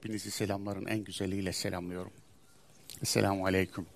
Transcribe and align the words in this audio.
Hepinizi 0.00 0.30
selamların 0.30 0.86
en 0.86 1.04
güzeliyle 1.04 1.52
selamlıyorum. 1.52 2.12
Esselamu 3.02 3.46
Aleyküm. 3.46 3.86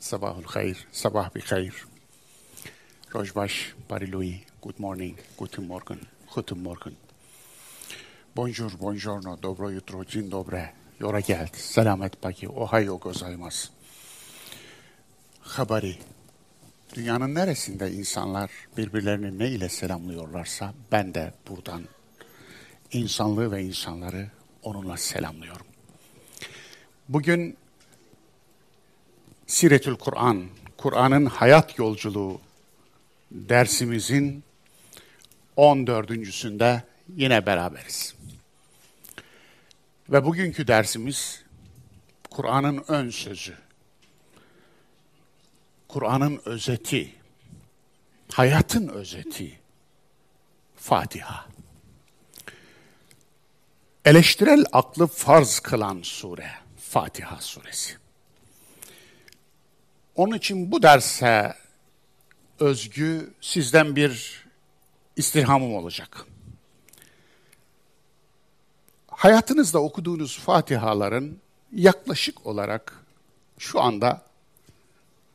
Sabahul 0.00 0.42
hayır, 0.44 0.86
sabah 0.92 1.34
bir 1.34 1.42
hayır. 1.42 1.84
Rojbaş, 3.14 3.74
Barilui, 3.90 4.40
good 4.62 4.74
morning, 4.78 5.18
guten 5.38 5.64
morgen, 5.64 5.98
guten 6.34 6.58
morgen. 6.58 6.92
Bonjour, 8.36 8.72
buongiorno, 8.80 9.42
dobro 9.42 9.72
jutro, 9.72 10.04
dzień 10.04 10.30
dobre, 10.30 10.74
yora 11.00 11.20
geld, 11.20 11.54
selamet 11.54 12.22
paki, 12.22 12.48
ohayo 12.48 12.98
gozaimasu. 12.98 13.68
Habari, 15.40 15.98
dünyanın 16.94 17.34
neresinde 17.34 17.92
insanlar 17.92 18.50
birbirlerini 18.76 19.38
ne 19.38 19.48
ile 19.48 19.68
selamlıyorlarsa 19.68 20.74
ben 20.92 21.14
de 21.14 21.34
buradan 21.48 21.82
insanlığı 22.92 23.52
ve 23.52 23.62
insanları 23.62 24.30
onunla 24.62 24.96
selamlıyorum. 24.96 25.66
Bugün 27.08 27.56
Siretül 29.46 29.96
Kur'an, 29.96 30.46
Kur'an'ın 30.76 31.26
hayat 31.26 31.78
yolculuğu 31.78 32.40
dersimizin 33.30 34.44
14.sünde 35.56 36.82
yine 37.16 37.46
beraberiz. 37.46 38.14
Ve 40.08 40.24
bugünkü 40.24 40.66
dersimiz 40.66 41.42
Kur'an'ın 42.30 42.84
ön 42.88 43.10
sözü. 43.10 43.54
Kur'an'ın 45.88 46.40
özeti, 46.44 47.14
hayatın 48.32 48.88
özeti, 48.88 49.60
Fatiha. 50.76 51.46
Eleştirel 54.04 54.64
aklı 54.72 55.06
farz 55.06 55.60
kılan 55.60 56.00
sure, 56.02 56.50
Fatiha 56.76 57.40
suresi. 57.40 57.96
Onun 60.16 60.36
için 60.36 60.72
bu 60.72 60.82
derse 60.82 61.54
özgü 62.60 63.34
sizden 63.40 63.96
bir 63.96 64.44
istirhamım 65.16 65.74
olacak. 65.74 66.26
Hayatınızda 69.06 69.78
okuduğunuz 69.78 70.38
Fatihaların 70.38 71.36
yaklaşık 71.72 72.46
olarak 72.46 73.04
şu 73.58 73.80
anda 73.80 74.22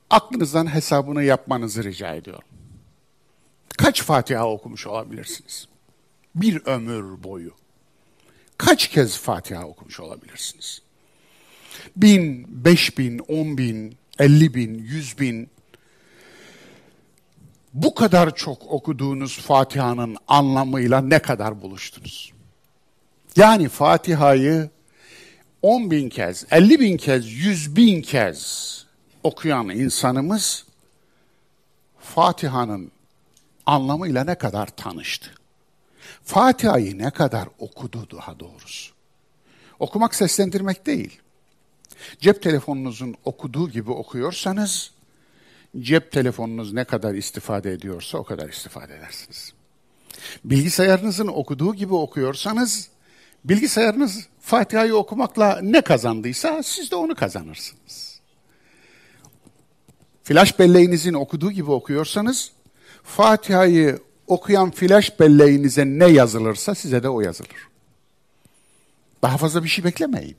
aklınızdan 0.10 0.74
hesabını 0.74 1.24
yapmanızı 1.24 1.84
rica 1.84 2.16
ediyorum. 2.16 2.50
Kaç 3.78 4.04
Fatiha 4.04 4.50
okumuş 4.50 4.88
olabilirsiniz? 4.88 5.68
Bir 6.36 6.66
ömür 6.66 7.24
boyu. 7.24 7.67
Kaç 8.58 8.88
kez 8.88 9.18
Fatiha 9.18 9.66
okumuş 9.66 10.00
olabilirsiniz? 10.00 10.82
Bin, 11.96 12.46
beş 12.66 12.98
bin, 12.98 13.20
on 13.20 13.58
bin, 13.58 13.98
elli 14.20 14.54
bin, 14.54 14.74
yüz 14.74 15.20
bin. 15.20 15.50
Bu 17.74 17.96
kadar 17.96 18.36
çok 18.36 18.72
okuduğunuz 18.72 19.40
Fatiha'nın 19.40 20.18
anlamıyla 20.28 21.02
ne 21.02 21.20
kadar 21.20 21.62
buluştunuz? 21.62 22.34
Yani 23.36 23.70
Fatiha'yı 23.70 24.70
on 25.62 25.92
bin 25.92 26.10
kez, 26.10 26.46
elli 26.52 26.80
bin 26.80 26.98
kez, 26.98 27.32
yüz 27.32 27.76
bin 27.76 28.02
kez 28.02 28.86
okuyan 29.24 29.70
insanımız 29.70 30.66
Fatiha'nın 32.00 32.92
anlamıyla 33.66 34.24
ne 34.24 34.36
kadar 34.36 34.68
tanıştı? 34.68 35.37
Fatiha'yı 36.28 36.98
ne 36.98 37.12
kadar 37.12 37.48
okudu 37.60 38.08
daha 38.12 38.40
doğrusu? 38.40 38.94
Okumak 39.80 40.16
seslendirmek 40.16 40.86
değil. 40.86 41.20
Cep 42.20 42.42
telefonunuzun 42.42 43.16
okuduğu 43.26 43.70
gibi 43.70 43.92
okuyorsanız, 43.92 44.92
cep 45.80 46.12
telefonunuz 46.12 46.74
ne 46.74 46.84
kadar 46.84 47.14
istifade 47.14 47.72
ediyorsa 47.72 48.18
o 48.18 48.24
kadar 48.24 48.50
istifade 48.50 48.96
edersiniz. 48.96 49.54
Bilgisayarınızın 50.44 51.28
okuduğu 51.28 51.76
gibi 51.76 51.94
okuyorsanız, 51.94 52.90
bilgisayarınız 53.46 54.28
Fatiha'yı 54.42 54.96
okumakla 54.96 55.60
ne 55.62 55.82
kazandıysa 55.82 56.64
siz 56.64 56.92
de 56.92 56.96
onu 56.96 57.16
kazanırsınız. 57.16 58.20
Flash 60.24 60.60
belleğinizin 60.60 61.14
okuduğu 61.14 61.52
gibi 61.52 61.72
okuyorsanız, 61.72 62.52
Fatiha'yı 63.04 64.07
okuyan 64.28 64.72
flash 64.72 65.20
belleğinize 65.20 65.86
ne 65.86 66.08
yazılırsa 66.08 66.76
size 66.76 67.04
de 67.04 67.10
o 67.10 67.22
yazılır. 67.22 67.68
Daha 69.22 69.38
fazla 69.38 69.64
bir 69.64 69.70
şey 69.70 69.84
beklemeyin. 69.84 70.38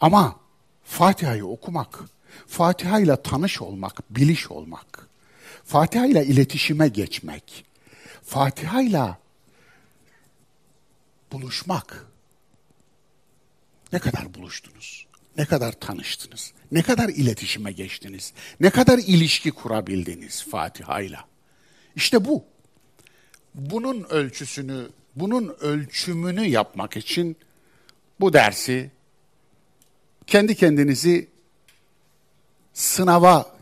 Ama 0.00 0.36
Fatiha'yı 0.84 1.46
okumak, 1.46 2.00
Fatiha 2.46 3.00
ile 3.00 3.22
tanış 3.22 3.62
olmak, 3.62 4.16
biliş 4.16 4.50
olmak, 4.50 5.08
Fatiha 5.64 6.06
ile 6.06 6.26
iletişime 6.26 6.88
geçmek, 6.88 7.64
Fatiha 8.24 8.82
ile 8.82 9.16
buluşmak. 11.32 12.06
Ne 13.92 13.98
kadar 13.98 14.34
buluştunuz? 14.34 15.06
Ne 15.36 15.44
kadar 15.44 15.72
tanıştınız? 15.72 16.52
Ne 16.72 16.82
kadar 16.82 17.08
iletişime 17.08 17.72
geçtiniz? 17.72 18.32
Ne 18.60 18.70
kadar 18.70 18.98
ilişki 18.98 19.50
kurabildiniz 19.50 20.44
Fatiha 20.50 21.00
ile? 21.00 21.18
İşte 21.96 22.24
bu. 22.24 22.44
Bunun 23.54 24.04
ölçüsünü, 24.04 24.88
bunun 25.16 25.56
ölçümünü 25.60 26.46
yapmak 26.46 26.96
için 26.96 27.36
bu 28.20 28.32
dersi 28.32 28.90
kendi 30.26 30.54
kendinizi 30.54 31.28
sınava 32.72 33.56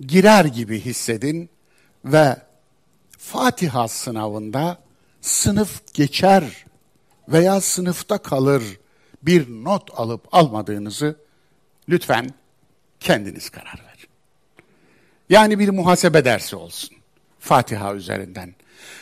girer 0.00 0.44
gibi 0.44 0.80
hissedin 0.80 1.50
ve 2.04 2.36
Fatiha 3.18 3.88
sınavında 3.88 4.78
sınıf 5.20 5.94
geçer 5.94 6.64
veya 7.28 7.60
sınıfta 7.60 8.18
kalır 8.18 8.62
bir 9.22 9.48
not 9.48 9.90
alıp 9.98 10.34
almadığınızı 10.34 11.16
lütfen 11.88 12.34
kendiniz 13.00 13.50
karar 13.50 13.82
verin. 13.86 14.08
Yani 15.28 15.58
bir 15.58 15.68
muhasebe 15.68 16.24
dersi 16.24 16.56
olsun. 16.56 16.93
Fatiha 17.44 17.94
üzerinden. 17.94 18.54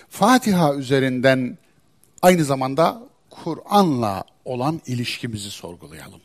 Fatiha 0.08 0.74
üzerinden 0.74 1.58
aynı 2.22 2.44
zamanda 2.44 3.02
Kur'an'la 3.30 4.24
olan 4.44 4.80
ilişkimizi 4.86 5.50
sorgulayalım. 5.50 6.20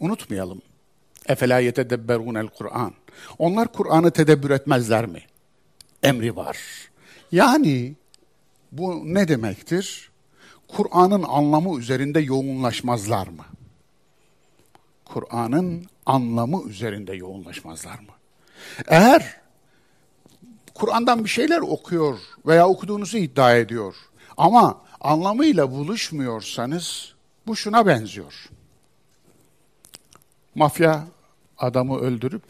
Unutmayalım. 0.00 0.62
Efela 1.28 1.58
yetedebberunel 1.58 2.46
Kur'an. 2.48 2.94
Onlar 3.38 3.72
Kur'an'ı 3.72 4.10
tedebbür 4.10 4.50
etmezler 4.50 5.06
mi? 5.06 5.22
Emri 6.02 6.36
var. 6.36 6.58
Yani 7.32 7.94
bu 8.72 9.14
ne 9.14 9.28
demektir? 9.28 10.10
Kur'an'ın 10.68 11.22
anlamı 11.22 11.78
üzerinde 11.78 12.20
yoğunlaşmazlar 12.20 13.26
mı? 13.26 13.44
Kur'an'ın 15.04 15.86
anlamı 16.06 16.68
üzerinde 16.68 17.14
yoğunlaşmazlar 17.14 17.98
mı? 17.98 18.14
Eğer 18.86 19.39
Kur'an'dan 20.80 21.24
bir 21.24 21.28
şeyler 21.28 21.58
okuyor 21.58 22.18
veya 22.46 22.68
okuduğunuzu 22.68 23.18
iddia 23.18 23.56
ediyor 23.56 23.94
ama 24.36 24.80
anlamıyla 25.00 25.70
buluşmuyorsanız 25.70 27.14
bu 27.46 27.56
şuna 27.56 27.86
benziyor. 27.86 28.48
Mafya 30.54 31.04
adamı 31.58 31.98
öldürüp 31.98 32.42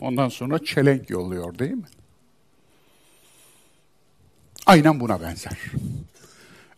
ondan 0.00 0.28
sonra 0.28 0.64
çelenk 0.64 1.10
yolluyor 1.10 1.58
değil 1.58 1.72
mi? 1.72 1.88
Aynen 4.66 5.00
buna 5.00 5.20
benzer. 5.20 5.58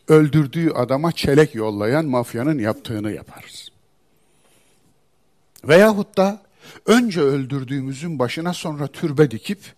Öldürdüğü 0.08 0.70
adama 0.70 1.12
çelek 1.12 1.54
yollayan 1.54 2.06
mafyanın 2.06 2.58
yaptığını 2.58 3.12
yaparız. 3.12 3.68
Veyahut 5.64 6.16
da 6.16 6.42
önce 6.86 7.20
öldürdüğümüzün 7.20 8.18
başına 8.18 8.52
sonra 8.52 8.86
türbe 8.86 9.30
dikip 9.30 9.75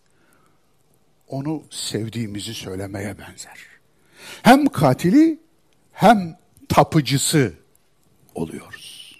onu 1.28 1.62
sevdiğimizi 1.70 2.54
söylemeye 2.54 3.18
benzer. 3.18 3.58
Hem 4.42 4.66
katili 4.66 5.38
hem 5.92 6.38
tapıcısı 6.68 7.52
oluyoruz. 8.34 9.18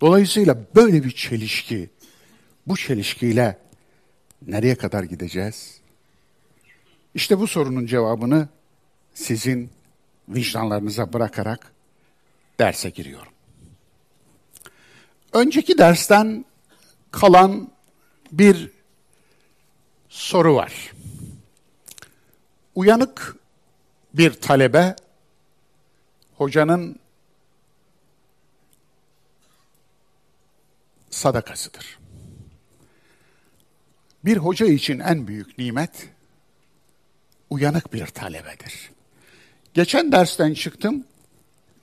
Dolayısıyla 0.00 0.58
böyle 0.74 1.04
bir 1.04 1.10
çelişki, 1.10 1.90
bu 2.66 2.76
çelişkiyle 2.76 3.58
nereye 4.46 4.74
kadar 4.74 5.02
gideceğiz? 5.02 5.80
İşte 7.14 7.38
bu 7.38 7.46
sorunun 7.46 7.86
cevabını 7.86 8.48
sizin 9.14 9.70
vicdanlarınıza 10.28 11.12
bırakarak 11.12 11.72
derse 12.58 12.90
giriyorum. 12.90 13.32
Önceki 15.32 15.78
dersten 15.78 16.44
kalan 17.10 17.70
bir 18.32 18.70
soru 20.08 20.54
var. 20.54 20.91
Uyanık 22.74 23.36
bir 24.14 24.32
talebe 24.32 24.96
hocanın 26.36 26.98
sadakasıdır. 31.10 31.98
Bir 34.24 34.36
hoca 34.36 34.66
için 34.66 34.98
en 34.98 35.26
büyük 35.26 35.58
nimet 35.58 36.08
uyanık 37.50 37.92
bir 37.92 38.06
talebedir. 38.06 38.90
Geçen 39.74 40.12
dersten 40.12 40.54
çıktım, 40.54 41.04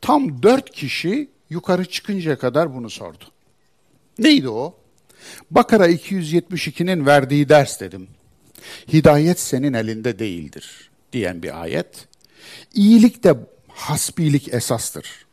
tam 0.01 0.43
dört 0.43 0.71
kişi 0.71 1.29
yukarı 1.49 1.89
çıkıncaya 1.89 2.37
kadar 2.37 2.75
bunu 2.75 2.89
sordu. 2.89 3.23
Neydi 4.19 4.49
o? 4.49 4.75
Bakara 5.51 5.89
272'nin 5.89 7.05
verdiği 7.05 7.49
ders 7.49 7.79
dedim. 7.79 8.07
Hidayet 8.93 9.39
senin 9.39 9.73
elinde 9.73 10.19
değildir 10.19 10.89
diyen 11.13 11.43
bir 11.43 11.61
ayet. 11.61 12.07
İyilik 12.73 13.23
de 13.23 13.35
hasbilik 13.67 14.53
esastır. 14.53 15.25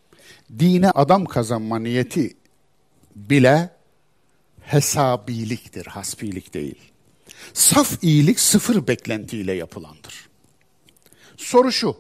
Dine 0.59 0.91
adam 0.91 1.25
kazanma 1.25 1.79
niyeti 1.79 2.37
bile 3.17 3.71
hesabiliktir, 4.61 5.87
hasbilik 5.87 6.55
değil. 6.55 6.79
Saf 7.55 7.99
iyilik 8.03 8.41
sıfır 8.41 8.87
beklentiyle 8.87 9.53
yapılandır. 9.53 10.29
Soru 11.37 11.73
şu, 11.73 11.97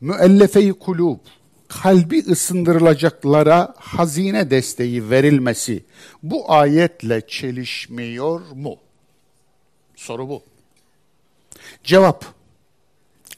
müellefe-i 0.00 0.72
kulub, 0.72 1.18
kalbi 1.68 2.18
ısındırılacaklara 2.18 3.74
hazine 3.78 4.50
desteği 4.50 5.10
verilmesi 5.10 5.84
bu 6.22 6.52
ayetle 6.52 7.26
çelişmiyor 7.26 8.40
mu? 8.54 8.78
Soru 10.00 10.28
bu. 10.28 10.42
Cevap, 11.84 12.24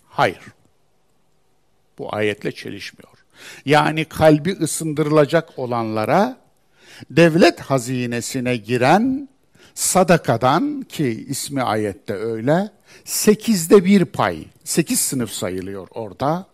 hayır. 0.06 0.40
Bu 1.98 2.14
ayetle 2.14 2.52
çelişmiyor. 2.52 3.12
Yani 3.64 4.04
kalbi 4.04 4.52
ısındırılacak 4.52 5.58
olanlara 5.58 6.36
devlet 7.10 7.60
hazinesine 7.60 8.56
giren 8.56 9.28
sadakadan 9.74 10.82
ki 10.82 11.26
ismi 11.28 11.62
ayette 11.62 12.14
öyle, 12.14 12.70
sekizde 13.04 13.84
bir 13.84 14.04
pay, 14.04 14.44
sekiz 14.64 15.00
sınıf 15.00 15.30
sayılıyor 15.30 15.88
orada. 15.90 16.46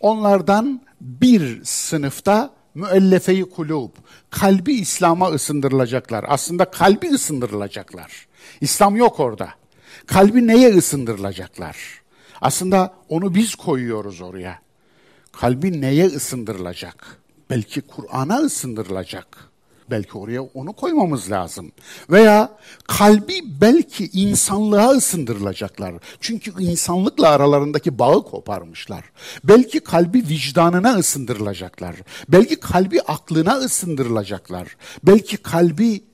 Onlardan 0.00 0.82
bir 1.00 1.64
sınıfta 1.64 2.54
müellefe-i 2.74 3.50
kulub, 3.50 3.90
kalbi 4.30 4.72
İslam'a 4.72 5.28
ısındırılacaklar. 5.30 6.24
Aslında 6.28 6.64
kalbi 6.64 7.10
ısındırılacaklar. 7.10 8.31
İslam 8.62 8.96
yok 8.96 9.20
orada. 9.20 9.48
Kalbi 10.06 10.46
neye 10.46 10.74
ısındırılacaklar? 10.74 11.76
Aslında 12.40 12.94
onu 13.08 13.34
biz 13.34 13.54
koyuyoruz 13.54 14.20
oraya. 14.20 14.58
Kalbi 15.32 15.80
neye 15.80 16.06
ısındırılacak? 16.06 17.20
Belki 17.50 17.80
Kur'an'a 17.80 18.38
ısındırılacak. 18.38 19.52
Belki 19.90 20.18
oraya 20.18 20.42
onu 20.42 20.72
koymamız 20.72 21.30
lazım. 21.30 21.72
Veya 22.10 22.58
kalbi 22.84 23.60
belki 23.60 24.10
insanlığa 24.12 24.90
ısındırılacaklar. 24.90 25.94
Çünkü 26.20 26.62
insanlıkla 26.62 27.28
aralarındaki 27.28 27.98
bağı 27.98 28.24
koparmışlar. 28.24 29.04
Belki 29.44 29.80
kalbi 29.80 30.18
vicdanına 30.28 30.94
ısındırılacaklar. 30.94 31.96
Belki 32.28 32.60
kalbi 32.60 33.00
aklına 33.00 33.56
ısındırılacaklar. 33.56 34.76
Belki 35.02 35.36
kalbi 35.36 36.04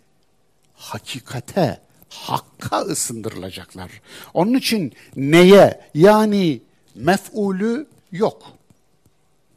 hakikate, 0.75 1.88
hakka 2.10 2.78
ısındırılacaklar. 2.82 3.92
Onun 4.34 4.54
için 4.54 4.94
neye 5.16 5.82
yani 5.94 6.62
mef'ulü 6.96 7.88
yok. 8.12 8.44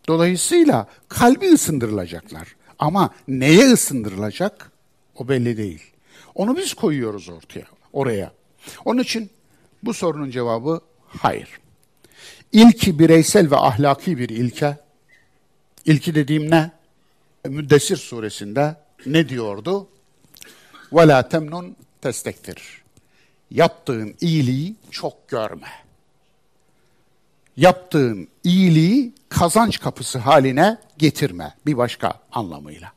Dolayısıyla 0.08 0.87
kalbi 1.08 1.52
ısındırılacaklar. 1.52 2.56
Ama 2.78 3.10
neye 3.28 3.72
ısındırılacak 3.72 4.72
o 5.16 5.28
belli 5.28 5.56
değil. 5.56 5.82
Onu 6.34 6.56
biz 6.56 6.75
koyuyoruz 6.75 7.28
ortaya, 7.28 7.66
oraya. 7.93 8.32
Onun 8.84 9.02
için 9.02 9.31
bu 9.82 9.94
sorunun 9.94 10.31
cevabı 10.31 10.81
hayır. 11.08 11.48
İlki 12.52 12.98
bireysel 12.98 13.50
ve 13.50 13.56
ahlaki 13.56 14.19
bir 14.19 14.28
ilke. 14.28 14.76
İlki 15.84 16.14
dediğim 16.14 16.50
ne? 16.50 16.70
Müddessir 17.44 17.96
suresinde 17.96 18.76
ne 19.06 19.28
diyordu? 19.28 19.88
وَلَا 20.93 21.28
temnun 21.28 21.76
testektir. 22.01 22.81
Yaptığın 23.51 24.15
iyiliği 24.21 24.75
çok 24.92 25.27
görme. 25.27 25.68
Yaptığın 27.57 28.27
iyiliği 28.44 29.13
kazanç 29.30 29.80
kapısı 29.80 30.19
haline 30.19 30.77
getirme 30.98 31.56
bir 31.65 31.77
başka 31.77 32.13
anlamıyla. 32.31 32.92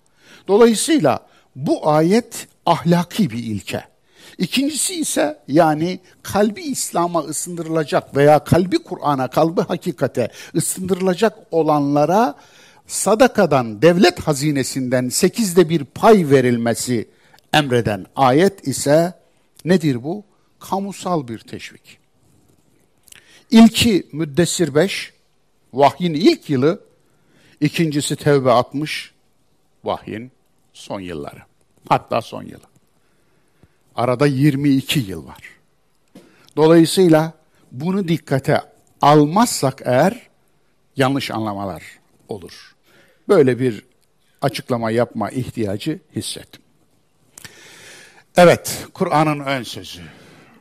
Dolayısıyla 0.49 1.27
bu 1.57 1.89
ayet 1.91 2.49
ahlaki 2.67 3.31
bir 3.31 3.39
ilke. 3.39 3.85
İkincisi 4.39 4.95
ise 4.95 5.39
yani 5.49 6.01
kalbi 6.23 6.63
İslam'a 6.63 7.21
ısındırılacak 7.21 8.17
veya 8.17 8.45
kalbi 8.45 8.79
Kur'an'a, 8.79 9.29
kalbi 9.29 9.61
hakikate 9.61 10.31
ısındırılacak 10.55 11.39
olanlara 11.51 12.35
sadakadan, 12.87 13.83
devlet 13.83 14.21
hazinesinden 14.21 15.09
sekizde 15.09 15.69
bir 15.69 15.85
pay 15.85 16.31
verilmesi 16.31 17.09
emreden 17.55 18.07
ayet 18.17 18.69
ise 18.69 19.15
nedir 19.65 20.05
bu? 20.05 20.25
Kamusal 20.61 21.29
bir 21.29 21.39
teşvik. 21.39 21.99
İlki 23.51 24.07
Müddessir 24.13 24.75
5, 24.75 25.13
vahyin 25.73 26.15
ilk 26.15 26.51
yılı, 26.51 26.81
ikincisi 27.61 28.17
Tevbe 28.17 28.51
60, 28.51 29.15
vahyin 29.85 30.33
son 30.73 31.01
yılları. 31.01 31.43
Hatta 31.89 32.21
son 32.21 32.43
yılı. 32.43 32.65
Arada 33.97 34.27
22 34.27 35.01
yıl 35.01 35.27
var. 35.27 35.43
Dolayısıyla 36.57 37.33
bunu 37.73 38.09
dikkate 38.09 38.61
almazsak 39.03 39.83
eğer 39.85 40.29
yanlış 40.97 41.31
anlamalar 41.31 41.83
olur. 42.29 42.75
Böyle 43.29 43.59
bir 43.59 43.85
açıklama 44.43 44.91
yapma 44.91 45.31
ihtiyacı 45.31 46.01
hissettim. 46.17 46.64
Evet, 48.37 48.87
Kur'an'ın 48.95 49.41
ön 49.41 49.63
sözü. 49.63 50.03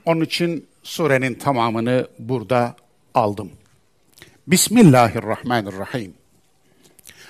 Onun 0.05 0.21
için 0.21 0.67
surenin 0.83 1.33
tamamını 1.35 2.07
burada 2.19 2.75
aldım. 3.13 3.51
Bismillahirrahmanirrahim. 4.47 6.13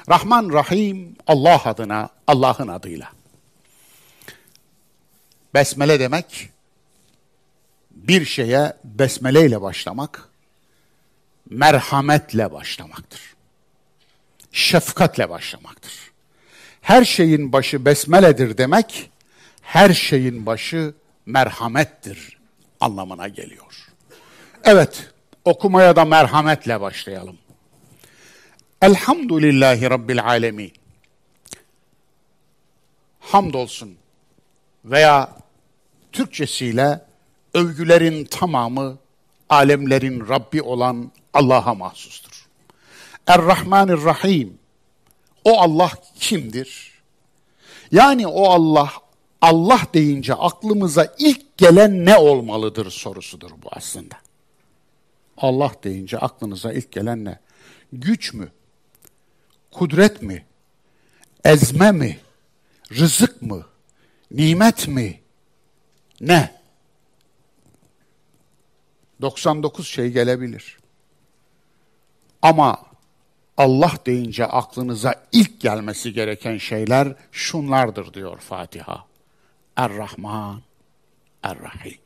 Rahman 0.10 0.54
Rahim 0.54 1.16
Allah 1.28 1.62
adına, 1.66 2.10
Allah'ın 2.28 2.68
adıyla. 2.68 3.12
Besmele 5.54 6.00
demek 6.00 6.50
bir 7.92 8.26
şeye 8.26 8.74
besmele 8.84 9.46
ile 9.46 9.62
başlamak, 9.62 10.30
merhametle 11.50 12.52
başlamaktır. 12.52 13.22
Şefkatle 14.52 15.30
başlamaktır. 15.30 16.12
Her 16.82 17.06
şeyin 17.06 17.54
başı 17.54 17.86
besmeledir 17.86 18.58
demek, 18.58 19.12
her 19.64 19.94
şeyin 19.94 20.46
başı 20.46 20.94
merhamettir 21.26 22.38
anlamına 22.80 23.28
geliyor. 23.28 23.88
Evet, 24.64 25.14
okumaya 25.46 25.96
da 25.96 26.06
merhametle 26.06 26.82
başlayalım. 26.82 27.38
Elhamdülillahi 28.82 29.90
Rabbil 29.90 30.24
Alemin. 30.24 30.74
Hamdolsun 33.20 33.98
veya 34.86 35.30
Türkçesiyle 36.12 37.02
övgülerin 37.54 38.26
tamamı 38.26 38.98
alemlerin 39.50 40.28
Rabbi 40.30 40.62
olan 40.62 41.12
Allah'a 41.34 41.74
mahsustur. 41.74 42.48
Er-Rahmanir-Rahim. 43.28 44.58
O 45.44 45.60
Allah 45.62 45.92
kimdir? 46.16 46.92
Yani 47.92 48.28
o 48.28 48.50
Allah, 48.50 48.92
Allah 49.44 49.82
deyince 49.94 50.34
aklımıza 50.34 51.16
ilk 51.18 51.58
gelen 51.58 52.06
ne 52.06 52.18
olmalıdır 52.18 52.92
sorusudur 52.92 53.52
bu 53.52 53.68
aslında. 53.72 54.16
Allah 55.38 55.72
deyince 55.84 56.18
aklınıza 56.18 56.74
ilk 56.74 56.92
gelen 56.92 57.26
ne? 57.26 57.40
Güç 57.94 58.34
mü? 58.34 58.52
Kudret 59.72 60.22
mi? 60.22 60.46
Ezme 61.44 61.92
mi? 61.92 62.20
Rızık 62.92 63.42
mı? 63.42 63.66
Nimet 64.32 64.88
mi? 64.88 65.22
Ne? 66.22 66.62
99 69.22 69.88
şey 69.88 70.10
gelebilir. 70.10 70.80
Ama 72.42 72.86
Allah 73.58 73.92
deyince 74.06 74.46
aklınıza 74.46 75.26
ilk 75.32 75.62
gelmesi 75.62 76.14
gereken 76.14 76.58
şeyler 76.58 77.16
şunlardır 77.32 78.14
diyor 78.14 78.40
Fatiha. 78.40 79.13
Er-Rahman, 79.78 80.62
Er-Rahim. 81.44 81.98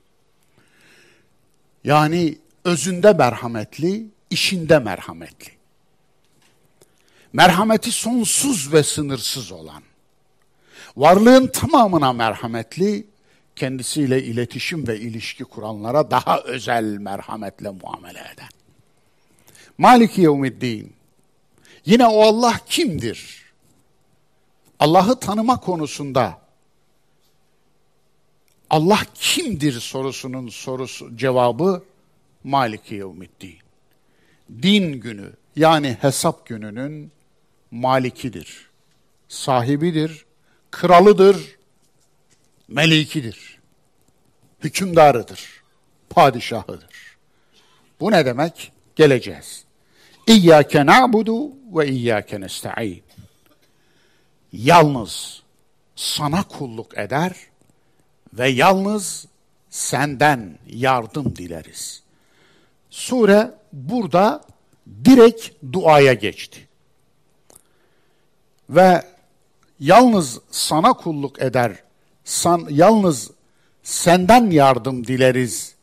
Yani 1.83 2.38
özünde 2.63 3.13
merhametli, 3.13 4.07
işinde 4.29 4.79
merhametli. 4.79 5.51
merhameti 7.33 7.91
sonsuz 7.91 8.74
ve 8.74 8.83
sınırsız 8.83 9.51
olan, 9.51 9.83
varlığın 10.97 11.47
tamamına 11.47 12.13
merhametli, 12.13 13.07
kendisiyle 13.55 14.24
iletişim 14.24 14.88
ve 14.88 15.00
ilişki 15.00 15.43
kuranlara 15.43 16.12
daha 16.12 16.39
özel 16.39 16.83
merhametle 16.83 17.69
muamele 17.69 18.19
eden. 18.19 18.50
Maliki 19.77 20.21
yevmiddin. 20.21 20.93
Yine 21.86 22.07
o 22.07 22.21
Allah 22.21 22.59
kimdir? 22.65 23.43
Allah'ı 24.79 25.19
tanıma 25.19 25.59
konusunda 25.59 26.47
Allah 28.69 29.00
kimdir 29.13 29.79
sorusunun 29.79 30.50
sorusu 30.50 31.17
cevabı 31.17 31.83
Maliki 32.43 32.95
yevmiddin. 32.95 33.55
Din 34.62 34.93
günü 34.93 35.33
yani 35.55 35.97
hesap 36.01 36.45
gününün 36.45 37.12
malikidir. 37.71 38.67
Sahibidir, 39.27 40.25
kralıdır, 40.71 41.57
melikidir. 42.67 43.59
Hükümdarıdır, 44.63 45.63
padişahıdır. 46.09 47.17
Bu 48.00 48.12
ne 48.12 48.25
demek? 48.25 48.71
Geleceğiz. 48.95 49.63
İyyâke 50.27 50.86
na'budu 50.86 51.51
ve 51.75 51.88
iyyâke 51.88 52.41
nesta'in. 52.41 53.03
Yalnız 54.53 55.43
sana 55.95 56.43
kulluk 56.43 56.97
eder 56.97 57.36
ve 58.34 58.50
yalnız 58.50 59.27
senden 59.69 60.60
yardım 60.67 61.36
dileriz. 61.36 62.03
Sure 62.89 63.51
burada 63.74 64.43
direkt 65.05 65.50
duaya 65.74 66.13
geçti. 66.13 66.67
Ve 68.69 69.01
yalnız 69.79 70.39
sana 70.51 70.93
kulluk 70.93 71.41
eder, 71.41 71.75
san, 72.24 72.67
yalnız 72.69 73.31
senden 73.84 74.50
yardım 74.50 75.07
dileriz 75.07 75.75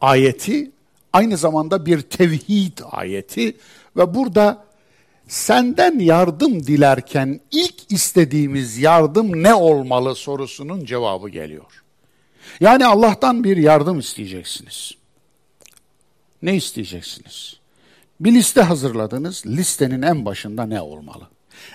ayeti 0.00 0.70
aynı 1.12 1.36
zamanda 1.36 1.86
bir 1.86 2.00
tevhid 2.00 2.78
ayeti 2.90 3.56
ve 3.96 4.14
burada 4.14 4.64
senden 5.28 5.98
yardım 5.98 6.66
dilerken 6.66 7.40
ilk 7.50 7.92
istediğimiz 7.92 8.78
yardım 8.78 9.42
ne 9.42 9.54
olmalı 9.54 10.14
sorusunun 10.14 10.84
cevabı 10.84 11.28
geliyor. 11.28 11.81
Yani 12.60 12.86
Allah'tan 12.86 13.44
bir 13.44 13.56
yardım 13.56 13.98
isteyeceksiniz. 13.98 14.92
Ne 16.42 16.56
isteyeceksiniz? 16.56 17.56
Bir 18.20 18.34
liste 18.34 18.62
hazırladınız. 18.62 19.46
Listenin 19.46 20.02
en 20.02 20.24
başında 20.24 20.66
ne 20.66 20.80
olmalı? 20.80 21.28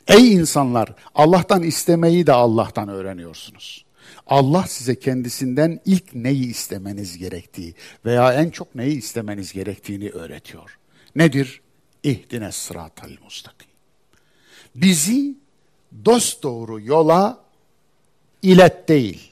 Ey 0.08 0.34
insanlar, 0.34 0.94
Allah'tan 1.16 1.64
istemeyi 1.64 2.28
de 2.28 2.32
Allah'tan 2.32 2.90
öğreniyorsunuz. 2.90 3.86
Allah 4.28 4.66
size 4.68 5.00
kendisinden 5.00 5.80
ilk 5.86 6.16
neyi 6.16 6.50
istemeniz 6.50 7.18
gerektiği 7.18 7.76
veya 8.06 8.34
en 8.34 8.50
çok 8.50 8.76
neyi 8.76 8.98
istemeniz 8.98 9.54
gerektiğini 9.54 10.10
öğretiyor. 10.10 10.78
Nedir? 11.16 11.62
İhdine 12.04 12.52
sıratal 12.52 13.12
mustakim. 13.24 13.70
Bizi 14.76 15.36
dost 16.06 16.44
doğru 16.44 16.82
yola 16.82 17.42
ilet 18.42 18.90
değil. 18.90 19.32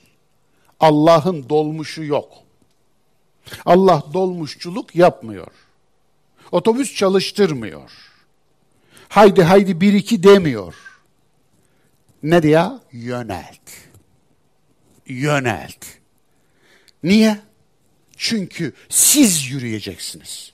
Allah'ın 0.79 1.50
dolmuşu 1.50 2.03
yok. 2.03 2.34
Allah 3.65 4.03
dolmuşçuluk 4.13 4.96
yapmıyor. 4.96 5.51
Otobüs 6.51 6.96
çalıştırmıyor. 6.96 7.91
Haydi 9.10 9.44
haydi 9.44 9.82
bir 9.82 9.94
iki 9.94 10.24
demiyor. 10.24 10.75
Ne 12.24 12.44
diye? 12.44 12.65
Yönelt. 12.91 13.72
Yönelt. 15.08 15.86
Niye? 17.03 17.39
Çünkü 18.17 18.74
siz 18.89 19.50
yürüyeceksiniz. 19.50 20.53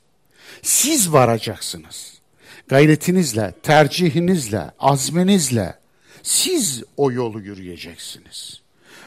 Siz 0.62 1.14
varacaksınız. 1.14 2.22
Gayretinizle, 2.68 3.54
tercihinizle, 3.64 4.72
azminizle 4.80 5.80
siz 6.24 6.84
o 6.98 7.12
yolu 7.12 7.40
yürüyeceksiniz. 7.42 8.62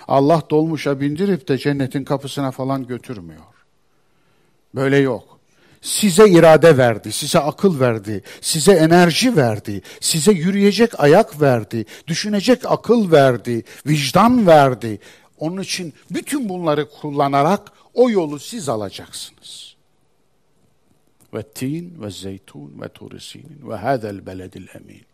Allah 0.08 0.42
dolmuşa 0.50 1.00
bindirip 1.00 1.48
de 1.48 1.58
cennetin 1.58 2.04
kapısına 2.04 2.50
falan 2.50 2.86
götürmüyor. 2.86 3.44
Böyle 4.74 4.96
yok. 4.96 5.34
Size 5.82 6.28
irade 6.28 6.76
verdi, 6.76 7.12
size 7.12 7.38
akıl 7.38 7.80
verdi, 7.80 8.22
size 8.40 8.72
enerji 8.72 9.36
verdi, 9.36 9.82
size 10.00 10.32
yürüyecek 10.32 11.00
ayak 11.00 11.40
verdi, 11.40 11.84
düşünecek 12.06 12.70
akıl 12.70 13.12
verdi, 13.12 13.64
vicdan 13.86 14.46
verdi. 14.46 15.00
Onun 15.38 15.62
için 15.62 15.94
bütün 16.10 16.48
bunları 16.48 16.90
kullanarak 16.90 17.72
o 17.94 18.10
yolu 18.10 18.38
siz 18.38 18.68
alacaksınız. 18.68 19.74
Ve 21.34 21.42
tin 21.42 22.02
ve 22.02 22.10
zeytun 22.10 22.80
ve 22.80 22.88
turisinin 22.88 23.60
ve 23.68 23.74
hadel 23.74 24.26
beledil 24.26 24.66
emin. 24.74 25.13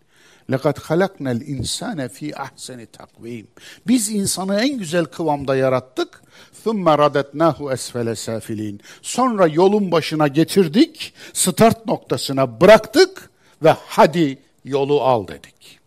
لَقَدْ 0.49 0.77
خَلَقْنَا 0.79 1.31
الْاِنْسَانَ 1.39 2.09
ف۪ي 2.09 2.33
اَحْسَنِ 2.33 2.87
takvim. 2.87 3.47
Biz 3.87 4.09
insanı 4.09 4.61
en 4.61 4.77
güzel 4.77 5.05
kıvamda 5.05 5.55
yarattık. 5.55 6.21
ثُمَّ 6.65 6.85
رَدَتْنَاهُ 7.05 7.57
اَسْفَلَ 7.73 8.09
سَافِلِينَ 8.09 8.79
Sonra 9.01 9.47
yolun 9.47 9.91
başına 9.91 10.27
getirdik, 10.27 11.13
start 11.33 11.85
noktasına 11.85 12.61
bıraktık 12.61 13.29
ve 13.63 13.75
hadi 13.87 14.39
yolu 14.65 15.01
al 15.01 15.27
dedik. 15.27 15.79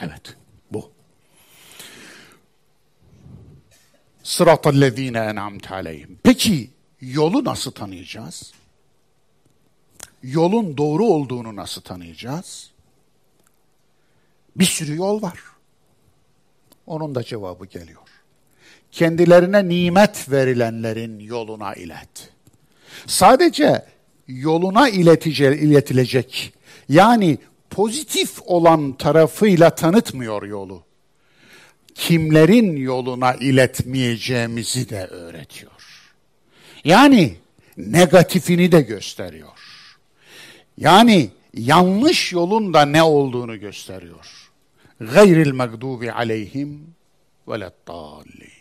Evet, 0.00 0.36
bu. 0.70 0.90
Sıratallezine 4.22 5.18
en'amte 5.18 5.74
aleyhim. 5.74 6.18
Peki 6.22 6.70
yolu 7.00 7.44
nasıl 7.44 7.70
tanıyacağız? 7.70 8.52
Yolun 10.25 10.77
doğru 10.77 11.05
olduğunu 11.05 11.55
nasıl 11.55 11.81
tanıyacağız? 11.81 12.71
Bir 14.55 14.65
sürü 14.65 14.95
yol 14.95 15.21
var. 15.21 15.39
Onun 16.87 17.15
da 17.15 17.23
cevabı 17.23 17.65
geliyor. 17.65 18.01
Kendilerine 18.91 19.69
nimet 19.69 20.31
verilenlerin 20.31 21.19
yoluna 21.19 21.73
ilet. 21.73 22.29
Sadece 23.07 23.85
yoluna 24.27 24.89
iletice, 24.89 25.57
iletilecek, 25.57 26.53
yani 26.89 27.37
pozitif 27.69 28.41
olan 28.45 28.93
tarafıyla 28.93 29.75
tanıtmıyor 29.75 30.43
yolu. 30.43 30.83
Kimlerin 31.95 32.75
yoluna 32.75 33.33
iletmeyeceğimizi 33.33 34.89
de 34.89 35.05
öğretiyor. 35.05 35.71
Yani 36.83 37.35
negatifini 37.77 38.71
de 38.71 38.81
gösteriyor. 38.81 39.54
Yani 40.77 41.29
yanlış 41.53 42.33
yolun 42.33 42.73
da 42.73 42.85
ne 42.85 43.03
olduğunu 43.03 43.59
gösteriyor. 43.59 44.51
Gayril 44.99 45.53
mağdubi 45.53 46.11
aleyhim 46.11 46.95
velettallin. 47.47 48.55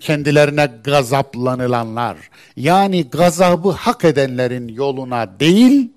Kendilerine 0.00 0.66
gazaplanılanlar, 0.84 2.16
yani 2.56 3.04
gazabı 3.10 3.70
hak 3.70 4.04
edenlerin 4.04 4.68
yoluna 4.68 5.40
değil, 5.40 5.88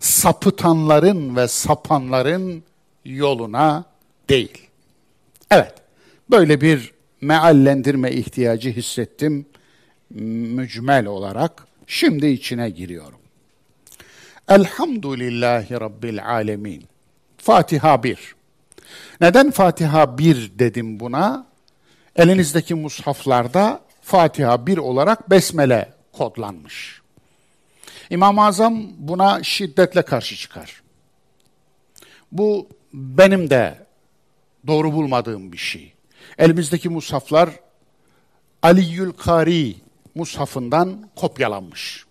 sapıtanların 0.00 1.36
ve 1.36 1.48
sapanların 1.48 2.62
yoluna 3.04 3.84
değil. 4.28 4.68
Evet, 5.50 5.74
böyle 6.30 6.60
bir 6.60 6.92
meallendirme 7.20 8.12
ihtiyacı 8.12 8.70
hissettim 8.70 9.46
mücmel 10.10 11.06
olarak. 11.06 11.66
Şimdi 11.86 12.26
içine 12.26 12.70
giriyorum. 12.70 13.21
Elhamdülillahi 14.48 15.80
Rabbil 15.80 16.26
Alemin. 16.26 16.84
Fatiha 17.36 18.02
1. 18.02 18.34
Neden 19.20 19.50
Fatiha 19.50 20.18
1 20.18 20.52
dedim 20.58 21.00
buna? 21.00 21.46
Elinizdeki 22.16 22.74
mushaflarda 22.74 23.80
Fatiha 24.02 24.66
1 24.66 24.78
olarak 24.78 25.30
Besmele 25.30 25.92
kodlanmış. 26.12 27.02
İmam-ı 28.10 28.44
Azam 28.44 28.86
buna 28.98 29.42
şiddetle 29.42 30.02
karşı 30.02 30.36
çıkar. 30.36 30.82
Bu 32.32 32.68
benim 32.92 33.50
de 33.50 33.86
doğru 34.66 34.92
bulmadığım 34.92 35.52
bir 35.52 35.58
şey. 35.58 35.92
Elimizdeki 36.38 36.88
mushaflar 36.88 37.50
Aliyyül 38.62 39.12
Kari 39.12 39.76
mushafından 40.14 41.10
kopyalanmış. 41.16 42.04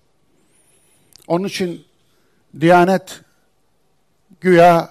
Onun 1.28 1.48
için 1.48 1.86
Diyanet 2.60 3.22
güya 4.42 4.90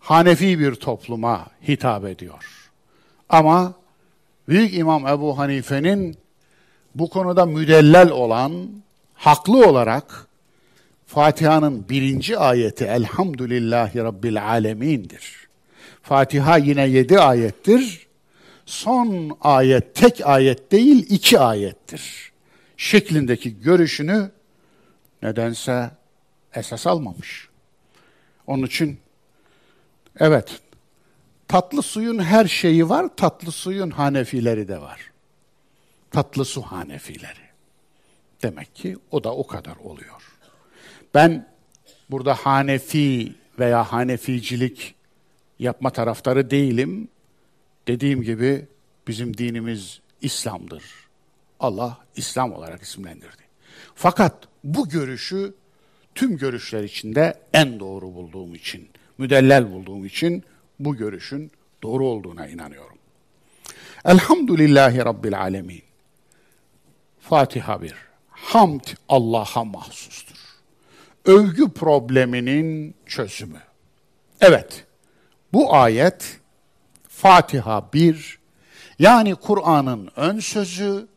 Hanefi 0.00 0.58
bir 0.58 0.74
topluma 0.74 1.46
hitap 1.68 2.04
ediyor. 2.04 2.70
Ama 3.28 3.74
Büyük 4.48 4.74
İmam 4.74 5.06
Ebu 5.06 5.38
Hanife'nin 5.38 6.16
bu 6.94 7.10
konuda 7.10 7.46
müdellel 7.46 8.10
olan, 8.10 8.68
haklı 9.14 9.66
olarak 9.66 10.26
Fatiha'nın 11.06 11.88
birinci 11.88 12.38
ayeti 12.38 12.84
Elhamdülillahi 12.84 13.98
Rabbil 13.98 14.44
Alemin'dir. 14.44 15.48
Fatiha 16.02 16.56
yine 16.56 16.86
yedi 16.86 17.20
ayettir. 17.20 18.06
Son 18.66 19.38
ayet 19.40 19.94
tek 19.94 20.26
ayet 20.26 20.72
değil 20.72 21.06
iki 21.08 21.38
ayettir. 21.38 22.32
Şeklindeki 22.76 23.60
görüşünü 23.60 24.30
nedense 25.22 25.90
esas 26.58 26.86
almamış. 26.86 27.48
Onun 28.46 28.66
için 28.66 29.00
evet 30.20 30.60
tatlı 31.48 31.82
suyun 31.82 32.18
her 32.18 32.46
şeyi 32.46 32.88
var, 32.88 33.16
tatlı 33.16 33.52
suyun 33.52 33.90
hanefileri 33.90 34.68
de 34.68 34.80
var. 34.80 35.10
Tatlı 36.10 36.44
su 36.44 36.62
hanefileri. 36.62 37.48
Demek 38.42 38.74
ki 38.74 38.96
o 39.10 39.24
da 39.24 39.34
o 39.34 39.46
kadar 39.46 39.76
oluyor. 39.76 40.38
Ben 41.14 41.48
burada 42.10 42.34
Hanefi 42.34 43.34
veya 43.58 43.92
Haneficilik 43.92 44.94
yapma 45.58 45.90
taraftarı 45.90 46.50
değilim. 46.50 47.08
Dediğim 47.88 48.22
gibi 48.22 48.66
bizim 49.08 49.36
dinimiz 49.36 50.00
İslam'dır. 50.20 50.84
Allah 51.60 51.98
İslam 52.16 52.52
olarak 52.52 52.82
isimlendirdi. 52.82 53.42
Fakat 53.94 54.48
bu 54.64 54.88
görüşü 54.88 55.54
tüm 56.18 56.36
görüşler 56.36 56.82
içinde 56.82 57.40
en 57.52 57.80
doğru 57.80 58.14
bulduğum 58.14 58.54
için, 58.54 58.88
müdellel 59.18 59.72
bulduğum 59.72 60.04
için 60.04 60.44
bu 60.78 60.96
görüşün 60.96 61.52
doğru 61.82 62.06
olduğuna 62.06 62.46
inanıyorum. 62.46 62.98
Elhamdülillahi 64.04 64.98
Rabbil 64.98 65.40
Alemin. 65.40 65.82
Fatiha 67.20 67.82
1. 67.82 67.94
Hamd 68.30 68.80
Allah'a 69.08 69.64
mahsustur. 69.64 70.36
Övgü 71.24 71.70
probleminin 71.70 72.94
çözümü. 73.06 73.62
Evet, 74.40 74.86
bu 75.52 75.74
ayet 75.74 76.40
Fatiha 77.08 77.92
1 77.92 78.38
yani 78.98 79.34
Kur'an'ın 79.34 80.10
ön 80.16 80.38
sözü 80.38 81.08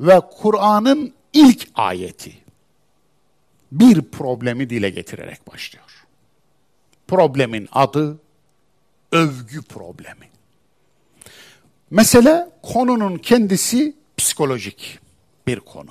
ve 0.00 0.20
Kur'an'ın 0.20 1.14
ilk 1.32 1.68
ayeti 1.74 2.47
bir 3.72 4.02
problemi 4.02 4.70
dile 4.70 4.90
getirerek 4.90 5.52
başlıyor. 5.52 6.06
Problemin 7.08 7.68
adı 7.72 8.18
övgü 9.12 9.62
problemi. 9.62 10.28
Mesele 11.90 12.48
konunun 12.62 13.18
kendisi 13.18 13.94
psikolojik 14.16 14.98
bir 15.46 15.60
konu. 15.60 15.90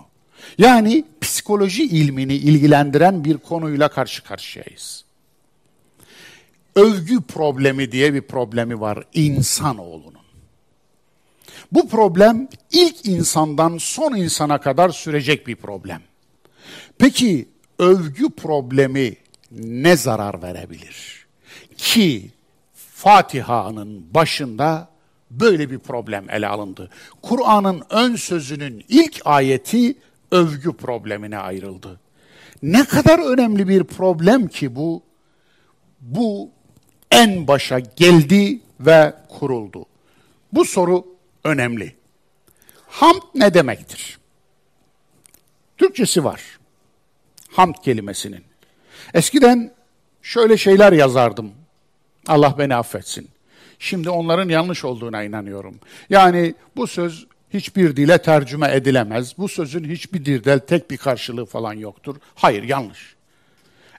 Yani 0.57 1.05
psikoloji 1.21 1.83
ilmini 1.83 2.35
ilgilendiren 2.35 3.23
bir 3.23 3.37
konuyla 3.37 3.87
karşı 3.89 4.23
karşıyayız. 4.23 5.05
Övgü 6.75 7.21
problemi 7.21 7.91
diye 7.91 8.13
bir 8.13 8.21
problemi 8.21 8.79
var 8.79 9.03
insanoğlunun. 9.13 10.17
Bu 11.71 11.89
problem 11.89 12.47
ilk 12.71 13.05
insandan 13.05 13.77
son 13.77 14.15
insana 14.15 14.61
kadar 14.61 14.89
sürecek 14.89 15.47
bir 15.47 15.55
problem. 15.55 16.01
Peki 16.97 17.47
övgü 17.79 18.29
problemi 18.29 19.15
ne 19.51 19.97
zarar 19.97 20.41
verebilir? 20.41 21.25
Ki 21.77 22.31
Fatiha'nın 22.73 24.13
başında 24.13 24.89
böyle 25.31 25.71
bir 25.71 25.79
problem 25.79 26.29
ele 26.29 26.47
alındı. 26.47 26.89
Kur'an'ın 27.21 27.83
ön 27.89 28.15
sözünün 28.15 28.85
ilk 28.89 29.21
ayeti 29.25 29.95
övgü 30.31 30.73
problemine 30.73 31.37
ayrıldı. 31.37 31.99
Ne 32.63 32.85
kadar 32.85 33.33
önemli 33.33 33.67
bir 33.67 33.83
problem 33.83 34.47
ki 34.47 34.75
bu, 34.75 35.03
bu 36.01 36.49
en 37.11 37.47
başa 37.47 37.79
geldi 37.79 38.59
ve 38.79 39.13
kuruldu. 39.29 39.85
Bu 40.53 40.65
soru 40.65 41.05
önemli. 41.43 41.95
Hamd 42.87 43.21
ne 43.35 43.53
demektir? 43.53 44.19
Türkçesi 45.77 46.23
var. 46.23 46.56
Hamd 47.57 47.75
kelimesinin. 47.83 48.43
Eskiden 49.13 49.71
şöyle 50.21 50.57
şeyler 50.57 50.93
yazardım. 50.93 51.51
Allah 52.27 52.55
beni 52.57 52.75
affetsin. 52.75 53.29
Şimdi 53.79 54.09
onların 54.09 54.49
yanlış 54.49 54.85
olduğuna 54.85 55.23
inanıyorum. 55.23 55.79
Yani 56.09 56.55
bu 56.75 56.87
söz 56.87 57.27
hiçbir 57.53 57.95
dile 57.95 58.17
tercüme 58.21 58.71
edilemez. 58.75 59.37
Bu 59.37 59.47
sözün 59.47 59.83
hiçbir 59.83 60.25
dilde 60.25 60.65
tek 60.65 60.91
bir 60.91 60.97
karşılığı 60.97 61.45
falan 61.45 61.73
yoktur. 61.73 62.15
Hayır, 62.35 62.63
yanlış. 62.63 63.15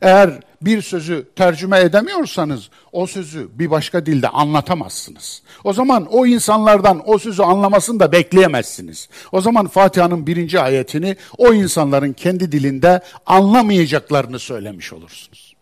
Eğer 0.01 0.41
bir 0.63 0.83
sözü 0.83 1.29
tercüme 1.37 1.81
edemiyorsanız 1.81 2.71
o 2.93 3.07
sözü 3.07 3.49
bir 3.59 3.71
başka 3.71 4.07
dilde 4.07 4.29
anlatamazsınız. 4.29 5.43
O 5.65 5.73
zaman 5.73 6.07
o 6.07 6.27
insanlardan 6.27 7.03
o 7.07 7.19
sözü 7.19 7.43
anlamasını 7.43 8.01
da 8.01 8.13
bekleyemezsiniz. 8.13 9.09
O 9.33 9.41
zaman 9.41 9.67
Fatiha'nın 9.67 10.27
birinci 10.27 10.61
ayetini 10.61 11.17
o 11.39 11.53
insanların 11.53 12.13
kendi 12.13 12.53
dilinde 12.53 13.01
anlamayacaklarını 13.27 14.39
söylemiş 14.39 14.93
olursunuz. 14.93 15.55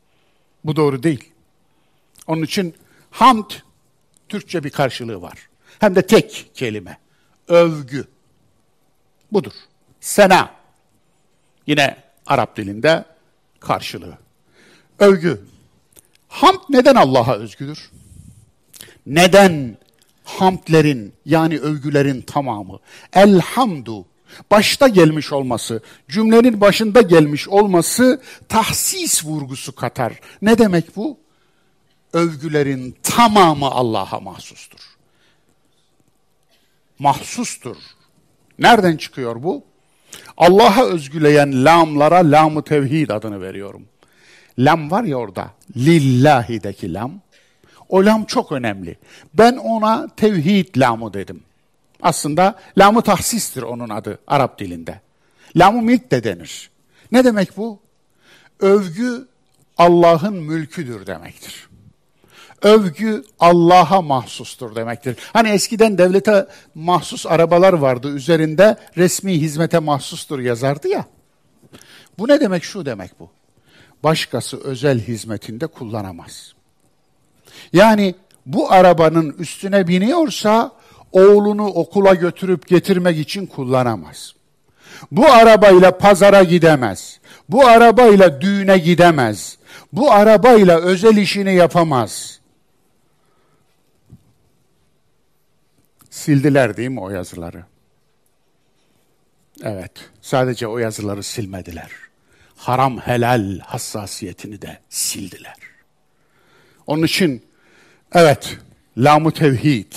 Bu 0.65 0.77
doğru 0.77 1.03
değil. 1.03 1.33
Onun 2.27 2.43
için 2.43 2.75
hamd 3.11 3.51
Türkçe 4.29 4.65
bir 4.65 4.71
karşılığı 4.71 5.23
var. 5.23 5.49
Hem 5.79 5.97
de 5.97 6.07
tek 6.07 6.51
kelime 6.55 6.99
övgü. 7.49 8.05
Budur. 9.33 9.53
Sena. 10.01 10.51
Yine 11.67 11.97
Arap 12.27 12.57
dilinde 12.57 13.05
karşılığı. 13.61 14.26
Övgü. 14.99 15.41
Hamd 16.29 16.61
neden 16.69 16.95
Allah'a 16.95 17.37
özgüdür? 17.37 17.91
Neden 19.07 19.77
hamdlerin 20.25 21.13
yani 21.25 21.59
övgülerin 21.59 22.23
tamamı 22.23 22.79
elhamdu 23.13 24.07
başta 24.51 24.89
gelmiş 24.89 25.33
olması, 25.33 25.83
cümlenin 26.09 26.61
başında 26.61 27.01
gelmiş 27.01 27.49
olması 27.49 28.23
tahsis 28.49 29.25
vurgusu 29.25 29.75
katar. 29.75 30.21
Ne 30.43 30.59
demek 30.59 30.97
bu? 30.97 31.19
Övgülerin 32.13 32.97
tamamı 33.03 33.67
Allah'a 33.67 34.21
mahsustur 34.21 34.97
mahsustur. 36.99 37.77
Nereden 38.59 38.97
çıkıyor 38.97 39.43
bu? 39.43 39.65
Allah'a 40.37 40.85
özgüleyen 40.85 41.65
lamlara 41.65 42.17
lam-ı 42.17 42.63
tevhid 42.63 43.11
adını 43.11 43.41
veriyorum. 43.41 43.89
Lam 44.59 44.91
var 44.91 45.05
ya 45.05 45.17
orada, 45.17 45.51
lillahi'deki 45.77 46.95
lam. 46.95 47.21
O 47.89 48.05
lam 48.05 48.25
çok 48.25 48.53
önemli. 48.53 48.99
Ben 49.35 49.57
ona 49.57 50.09
tevhid 50.17 50.77
lamı 50.77 51.15
dedim. 51.15 51.43
Aslında 52.03 52.55
lamı 52.79 53.03
tahsistir 53.03 53.63
onun 53.63 53.89
adı 53.89 54.19
Arap 54.27 54.59
dilinde. 54.59 55.01
Lamı 55.57 55.83
milk 55.83 56.11
de 56.11 56.25
denir. 56.25 56.71
Ne 57.13 57.25
demek 57.25 57.57
bu? 57.57 57.79
Övgü 58.61 59.29
Allah'ın 59.79 60.35
mülküdür 60.35 61.07
demektir 61.07 61.69
övgü 62.63 63.25
Allah'a 63.41 64.03
mahsustur 64.03 64.75
demektir. 64.75 65.17
Hani 65.33 65.49
eskiden 65.49 65.99
devlete 65.99 66.47
mahsus 66.75 67.27
arabalar 67.27 67.73
vardı 67.73 68.09
üzerinde 68.09 68.77
resmi 68.97 69.41
hizmete 69.41 69.79
mahsustur 69.79 70.39
yazardı 70.39 70.89
ya. 70.89 71.05
Bu 72.19 72.29
ne 72.29 72.41
demek? 72.41 72.65
Şu 72.65 72.87
demek 72.87 73.21
bu. 73.21 73.31
Başkası 74.05 74.61
özel 74.65 75.01
hizmetinde 75.01 75.67
kullanamaz. 75.67 76.55
Yani 77.73 78.15
bu 78.47 78.73
arabanın 78.73 79.33
üstüne 79.39 79.89
biniyorsa 79.89 80.73
oğlunu 81.13 81.67
okula 81.67 82.15
götürüp 82.15 82.69
getirmek 82.69 83.19
için 83.19 83.47
kullanamaz. 83.47 84.35
Bu 85.11 85.27
arabayla 85.27 85.99
pazara 85.99 86.43
gidemez. 86.43 87.21
Bu 87.49 87.67
arabayla 87.67 88.41
düğüne 88.41 88.79
gidemez. 88.79 89.59
Bu 89.93 90.13
arabayla 90.13 90.81
özel 90.81 91.17
işini 91.17 91.55
yapamaz. 91.55 92.41
Sildiler 96.11 96.77
değil 96.77 96.89
mi 96.89 97.01
o 97.01 97.11
yazıları? 97.11 97.65
Evet, 99.63 99.93
sadece 100.21 100.67
o 100.67 100.79
yazıları 100.79 101.23
silmediler. 101.23 102.06
Haram 102.57 102.99
helal 102.99 103.59
hassasiyetini 103.59 104.63
de 104.63 104.79
sildiler. 104.89 105.57
Onun 106.87 107.03
için 107.03 107.43
evet, 108.13 108.59
lamu 108.99 109.33
tevhid, 109.33 109.93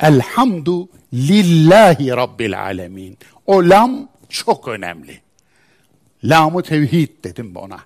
elhamdu 0.00 0.88
lillahi 1.12 2.10
rabbil 2.10 2.60
alemin. 2.60 3.18
O 3.46 3.68
lam 3.68 4.08
çok 4.28 4.68
önemli. 4.68 5.20
Lamu 6.24 6.62
tevhid 6.62 7.24
dedim 7.24 7.56
ona. 7.56 7.78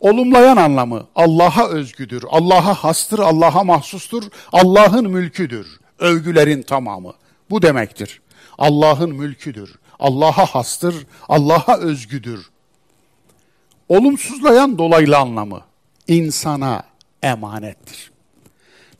Olumlayan 0.00 0.56
anlamı 0.56 1.06
Allah'a 1.14 1.68
özgüdür, 1.68 2.24
Allah'a 2.28 2.74
hastır, 2.74 3.18
Allah'a 3.18 3.64
mahsustur, 3.64 4.22
Allah'ın 4.52 5.10
mülküdür 5.10 5.80
övgülerin 5.98 6.62
tamamı. 6.62 7.12
Bu 7.50 7.62
demektir. 7.62 8.20
Allah'ın 8.58 9.14
mülküdür. 9.14 9.78
Allah'a 9.98 10.46
hastır, 10.46 11.06
Allah'a 11.28 11.78
özgüdür. 11.78 12.50
Olumsuzlayan 13.88 14.78
dolaylı 14.78 15.16
anlamı 15.16 15.60
insana 16.08 16.82
emanettir. 17.22 18.10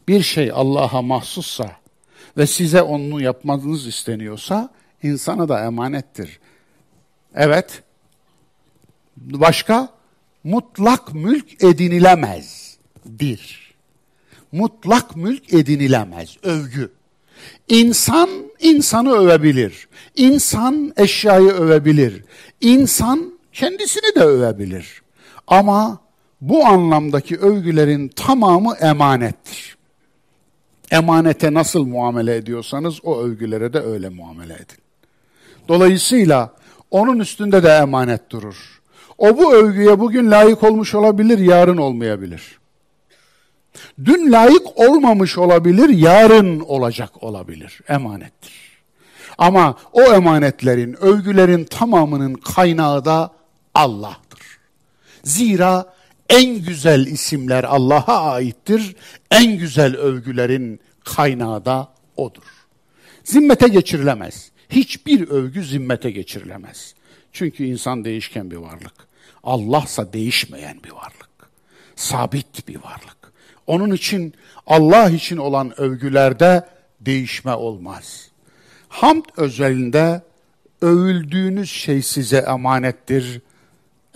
Bir 0.09 0.22
şey 0.22 0.51
Allah'a 0.55 1.03
mahsussa 1.03 1.77
ve 2.37 2.46
size 2.46 2.83
onu 2.83 3.22
yapmanız 3.22 3.87
isteniyorsa 3.87 4.70
insana 5.03 5.49
da 5.49 5.64
emanettir. 5.64 6.40
Evet. 7.35 7.83
Başka? 9.16 9.88
Mutlak 10.44 11.14
mülk 11.14 11.64
edinilemez. 11.64 12.77
Bir. 13.07 13.75
Mutlak 14.53 15.16
mülk 15.16 15.55
edinilemez. 15.55 16.37
Övgü. 16.42 16.92
İnsan 17.68 18.31
insanı 18.61 19.12
övebilir. 19.12 19.88
İnsan 20.16 20.92
eşyayı 20.96 21.49
övebilir. 21.49 22.25
İnsan 22.61 23.36
kendisini 23.57 24.14
de 24.14 24.21
övebilir. 24.21 25.03
Ama 25.47 25.99
bu 26.40 26.66
anlamdaki 26.66 27.37
övgülerin 27.38 28.09
tamamı 28.09 28.75
emanettir. 28.75 29.77
Emanete 30.90 31.55
nasıl 31.55 31.87
muamele 31.87 32.37
ediyorsanız 32.37 33.05
o 33.05 33.21
övgülere 33.21 33.73
de 33.73 33.81
öyle 33.81 34.09
muamele 34.09 34.55
edin. 34.55 34.79
Dolayısıyla 35.69 36.53
onun 36.90 37.19
üstünde 37.19 37.62
de 37.62 37.69
emanet 37.69 38.31
durur. 38.31 38.81
O 39.19 39.38
bu 39.38 39.55
övgüye 39.55 40.01
bugün 40.01 40.31
layık 40.31 40.62
olmuş 40.62 40.95
olabilir, 40.95 41.38
yarın 41.38 41.77
olmayabilir. 41.77 42.59
Dün 44.05 44.33
layık 44.33 44.79
olmamış 44.79 45.38
olabilir, 45.38 45.88
yarın 45.88 46.61
olacak 46.61 47.23
olabilir. 47.23 47.81
Emanettir. 47.88 48.53
Ama 49.38 49.77
o 49.92 50.03
emanetlerin, 50.03 50.97
övgülerin 51.01 51.64
tamamının 51.64 52.35
kaynağı 52.35 53.05
da 53.05 53.36
Allah'tır. 53.77 54.41
Zira 55.25 55.95
en 56.29 56.65
güzel 56.65 57.07
isimler 57.07 57.65
Allah'a 57.65 58.31
aittir. 58.33 58.97
En 59.31 59.59
güzel 59.59 59.97
övgülerin 59.97 60.81
kaynağı 61.05 61.65
da 61.65 61.93
O'dur. 62.17 62.67
Zimmete 63.25 63.69
geçirilemez. 63.69 64.51
Hiçbir 64.71 65.29
övgü 65.29 65.65
zimmete 65.65 66.11
geçirilemez. 66.11 66.95
Çünkü 67.33 67.65
insan 67.65 68.05
değişken 68.05 68.51
bir 68.51 68.57
varlık. 68.57 68.95
Allahsa 69.43 70.12
değişmeyen 70.12 70.83
bir 70.85 70.91
varlık. 70.91 71.51
Sabit 71.97 72.69
bir 72.69 72.77
varlık. 72.77 73.33
Onun 73.67 73.91
için 73.91 74.35
Allah 74.67 75.11
için 75.11 75.37
olan 75.37 75.81
övgülerde 75.81 76.69
değişme 77.01 77.55
olmaz. 77.55 78.31
Hamd 78.89 79.25
özelinde 79.37 80.23
övüldüğünüz 80.83 81.71
şey 81.71 82.03
size 82.03 82.39
emanettir. 82.39 83.41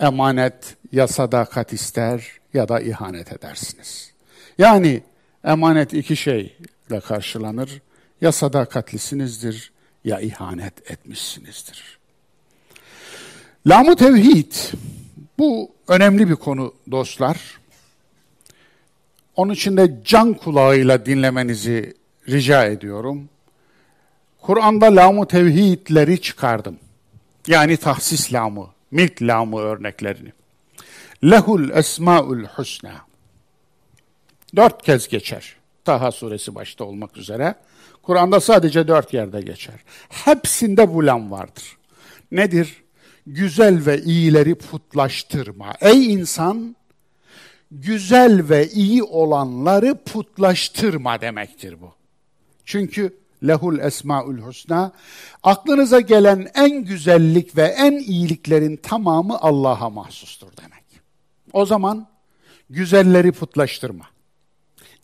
Emanet 0.01 0.75
ya 0.91 1.07
sadakat 1.07 1.73
ister 1.73 2.27
ya 2.53 2.69
da 2.69 2.79
ihanet 2.79 3.31
edersiniz. 3.31 4.11
Yani 4.57 5.03
emanet 5.43 5.93
iki 5.93 6.15
şeyle 6.15 6.99
karşılanır. 7.07 7.81
Ya 8.21 8.31
sadakatlisinizdir 8.31 9.71
ya 10.03 10.19
ihanet 10.19 10.91
etmişsinizdir. 10.91 11.99
Lamu 13.67 13.95
tevhid 13.95 14.53
bu 15.39 15.71
önemli 15.87 16.29
bir 16.29 16.35
konu 16.35 16.73
dostlar. 16.91 17.59
Onun 19.35 19.53
için 19.53 19.77
de 19.77 20.01
can 20.05 20.33
kulağıyla 20.33 21.05
dinlemenizi 21.05 21.93
rica 22.29 22.65
ediyorum. 22.65 23.29
Kur'an'da 24.41 24.95
lamu 24.95 25.27
tevhidleri 25.27 26.21
çıkardım. 26.21 26.79
Yani 27.47 27.77
tahsis 27.77 28.33
lamı, 28.33 28.67
milk 28.91 29.21
lamı 29.21 29.59
örneklerini. 29.59 30.33
Lehul 31.23 31.69
esmaul 31.69 32.43
husna. 32.43 33.05
Dört 34.55 34.83
kez 34.83 35.07
geçer. 35.07 35.55
Taha 35.85 36.11
suresi 36.11 36.55
başta 36.55 36.83
olmak 36.83 37.17
üzere. 37.17 37.55
Kur'an'da 38.01 38.39
sadece 38.39 38.87
dört 38.87 39.13
yerde 39.13 39.41
geçer. 39.41 39.75
Hepsinde 40.09 40.93
bu 40.93 41.05
lam 41.05 41.31
vardır. 41.31 41.77
Nedir? 42.31 42.83
Güzel 43.27 43.85
ve 43.85 44.01
iyileri 44.01 44.55
putlaştırma. 44.55 45.73
Ey 45.81 46.13
insan, 46.13 46.75
güzel 47.71 48.49
ve 48.49 48.67
iyi 48.69 49.03
olanları 49.03 50.03
putlaştırma 50.05 51.21
demektir 51.21 51.81
bu. 51.81 51.93
Çünkü 52.65 53.20
lehul 53.47 53.79
esmaül 53.79 54.37
husna 54.41 54.91
aklınıza 55.43 55.99
gelen 55.99 56.47
en 56.55 56.85
güzellik 56.85 57.57
ve 57.57 57.63
en 57.63 57.91
iyiliklerin 57.91 58.75
tamamı 58.75 59.37
Allah'a 59.41 59.89
mahsustur 59.89 60.47
demek. 60.61 60.83
O 61.53 61.65
zaman 61.65 62.07
güzelleri 62.69 63.31
putlaştırma. 63.31 64.05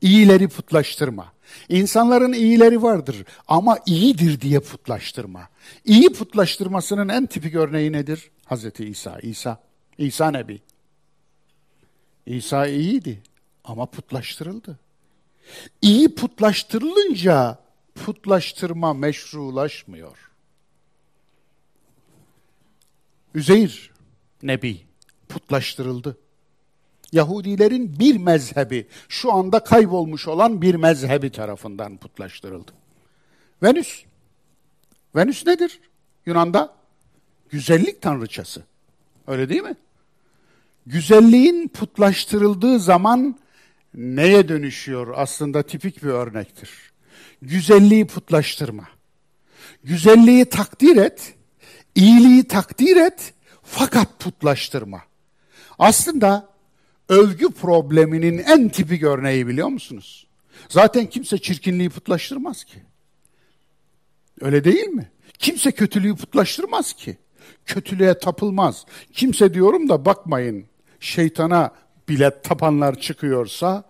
İyileri 0.01 0.47
putlaştırma. 0.47 1.33
İnsanların 1.69 2.33
iyileri 2.33 2.81
vardır 2.83 3.25
ama 3.47 3.77
iyidir 3.85 4.41
diye 4.41 4.59
putlaştırma. 4.59 5.49
İyi 5.85 6.09
putlaştırmasının 6.09 7.09
en 7.09 7.25
tipik 7.25 7.55
örneği 7.55 7.91
nedir? 7.91 8.31
Hazreti 8.45 8.85
İsa. 8.85 9.19
İsa. 9.19 9.57
İsa 9.97 10.31
Nebi. 10.31 10.61
İsa 12.25 12.67
iyiydi 12.67 13.21
ama 13.63 13.85
putlaştırıldı. 13.85 14.79
İyi 15.81 16.15
putlaştırılınca 16.15 17.57
putlaştırma 18.05 18.93
meşrulaşmıyor. 18.93 20.17
Üzeyir 23.35 23.91
Nebi 24.43 24.81
putlaştırıldı. 25.29 26.17
Yahudilerin 27.11 27.99
bir 27.99 28.17
mezhebi, 28.17 28.87
şu 29.09 29.33
anda 29.33 29.59
kaybolmuş 29.59 30.27
olan 30.27 30.61
bir 30.61 30.75
mezhebi 30.75 31.29
tarafından 31.29 31.97
putlaştırıldı. 31.97 32.71
Venüs. 33.63 34.03
Venüs 35.15 35.45
nedir? 35.45 35.79
Yunan'da 36.25 36.75
güzellik 37.49 38.01
tanrıçası. 38.01 38.63
Öyle 39.27 39.49
değil 39.49 39.61
mi? 39.61 39.75
Güzelliğin 40.85 41.67
putlaştırıldığı 41.67 42.79
zaman 42.79 43.39
neye 43.93 44.47
dönüşüyor? 44.47 45.13
Aslında 45.15 45.63
tipik 45.63 46.03
bir 46.03 46.09
örnektir. 46.09 46.69
Güzelliği 47.41 48.07
putlaştırma. 48.07 48.87
Güzelliği 49.83 50.45
takdir 50.45 50.97
et, 50.97 51.33
iyiliği 51.95 52.47
takdir 52.47 52.95
et 52.95 53.33
fakat 53.63 54.19
putlaştırma. 54.19 55.01
Aslında 55.79 56.49
övgü 57.09 57.49
probleminin 57.49 58.37
en 58.37 58.69
tipik 58.69 59.03
örneği 59.03 59.47
biliyor 59.47 59.67
musunuz? 59.67 60.27
Zaten 60.69 61.05
kimse 61.05 61.37
çirkinliği 61.37 61.89
putlaştırmaz 61.89 62.63
ki. 62.63 62.83
Öyle 64.41 64.63
değil 64.63 64.87
mi? 64.87 65.11
Kimse 65.39 65.71
kötülüğü 65.71 66.15
putlaştırmaz 66.15 66.93
ki. 66.93 67.17
Kötülüğe 67.65 68.19
tapılmaz. 68.19 68.85
Kimse 69.13 69.53
diyorum 69.53 69.89
da 69.89 70.05
bakmayın 70.05 70.65
şeytana 70.99 71.71
bile 72.09 72.41
tapanlar 72.41 72.99
çıkıyorsa 72.99 73.83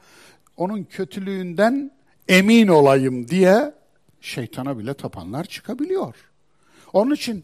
onun 0.57 0.83
kötülüğünden 0.83 1.91
emin 2.27 2.67
olayım 2.67 3.27
diye 3.27 3.73
şeytana 4.21 4.77
bile 4.77 4.93
tapanlar 4.93 5.43
çıkabiliyor. 5.43 6.15
Onun 6.93 7.15
için 7.15 7.43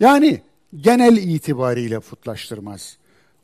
yani 0.00 0.42
genel 0.76 1.16
itibariyle 1.16 2.00
putlaştırmaz. 2.00 2.96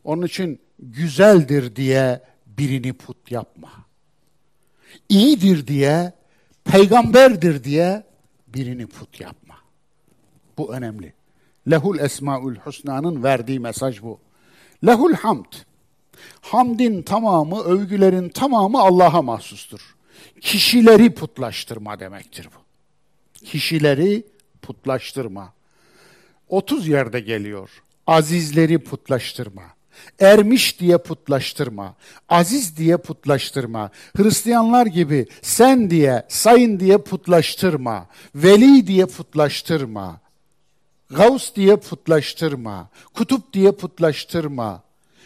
Onun 0.04 0.26
için 0.26 0.60
güzeldir 0.78 1.76
diye 1.76 2.20
birini 2.46 2.92
put 2.92 3.30
yapma. 3.30 3.70
İyidir 5.08 5.66
diye, 5.66 6.12
peygamberdir 6.64 7.64
diye 7.64 8.04
birini 8.48 8.86
put 8.86 9.20
yapma. 9.20 9.54
Bu 10.58 10.74
önemli. 10.74 11.12
Lehul 11.70 11.98
Esmaül 11.98 12.56
Husna'nın 12.56 13.22
verdiği 13.22 13.60
mesaj 13.60 14.02
bu. 14.02 14.18
Lehul 14.86 15.12
hamd. 15.12 15.52
Hamdin 16.40 17.02
tamamı, 17.02 17.60
övgülerin 17.60 18.28
tamamı 18.28 18.80
Allah'a 18.80 19.22
mahsustur. 19.22 19.95
Kişileri 20.40 21.14
putlaştırma 21.14 22.00
demektir 22.00 22.48
bu. 22.56 22.60
Kişileri 23.46 24.24
putlaştırma. 24.62 25.52
30 26.48 26.88
yerde 26.88 27.20
geliyor. 27.20 27.70
Azizleri 28.06 28.78
putlaştırma. 28.78 29.62
Ermiş 30.20 30.80
diye 30.80 30.98
putlaştırma. 30.98 31.94
Aziz 32.28 32.76
diye 32.76 32.96
putlaştırma. 32.96 33.90
Hristiyanlar 34.16 34.86
gibi 34.86 35.26
sen 35.42 35.90
diye, 35.90 36.26
sayın 36.28 36.80
diye 36.80 36.98
putlaştırma. 36.98 38.06
Veli 38.34 38.86
diye 38.86 39.06
putlaştırma. 39.06 40.20
Gavs 41.10 41.54
diye 41.54 41.76
putlaştırma. 41.76 42.88
Kutup 43.14 43.52
diye 43.52 43.72
putlaştırma. 43.72 44.82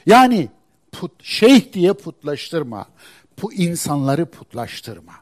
Yani 0.06 0.48
put, 0.92 1.12
şeyh 1.22 1.72
diye 1.72 1.92
putlaştırma. 1.92 2.86
Bu 3.42 3.52
insanları 3.52 4.26
putlaştırma. 4.26 5.14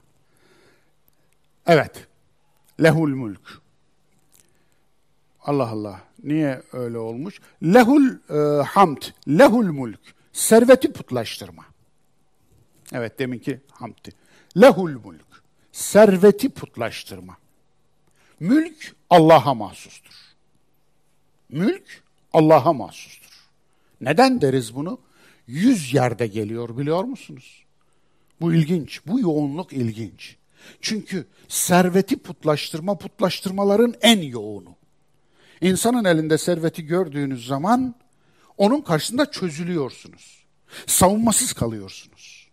Evet. 1.66 2.07
Lehul 2.83 3.09
mülk. 3.09 3.61
Allah 5.40 5.68
Allah. 5.68 6.00
Niye 6.24 6.62
öyle 6.72 6.98
olmuş? 6.98 7.40
Lehul 7.62 8.09
e, 8.31 8.62
hamd, 8.62 9.02
lehul 9.28 9.72
mulk. 9.72 10.00
Serveti 10.33 10.92
putlaştırma. 10.92 11.64
Evet 12.92 13.18
deminki 13.18 13.61
hamdi. 13.70 14.11
Lehul 14.61 14.90
mulk. 15.04 15.42
Serveti 15.72 16.48
putlaştırma. 16.48 17.37
Mülk 18.40 18.96
Allah'a 19.11 19.54
mahsustur. 19.54 20.14
Mülk 21.48 22.02
Allah'a 22.33 22.72
mahsustur. 22.72 23.48
Neden 24.00 24.40
deriz 24.40 24.74
bunu? 24.74 24.98
Yüz 25.46 25.94
yerde 25.94 26.26
geliyor 26.26 26.78
biliyor 26.78 27.04
musunuz? 27.04 27.64
Bu 28.40 28.55
ilginç, 28.55 29.01
bu 29.07 29.20
yoğunluk 29.20 29.72
ilginç. 29.72 30.37
Çünkü 30.81 31.27
serveti 31.48 32.18
putlaştırma 32.18 32.98
putlaştırmaların 32.98 33.94
en 34.01 34.22
yoğunu. 34.22 34.77
İnsanın 35.61 36.05
elinde 36.05 36.38
serveti 36.38 36.87
gördüğünüz 36.87 37.46
zaman 37.46 37.94
onun 38.57 38.81
karşısında 38.81 39.31
çözülüyorsunuz. 39.31 40.44
Savunmasız 40.87 41.53
kalıyorsunuz. 41.53 42.48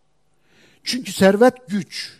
Çünkü 0.84 1.12
servet 1.12 1.67
güç. 1.67 2.19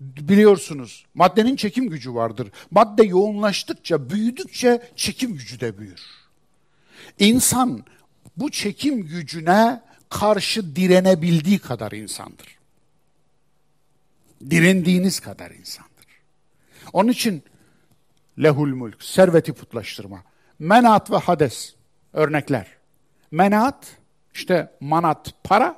Biliyorsunuz 0.00 1.06
maddenin 1.14 1.56
çekim 1.56 1.88
gücü 1.88 2.14
vardır. 2.14 2.48
Madde 2.70 3.04
yoğunlaştıkça, 3.04 4.10
büyüdükçe 4.10 4.90
çekim 4.96 5.36
gücü 5.36 5.60
de 5.60 5.78
büyür. 5.78 6.00
İnsan 7.18 7.84
bu 8.36 8.50
çekim 8.50 9.06
gücüne 9.06 9.82
karşı 10.10 10.76
direnebildiği 10.76 11.58
kadar 11.58 11.92
insandır. 11.92 12.58
Direndiğiniz 14.50 15.20
kadar 15.20 15.50
insandır. 15.50 16.06
Onun 16.92 17.12
için 17.12 17.42
lehul 18.42 18.74
mulk, 18.74 19.02
serveti 19.02 19.52
putlaştırma. 19.52 20.22
Menat 20.58 21.10
ve 21.10 21.16
hades 21.16 21.74
örnekler. 22.12 22.66
Menat 23.30 23.96
işte 24.34 24.72
manat 24.80 25.34
para, 25.44 25.76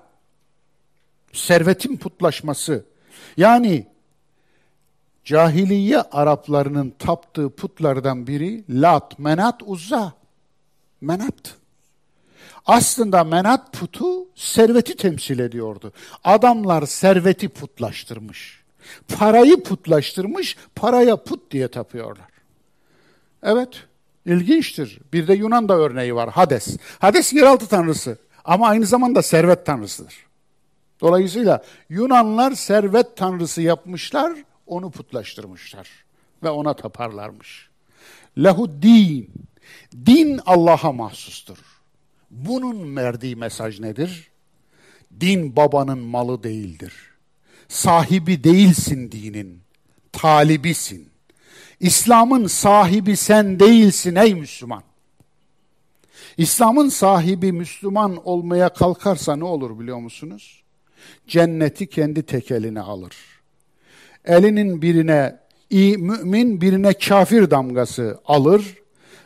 servetin 1.32 1.96
putlaşması. 1.96 2.84
Yani 3.36 3.86
cahiliye 5.24 5.98
Araplarının 6.00 6.94
taptığı 6.98 7.50
putlardan 7.50 8.26
biri 8.26 8.64
Lat, 8.68 9.18
Menat, 9.18 9.62
Uzza. 9.66 10.12
Menat. 11.00 11.56
Aslında 12.66 13.24
menat 13.24 13.72
putu 13.72 14.26
serveti 14.34 14.96
temsil 14.96 15.38
ediyordu. 15.38 15.92
Adamlar 16.24 16.86
serveti 16.86 17.48
putlaştırmış. 17.48 18.60
Parayı 19.18 19.62
putlaştırmış, 19.62 20.56
paraya 20.74 21.16
put 21.16 21.50
diye 21.50 21.68
tapıyorlar. 21.68 22.30
Evet, 23.42 23.68
ilginçtir. 24.26 24.98
Bir 25.12 25.28
de 25.28 25.34
Yunan'da 25.34 25.74
örneği 25.74 26.14
var, 26.14 26.30
Hades. 26.30 26.76
Hades 26.98 27.32
yeraltı 27.32 27.66
tanrısı 27.66 28.18
ama 28.44 28.68
aynı 28.68 28.86
zamanda 28.86 29.22
servet 29.22 29.66
tanrısıdır. 29.66 30.14
Dolayısıyla 31.00 31.64
Yunanlar 31.88 32.52
servet 32.52 33.16
tanrısı 33.16 33.62
yapmışlar, 33.62 34.32
onu 34.66 34.90
putlaştırmışlar 34.90 35.88
ve 36.42 36.50
ona 36.50 36.74
taparlarmış. 36.74 37.68
Lehu 38.38 38.82
din. 38.82 39.30
Din 40.06 40.40
Allah'a 40.46 40.92
mahsustur. 40.92 41.58
Bunun 42.30 42.96
verdiği 42.96 43.36
mesaj 43.36 43.80
nedir? 43.80 44.30
Din 45.20 45.56
babanın 45.56 45.98
malı 45.98 46.42
değildir. 46.42 46.94
Sahibi 47.68 48.44
değilsin 48.44 49.12
dinin, 49.12 49.60
talibisin. 50.12 51.08
İslam'ın 51.80 52.46
sahibi 52.46 53.16
sen 53.16 53.60
değilsin 53.60 54.14
ey 54.14 54.34
Müslüman. 54.34 54.82
İslam'ın 56.36 56.88
sahibi 56.88 57.52
Müslüman 57.52 58.26
olmaya 58.26 58.68
kalkarsa 58.68 59.36
ne 59.36 59.44
olur 59.44 59.78
biliyor 59.80 59.98
musunuz? 59.98 60.62
Cenneti 61.26 61.86
kendi 61.86 62.22
tek 62.22 62.50
eline 62.50 62.80
alır. 62.80 63.16
Elinin 64.24 64.82
birine 64.82 65.36
iyi 65.70 65.98
mümin 65.98 66.60
birine 66.60 66.92
kafir 66.92 67.50
damgası 67.50 68.20
alır, 68.24 68.78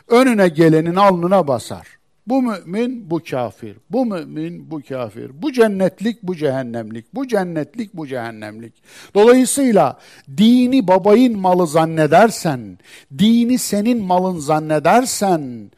önüne 0.08 0.48
gelenin 0.48 0.94
alnına 0.94 1.48
basar. 1.48 1.86
Bu 2.26 2.42
mümin, 2.42 3.10
bu 3.10 3.22
kafir. 3.30 3.76
Bu 3.90 4.06
mümin, 4.06 4.70
bu 4.70 4.82
kafir. 4.88 5.42
Bu 5.42 5.52
cennetlik, 5.52 6.22
bu 6.22 6.36
cehennemlik. 6.36 7.14
Bu 7.14 7.28
cennetlik, 7.28 7.94
bu 7.94 8.06
cehennemlik. 8.06 8.72
Dolayısıyla 9.14 9.98
dini 10.36 10.88
babayın 10.88 11.38
malı 11.38 11.66
zannedersen, 11.66 12.78
dini 13.18 13.58
senin 13.58 14.02
malın 14.02 14.38
zannedersen, 14.38 15.70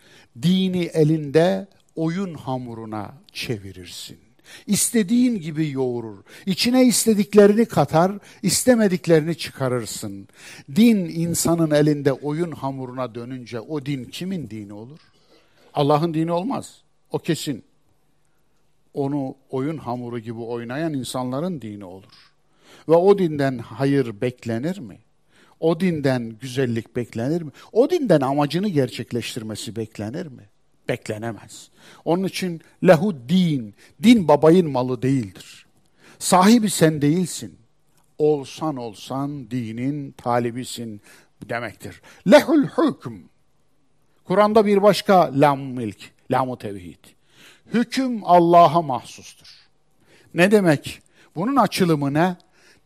dini 0.42 0.84
elinde 0.84 1.66
oyun 1.96 2.34
hamuruna 2.34 3.14
çevirirsin. 3.32 4.18
İstediğin 4.66 5.40
gibi 5.40 5.70
yoğurur. 5.70 6.18
İçine 6.46 6.84
istediklerini 6.84 7.64
katar, 7.64 8.12
istemediklerini 8.42 9.34
çıkarırsın. 9.34 10.28
Din 10.76 10.96
insanın 10.96 11.70
elinde 11.70 12.12
oyun 12.12 12.52
hamuruna 12.52 13.14
dönünce 13.14 13.60
o 13.60 13.86
din 13.86 14.04
kimin 14.04 14.50
dini 14.50 14.72
olur? 14.72 15.00
Allah'ın 15.76 16.14
dini 16.14 16.32
olmaz. 16.32 16.82
O 17.12 17.18
kesin. 17.18 17.64
Onu 18.94 19.34
oyun 19.50 19.76
hamuru 19.76 20.18
gibi 20.18 20.40
oynayan 20.40 20.94
insanların 20.94 21.60
dini 21.60 21.84
olur. 21.84 22.32
Ve 22.88 22.94
o 22.94 23.18
dinden 23.18 23.58
hayır 23.58 24.20
beklenir 24.20 24.78
mi? 24.78 24.98
O 25.60 25.80
dinden 25.80 26.36
güzellik 26.40 26.96
beklenir 26.96 27.42
mi? 27.42 27.50
O 27.72 27.90
dinden 27.90 28.20
amacını 28.20 28.68
gerçekleştirmesi 28.68 29.76
beklenir 29.76 30.26
mi? 30.26 30.48
Beklenemez. 30.88 31.70
Onun 32.04 32.24
için 32.24 32.60
lehu 32.86 33.16
din, 33.28 33.74
din 34.02 34.28
babayın 34.28 34.70
malı 34.70 35.02
değildir. 35.02 35.66
Sahibi 36.18 36.70
sen 36.70 37.02
değilsin. 37.02 37.58
Olsan 38.18 38.76
olsan 38.76 39.50
dinin 39.50 40.12
talibisin 40.12 41.00
demektir. 41.48 42.02
Lehul 42.30 42.62
hükm, 42.64 43.14
Kur'an'da 44.26 44.66
bir 44.66 44.82
başka 44.82 45.30
lam 45.40 45.60
milk, 45.60 45.98
lamu 46.30 46.58
tevhid. 46.58 47.04
Hüküm 47.74 48.20
Allah'a 48.24 48.82
mahsustur. 48.82 49.48
Ne 50.34 50.50
demek? 50.50 51.02
Bunun 51.36 51.56
açılımı 51.56 52.14
ne? 52.14 52.36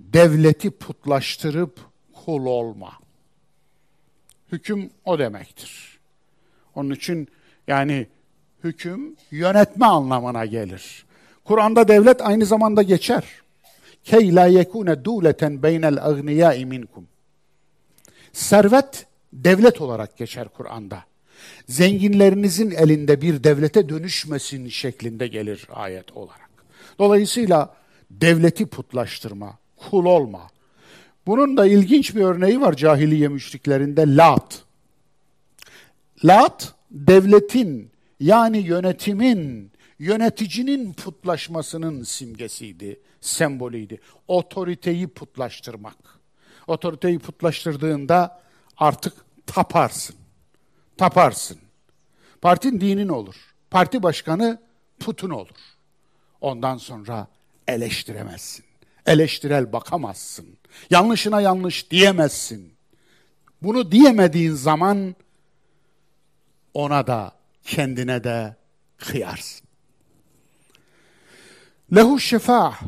Devleti 0.01 0.71
putlaştırıp 0.71 1.81
kul 2.13 2.47
olma. 2.47 2.93
Hüküm 4.53 4.91
o 5.05 5.19
demektir. 5.19 5.99
Onun 6.75 6.91
için 6.91 7.29
yani 7.69 8.07
hüküm 8.65 9.17
yönetme 9.31 9.87
anlamına 9.87 10.47
gelir. 10.47 11.05
Kur'an'da 11.45 11.89
devlet 11.89 12.23
aynı 12.23 12.47
zamanda 12.47 12.83
geçer. 12.83 13.25
Key 14.05 14.35
la 14.35 14.47
yekune 14.47 15.05
duleten 15.05 15.63
beynel 15.63 16.05
agniyai 16.07 16.67
minkum. 16.67 17.09
Servet 18.33 19.07
devlet 19.33 19.81
olarak 19.81 20.17
geçer 20.17 20.49
Kur'an'da 20.49 21.10
zenginlerinizin 21.69 22.71
elinde 22.71 23.21
bir 23.21 23.45
devlete 23.45 23.89
dönüşmesin 23.89 24.69
şeklinde 24.69 25.27
gelir 25.27 25.67
ayet 25.73 26.13
olarak. 26.13 26.51
Dolayısıyla 26.99 27.75
devleti 28.11 28.67
putlaştırma, 28.67 29.59
kul 29.77 30.05
olma. 30.05 30.51
Bunun 31.27 31.57
da 31.57 31.67
ilginç 31.67 32.17
bir 32.17 32.21
örneği 32.21 32.61
var 32.61 32.77
cahiliye 32.77 33.29
müşriklerinde 33.29 34.17
Lat. 34.17 34.63
Lat 36.25 36.75
devletin 36.91 37.91
yani 38.21 38.59
yönetimin, 38.59 39.71
yöneticinin 39.99 40.93
putlaşmasının 40.93 42.03
simgesiydi, 42.03 43.01
sembolüydü. 43.21 43.99
Otoriteyi 44.29 45.09
putlaştırmak. 45.09 45.97
Otoriteyi 46.67 47.19
putlaştırdığında 47.19 48.41
artık 48.77 49.13
taparsın 49.47 50.17
taparsın. 51.01 51.59
Partin 52.41 52.81
dinin 52.81 53.09
olur. 53.09 53.35
Parti 53.71 54.03
başkanı 54.03 54.61
putun 54.99 55.31
olur. 55.31 55.59
Ondan 56.41 56.77
sonra 56.77 57.27
eleştiremezsin. 57.69 58.65
Eleştirel 59.07 59.73
bakamazsın. 59.73 60.59
Yanlışına 60.91 61.41
yanlış 61.41 61.91
diyemezsin. 61.91 62.75
Bunu 63.63 63.93
diyemediğin 63.93 64.53
zaman 64.55 65.15
ona 66.75 67.07
da 67.07 67.33
kendine 67.65 68.25
de 68.25 68.57
kıyarsın. 68.99 69.69
Lehu 71.95 72.21
şefa. 72.21 72.79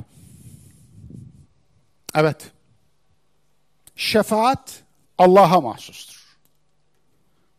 Evet. 2.14 2.50
Şefaat 3.96 4.82
Allah'a 5.18 5.60
mahsustur. 5.60 6.21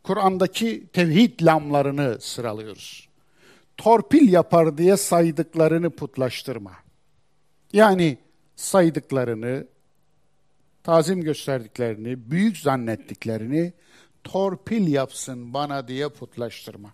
Kur'an'daki 0.04 0.86
tevhid 0.92 1.40
lamlarını 1.42 2.20
sıralıyoruz. 2.20 3.08
Torpil 3.76 4.32
yapar 4.32 4.78
diye 4.78 4.96
saydıklarını 4.96 5.90
putlaştırma. 5.90 6.72
Yani 7.72 8.18
saydıklarını, 8.56 9.66
tazim 10.82 11.20
gösterdiklerini, 11.20 12.30
büyük 12.30 12.58
zannettiklerini 12.58 13.72
torpil 14.24 14.88
yapsın 14.88 15.54
bana 15.54 15.88
diye 15.88 16.08
putlaştırma. 16.08 16.92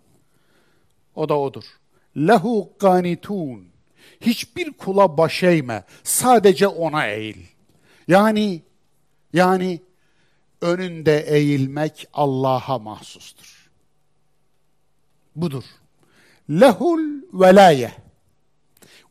O 1.14 1.28
da 1.28 1.38
odur. 1.38 1.64
Lehu 2.16 2.72
ganitun. 2.78 3.68
Hiçbir 4.20 4.72
kula 4.72 5.18
baş 5.18 5.42
eğme. 5.42 5.84
Sadece 6.02 6.68
ona 6.68 7.06
eğil. 7.06 7.46
Yani 8.08 8.62
yani 9.32 9.80
önünde 10.60 11.20
eğilmek 11.20 12.08
Allah'a 12.12 12.78
mahsustur. 12.78 13.70
Budur. 15.36 15.64
Lehul 16.50 17.22
velaye. 17.32 17.92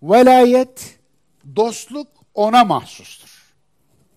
Velayet, 0.03 0.99
dostluk 1.55 2.07
ona 2.33 2.63
mahsustur. 2.63 3.55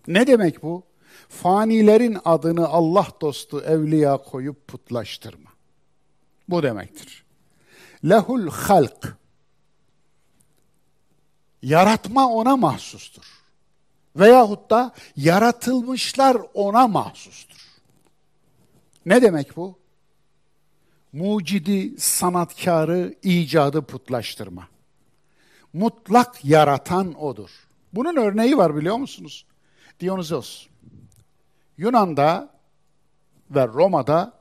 Ne 0.06 0.26
demek 0.26 0.62
bu? 0.62 0.82
Fanilerin 1.28 2.18
adını 2.24 2.68
Allah 2.68 3.06
dostu 3.20 3.60
evliya 3.60 4.16
koyup 4.16 4.68
putlaştırma. 4.68 5.50
Bu 6.48 6.62
demektir. 6.62 7.24
Lehul 8.04 8.48
halk. 8.48 9.16
Yaratma 11.62 12.28
ona 12.28 12.56
mahsustur. 12.56 13.41
Veyahut 14.16 14.70
da 14.70 14.92
yaratılmışlar 15.16 16.36
ona 16.54 16.88
mahsustur. 16.88 17.68
Ne 19.06 19.22
demek 19.22 19.56
bu? 19.56 19.78
Mucidi, 21.12 22.00
sanatkarı, 22.00 23.14
icadı 23.22 23.82
putlaştırma. 23.82 24.68
Mutlak 25.72 26.44
yaratan 26.44 27.14
odur. 27.14 27.50
Bunun 27.92 28.16
örneği 28.16 28.56
var 28.56 28.76
biliyor 28.76 28.96
musunuz? 28.96 29.46
Dionysos. 30.00 30.66
Yunan'da 31.76 32.50
ve 33.50 33.66
Roma'da 33.66 34.32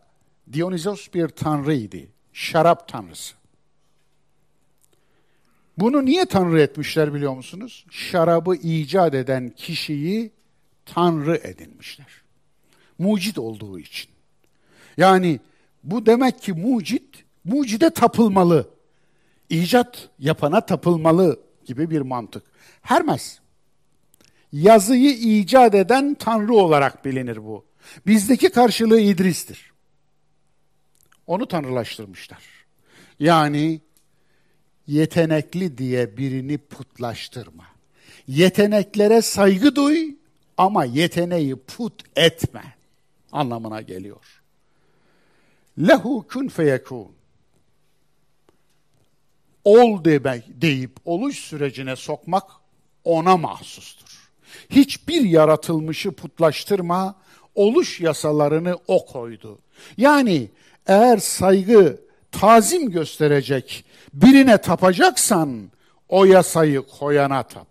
Dionysos 0.53 1.07
bir 1.13 1.27
tanrıydı. 1.27 1.97
Şarap 2.33 2.87
tanrısı. 2.87 3.40
Bunu 5.81 6.05
niye 6.05 6.25
tanrı 6.25 6.61
etmişler 6.61 7.13
biliyor 7.13 7.33
musunuz? 7.33 7.85
Şarabı 7.91 8.55
icat 8.55 9.13
eden 9.13 9.49
kişiyi 9.49 10.31
tanrı 10.85 11.35
edinmişler. 11.43 12.07
Mucit 12.99 13.37
olduğu 13.37 13.79
için. 13.79 14.11
Yani 14.97 15.39
bu 15.83 16.05
demek 16.05 16.41
ki 16.41 16.53
mucit, 16.53 17.23
mucide 17.43 17.89
tapılmalı. 17.89 18.69
İcat 19.49 20.09
yapana 20.19 20.61
tapılmalı 20.61 21.39
gibi 21.65 21.89
bir 21.89 22.01
mantık. 22.01 22.43
Hermes, 22.81 23.39
yazıyı 24.53 25.11
icat 25.11 25.75
eden 25.75 26.13
tanrı 26.13 26.53
olarak 26.53 27.05
bilinir 27.05 27.43
bu. 27.43 27.65
Bizdeki 28.07 28.49
karşılığı 28.49 28.99
İdris'tir. 28.99 29.71
Onu 31.27 31.47
tanrılaştırmışlar. 31.47 32.43
Yani 33.19 33.81
yetenekli 34.87 35.77
diye 35.77 36.17
birini 36.17 36.57
putlaştırma. 36.57 37.65
Yeteneklere 38.27 39.21
saygı 39.21 39.75
duy 39.75 40.15
ama 40.57 40.85
yeteneği 40.85 41.55
put 41.55 42.03
etme 42.15 42.63
anlamına 43.31 43.81
geliyor. 43.81 44.41
Lehu 45.79 46.25
kun 46.27 46.47
feyekun. 46.47 47.11
Ol 49.63 50.03
demek 50.03 50.43
deyip 50.61 50.91
oluş 51.05 51.39
sürecine 51.39 51.95
sokmak 51.95 52.43
ona 53.03 53.37
mahsustur. 53.37 54.31
Hiçbir 54.69 55.21
yaratılmışı 55.21 56.11
putlaştırma, 56.11 57.15
oluş 57.55 58.01
yasalarını 58.01 58.77
o 58.87 59.05
koydu. 59.05 59.59
Yani 59.97 60.49
eğer 60.87 61.17
saygı, 61.17 62.01
tazim 62.31 62.89
gösterecek 62.91 63.85
birine 64.13 64.57
tapacaksan 64.57 65.71
o 66.09 66.25
yasayı 66.25 66.81
koyana 66.99 67.43
tap. 67.43 67.67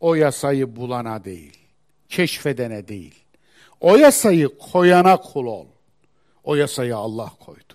O 0.00 0.14
yasayı 0.14 0.76
bulana 0.76 1.24
değil, 1.24 1.58
keşfedene 2.08 2.88
değil. 2.88 3.14
O 3.80 3.96
yasayı 3.96 4.58
koyana 4.58 5.16
kul 5.16 5.46
ol. 5.46 5.66
O 6.44 6.54
yasayı 6.54 6.96
Allah 6.96 7.32
koydu. 7.40 7.74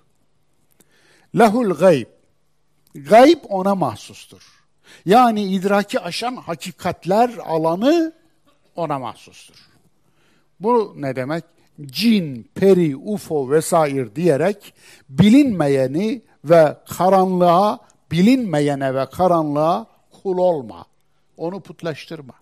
Lahul 1.35 1.73
gayb. 1.73 2.07
Gayb 2.95 3.39
ona 3.49 3.75
mahsustur. 3.75 4.55
Yani 5.05 5.43
idraki 5.43 5.99
aşan 5.99 6.35
hakikatler 6.35 7.31
alanı 7.45 8.13
ona 8.75 8.99
mahsustur. 8.99 9.55
Bu 10.59 10.93
ne 10.97 11.15
demek? 11.15 11.43
Cin, 11.85 12.49
peri, 12.55 12.95
ufo 12.95 13.51
vesaire 13.51 14.15
diyerek 14.15 14.73
bilinmeyeni 15.09 16.21
ve 16.49 16.77
karanlığa, 16.97 17.79
bilinmeyene 18.11 18.95
ve 18.95 19.09
karanlığa 19.09 19.87
kul 20.23 20.37
olma. 20.37 20.85
Onu 21.37 21.61
putlaştırma. 21.61 22.33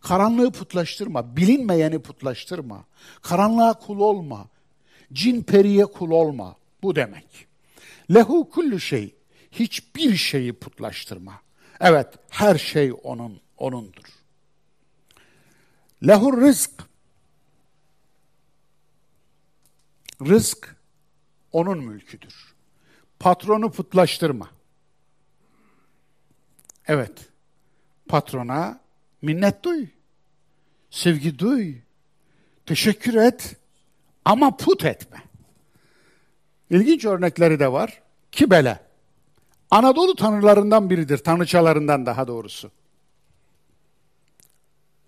Karanlığı 0.00 0.52
putlaştırma, 0.52 1.36
bilinmeyeni 1.36 1.98
putlaştırma. 1.98 2.84
Karanlığa 3.22 3.74
kul 3.74 4.00
olma. 4.00 4.46
Cin 5.12 5.42
periye 5.42 5.86
kul 5.86 6.10
olma. 6.10 6.56
Bu 6.82 6.96
demek. 6.96 7.46
Lehu 8.14 8.50
kullu 8.50 8.80
şey. 8.80 9.14
Hiçbir 9.52 10.16
şeyi 10.16 10.52
putlaştırma. 10.52 11.40
Evet, 11.80 12.08
her 12.28 12.58
şey 12.58 12.92
onun, 13.02 13.40
onundur. 13.58 14.04
Lehur 16.06 16.40
rızk. 16.40 16.70
Rızk 20.20 20.76
onun 21.52 21.78
mülküdür. 21.78 22.53
Patronu 23.24 23.70
putlaştırma. 23.70 24.50
Evet, 26.86 27.12
patrona 28.08 28.80
minnet 29.22 29.64
duy, 29.64 29.86
sevgi 30.90 31.38
duy, 31.38 31.74
teşekkür 32.66 33.14
et 33.14 33.56
ama 34.24 34.56
put 34.56 34.84
etme. 34.84 35.22
İlginç 36.70 37.04
örnekleri 37.04 37.60
de 37.60 37.72
var. 37.72 38.02
Kibele. 38.32 38.80
Anadolu 39.70 40.14
tanrılarından 40.14 40.90
biridir, 40.90 41.18
tanrıçalarından 41.18 42.06
daha 42.06 42.28
doğrusu. 42.28 42.70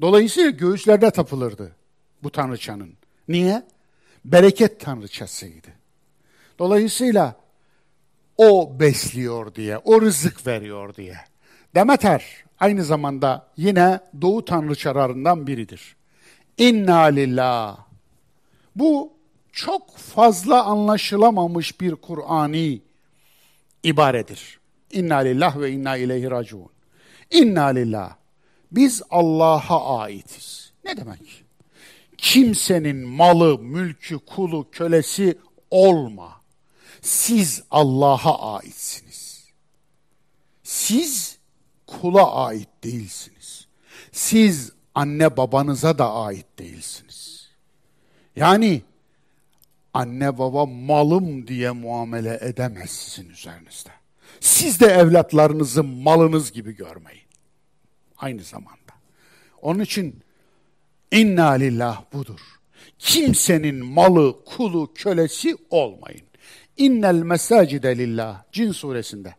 Dolayısıyla 0.00 0.50
göğüslerde 0.50 1.10
tapılırdı 1.10 1.76
bu 2.22 2.30
tanrıçanın. 2.30 2.94
Niye? 3.28 3.66
Bereket 4.24 4.80
tanrıçasıydı. 4.80 5.68
Dolayısıyla 6.58 7.45
o 8.38 8.80
besliyor 8.80 9.54
diye, 9.54 9.78
o 9.78 10.00
rızık 10.00 10.46
veriyor 10.46 10.94
diye. 10.94 11.16
Demeter 11.74 12.44
aynı 12.60 12.84
zamanda 12.84 13.46
yine 13.56 14.00
doğu 14.20 14.44
tanrıçalarından 14.44 15.46
biridir. 15.46 15.96
İnna 16.58 17.00
lillah. 17.00 17.78
Bu 18.76 19.12
çok 19.52 19.96
fazla 19.96 20.64
anlaşılamamış 20.64 21.80
bir 21.80 21.94
Kur'ani 21.94 22.82
ibaredir. 23.82 24.60
İnna 24.90 25.16
lillah 25.16 25.60
ve 25.60 25.70
inna 25.70 25.96
ileyhi 25.96 26.30
raciun. 26.30 26.68
İnna 27.30 27.64
lillah. 27.64 28.16
Biz 28.72 29.02
Allah'a 29.10 29.98
aitiz. 29.98 30.72
Ne 30.84 30.96
demek? 30.96 31.44
Kimsenin 32.18 32.96
malı, 32.96 33.58
mülkü, 33.58 34.18
kulu, 34.18 34.70
kölesi 34.70 35.38
olma. 35.70 36.35
Siz 37.06 37.62
Allah'a 37.70 38.56
aitsiniz. 38.56 39.44
Siz 40.62 41.38
kula 41.86 42.34
ait 42.34 42.68
değilsiniz. 42.84 43.66
Siz 44.12 44.72
anne 44.94 45.36
babanıza 45.36 45.98
da 45.98 46.14
ait 46.14 46.46
değilsiniz. 46.58 47.48
Yani 48.36 48.82
anne 49.94 50.38
baba 50.38 50.66
malım 50.66 51.48
diye 51.48 51.70
muamele 51.70 52.38
edemez 52.42 52.90
sizin 52.90 53.30
üzerinizde. 53.30 53.90
Siz 54.40 54.80
de 54.80 54.86
evlatlarınızı 54.86 55.84
malınız 55.84 56.52
gibi 56.52 56.76
görmeyin. 56.76 57.26
Aynı 58.18 58.42
zamanda. 58.42 58.92
Onun 59.62 59.80
için 59.80 60.20
inna 61.10 61.50
lillah 61.50 62.02
budur. 62.12 62.40
Kimsenin 62.98 63.84
malı, 63.86 64.44
kulu, 64.44 64.94
kölesi 64.94 65.56
olmayın. 65.70 66.25
İnnel 66.76 67.22
mesacide 67.22 67.98
lillah. 67.98 68.42
Cin 68.52 68.72
suresinde. 68.72 69.34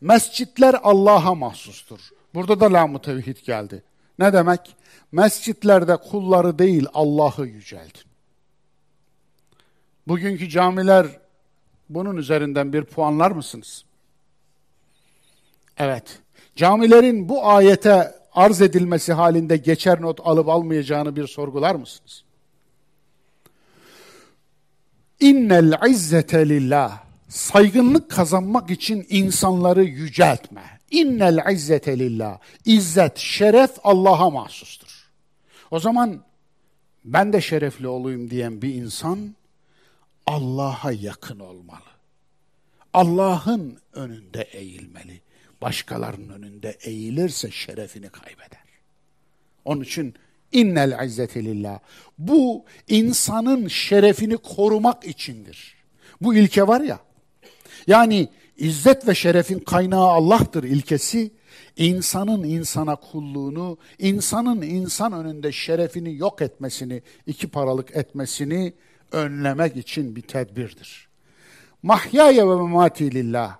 Mescitler 0.00 0.76
Allah'a 0.82 1.34
mahsustur. 1.34 2.00
Burada 2.34 2.60
da 2.60 2.72
lam 2.72 2.98
tevhid 2.98 3.36
geldi. 3.36 3.82
Ne 4.18 4.32
demek? 4.32 4.76
Mescitlerde 5.12 5.96
kulları 5.96 6.58
değil 6.58 6.86
Allah'ı 6.94 7.46
yüceltin. 7.46 8.04
Bugünkü 10.08 10.48
camiler 10.48 11.06
bunun 11.88 12.16
üzerinden 12.16 12.72
bir 12.72 12.84
puanlar 12.84 13.30
mısınız? 13.30 13.84
Evet. 15.78 16.18
Camilerin 16.56 17.28
bu 17.28 17.46
ayete 17.46 18.14
arz 18.32 18.60
edilmesi 18.60 19.12
halinde 19.12 19.56
geçer 19.56 20.02
not 20.02 20.20
alıp 20.24 20.48
almayacağını 20.48 21.16
bir 21.16 21.26
sorgular 21.26 21.74
mısınız? 21.74 22.23
İnnel 25.24 25.88
izzete 25.90 26.48
lillah. 26.48 27.04
Saygınlık 27.28 28.10
kazanmak 28.10 28.70
için 28.70 29.06
insanları 29.08 29.84
yüceltme. 29.84 30.80
İnnel 30.90 31.52
izzete 31.52 31.98
lillah. 31.98 32.38
İzzet, 32.64 33.18
şeref 33.18 33.70
Allah'a 33.84 34.30
mahsustur. 34.30 35.08
O 35.70 35.80
zaman 35.80 36.24
ben 37.04 37.32
de 37.32 37.40
şerefli 37.40 37.88
olayım 37.88 38.30
diyen 38.30 38.62
bir 38.62 38.74
insan 38.74 39.34
Allah'a 40.26 40.92
yakın 40.92 41.38
olmalı. 41.38 41.90
Allah'ın 42.92 43.78
önünde 43.92 44.42
eğilmeli. 44.42 45.20
Başkalarının 45.62 46.28
önünde 46.28 46.78
eğilirse 46.82 47.50
şerefini 47.50 48.08
kaybeder. 48.08 48.64
Onun 49.64 49.82
için 49.82 50.14
innel 50.54 51.04
izzete 51.04 51.44
lillah. 51.44 51.78
Bu 52.18 52.64
insanın 52.88 53.68
şerefini 53.68 54.36
korumak 54.36 55.04
içindir. 55.06 55.74
Bu 56.20 56.34
ilke 56.34 56.66
var 56.68 56.80
ya. 56.80 56.98
Yani 57.86 58.28
İzzet 58.56 59.08
ve 59.08 59.14
şerefin 59.14 59.58
kaynağı 59.58 60.06
Allah'tır 60.06 60.64
ilkesi, 60.64 61.30
insanın 61.76 62.44
insana 62.44 62.96
kulluğunu, 62.96 63.78
insanın 63.98 64.62
insan 64.62 65.12
önünde 65.12 65.52
şerefini 65.52 66.16
yok 66.16 66.42
etmesini, 66.42 67.02
iki 67.26 67.48
paralık 67.48 67.96
etmesini 67.96 68.72
önlemek 69.12 69.76
için 69.76 70.16
bir 70.16 70.22
tedbirdir. 70.22 71.08
Mahyaya 71.82 72.50
ve 72.50 72.56
memati 72.56 73.14
lillah. 73.14 73.56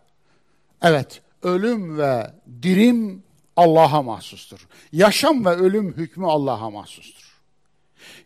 Evet, 0.82 1.22
ölüm 1.42 1.98
ve 1.98 2.30
dirim 2.62 3.22
Allah'a 3.56 4.02
mahsustur. 4.02 4.68
Yaşam 4.92 5.44
ve 5.44 5.50
ölüm 5.50 5.92
hükmü 5.92 6.26
Allah'a 6.26 6.70
mahsustur. 6.70 7.24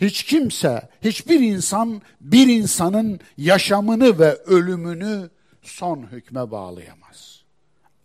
Hiç 0.00 0.22
kimse, 0.22 0.88
hiçbir 1.04 1.40
insan 1.40 2.02
bir 2.20 2.46
insanın 2.46 3.20
yaşamını 3.36 4.18
ve 4.18 4.34
ölümünü 4.34 5.30
son 5.62 6.06
hükme 6.12 6.50
bağlayamaz. 6.50 7.42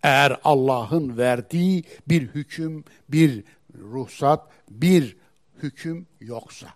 Eğer 0.03 0.39
Allah'ın 0.43 1.17
verdiği 1.17 1.83
bir 2.07 2.21
hüküm, 2.21 2.83
bir 3.09 3.43
ruhsat, 3.79 4.49
bir 4.69 5.17
hüküm 5.63 6.07
yoksa. 6.19 6.67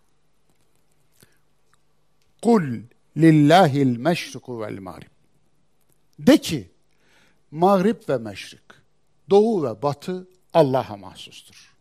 Kul 2.41 2.63
lillahil 3.17 3.97
meşriku 3.97 4.61
vel 4.61 4.79
mağrib. 4.79 5.07
De 6.19 6.37
ki, 6.37 6.71
mağrib 7.51 8.09
ve 8.09 8.17
meşrik, 8.17 8.61
doğu 9.29 9.63
ve 9.63 9.81
batı 9.81 10.27
Allah'a 10.53 10.97
mahsustur. 10.97 11.75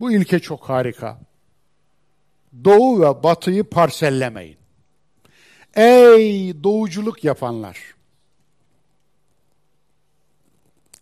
Bu 0.00 0.12
ilke 0.12 0.38
çok 0.38 0.68
harika. 0.68 1.20
Doğu 2.64 3.00
ve 3.00 3.22
batıyı 3.22 3.64
parsellemeyin. 3.64 4.56
Ey 5.74 6.64
doğuculuk 6.64 7.24
yapanlar! 7.24 7.94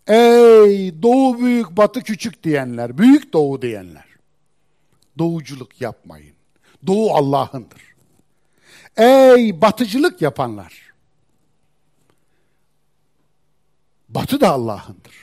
Ey 0.06 1.02
doğu 1.02 1.38
büyük 1.40 1.70
batı 1.76 2.02
küçük 2.02 2.44
diyenler, 2.44 2.98
büyük 2.98 3.32
doğu 3.32 3.62
diyenler. 3.62 4.04
Doğuculuk 5.18 5.80
yapmayın. 5.80 6.34
Doğu 6.86 7.10
Allah'ındır. 7.10 7.82
Ey 8.96 9.60
batıcılık 9.60 10.22
yapanlar. 10.22 10.92
Batı 14.08 14.40
da 14.40 14.50
Allah'ındır. 14.50 15.21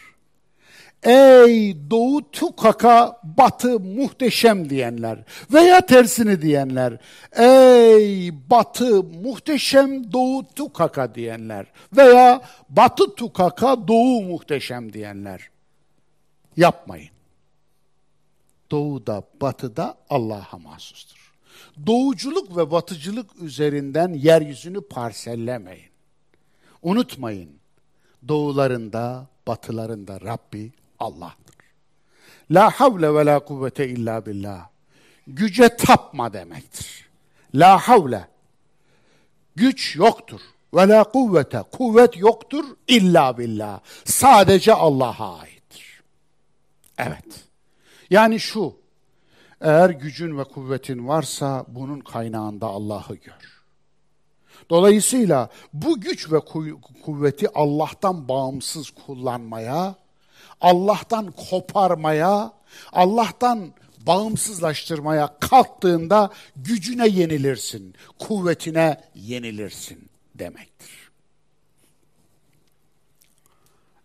Ey 1.04 1.78
doğu 1.90 2.32
tukaka 2.32 3.22
batı 3.24 3.80
muhteşem 3.80 4.70
diyenler 4.70 5.20
veya 5.54 5.86
tersini 5.86 6.42
diyenler. 6.42 6.98
Ey 7.32 8.32
batı 8.50 9.04
muhteşem 9.04 10.14
doğu 10.14 10.48
tukaka 10.56 11.16
diyenler 11.16 11.66
veya 11.98 12.42
batı 12.70 13.16
tukaka 13.16 13.88
doğu 13.88 14.22
muhteşem 14.22 14.94
diyenler. 14.94 15.50
Yapmayın. 16.58 17.10
Doğu 18.72 19.08
da 19.08 19.24
batı 19.42 19.76
da 19.76 19.98
Allah'a 20.10 20.58
mahsustur. 20.58 21.34
Doğuculuk 21.88 22.58
ve 22.58 22.72
batıcılık 22.72 23.42
üzerinden 23.42 24.14
yeryüzünü 24.14 24.82
parsellemeyin. 24.82 25.90
Unutmayın, 26.82 27.50
doğularında, 28.28 29.28
batılarında 29.48 30.22
Rabbi 30.22 30.72
Allah'tır. 31.00 31.56
La 32.52 32.70
havle 32.70 33.14
ve 33.14 33.26
la 33.26 33.40
kuvvete 33.40 33.90
illa 33.90 34.26
billah. 34.26 34.68
Güce 35.28 35.78
tapma 35.78 36.34
demektir. 36.34 37.10
La 37.56 37.78
havle. 37.78 38.28
Güç 39.56 39.96
yoktur. 39.96 40.42
Ve 40.74 40.88
la 40.88 41.04
kuvvete. 41.04 41.64
Kuvvet 41.72 42.18
yoktur 42.18 42.66
illa 42.88 43.38
billah. 43.38 43.80
Sadece 44.06 44.74
Allah'a 44.74 45.40
aittir. 45.40 46.04
Evet. 46.98 47.44
Yani 48.10 48.40
şu. 48.40 48.74
Eğer 49.62 49.90
gücün 49.90 50.38
ve 50.38 50.44
kuvvetin 50.44 51.08
varsa 51.08 51.66
bunun 51.68 52.00
kaynağında 52.00 52.68
Allah'ı 52.68 53.16
gör. 53.16 53.60
Dolayısıyla 54.70 55.50
bu 55.74 56.02
güç 56.02 56.32
ve 56.32 56.40
kuvveti 57.06 57.50
Allah'tan 57.54 58.28
bağımsız 58.28 58.90
kullanmaya 58.90 59.96
Allah'tan 60.62 61.32
koparmaya, 61.32 62.54
Allah'tan 62.92 63.74
bağımsızlaştırmaya 64.08 65.40
kalktığında 65.40 66.30
gücüne 66.56 67.08
yenilirsin, 67.08 67.96
kuvvetine 68.20 69.02
yenilirsin 69.16 70.10
demektir. 70.36 71.10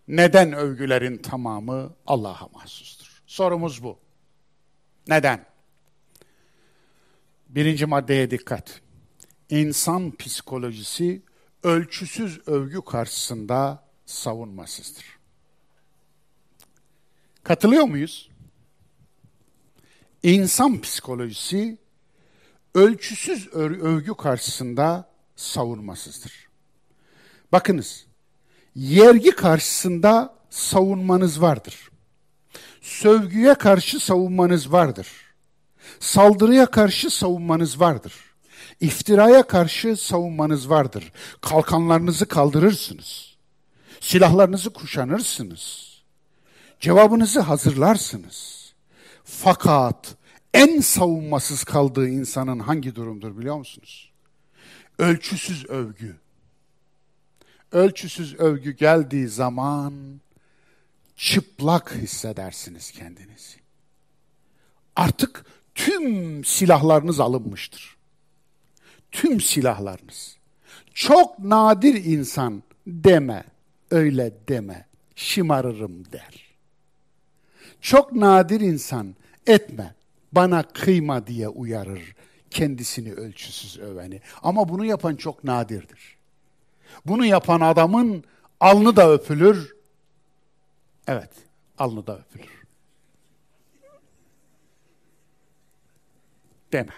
Neden 0.08 0.52
övgülerin 0.52 1.18
tamamı 1.18 1.92
Allah'a 2.06 2.48
mahsustur? 2.52 3.22
Sorumuz 3.26 3.82
bu. 3.82 3.98
Neden? 5.08 5.46
Birinci 7.48 7.86
maddeye 7.86 8.30
dikkat. 8.30 8.80
İnsan 9.50 10.16
psikolojisi 10.16 11.22
ölçüsüz 11.62 12.48
övgü 12.48 12.82
karşısında 12.82 13.84
savunmasızdır. 14.06 15.13
Katılıyor 17.44 17.84
muyuz? 17.84 18.30
İnsan 20.22 20.80
psikolojisi 20.80 21.78
ölçüsüz 22.74 23.48
övgü 23.52 24.14
karşısında 24.14 25.10
savunmasızdır. 25.36 26.48
Bakınız, 27.52 28.06
yergi 28.74 29.30
karşısında 29.30 30.34
savunmanız 30.50 31.42
vardır. 31.42 31.90
Sövgüye 32.80 33.54
karşı 33.54 34.00
savunmanız 34.00 34.72
vardır. 34.72 35.08
Saldırıya 36.00 36.66
karşı 36.66 37.10
savunmanız 37.10 37.80
vardır. 37.80 38.14
İftiraya 38.80 39.42
karşı 39.42 39.96
savunmanız 39.96 40.70
vardır. 40.70 41.12
Kalkanlarınızı 41.40 42.26
kaldırırsınız. 42.26 43.36
Silahlarınızı 44.00 44.70
kuşanırsınız 44.70 45.93
Cevabınızı 46.84 47.40
hazırlarsınız. 47.40 48.72
Fakat 49.24 50.16
en 50.54 50.80
savunmasız 50.80 51.64
kaldığı 51.64 52.08
insanın 52.08 52.58
hangi 52.58 52.94
durumdur 52.94 53.38
biliyor 53.38 53.56
musunuz? 53.56 54.12
Ölçüsüz 54.98 55.66
övgü. 55.66 56.16
Ölçüsüz 57.72 58.34
övgü 58.34 58.76
geldiği 58.76 59.28
zaman 59.28 60.20
çıplak 61.16 61.94
hissedersiniz 61.94 62.90
kendinizi. 62.90 63.56
Artık 64.96 65.44
tüm 65.74 66.44
silahlarınız 66.44 67.20
alınmıştır. 67.20 67.96
Tüm 69.12 69.40
silahlarınız. 69.40 70.36
Çok 70.94 71.38
nadir 71.38 72.04
insan 72.04 72.62
deme, 72.86 73.44
öyle 73.90 74.34
deme, 74.48 74.86
şımarırım 75.14 76.12
der. 76.12 76.43
Çok 77.84 78.12
nadir 78.12 78.60
insan 78.60 79.14
etme, 79.46 79.94
bana 80.32 80.62
kıyma 80.62 81.26
diye 81.26 81.48
uyarır 81.48 82.14
kendisini 82.50 83.12
ölçüsüz 83.12 83.78
öveni. 83.78 84.20
Ama 84.42 84.68
bunu 84.68 84.84
yapan 84.84 85.16
çok 85.16 85.44
nadirdir. 85.44 86.16
Bunu 87.06 87.24
yapan 87.24 87.60
adamın 87.60 88.24
alnı 88.60 88.96
da 88.96 89.12
öpülür. 89.12 89.76
Evet, 91.06 91.30
alnı 91.78 92.06
da 92.06 92.18
öpülür. 92.18 92.64
Deme. 96.72 96.94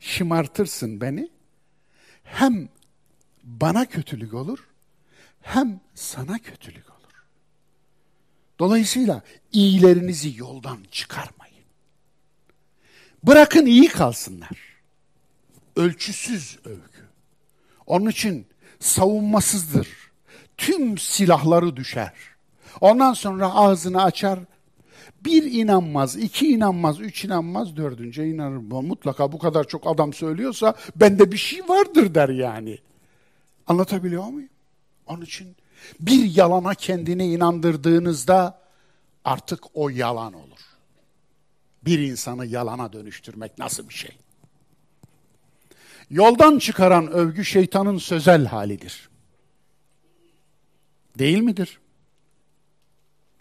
Şımartırsın 0.00 1.00
beni. 1.00 1.30
Hem 2.24 2.68
bana 3.44 3.86
kötülük 3.86 4.34
olur, 4.34 4.68
hem 5.40 5.80
sana 5.94 6.38
kötülük. 6.38 6.89
Dolayısıyla 8.60 9.22
iyilerinizi 9.52 10.38
yoldan 10.38 10.78
çıkarmayın. 10.90 11.64
Bırakın 13.22 13.66
iyi 13.66 13.88
kalsınlar. 13.88 14.58
Ölçüsüz 15.76 16.58
övgü. 16.64 17.08
Onun 17.86 18.10
için 18.10 18.46
savunmasızdır. 18.80 19.88
Tüm 20.56 20.98
silahları 20.98 21.76
düşer. 21.76 22.12
Ondan 22.80 23.12
sonra 23.12 23.54
ağzını 23.54 24.02
açar. 24.02 24.38
Bir 25.24 25.42
inanmaz, 25.52 26.16
iki 26.16 26.48
inanmaz, 26.48 27.00
üç 27.00 27.24
inanmaz, 27.24 27.76
dördünce 27.76 28.28
inanır. 28.28 28.56
Mutlaka 28.82 29.32
bu 29.32 29.38
kadar 29.38 29.64
çok 29.64 29.86
adam 29.86 30.12
söylüyorsa 30.12 30.74
bende 30.96 31.32
bir 31.32 31.36
şey 31.36 31.68
vardır 31.68 32.14
der 32.14 32.28
yani. 32.28 32.78
Anlatabiliyor 33.66 34.24
muyum? 34.24 34.48
Onun 35.06 35.22
için 35.22 35.56
bir 36.00 36.36
yalana 36.36 36.74
kendini 36.74 37.32
inandırdığınızda 37.32 38.60
artık 39.24 39.64
o 39.74 39.88
yalan 39.88 40.32
olur. 40.32 40.60
Bir 41.84 41.98
insanı 41.98 42.46
yalana 42.46 42.92
dönüştürmek 42.92 43.58
nasıl 43.58 43.88
bir 43.88 43.94
şey? 43.94 44.18
Yoldan 46.10 46.58
çıkaran 46.58 47.10
övgü 47.10 47.44
şeytanın 47.44 47.98
sözel 47.98 48.46
halidir. 48.46 49.08
Değil 51.18 51.38
midir? 51.38 51.80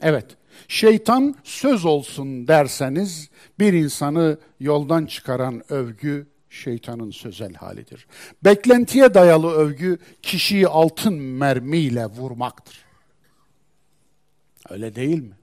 Evet. 0.02 0.26
Şeytan 0.68 1.36
söz 1.44 1.86
olsun 1.86 2.48
derseniz 2.48 3.30
bir 3.60 3.74
insanı 3.74 4.38
yoldan 4.60 5.06
çıkaran 5.06 5.64
övgü 5.74 6.28
şeytanın 6.50 7.12
sözel 7.12 7.54
halidir. 7.54 8.08
Beklentiye 8.44 9.14
dayalı 9.14 9.52
övgü 9.52 9.98
kişiyi 10.22 10.68
altın 10.68 11.14
mermiyle 11.14 12.06
vurmaktır. 12.06 12.86
Öyle 14.70 14.96
değil 14.96 15.22
mi? 15.22 15.38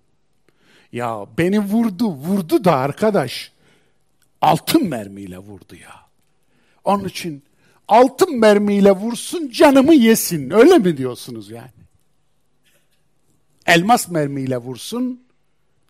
Ya 0.93 1.27
beni 1.39 1.61
vurdu, 1.61 2.09
vurdu 2.09 2.65
da 2.65 2.77
arkadaş 2.77 3.53
altın 4.41 4.89
mermiyle 4.89 5.39
vurdu 5.39 5.77
ya. 5.77 6.07
Onun 6.85 7.05
için 7.05 7.43
altın 7.89 8.39
mermiyle 8.39 8.93
vursun 8.93 9.51
canımı 9.51 9.95
yesin. 9.95 10.51
Öyle 10.51 10.79
mi 10.79 10.97
diyorsunuz 10.97 11.51
yani? 11.51 11.71
Elmas 13.67 14.09
mermiyle 14.09 14.57
vursun 14.57 15.27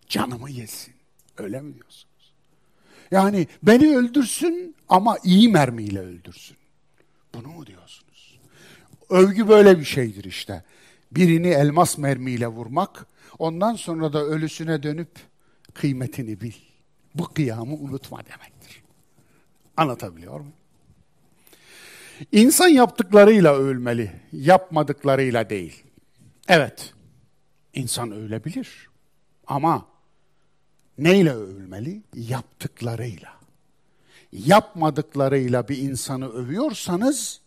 canımı 0.08 0.50
yesin. 0.50 0.94
Öyle 1.38 1.60
mi 1.60 1.74
diyorsunuz? 1.74 2.05
Yani 3.10 3.46
beni 3.62 3.96
öldürsün 3.96 4.76
ama 4.88 5.18
iyi 5.24 5.48
mermiyle 5.48 6.00
öldürsün. 6.00 6.56
Bunu 7.34 7.48
mu 7.48 7.66
diyorsunuz? 7.66 8.38
Övgü 9.10 9.48
böyle 9.48 9.78
bir 9.78 9.84
şeydir 9.84 10.24
işte. 10.24 10.64
Birini 11.12 11.48
elmas 11.48 11.98
mermiyle 11.98 12.46
vurmak, 12.46 13.06
ondan 13.38 13.74
sonra 13.74 14.12
da 14.12 14.24
ölüsüne 14.24 14.82
dönüp 14.82 15.10
kıymetini 15.74 16.40
bil. 16.40 16.52
Bu 17.14 17.24
kıyamı 17.24 17.74
unutma 17.74 18.18
demektir. 18.18 18.82
Anlatabiliyor 19.76 20.40
muyum? 20.40 20.52
İnsan 22.32 22.68
yaptıklarıyla 22.68 23.54
ölmeli, 23.54 24.12
yapmadıklarıyla 24.32 25.50
değil. 25.50 25.84
Evet, 26.48 26.94
insan 27.74 28.10
ölebilir 28.10 28.88
ama 29.46 29.86
neyle 30.98 31.32
övülmeli? 31.32 32.02
Yaptıklarıyla. 32.14 33.36
Yapmadıklarıyla 34.32 35.68
bir 35.68 35.78
insanı 35.78 36.32
övüyorsanız 36.32 37.40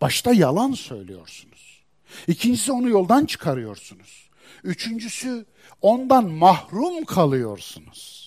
başta 0.00 0.32
yalan 0.32 0.72
söylüyorsunuz. 0.72 1.82
İkincisi 2.26 2.72
onu 2.72 2.88
yoldan 2.88 3.24
çıkarıyorsunuz. 3.24 4.30
Üçüncüsü 4.64 5.46
ondan 5.82 6.24
mahrum 6.24 7.04
kalıyorsunuz. 7.04 8.20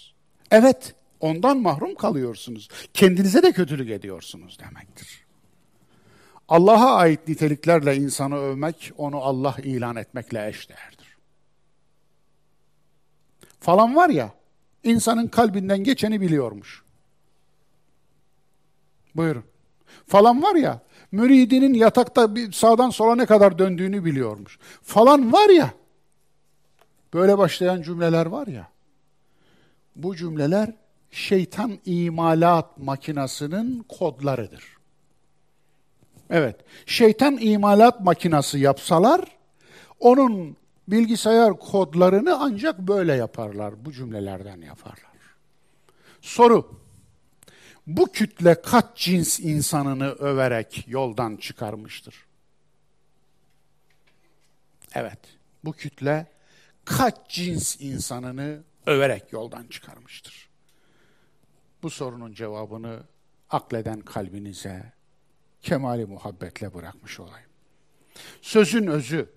Evet, 0.51 0.95
ondan 1.19 1.57
mahrum 1.57 1.95
kalıyorsunuz. 1.95 2.69
Kendinize 2.93 3.43
de 3.43 3.51
kötülük 3.51 3.89
ediyorsunuz 3.89 4.57
demektir. 4.59 5.23
Allah'a 6.47 6.95
ait 6.95 7.27
niteliklerle 7.27 7.95
insanı 7.95 8.35
övmek, 8.35 8.91
onu 8.97 9.17
Allah 9.17 9.55
ilan 9.63 9.95
etmekle 9.95 10.47
eşdeğerdir. 10.47 11.17
Falan 13.59 13.95
var 13.95 14.09
ya, 14.09 14.33
insanın 14.83 15.27
kalbinden 15.27 15.83
geçeni 15.83 16.21
biliyormuş. 16.21 16.83
Buyurun. 19.15 19.43
Falan 20.07 20.43
var 20.43 20.55
ya, 20.55 20.79
müridinin 21.11 21.73
yatakta 21.73 22.35
bir 22.35 22.51
sağdan 22.51 22.89
sola 22.89 23.15
ne 23.15 23.25
kadar 23.25 23.57
döndüğünü 23.57 24.05
biliyormuş. 24.05 24.59
Falan 24.81 25.33
var 25.33 25.49
ya, 25.49 25.73
böyle 27.13 27.37
başlayan 27.37 27.81
cümleler 27.81 28.25
var 28.25 28.47
ya, 28.47 28.67
bu 29.95 30.15
cümleler 30.15 30.73
şeytan 31.11 31.79
imalat 31.85 32.77
makinasının 32.77 33.85
kodlarıdır. 33.89 34.63
Evet, 36.29 36.55
şeytan 36.85 37.37
imalat 37.41 37.99
makinası 38.01 38.59
yapsalar, 38.59 39.21
onun 39.99 40.57
bilgisayar 40.87 41.59
kodlarını 41.59 42.37
ancak 42.39 42.79
böyle 42.79 43.13
yaparlar, 43.13 43.85
bu 43.85 43.91
cümlelerden 43.91 44.61
yaparlar. 44.61 45.13
Soru, 46.21 46.79
bu 47.87 48.11
kütle 48.11 48.61
kaç 48.61 48.85
cins 48.95 49.39
insanını 49.39 50.11
överek 50.11 50.85
yoldan 50.87 51.35
çıkarmıştır? 51.35 52.25
Evet, 54.95 55.19
bu 55.63 55.73
kütle 55.73 56.27
kaç 56.85 57.15
cins 57.29 57.81
insanını 57.81 58.63
överek 58.85 59.33
yoldan 59.33 59.67
çıkarmıştır? 59.67 60.49
Bu 61.83 61.89
sorunun 61.89 62.33
cevabını 62.33 63.03
akleden 63.49 63.99
kalbinize 63.99 64.93
kemali 65.61 66.05
muhabbetle 66.05 66.73
bırakmış 66.73 67.19
olayım. 67.19 67.49
Sözün 68.41 68.87
özü, 68.87 69.29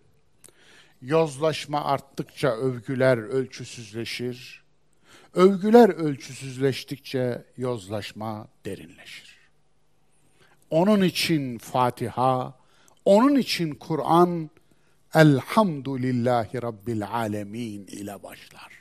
yozlaşma 1.02 1.84
arttıkça 1.84 2.48
övgüler 2.48 3.18
ölçüsüzleşir, 3.18 4.64
övgüler 5.34 5.88
ölçüsüzleştikçe 5.88 7.44
yozlaşma 7.56 8.48
derinleşir. 8.64 9.36
Onun 10.70 11.02
için 11.02 11.58
Fatiha, 11.58 12.58
onun 13.04 13.36
için 13.36 13.74
Kur'an, 13.74 14.50
Elhamdülillahi 15.14 16.62
Rabbil 16.62 17.06
Alemin 17.06 17.86
ile 17.86 18.22
başlar. 18.22 18.72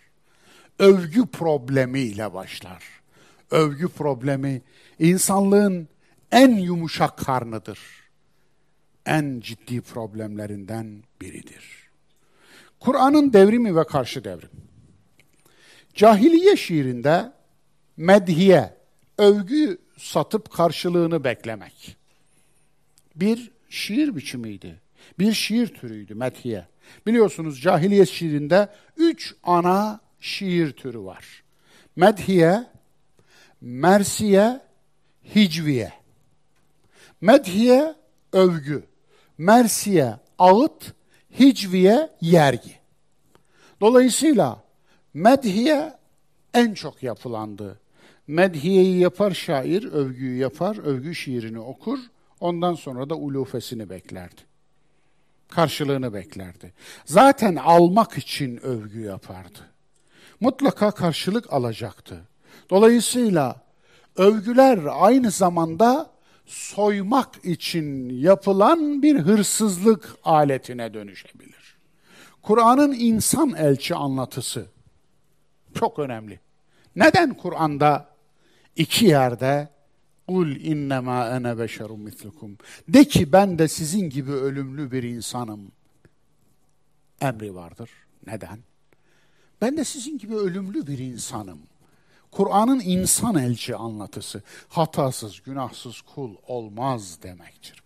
Övgü 0.80 1.26
problemi 1.26 2.00
ile 2.00 2.34
başlar. 2.34 2.84
Övgü 3.52 3.88
problemi 3.88 4.62
insanlığın 5.00 5.88
en 6.32 6.52
yumuşak 6.52 7.18
karnıdır. 7.18 7.80
En 9.06 9.40
ciddi 9.40 9.82
problemlerinden 9.82 11.04
biridir. 11.22 11.75
Kur'an'ın 12.80 13.34
devrimi 13.34 13.76
ve 13.76 13.84
karşı 13.84 14.24
devrim. 14.24 14.50
Cahiliye 15.94 16.56
şiirinde 16.56 17.32
medhiye, 17.98 18.74
övgü 19.18 19.78
satıp 19.98 20.52
karşılığını 20.52 21.24
beklemek. 21.24 21.98
Bir 23.16 23.52
şiir 23.70 24.16
biçimiydi. 24.16 24.82
Bir 25.20 25.34
şiir 25.34 25.68
türüydü 25.68 26.16
medhiye. 26.16 26.68
Biliyorsunuz 27.08 27.62
cahiliye 27.62 28.06
şiirinde 28.06 28.70
üç 28.98 29.36
ana 29.44 30.00
şiir 30.20 30.72
türü 30.72 31.00
var. 31.00 31.44
Medhiye, 31.96 32.64
mersiye, 33.62 34.62
hicviye. 35.36 35.94
Medhiye 37.22 37.96
övgü, 38.34 38.84
mersiye 39.38 40.16
ağıt, 40.40 40.94
hicviye 41.40 42.10
yergi. 42.22 42.76
Dolayısıyla 43.82 44.64
medhiye 45.14 45.94
en 46.54 46.74
çok 46.74 47.04
yapılandı. 47.04 47.80
Medhiyeyi 48.28 49.00
yapar 49.00 49.32
şair, 49.32 49.84
övgüyü 49.84 50.38
yapar, 50.38 50.78
övgü 50.78 51.16
şiirini 51.16 51.60
okur, 51.60 52.00
ondan 52.40 52.74
sonra 52.74 53.10
da 53.10 53.16
ulufesini 53.16 53.90
beklerdi. 53.90 54.42
Karşılığını 55.50 56.14
beklerdi. 56.14 56.74
Zaten 57.06 57.56
almak 57.56 58.18
için 58.18 58.58
övgü 58.66 59.02
yapardı. 59.02 59.60
Mutlaka 60.40 60.92
karşılık 60.92 61.54
alacaktı. 61.54 62.22
Dolayısıyla 62.70 63.56
övgüler 64.16 64.80
aynı 64.92 65.32
zamanda 65.32 66.15
soymak 66.46 67.46
için 67.46 68.10
yapılan 68.10 69.02
bir 69.02 69.20
hırsızlık 69.20 70.16
aletine 70.24 70.94
dönüşebilir. 70.94 71.78
Kur'an'ın 72.42 72.94
insan 72.94 73.54
elçi 73.54 73.96
anlatısı 73.96 74.66
çok 75.74 76.00
önemli. 76.00 76.40
Neden 76.96 77.34
Kur'an'da 77.34 78.10
iki 78.76 79.06
yerde 79.06 79.70
Kul 80.28 80.56
innema 80.56 81.30
ene 81.30 81.58
beşerum 81.58 82.00
mislukum. 82.00 82.58
De 82.88 83.04
ki 83.04 83.32
ben 83.32 83.60
de 83.60 83.68
sizin 83.68 84.10
gibi 84.10 84.32
ölümlü 84.32 84.92
bir 84.92 85.04
insanım. 85.04 85.72
Emri 87.22 87.56
vardır. 87.56 87.90
Neden? 88.28 88.60
Ben 89.62 89.78
de 89.78 89.84
sizin 89.84 90.18
gibi 90.18 90.36
ölümlü 90.36 90.88
bir 90.88 90.98
insanım. 90.98 91.60
Kur'an'ın 92.36 92.80
insan 92.80 93.36
elçi 93.36 93.76
anlatısı. 93.76 94.42
Hatasız, 94.70 95.42
günahsız 95.42 96.02
kul 96.02 96.36
olmaz 96.48 97.24
demektir. 97.24 97.84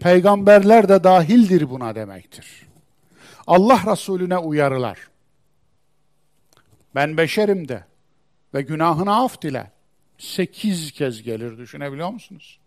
Peygamberler 0.00 0.88
de 0.88 1.04
dahildir 1.04 1.70
buna 1.70 1.94
demektir. 1.94 2.66
Allah 3.46 3.82
Resulüne 3.92 4.38
uyarılar. 4.38 4.98
Ben 6.94 7.16
beşerim 7.16 7.68
de 7.68 7.84
ve 8.54 8.62
günahını 8.62 9.16
af 9.16 9.42
dile. 9.42 9.70
Sekiz 10.18 10.92
kez 10.92 11.22
gelir 11.22 11.58
düşünebiliyor 11.58 12.10
musunuz? 12.10 12.58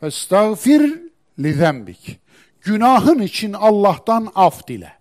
Festağfir 0.00 1.00
li 1.38 1.54
zembik. 1.54 2.20
Günahın 2.60 3.18
için 3.18 3.52
Allah'tan 3.52 4.32
af 4.34 4.68
dile. 4.68 4.92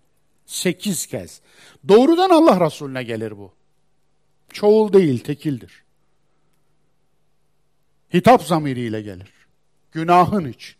Sekiz 0.45 1.07
kez. 1.07 1.41
Doğrudan 1.87 2.29
Allah 2.29 2.65
Resulüne 2.65 3.03
gelir 3.03 3.37
bu. 3.37 3.56
Çoğul 4.53 4.93
değil, 4.93 5.23
tekildir. 5.23 5.83
Hitap 8.13 8.43
zamiriyle 8.43 9.01
gelir. 9.01 9.33
Günahın 9.91 10.45
için. 10.45 10.75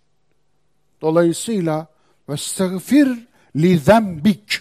Dolayısıyla 1.02 1.88
vestağfir 2.30 3.28
li 3.56 3.78
zembik. 3.78 4.60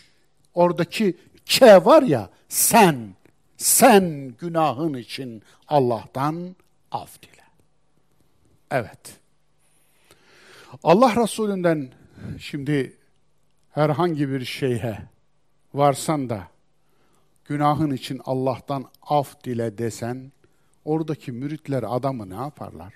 Oradaki 0.55 1.17
ke 1.45 1.85
var 1.85 2.03
ya 2.03 2.31
sen, 2.49 3.15
sen 3.57 4.35
günahın 4.39 4.95
için 4.95 5.43
Allah'tan 5.69 6.57
af 6.91 7.23
dile. 7.23 7.43
Evet. 8.71 9.17
Allah 10.83 11.23
Resulü'nden 11.23 11.89
şimdi 12.39 12.97
herhangi 13.71 14.31
bir 14.31 14.45
şeyhe 14.45 14.99
varsan 15.75 16.31
da 16.31 16.49
günahın 17.49 17.91
için 17.91 18.21
Allah'tan 18.25 18.91
af 19.03 19.45
dile 19.45 19.79
desen 19.79 20.33
oradaki 20.85 21.33
müritler 21.33 21.85
adamı 21.89 22.31
ne 22.31 22.35
yaparlar? 22.35 22.95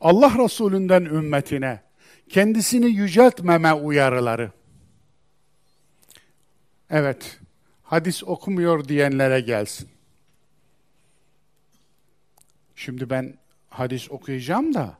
Allah 0.00 0.44
Resulü'nden 0.44 1.04
ümmetine 1.04 1.82
kendisini 2.28 2.86
yüceltmeme 2.86 3.72
uyarıları. 3.72 4.52
Evet, 6.90 7.40
hadis 7.82 8.24
okumuyor 8.24 8.88
diyenlere 8.88 9.40
gelsin. 9.40 9.88
Şimdi 12.74 13.10
ben 13.10 13.38
hadis 13.68 14.10
okuyacağım 14.10 14.74
da 14.74 14.98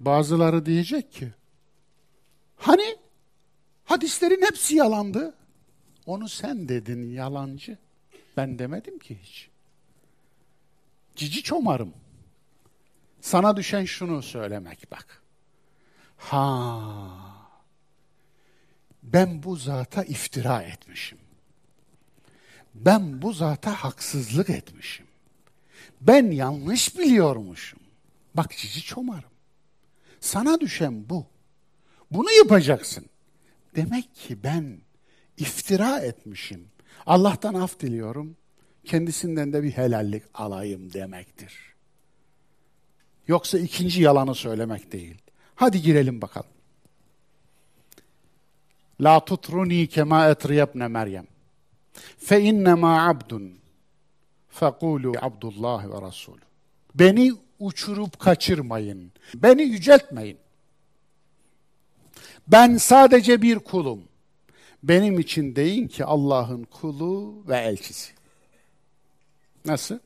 bazıları 0.00 0.66
diyecek 0.66 1.12
ki 1.12 1.32
hani 2.62 2.96
hadislerin 3.84 4.42
hepsi 4.42 4.76
yalandı. 4.76 5.34
Onu 6.06 6.28
sen 6.28 6.68
dedin 6.68 7.10
yalancı. 7.10 7.78
Ben 8.36 8.58
demedim 8.58 8.98
ki 8.98 9.18
hiç. 9.22 9.50
Cici 11.16 11.42
çomarım. 11.42 11.94
Sana 13.20 13.56
düşen 13.56 13.84
şunu 13.84 14.22
söylemek 14.22 14.90
bak. 14.90 15.22
Ha. 16.16 16.80
Ben 19.02 19.42
bu 19.42 19.56
zata 19.56 20.04
iftira 20.04 20.62
etmişim. 20.62 21.18
Ben 22.74 23.22
bu 23.22 23.32
zata 23.32 23.84
haksızlık 23.84 24.50
etmişim. 24.50 25.06
Ben 26.00 26.30
yanlış 26.30 26.98
biliyormuşum. 26.98 27.80
Bak 28.34 28.50
cici 28.56 28.82
çomarım. 28.82 29.30
Sana 30.20 30.60
düşen 30.60 31.08
bu. 31.10 31.31
Bunu 32.14 32.30
yapacaksın. 32.32 33.04
Demek 33.76 34.14
ki 34.14 34.42
ben 34.42 34.78
iftira 35.38 35.98
etmişim. 35.98 36.68
Allah'tan 37.06 37.54
af 37.54 37.80
diliyorum. 37.80 38.36
Kendisinden 38.84 39.52
de 39.52 39.62
bir 39.62 39.70
helallik 39.70 40.22
alayım 40.34 40.92
demektir. 40.92 41.74
Yoksa 43.28 43.58
ikinci 43.58 44.02
yalanı 44.02 44.34
söylemek 44.34 44.92
değil. 44.92 45.16
Hadi 45.54 45.82
girelim 45.82 46.22
bakalım. 46.22 46.50
La 49.00 49.24
tutruni 49.24 49.86
kema 49.86 50.28
etriyebne 50.28 50.88
Meryem. 50.88 51.26
Fe 52.18 52.40
innema 52.40 53.08
abdun 53.08 53.62
fekulu 54.48 55.12
Abdullah 55.20 55.84
ve 55.84 56.06
Resulü. 56.06 56.40
Beni 56.94 57.32
uçurup 57.58 58.18
kaçırmayın. 58.18 59.12
Beni 59.34 59.62
yüceltmeyin. 59.62 60.38
Ben 62.48 62.76
sadece 62.76 63.42
bir 63.42 63.58
kulum. 63.58 64.00
Benim 64.82 65.18
için 65.18 65.56
deyin 65.56 65.88
ki 65.88 66.04
Allah'ın 66.04 66.64
kulu 66.64 67.44
ve 67.48 67.56
elçisi. 67.56 68.12
Nasıl? 69.64 69.98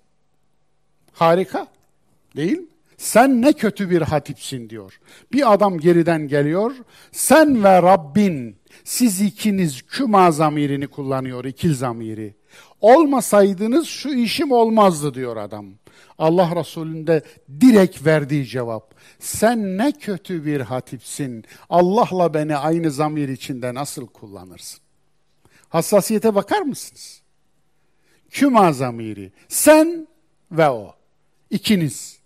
Harika. 1.12 1.66
Değil 2.36 2.58
mi? 2.58 2.66
Sen 2.96 3.42
ne 3.42 3.52
kötü 3.52 3.90
bir 3.90 4.02
hatipsin 4.02 4.70
diyor. 4.70 5.00
Bir 5.32 5.52
adam 5.52 5.78
geriden 5.78 6.28
geliyor. 6.28 6.74
Sen 7.12 7.64
ve 7.64 7.82
Rabbin 7.82 8.56
siz 8.84 9.20
ikiniz 9.20 9.82
küma 9.82 10.30
zamirini 10.30 10.86
kullanıyor, 10.86 11.44
ikil 11.44 11.74
zamiri. 11.74 12.34
Olmasaydınız 12.86 13.86
şu 13.88 14.08
işim 14.08 14.52
olmazdı 14.52 15.14
diyor 15.14 15.36
adam. 15.36 15.66
Allah 16.18 16.56
Resulü'nde 16.56 17.22
direkt 17.60 18.06
verdiği 18.06 18.46
cevap. 18.46 18.94
Sen 19.18 19.78
ne 19.78 19.92
kötü 19.92 20.44
bir 20.44 20.60
hatipsin. 20.60 21.44
Allah'la 21.70 22.34
beni 22.34 22.56
aynı 22.56 22.90
zamir 22.90 23.28
içinde 23.28 23.74
nasıl 23.74 24.06
kullanırsın? 24.06 24.80
Hassasiyete 25.68 26.34
bakar 26.34 26.62
mısınız? 26.62 27.22
Küma 28.30 28.72
zamiri. 28.72 29.32
Sen 29.48 30.08
ve 30.52 30.68
o. 30.70 30.94
İkiniz. 31.50 32.18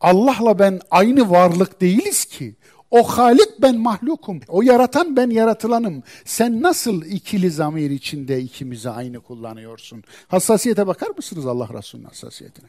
Allah'la 0.00 0.58
ben 0.58 0.80
aynı 0.90 1.30
varlık 1.30 1.80
değiliz 1.80 2.24
ki. 2.24 2.54
O 2.90 3.02
Halik 3.02 3.62
ben 3.62 3.78
mahlukum. 3.78 4.40
O 4.48 4.62
yaratan 4.62 5.16
ben 5.16 5.30
yaratılanım. 5.30 6.02
Sen 6.24 6.62
nasıl 6.62 7.04
ikili 7.04 7.50
zamir 7.50 7.90
içinde 7.90 8.40
ikimizi 8.40 8.90
aynı 8.90 9.20
kullanıyorsun? 9.20 10.04
Hassasiyete 10.28 10.86
bakar 10.86 11.10
mısınız 11.16 11.46
Allah 11.46 11.68
Resulü'nün 11.78 12.06
hassasiyetine? 12.06 12.68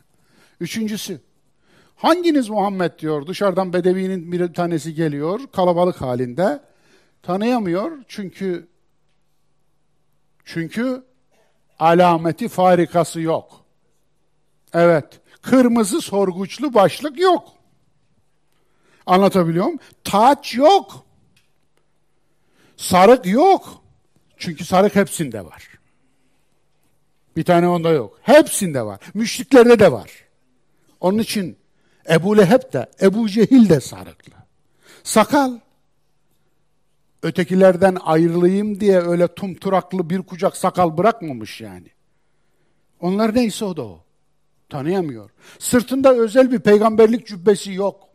Üçüncüsü, 0.59 1.21
hanginiz 1.95 2.49
Muhammed 2.49 2.99
diyor, 2.99 3.27
dışarıdan 3.27 3.73
bedevinin 3.73 4.31
bir 4.31 4.53
tanesi 4.53 4.93
geliyor, 4.93 5.39
kalabalık 5.53 6.01
halinde, 6.01 6.61
tanıyamıyor 7.23 7.91
çünkü 8.07 8.67
çünkü 10.45 11.03
alameti 11.79 12.47
farikası 12.47 13.21
yok. 13.21 13.65
Evet, 14.73 15.05
kırmızı 15.41 16.01
sorguçlu 16.01 16.73
başlık 16.73 17.19
yok. 17.19 17.60
Anlatabiliyor 19.11 19.65
muyum? 19.65 19.79
Taç 20.03 20.55
yok. 20.55 21.05
Sarık 22.77 23.25
yok. 23.25 23.83
Çünkü 24.37 24.65
sarık 24.65 24.95
hepsinde 24.95 25.45
var. 25.45 25.67
Bir 27.35 27.43
tane 27.43 27.67
onda 27.67 27.89
yok. 27.89 28.19
Hepsinde 28.21 28.85
var. 28.85 28.99
Müşriklerde 29.13 29.79
de 29.79 29.91
var. 29.91 30.11
Onun 30.99 31.17
için 31.17 31.57
Ebu 32.09 32.37
Leheb 32.37 32.73
de, 32.73 32.89
Ebu 33.01 33.29
Cehil 33.29 33.69
de 33.69 33.79
sarıklı. 33.79 34.33
Sakal, 35.03 35.59
ötekilerden 37.23 37.97
ayrılayım 38.01 38.79
diye 38.79 39.01
öyle 39.01 39.27
tumturaklı 39.27 40.09
bir 40.09 40.21
kucak 40.21 40.57
sakal 40.57 40.97
bırakmamış 40.97 41.61
yani. 41.61 41.87
Onlar 42.99 43.35
neyse 43.35 43.65
o 43.65 43.77
da 43.77 43.83
o. 43.83 44.03
Tanıyamıyor. 44.69 45.29
Sırtında 45.59 46.13
özel 46.13 46.51
bir 46.51 46.59
peygamberlik 46.59 47.27
cübbesi 47.27 47.73
yok. 47.73 48.10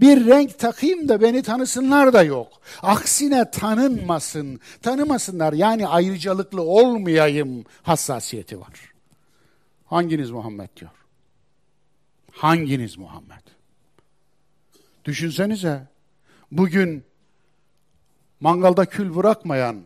Bir 0.00 0.26
renk 0.26 0.58
takayım 0.58 1.08
da 1.08 1.20
beni 1.20 1.42
tanısınlar 1.42 2.12
da 2.12 2.22
yok. 2.22 2.48
Aksine 2.82 3.50
tanınmasın, 3.50 4.60
tanımasınlar. 4.82 5.52
Yani 5.52 5.88
ayrıcalıklı 5.88 6.62
olmayayım 6.62 7.64
hassasiyeti 7.82 8.60
var. 8.60 8.92
Hanginiz 9.86 10.30
Muhammed 10.30 10.68
diyor? 10.76 10.90
Hanginiz 12.32 12.98
Muhammed? 12.98 13.42
Düşünsenize, 15.04 15.86
bugün 16.52 17.04
mangalda 18.40 18.86
kül 18.86 19.16
bırakmayan, 19.16 19.82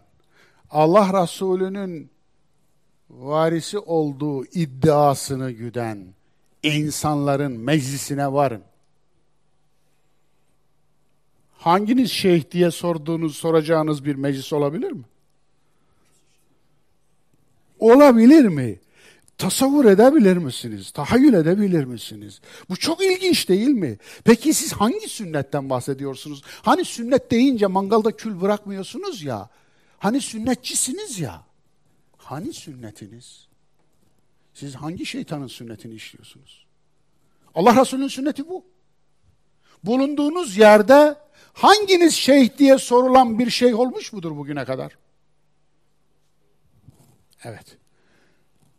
Allah 0.71 1.23
Resulü'nün 1.23 2.11
varisi 3.11 3.79
olduğu 3.79 4.45
iddiasını 4.45 5.51
güden 5.51 6.07
insanların 6.63 7.53
meclisine 7.53 8.33
varın. 8.33 8.63
Hanginiz 11.63 12.13
şeyh 12.13 12.51
diye 12.51 12.71
sorduğunuz, 12.71 13.37
soracağınız 13.37 14.05
bir 14.05 14.15
meclis 14.15 14.53
olabilir 14.53 14.93
mi? 14.93 15.05
Olabilir 17.79 18.45
mi? 18.45 18.81
Tasavvur 19.39 19.85
edebilir 19.85 20.37
misiniz? 20.37 20.91
Tahayyül 20.91 21.35
edebilir 21.35 21.85
misiniz? 21.85 22.41
Bu 22.69 22.77
çok 22.77 23.05
ilginç 23.05 23.49
değil 23.49 23.69
mi? 23.69 23.99
Peki 24.25 24.55
siz 24.55 24.73
hangi 24.73 25.09
sünnetten 25.09 25.71
bahsediyorsunuz? 25.71 26.43
Hani 26.63 26.85
sünnet 26.85 27.31
deyince 27.31 27.67
mangalda 27.67 28.17
kül 28.17 28.41
bırakmıyorsunuz 28.41 29.23
ya. 29.23 29.49
Hani 29.99 30.21
sünnetçisiniz 30.21 31.21
ya. 31.21 31.43
Hani 32.17 32.53
sünnetiniz? 32.53 33.47
Siz 34.55 34.75
hangi 34.75 35.07
şeytanın 35.07 35.47
sünnetini 35.47 35.95
işliyorsunuz? 35.95 36.67
Allah 37.55 37.81
Resulü'nün 37.81 38.09
sünneti 38.09 38.49
bu. 38.49 38.65
Bulunduğunuz 39.85 40.57
yerde 40.57 41.17
hanginiz 41.53 42.15
şeyh 42.15 42.59
diye 42.59 42.79
sorulan 42.79 43.39
bir 43.39 43.51
şey 43.51 43.75
olmuş 43.75 44.13
mudur 44.13 44.37
bugüne 44.37 44.65
kadar? 44.65 44.99
Evet. 47.45 47.77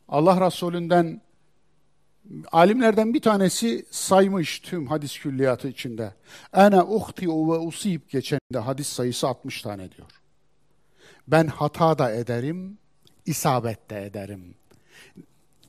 Allah 0.08 0.46
Resulü'nden 0.48 1.22
alimlerden 2.52 3.14
bir 3.14 3.22
tanesi 3.22 3.86
saymış 3.92 4.60
tüm 4.60 4.88
hadis 4.88 5.20
külliyatı 5.20 5.68
içinde. 5.68 6.14
Ene 6.54 6.82
uhti 6.82 7.28
ve 7.28 7.58
usib 7.58 8.02
geçende 8.10 8.60
hadis 8.66 8.88
sayısı 8.88 9.28
60 9.28 9.62
tane 9.62 9.92
diyor. 9.92 10.08
Ben 11.28 11.48
hata 11.48 11.98
da 11.98 12.12
ederim, 12.12 12.78
isabet 13.26 13.90
de 13.90 14.06
ederim. 14.06 14.56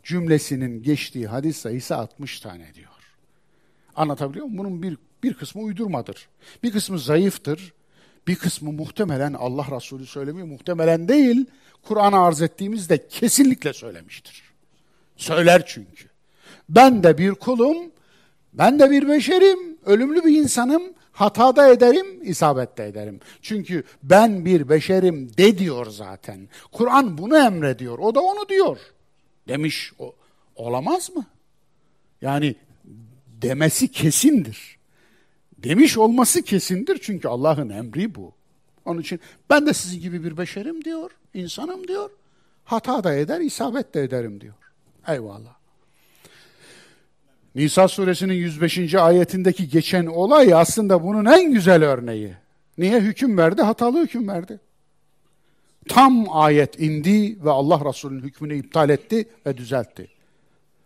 Cümlesinin 0.03 0.83
geçtiği 0.83 1.27
hadis 1.27 1.57
sayısı 1.57 1.97
60 1.97 2.41
tane 2.41 2.75
diyor. 2.75 2.91
Anlatabiliyor 3.97 4.47
muyum? 4.47 4.59
Bunun 4.59 4.83
bir, 4.83 4.99
bir 5.25 5.35
kısmı 5.35 5.63
uydurmadır. 5.63 6.29
Bir 6.63 6.73
kısmı 6.73 6.99
zayıftır. 6.99 7.73
Bir 8.29 8.37
kısmı 8.37 8.73
muhtemelen 8.73 9.33
Allah 9.33 9.67
Resulü 9.77 10.07
söylemiyor. 10.07 10.47
Muhtemelen 10.47 11.09
değil, 11.09 11.47
Kur'an'a 11.83 12.27
arz 12.27 12.43
ettiğimizde 12.43 13.09
kesinlikle 13.09 13.73
söylemiştir. 13.73 14.43
Söyler 15.17 15.67
çünkü. 15.67 16.05
Ben 16.69 17.03
de 17.03 17.19
bir 17.19 17.31
kulum, 17.31 17.77
ben 18.53 18.79
de 18.79 18.91
bir 18.91 19.09
beşerim, 19.09 19.79
ölümlü 19.87 20.25
bir 20.25 20.39
insanım, 20.39 20.83
hata 21.13 21.57
da 21.57 21.69
ederim, 21.69 22.07
isabet 22.23 22.79
de 22.79 22.87
ederim. 22.87 23.21
Çünkü 23.43 23.85
ben 24.03 24.45
bir 24.45 24.69
beşerim 24.69 25.37
de 25.37 25.59
diyor 25.59 25.87
zaten. 25.91 26.49
Kur'an 26.73 27.19
bunu 27.19 27.37
emrediyor, 27.37 27.99
o 27.99 28.15
da 28.15 28.21
onu 28.21 28.49
diyor. 28.49 28.79
Demiş, 29.49 29.93
o, 29.99 30.15
olamaz 30.57 31.11
mı? 31.17 31.27
Yani 32.23 32.55
demesi 33.43 33.89
kesindir 33.89 34.79
Demiş 35.64 35.98
olması 35.98 36.42
kesindir 36.42 37.00
çünkü 37.02 37.28
Allah'ın 37.28 37.70
emri 37.70 38.16
bu. 38.16 38.34
Onun 38.86 39.02
için 39.02 39.20
ben 39.50 39.66
de 39.66 39.74
sizin 39.74 40.02
gibi 40.02 40.24
bir 40.24 40.38
beşerim 40.38 40.84
diyor, 40.84 41.12
insanım 41.34 41.88
diyor. 41.88 42.10
Hata 42.66 43.04
da 43.04 43.14
eder, 43.14 43.42
isabet 43.42 43.94
de 43.94 44.04
ederim 44.04 44.42
diyor. 44.42 44.54
Eyvallah. 45.08 45.60
Nisa 47.56 47.88
suresinin 47.88 48.34
105. 48.34 48.96
ayetindeki 48.96 49.70
geçen 49.70 50.06
olay 50.06 50.54
aslında 50.54 51.04
bunun 51.04 51.26
en 51.26 51.54
güzel 51.54 51.84
örneği. 51.84 52.34
Niye 52.78 53.00
hüküm 53.00 53.38
verdi? 53.38 53.62
Hatalı 53.62 54.04
hüküm 54.04 54.28
verdi. 54.28 54.60
Tam 55.88 56.26
ayet 56.30 56.80
indi 56.80 57.46
ve 57.46 57.50
Allah 57.50 57.90
Resulü'nün 57.90 58.24
hükmünü 58.24 58.56
iptal 58.56 58.90
etti 58.90 59.28
ve 59.46 59.58
düzeltti. 59.58 60.08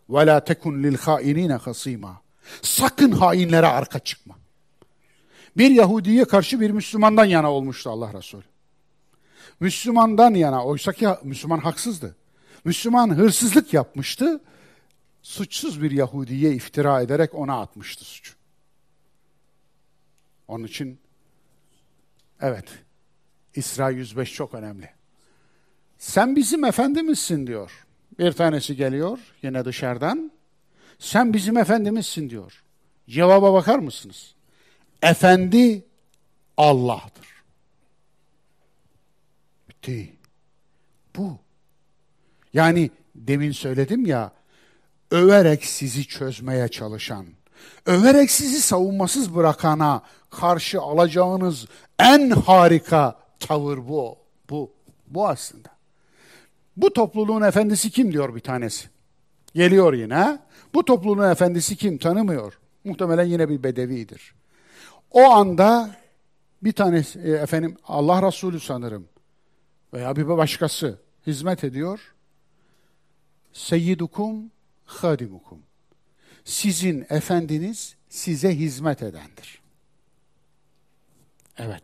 وَلَا 0.09 0.39
تَكُنْ 0.39 0.87
لِلْخَائِنِينَ 0.87 1.57
خَصِيمًا 1.59 2.13
Sakın 2.61 3.11
hainlere 3.11 3.67
arka 3.67 3.99
çıkma. 3.99 4.35
Bir 5.56 5.70
Yahudiye 5.70 6.24
karşı 6.24 6.60
bir 6.60 6.70
Müslümandan 6.70 7.24
yana 7.24 7.52
olmuştu 7.52 7.90
Allah 7.90 8.12
Resulü. 8.12 8.44
Müslümandan 9.60 10.34
yana, 10.34 10.64
oysa 10.64 10.92
ki 10.92 11.08
Müslüman 11.22 11.58
haksızdı. 11.58 12.16
Müslüman 12.64 13.16
hırsızlık 13.16 13.74
yapmıştı, 13.74 14.40
suçsuz 15.22 15.82
bir 15.82 15.90
Yahudiye 15.90 16.54
iftira 16.54 17.00
ederek 17.00 17.34
ona 17.34 17.60
atmıştı 17.60 18.04
suçu. 18.04 18.34
Onun 20.48 20.64
için, 20.64 21.00
evet, 22.40 22.64
İsra 23.54 23.90
105 23.90 24.34
çok 24.34 24.54
önemli. 24.54 24.90
Sen 25.98 26.36
bizim 26.36 26.64
efendimizsin 26.64 27.46
diyor. 27.46 27.86
Bir 28.18 28.32
tanesi 28.32 28.76
geliyor 28.76 29.18
yine 29.42 29.64
dışarıdan. 29.64 30.32
Sen 30.98 31.32
bizim 31.32 31.56
efendimizsin 31.56 32.30
diyor. 32.30 32.62
Cevaba 33.08 33.52
bakar 33.54 33.78
mısınız? 33.78 34.34
Efendi 35.02 35.84
Allah'tır. 36.56 37.26
Bitti. 39.68 40.16
Bu. 41.16 41.38
Yani 42.52 42.90
demin 43.14 43.52
söyledim 43.52 44.06
ya, 44.06 44.32
överek 45.10 45.64
sizi 45.64 46.06
çözmeye 46.06 46.68
çalışan, 46.68 47.26
överek 47.86 48.30
sizi 48.30 48.60
savunmasız 48.62 49.34
bırakana 49.34 50.02
karşı 50.30 50.80
alacağınız 50.80 51.66
en 51.98 52.30
harika 52.30 53.18
tavır 53.40 53.78
bu. 53.88 54.18
Bu, 54.50 54.72
bu 55.06 55.28
aslında. 55.28 55.68
Bu 56.76 56.92
topluluğun 56.92 57.42
efendisi 57.42 57.90
kim 57.90 58.12
diyor 58.12 58.34
bir 58.34 58.40
tanesi. 58.40 58.88
Geliyor 59.54 59.92
yine. 59.92 60.38
Bu 60.74 60.84
topluluğun 60.84 61.30
efendisi 61.30 61.76
kim 61.76 61.98
tanımıyor. 61.98 62.58
Muhtemelen 62.84 63.24
yine 63.24 63.48
bir 63.48 63.62
bedevidir. 63.62 64.34
O 65.10 65.22
anda 65.22 65.96
bir 66.62 66.72
tanesi 66.72 67.20
e, 67.20 67.30
efendim 67.30 67.76
Allah 67.84 68.26
Resulü 68.26 68.60
sanırım 68.60 69.08
veya 69.94 70.16
bir 70.16 70.28
başkası 70.28 70.98
hizmet 71.26 71.64
ediyor. 71.64 72.14
Seyyidukum 73.52 74.50
hadimukum. 74.84 75.58
Sizin 76.44 77.06
efendiniz 77.10 77.96
size 78.08 78.58
hizmet 78.58 79.02
edendir. 79.02 79.62
Evet. 81.58 81.82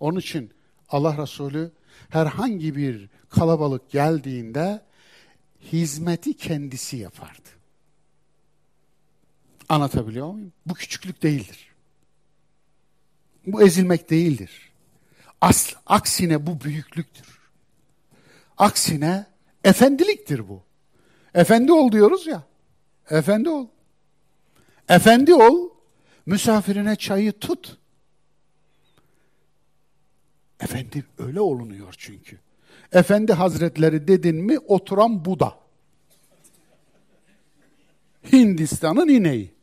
Onun 0.00 0.18
için 0.18 0.50
Allah 0.88 1.22
Resulü 1.22 1.72
herhangi 2.08 2.76
bir 2.76 3.08
kalabalık 3.28 3.90
geldiğinde 3.90 4.82
hizmeti 5.72 6.36
kendisi 6.36 6.96
yapardı. 6.96 7.48
Anlatabiliyor 9.68 10.32
muyum? 10.32 10.52
Bu 10.66 10.74
küçüklük 10.74 11.22
değildir. 11.22 11.69
Bu 13.46 13.62
ezilmek 13.62 14.10
değildir. 14.10 14.70
Asl, 15.40 15.74
aksine 15.86 16.46
bu 16.46 16.60
büyüklüktür. 16.60 17.38
Aksine 18.58 19.26
efendiliktir 19.64 20.48
bu. 20.48 20.62
Efendi 21.34 21.72
ol 21.72 21.92
diyoruz 21.92 22.26
ya. 22.26 22.42
Efendi 23.10 23.48
ol. 23.48 23.66
Efendi 24.88 25.34
ol, 25.34 25.70
misafirine 26.26 26.96
çayı 26.96 27.32
tut. 27.32 27.78
Efendi 30.60 31.04
öyle 31.18 31.40
olunuyor 31.40 31.94
çünkü. 31.98 32.38
Efendi 32.92 33.32
Hazretleri 33.32 34.08
dedin 34.08 34.36
mi 34.36 34.58
oturan 34.58 35.24
Buda. 35.24 35.58
Hindistan'ın 38.32 39.08
ineği. 39.08 39.54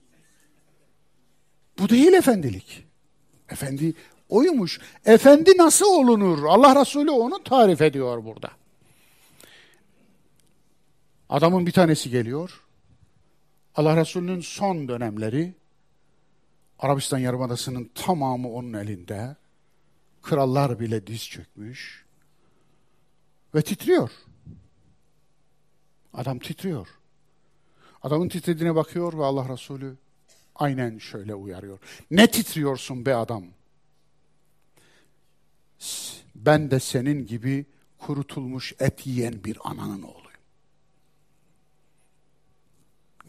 Bu 1.80 1.90
değil 1.90 2.14
efendilik. 2.14 2.87
Efendi 3.50 3.94
oymuş. 4.30 4.80
Efendi 5.06 5.58
nasıl 5.58 5.86
olunur? 5.86 6.44
Allah 6.44 6.82
Resulü 6.82 7.12
onu 7.12 7.44
tarif 7.44 7.82
ediyor 7.82 8.26
burada. 8.26 8.52
Adamın 11.30 11.66
bir 11.66 11.72
tanesi 11.72 12.10
geliyor. 12.10 12.64
Allah 13.76 13.98
Resulü'nün 13.98 14.42
son 14.42 14.88
dönemleri 14.88 15.54
Arabistan 16.80 17.18
Yarımadası'nın 17.18 17.92
tamamı 17.96 18.54
onun 18.54 18.74
elinde. 18.74 19.36
Krallar 20.22 20.80
bile 20.80 21.08
diz 21.08 21.30
çökmüş. 21.30 22.06
Ve 23.56 23.62
titriyor. 23.62 24.12
Adam 26.14 26.40
titriyor. 26.40 26.88
Adamın 28.02 28.30
titrediğine 28.30 28.76
bakıyor 28.76 29.18
ve 29.18 29.26
Allah 29.26 29.50
Resulü 29.50 29.96
aynen 30.58 30.98
şöyle 30.98 31.36
uyarıyor. 31.36 31.80
Ne 32.12 32.32
titriyorsun 32.32 33.06
be 33.06 33.16
adam? 33.16 33.44
Ben 36.36 36.72
de 36.72 36.80
senin 36.80 37.28
gibi 37.28 37.66
kurutulmuş 37.98 38.74
et 38.80 39.08
yiyen 39.08 39.44
bir 39.44 39.58
ananın 39.64 40.02
oğluyum. 40.02 40.28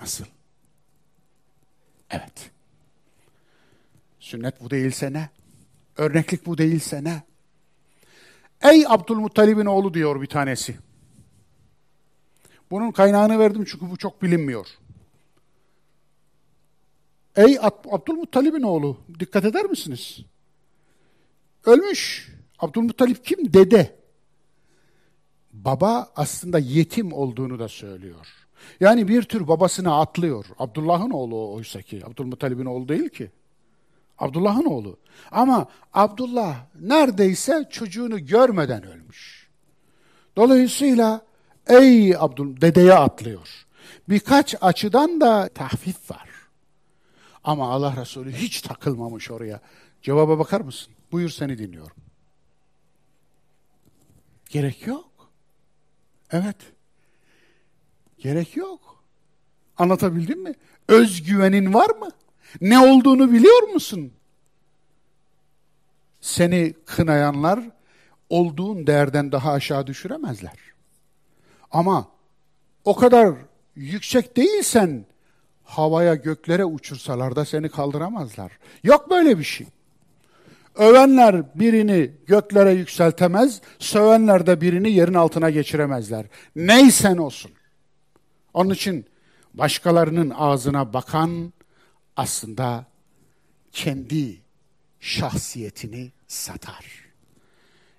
Nasıl? 0.01 0.24
Evet. 2.11 2.51
Sünnet 4.20 4.61
bu 4.61 4.70
değilse 4.70 5.12
ne? 5.12 5.29
Örneklik 5.97 6.47
bu 6.47 6.59
değilse 6.59 7.05
ne? 7.05 7.22
Ey 8.62 8.85
Abdülmuttalib'in 8.89 9.66
oğlu 9.66 9.95
diyor 9.95 10.22
bir 10.22 10.26
tanesi. 10.26 10.76
Bunun 12.70 12.91
kaynağını 12.91 13.39
verdim 13.39 13.64
çünkü 13.64 13.91
bu 13.91 13.97
çok 13.97 14.22
bilinmiyor. 14.22 14.66
Ey 17.37 17.59
Abdülmuttalib'in 17.91 18.62
oğlu 18.62 18.97
dikkat 19.20 19.45
eder 19.45 19.64
misiniz? 19.64 20.20
Ölmüş. 21.64 22.29
Abdülmuttalip 22.59 23.24
kim? 23.24 23.53
Dede. 23.53 23.99
Baba 25.53 26.12
aslında 26.16 26.59
yetim 26.59 27.12
olduğunu 27.12 27.59
da 27.59 27.68
söylüyor. 27.68 28.26
Yani 28.81 29.09
bir 29.09 29.22
tür 29.22 29.49
babasına 29.49 30.01
atlıyor. 30.01 30.47
Abdullah'ın 30.59 31.11
oğlu 31.11 31.53
oysa 31.53 31.83
ki. 31.83 32.03
Abdülmuttalib'in 32.07 32.64
oğlu 32.64 32.89
değil 32.89 33.09
ki. 33.09 33.31
Abdullah'ın 34.18 34.64
oğlu. 34.64 34.99
Ama 35.31 35.66
Abdullah 35.93 36.57
neredeyse 36.81 37.68
çocuğunu 37.70 38.26
görmeden 38.26 38.87
ölmüş. 38.87 39.49
Dolayısıyla 40.37 41.26
ey 41.66 42.16
Abdül 42.16 42.61
dedeye 42.61 42.95
atlıyor. 42.95 43.66
Birkaç 44.09 44.55
açıdan 44.61 45.20
da 45.20 45.49
tahfif 45.49 46.11
var. 46.11 46.28
Ama 47.49 47.70
Allah 47.72 47.96
Resulü 48.01 48.32
hiç 48.32 48.61
takılmamış 48.61 49.30
oraya. 49.30 49.61
Cevaba 50.03 50.38
bakar 50.38 50.61
mısın? 50.61 50.94
Buyur 51.12 51.28
seni 51.28 51.59
dinliyorum. 51.59 51.96
Gerek 54.51 54.86
yok. 54.86 55.30
Evet. 56.32 56.57
Gerek 58.18 58.57
yok. 58.57 59.05
Anlatabildim 59.78 60.42
mi? 60.42 60.55
Özgüvenin 60.88 61.74
var 61.74 61.90
mı? 61.90 62.09
Ne 62.61 62.78
olduğunu 62.78 63.32
biliyor 63.32 63.62
musun? 63.62 64.12
Seni 66.20 66.74
kınayanlar 66.86 67.61
olduğun 68.28 68.86
değerden 68.86 69.32
daha 69.32 69.53
aşağı 69.53 69.86
düşüremezler. 69.86 70.59
Ama 71.70 72.09
o 72.84 72.96
kadar 72.96 73.34
yüksek 73.76 74.36
değilsen 74.36 75.07
havaya 75.69 76.14
göklere 76.14 76.64
uçursalar 76.64 77.37
da 77.37 77.45
seni 77.45 77.69
kaldıramazlar. 77.69 78.53
Yok 78.83 79.11
böyle 79.11 79.39
bir 79.39 79.45
şey. 79.45 79.66
Övenler 80.75 81.55
birini 81.55 82.11
göklere 82.27 82.73
yükseltemez, 82.73 83.61
sövenler 83.79 84.47
de 84.47 84.61
birini 84.61 84.93
yerin 84.93 85.14
altına 85.14 85.51
geçiremezler. 85.51 86.27
Neysen 86.57 87.16
olsun. 87.16 87.51
Onun 88.55 88.71
için 88.71 89.07
başkalarının 89.55 90.31
ağzına 90.31 90.93
bakan 90.93 91.53
aslında 92.16 92.87
kendi 93.73 94.41
şahsiyetini 95.01 96.12
satar. 96.29 96.85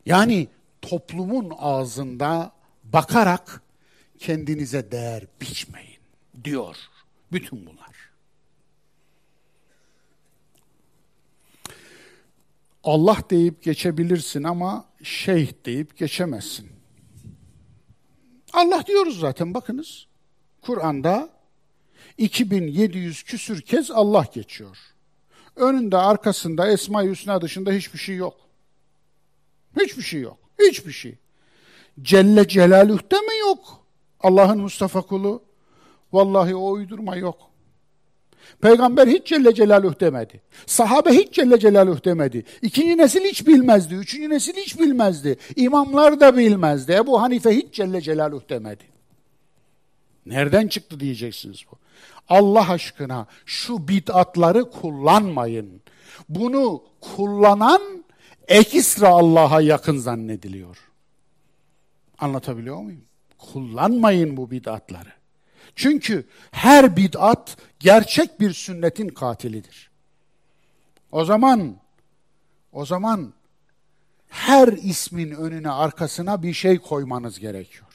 Yani 0.05 0.47
toplumun 0.81 1.53
ağzında 1.59 2.51
bakarak 2.83 3.61
kendinize 4.19 4.91
değer 4.91 5.23
biçmeyin 5.41 5.99
diyor 6.43 6.75
bütün 7.31 7.65
bunlar. 7.65 8.09
Allah 12.83 13.17
deyip 13.29 13.63
geçebilirsin 13.63 14.43
ama 14.43 14.85
şeyh 15.03 15.51
deyip 15.65 15.97
geçemezsin. 15.97 16.69
Allah 18.53 18.83
diyoruz 18.87 19.19
zaten 19.19 19.53
bakınız. 19.53 20.07
Kur'an'da 20.61 21.29
2700 22.17 23.23
küsür 23.23 23.61
kez 23.61 23.91
Allah 23.91 24.25
geçiyor. 24.33 24.77
Önünde 25.55 25.97
arkasında 25.97 26.71
Esma-i 26.71 27.09
Hüsna 27.09 27.41
dışında 27.41 27.71
hiçbir 27.71 27.99
şey 27.99 28.15
yok. 28.15 28.37
Hiçbir 29.79 30.01
şey 30.01 30.21
yok. 30.21 30.37
Hiçbir 30.59 30.91
şey. 30.91 31.17
Celle 32.01 32.47
Celaluh'te 32.47 33.15
mi 33.15 33.39
yok? 33.39 33.85
Allah'ın 34.19 34.61
Mustafa 34.61 35.01
kulu. 35.01 35.43
Vallahi 36.13 36.55
o 36.55 36.71
uydurma 36.71 37.15
yok. 37.15 37.49
Peygamber 38.61 39.07
hiç 39.07 39.27
Celle 39.27 39.53
Celaluhu 39.53 39.99
demedi. 39.99 40.41
Sahabe 40.65 41.09
hiç 41.09 41.33
Celle 41.33 41.59
Celaluhu 41.59 42.03
demedi. 42.03 42.45
İkinci 42.61 42.97
nesil 42.97 43.21
hiç 43.21 43.47
bilmezdi. 43.47 43.95
Üçüncü 43.95 44.29
nesil 44.29 44.53
hiç 44.53 44.79
bilmezdi. 44.79 45.37
İmamlar 45.55 46.19
da 46.19 46.37
bilmezdi. 46.37 46.91
Ebu 46.91 47.21
Hanife 47.21 47.55
hiç 47.55 47.73
Celle 47.73 48.01
Celaluhu 48.01 48.49
demedi. 48.49 48.83
Nereden 50.25 50.67
çıktı 50.67 50.99
diyeceksiniz 50.99 51.63
bu. 51.71 51.77
Allah 52.29 52.69
aşkına 52.69 53.27
şu 53.45 53.87
bid'atları 53.87 54.69
kullanmayın. 54.69 55.81
Bunu 56.29 56.83
kullanan 57.01 57.81
ekstra 58.47 59.07
Allah'a 59.07 59.61
yakın 59.61 59.97
zannediliyor. 59.97 60.77
Anlatabiliyor 62.19 62.77
muyum? 62.77 63.05
Kullanmayın 63.37 64.37
bu 64.37 64.51
bid'atları. 64.51 65.18
Çünkü 65.75 66.27
her 66.51 66.97
bid'at 66.97 67.57
gerçek 67.79 68.39
bir 68.39 68.53
sünnetin 68.53 69.07
katilidir. 69.07 69.89
O 71.11 71.25
zaman 71.25 71.75
o 72.71 72.85
zaman 72.85 73.33
her 74.29 74.67
ismin 74.67 75.31
önüne 75.31 75.69
arkasına 75.69 76.43
bir 76.43 76.53
şey 76.53 76.77
koymanız 76.77 77.39
gerekiyor. 77.39 77.85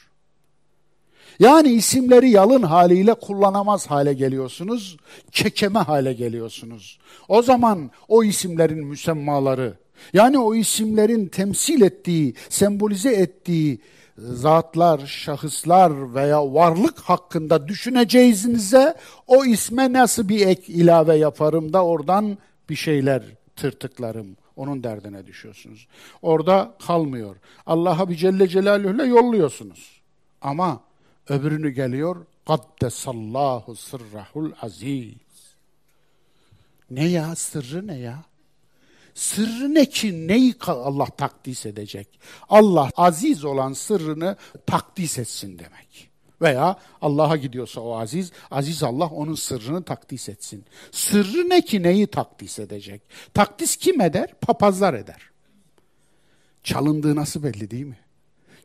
Yani 1.39 1.69
isimleri 1.69 2.29
yalın 2.29 2.63
haliyle 2.63 3.13
kullanamaz 3.13 3.87
hale 3.87 4.13
geliyorsunuz, 4.13 4.97
kekeme 5.31 5.79
hale 5.79 6.13
geliyorsunuz. 6.13 6.99
O 7.27 7.41
zaman 7.41 7.91
o 8.07 8.23
isimlerin 8.23 8.85
müsemmaları, 8.85 9.77
yani 10.13 10.39
o 10.39 10.55
isimlerin 10.55 11.27
temsil 11.27 11.81
ettiği, 11.81 12.33
sembolize 12.49 13.13
ettiği 13.13 13.79
zatlar, 14.17 15.05
şahıslar 15.05 16.15
veya 16.15 16.53
varlık 16.53 16.99
hakkında 16.99 17.67
düşüneceğinize 17.67 18.95
o 19.27 19.45
isme 19.45 19.93
nasıl 19.93 20.29
bir 20.29 20.47
ek 20.47 20.73
ilave 20.73 21.15
yaparım 21.15 21.73
da 21.73 21.85
oradan 21.85 22.37
bir 22.69 22.75
şeyler 22.75 23.23
tırtıklarım. 23.55 24.37
Onun 24.55 24.83
derdine 24.83 25.25
düşüyorsunuz. 25.25 25.87
Orada 26.21 26.73
kalmıyor. 26.87 27.35
Allah'a 27.65 28.09
bir 28.09 28.15
Celle 28.15 28.47
Celaluhu'yla 28.47 29.05
yolluyorsunuz. 29.05 30.01
Ama 30.41 30.81
öbürünü 31.29 31.69
geliyor. 31.69 32.25
Kaddesallahu 32.47 33.75
sırrahul 33.75 34.51
aziz. 34.61 35.15
Ne 36.89 37.07
ya 37.07 37.35
sırrı 37.35 37.87
ne 37.87 37.97
ya? 37.97 38.23
Sırrı 39.15 39.73
ne 39.73 39.85
ki 39.85 40.27
neyi 40.27 40.55
Allah 40.67 41.05
takdis 41.05 41.65
edecek? 41.65 42.19
Allah 42.49 42.89
aziz 42.95 43.45
olan 43.45 43.73
sırrını 43.73 44.35
takdis 44.65 45.19
etsin 45.19 45.59
demek. 45.59 46.09
Veya 46.41 46.79
Allah'a 47.01 47.37
gidiyorsa 47.37 47.81
o 47.81 47.95
aziz, 47.95 48.31
aziz 48.51 48.83
Allah 48.83 49.05
onun 49.05 49.35
sırrını 49.35 49.83
takdis 49.83 50.29
etsin. 50.29 50.65
Sırrı 50.91 51.49
ne 51.49 51.61
ki 51.61 51.83
neyi 51.83 52.07
takdis 52.07 52.59
edecek? 52.59 53.01
Takdis 53.33 53.75
kim 53.75 54.01
eder? 54.01 54.33
Papazlar 54.41 54.93
eder. 54.93 55.21
Çalındığı 56.63 57.15
nasıl 57.15 57.43
belli 57.43 57.71
değil 57.71 57.85
mi? 57.85 57.99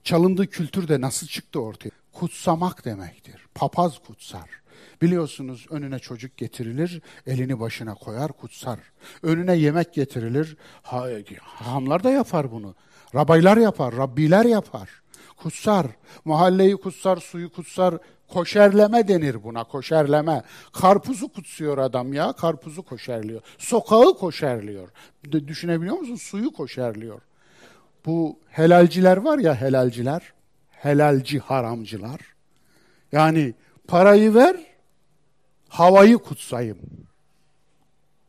Çalındığı 0.04 0.46
kültür 0.46 0.88
de 0.88 1.00
nasıl 1.00 1.26
çıktı 1.26 1.60
ortaya? 1.60 1.90
Kutsamak 2.12 2.84
demektir. 2.84 3.46
Papaz 3.54 3.98
kutsar. 4.06 4.59
Biliyorsunuz 5.02 5.66
önüne 5.70 5.98
çocuk 5.98 6.36
getirilir, 6.36 7.02
elini 7.26 7.60
başına 7.60 7.94
koyar, 7.94 8.32
kutsar. 8.32 8.78
Önüne 9.22 9.54
yemek 9.56 9.94
getirilir, 9.94 10.56
ha, 10.82 11.08
hamlar 11.42 12.04
da 12.04 12.10
yapar 12.10 12.52
bunu. 12.52 12.74
Rabaylar 13.14 13.56
yapar, 13.56 13.96
Rabbiler 13.96 14.44
yapar. 14.44 14.88
Kutsar, 15.36 15.86
mahalleyi 16.24 16.76
kutsar, 16.76 17.16
suyu 17.16 17.52
kutsar, 17.52 17.94
koşerleme 18.28 19.08
denir 19.08 19.44
buna, 19.44 19.64
koşerleme. 19.64 20.42
Karpuzu 20.72 21.28
kutsuyor 21.28 21.78
adam 21.78 22.12
ya, 22.12 22.32
karpuzu 22.32 22.82
koşerliyor. 22.82 23.40
Sokağı 23.58 24.14
koşerliyor. 24.18 24.88
Düşünebiliyor 25.32 25.96
musun? 25.96 26.16
Suyu 26.16 26.50
koşerliyor. 26.50 27.20
Bu 28.06 28.38
helalciler 28.48 29.16
var 29.16 29.38
ya 29.38 29.54
helalciler, 29.60 30.32
helalci 30.70 31.38
haramcılar. 31.38 32.20
Yani 33.12 33.54
parayı 33.88 34.34
ver, 34.34 34.56
havayı 35.70 36.18
kutsayım. 36.18 36.78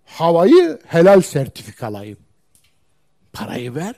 Havayı 0.06 0.80
helal 0.86 1.22
sertifikalayım. 1.22 2.20
Parayı 3.34 3.76
ver. 3.76 3.96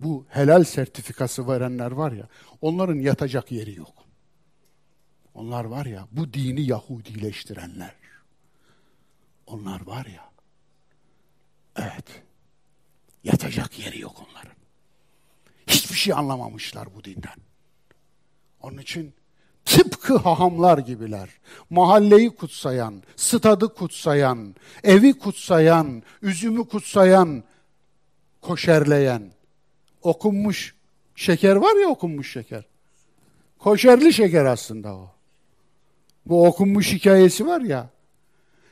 Bu 0.00 0.26
helal 0.28 0.64
sertifikası 0.64 1.48
verenler 1.48 1.90
var 1.90 2.12
ya, 2.12 2.28
onların 2.60 2.94
yatacak 2.94 3.52
yeri 3.52 3.74
yok. 3.74 3.94
Onlar 5.34 5.64
var 5.64 5.86
ya, 5.86 6.08
bu 6.12 6.32
dini 6.34 6.62
Yahudileştirenler. 6.62 7.94
Onlar 9.46 9.86
var 9.86 10.06
ya, 10.06 10.30
evet, 11.76 12.22
yatacak 13.24 13.78
yeri 13.78 14.00
yok 14.00 14.26
onların. 14.28 14.56
Hiçbir 15.66 15.96
şey 15.96 16.14
anlamamışlar 16.14 16.94
bu 16.94 17.04
dinden. 17.04 17.36
Onun 18.60 18.78
için 18.78 19.14
Tıpkı 19.68 20.16
hahamlar 20.16 20.78
gibiler. 20.78 21.28
Mahalleyi 21.70 22.30
kutsayan, 22.30 23.02
stadı 23.16 23.74
kutsayan, 23.74 24.54
evi 24.84 25.18
kutsayan, 25.18 26.02
üzümü 26.22 26.68
kutsayan, 26.68 27.44
koşerleyen. 28.40 29.32
Okunmuş 30.02 30.74
şeker 31.14 31.56
var 31.56 31.82
ya 31.82 31.88
okunmuş 31.88 32.32
şeker. 32.32 32.64
Koşerli 33.58 34.12
şeker 34.12 34.44
aslında 34.44 34.94
o. 34.94 35.10
Bu 36.26 36.46
okunmuş 36.46 36.92
hikayesi 36.92 37.46
var 37.46 37.60
ya. 37.60 37.90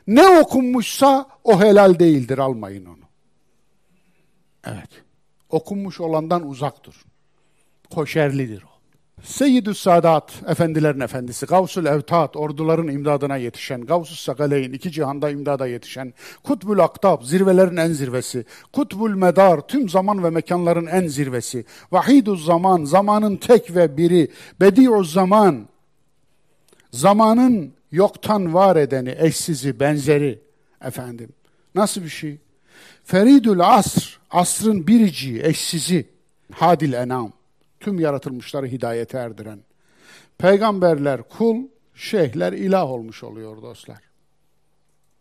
Ne 0.06 0.28
okunmuşsa 0.28 1.26
o 1.44 1.60
helal 1.60 1.98
değildir 1.98 2.38
almayın 2.38 2.86
onu. 2.86 3.04
Evet. 4.64 4.90
Okunmuş 5.50 6.00
olandan 6.00 6.48
uzak 6.48 6.84
durun. 6.84 7.00
Koşerlidir 7.90 8.62
o. 8.62 8.75
Seyyidü 9.22 9.74
Sadat, 9.74 10.32
efendilerin 10.48 11.00
efendisi, 11.00 11.46
Gavsul 11.46 11.86
Evtat, 11.86 12.36
orduların 12.36 12.88
imdadına 12.88 13.36
yetişen, 13.36 13.80
Gavsus 13.80 14.20
Sakaleyn, 14.20 14.72
iki 14.72 14.92
cihanda 14.92 15.30
imdada 15.30 15.66
yetişen, 15.66 16.14
Kutbul 16.42 16.78
Aktab, 16.78 17.22
zirvelerin 17.22 17.76
en 17.76 17.92
zirvesi, 17.92 18.44
Kutbul 18.72 19.10
Medar, 19.10 19.60
tüm 19.60 19.88
zaman 19.88 20.24
ve 20.24 20.30
mekanların 20.30 20.86
en 20.86 21.06
zirvesi, 21.06 21.64
Vahiduz 21.92 22.44
Zaman, 22.44 22.84
zamanın 22.84 23.36
tek 23.36 23.76
ve 23.76 23.96
biri, 23.96 24.30
Bedi'uz 24.60 25.12
Zaman, 25.12 25.68
zamanın 26.92 27.72
yoktan 27.92 28.54
var 28.54 28.76
edeni, 28.76 29.14
eşsizi, 29.18 29.80
benzeri, 29.80 30.46
Efendim, 30.84 31.28
nasıl 31.74 32.02
bir 32.02 32.08
şey? 32.08 32.38
Feridül 33.04 33.60
asr, 33.60 34.18
asrın 34.30 34.86
biriciği, 34.86 35.42
eşsizi, 35.42 36.06
hadil 36.52 36.92
enam, 36.92 37.32
tüm 37.80 38.00
yaratılmışları 38.00 38.66
hidayete 38.66 39.18
erdiren. 39.18 39.58
Peygamberler 40.38 41.22
kul, 41.22 41.56
şeyhler 41.94 42.52
ilah 42.52 42.90
olmuş 42.90 43.24
oluyor 43.24 43.62
dostlar. 43.62 44.00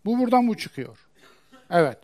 Bu 0.05 0.19
buradan 0.19 0.47
bu 0.47 0.57
çıkıyor. 0.57 0.97
Evet. 1.69 1.97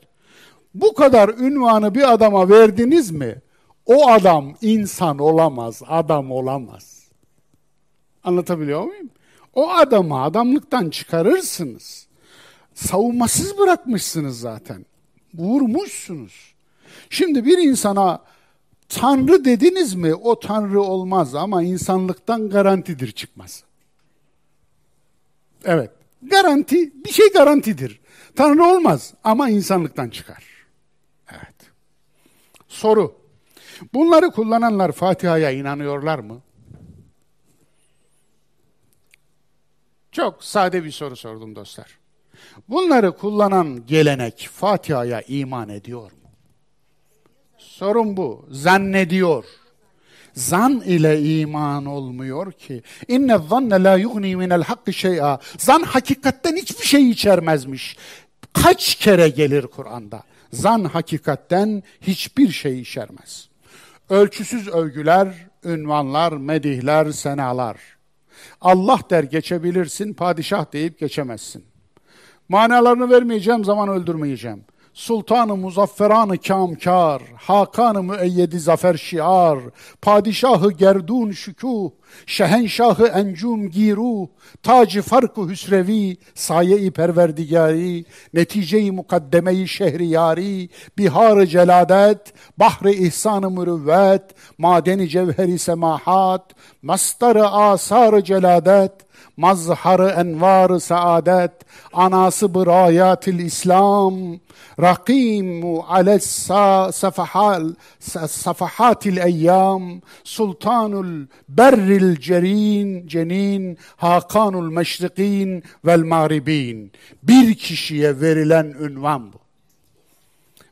Bu 0.73 0.93
kadar 0.93 1.29
ünvanı 1.29 1.95
bir 1.95 2.13
adama 2.13 2.49
verdiniz 2.49 3.11
mi? 3.11 3.41
O 3.85 4.07
adam 4.09 4.55
insan 4.61 5.17
olamaz, 5.17 5.81
adam 5.87 6.31
olamaz. 6.31 7.09
Anlatabiliyor 8.23 8.83
muyum? 8.83 9.09
O 9.53 9.69
adamı 9.71 10.21
adamlıktan 10.21 10.89
çıkarırsınız. 10.89 12.07
Savunmasız 12.73 13.57
bırakmışsınız 13.57 14.39
zaten. 14.39 14.85
Vurmuşsunuz. 15.33 16.53
Şimdi 17.09 17.45
bir 17.45 17.57
insana 17.57 18.21
Tanrı 18.91 19.45
dediniz 19.45 19.93
mi 19.93 20.15
o 20.15 20.39
Tanrı 20.39 20.81
olmaz 20.81 21.35
ama 21.35 21.63
insanlıktan 21.63 22.49
garantidir 22.49 23.11
çıkmaz. 23.11 23.63
Evet. 25.65 25.91
Garanti, 26.21 27.05
bir 27.05 27.09
şey 27.09 27.31
garantidir. 27.33 27.99
Tanrı 28.35 28.63
olmaz 28.63 29.13
ama 29.23 29.49
insanlıktan 29.49 30.09
çıkar. 30.09 30.43
Evet. 31.31 31.55
Soru. 32.67 33.15
Bunları 33.93 34.31
kullananlar 34.31 34.91
Fatiha'ya 34.91 35.51
inanıyorlar 35.51 36.19
mı? 36.19 36.41
Çok 40.11 40.43
sade 40.43 40.83
bir 40.83 40.91
soru 40.91 41.15
sordum 41.15 41.55
dostlar. 41.55 41.99
Bunları 42.69 43.17
kullanan 43.17 43.85
gelenek 43.85 44.49
Fatiha'ya 44.53 45.21
iman 45.21 45.69
ediyor 45.69 46.11
mu? 46.11 46.20
Sorun 47.81 48.17
bu. 48.17 48.45
Zannediyor. 48.51 49.45
Zan 50.33 50.81
ile 50.85 51.21
iman 51.21 51.85
olmuyor 51.85 52.51
ki. 52.51 52.83
İnne 53.07 53.37
zanne 53.49 53.83
la 53.83 53.97
yugni 53.97 54.35
minel 54.35 54.63
hakkı 54.63 54.93
şey'a. 54.93 55.39
Zan 55.57 55.83
hakikatten 55.83 56.55
hiçbir 56.55 56.85
şey 56.85 57.09
içermezmiş. 57.09 57.97
Kaç 58.53 58.95
kere 58.95 59.29
gelir 59.29 59.67
Kur'an'da? 59.67 60.23
Zan 60.53 60.83
hakikatten 60.83 61.83
hiçbir 62.01 62.51
şey 62.51 62.79
içermez. 62.79 63.49
Ölçüsüz 64.09 64.67
övgüler, 64.67 65.33
ünvanlar, 65.65 66.31
medihler, 66.31 67.11
senalar. 67.11 67.77
Allah 68.61 68.99
der 69.09 69.23
geçebilirsin, 69.23 70.13
padişah 70.13 70.73
deyip 70.73 70.99
geçemezsin. 70.99 71.65
Manalarını 72.49 73.09
vermeyeceğim, 73.09 73.65
zaman 73.65 73.89
öldürmeyeceğim. 73.89 74.63
Sultanı 74.93 75.55
muzafferanı 75.55 76.37
kamkar, 76.37 77.21
Hakanı 77.35 78.03
müeyyedi 78.03 78.59
zafer 78.59 78.97
şiar, 78.97 79.59
Padişahı 80.01 80.71
gerdun 80.71 81.31
şükuh, 81.31 81.89
Şehenşahı 82.25 83.07
encum 83.07 83.69
giru, 83.69 84.29
Tacı 84.63 85.01
farkı 85.01 85.47
hüsrevi, 85.47 86.17
Saye-i 86.35 86.91
perverdigari, 86.91 88.05
Netice-i 88.33 88.91
mukaddeme-i 88.91 89.67
şehriyari, 89.67 90.69
Bihar-ı 90.97 91.47
celadet, 91.47 92.33
Bahri 92.57 92.91
ihsan-ı 92.91 93.51
mürüvvet, 93.51 94.23
Madeni 94.57 95.09
cevheri 95.09 95.59
semahat, 95.59 96.51
Mastar-ı 96.81 97.47
asar-ı 97.47 98.23
celadet, 98.23 98.91
mazharı 99.37 100.07
envar 100.07 100.79
saadet, 100.79 101.51
anası 101.93 102.53
birayatil 102.53 103.39
İslam, 103.39 104.39
rakimu 104.81 105.85
ales 105.89 106.25
safahal 106.91 107.73
safahatil 108.27 109.17
eyyam, 109.17 110.01
sultanul 110.23 111.25
berril 111.49 112.19
cerin, 112.19 113.07
cenin, 113.07 113.77
hakanul 113.97 114.71
meşrikin 114.71 115.63
vel 115.85 116.03
mağribin. 116.03 116.91
Bir 117.23 117.55
kişiye 117.55 118.21
verilen 118.21 118.65
ünvan 118.65 119.33
bu. 119.33 119.37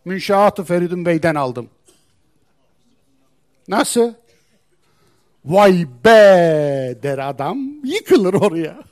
Münşaat-ı 0.06 0.64
Feridun 0.64 1.06
Bey'den 1.06 1.36
aldım. 1.36 1.70
Nasıl? 3.68 4.14
Vay 5.50 5.88
be 6.06 7.00
der 7.04 7.18
adam, 7.18 7.86
yıkılır 7.86 8.34
oraya. 8.34 8.84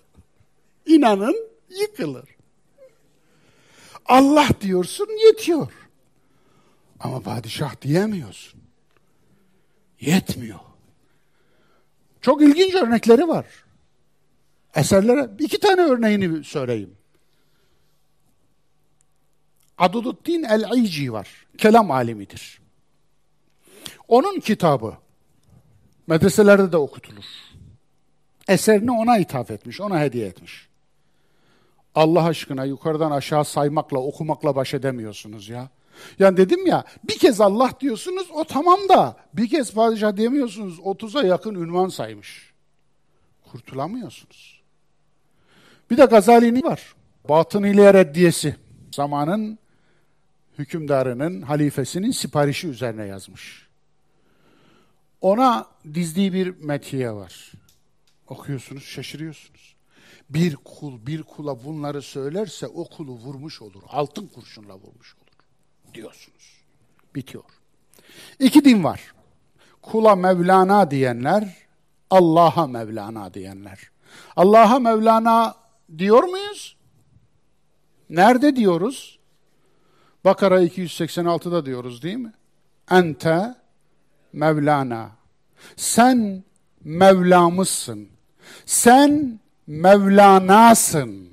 İnanın 0.86 1.50
yıkılır. 1.70 2.30
Allah 4.06 4.50
diyorsun 4.62 5.08
yetiyor. 5.28 5.72
Ama 7.00 7.20
padişah 7.20 7.82
diyemiyorsun. 7.82 8.62
Yetmiyor. 10.02 10.60
Çok 12.22 12.42
ilginç 12.42 12.76
örnekleri 12.76 13.28
var. 13.28 13.46
Eserlere 14.76 15.30
iki 15.40 15.60
tane 15.60 15.82
örneğini 15.82 16.44
söyleyeyim. 16.44 16.96
Adududdin 19.78 20.44
el-İci 20.44 21.14
var. 21.14 21.46
Kelam 21.58 21.92
alimidir. 21.92 22.62
Onun 24.08 24.40
kitabı 24.40 24.98
Medreselerde 26.08 26.72
de 26.72 26.78
okutulur. 26.78 27.26
Eserini 28.48 28.92
ona 28.92 29.18
ithaf 29.18 29.52
etmiş, 29.52 29.82
ona 29.82 30.00
hediye 30.00 30.28
etmiş. 30.28 30.68
Allah 31.96 32.24
aşkına 32.24 32.66
yukarıdan 32.66 33.12
aşağı 33.12 33.46
saymakla, 33.46 34.00
okumakla 34.00 34.56
baş 34.56 34.74
edemiyorsunuz 34.74 35.50
ya. 35.50 35.70
Yani 36.20 36.38
dedim 36.38 36.68
ya 36.68 36.84
bir 37.04 37.18
kez 37.18 37.42
Allah 37.42 37.72
diyorsunuz 37.80 38.28
o 38.34 38.44
tamam 38.44 38.80
da 38.90 39.18
bir 39.34 39.50
kez 39.50 39.74
padişah 39.74 40.18
diyemiyorsunuz 40.18 40.80
30'a 40.80 41.24
yakın 41.24 41.56
ünvan 41.56 41.90
saymış. 41.90 42.54
Kurtulamıyorsunuz. 43.52 44.62
Bir 45.92 45.98
de 45.98 46.06
Gazali'nin 46.06 46.64
var. 46.64 46.96
Batın 47.30 47.64
ile 47.64 47.94
reddiyesi. 47.94 48.56
Zamanın 48.96 49.60
hükümdarının, 50.60 51.42
halifesinin 51.42 52.12
siparişi 52.12 52.68
üzerine 52.68 53.06
yazmış. 53.06 53.67
Ona 55.22 55.68
dizdiği 55.94 56.34
bir 56.34 56.64
metiye 56.64 57.12
var. 57.12 57.52
Okuyorsunuz, 58.28 58.84
şaşırıyorsunuz. 58.84 59.76
Bir 60.30 60.56
kul 60.56 61.06
bir 61.06 61.24
kula 61.24 61.64
bunları 61.64 62.02
söylerse 62.02 62.68
o 62.68 62.90
kulu 62.90 63.12
vurmuş 63.12 63.62
olur. 63.62 63.84
Altın 63.88 64.28
kurşunla 64.28 64.76
vurmuş 64.76 65.16
olur. 65.16 65.94
Diyorsunuz. 65.94 66.62
Bitiyor. 67.16 67.44
İki 68.40 68.66
din 68.66 68.84
var. 68.84 69.14
Kula 69.82 70.16
Mevlana 70.16 70.92
diyenler, 70.92 71.56
Allah'a 72.10 72.68
Mevlana 72.68 73.34
diyenler. 73.34 73.80
Allah'a 74.36 74.80
Mevlana 74.80 75.56
diyor 75.98 76.24
muyuz? 76.24 76.78
Nerede 78.10 78.56
diyoruz? 78.56 79.20
Bakara 80.26 80.64
286'da 80.64 81.66
diyoruz 81.66 82.02
değil 82.02 82.18
mi? 82.18 82.34
Ente 82.92 83.56
Mevlana. 84.38 85.12
Sen 85.76 86.44
Mevlamızsın. 86.84 88.10
Sen 88.66 89.40
Mevlanasın. 89.68 91.30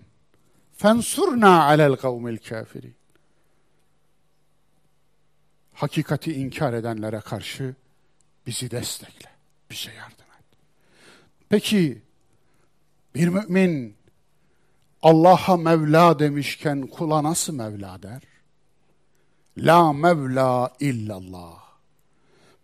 Fensurna 0.77 1.65
alel 1.65 1.97
kavmil 1.97 2.39
kafirin. 2.39 2.95
Hakikati 5.73 6.33
inkar 6.33 6.73
edenlere 6.73 7.21
karşı 7.21 7.75
bizi 8.47 8.71
destekle. 8.71 9.31
Bize 9.71 9.93
yardım 9.93 10.27
et. 10.39 10.59
Peki 11.49 12.03
bir 13.15 13.29
mümin 13.29 13.97
Allah'a 15.03 15.57
Mevla 15.57 16.19
demişken 16.19 16.87
kula 16.87 17.23
nasıl 17.23 17.55
Mevla 17.55 18.03
der? 18.03 18.23
La 19.59 19.93
Mevla 19.93 20.73
illallah. 20.81 21.64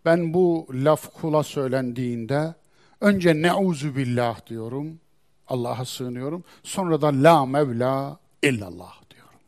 Ben 0.05 0.33
bu 0.33 0.67
laf 0.73 1.13
kula 1.13 1.43
söylendiğinde 1.43 2.53
önce 3.01 3.41
neuzu 3.41 3.95
billah 3.95 4.45
diyorum. 4.47 4.99
Allah'a 5.47 5.85
sığınıyorum. 5.85 6.43
Sonra 6.63 7.01
da 7.01 7.07
la 7.07 7.45
mevla 7.45 8.19
illallah 8.43 8.93
diyorum. 9.09 9.39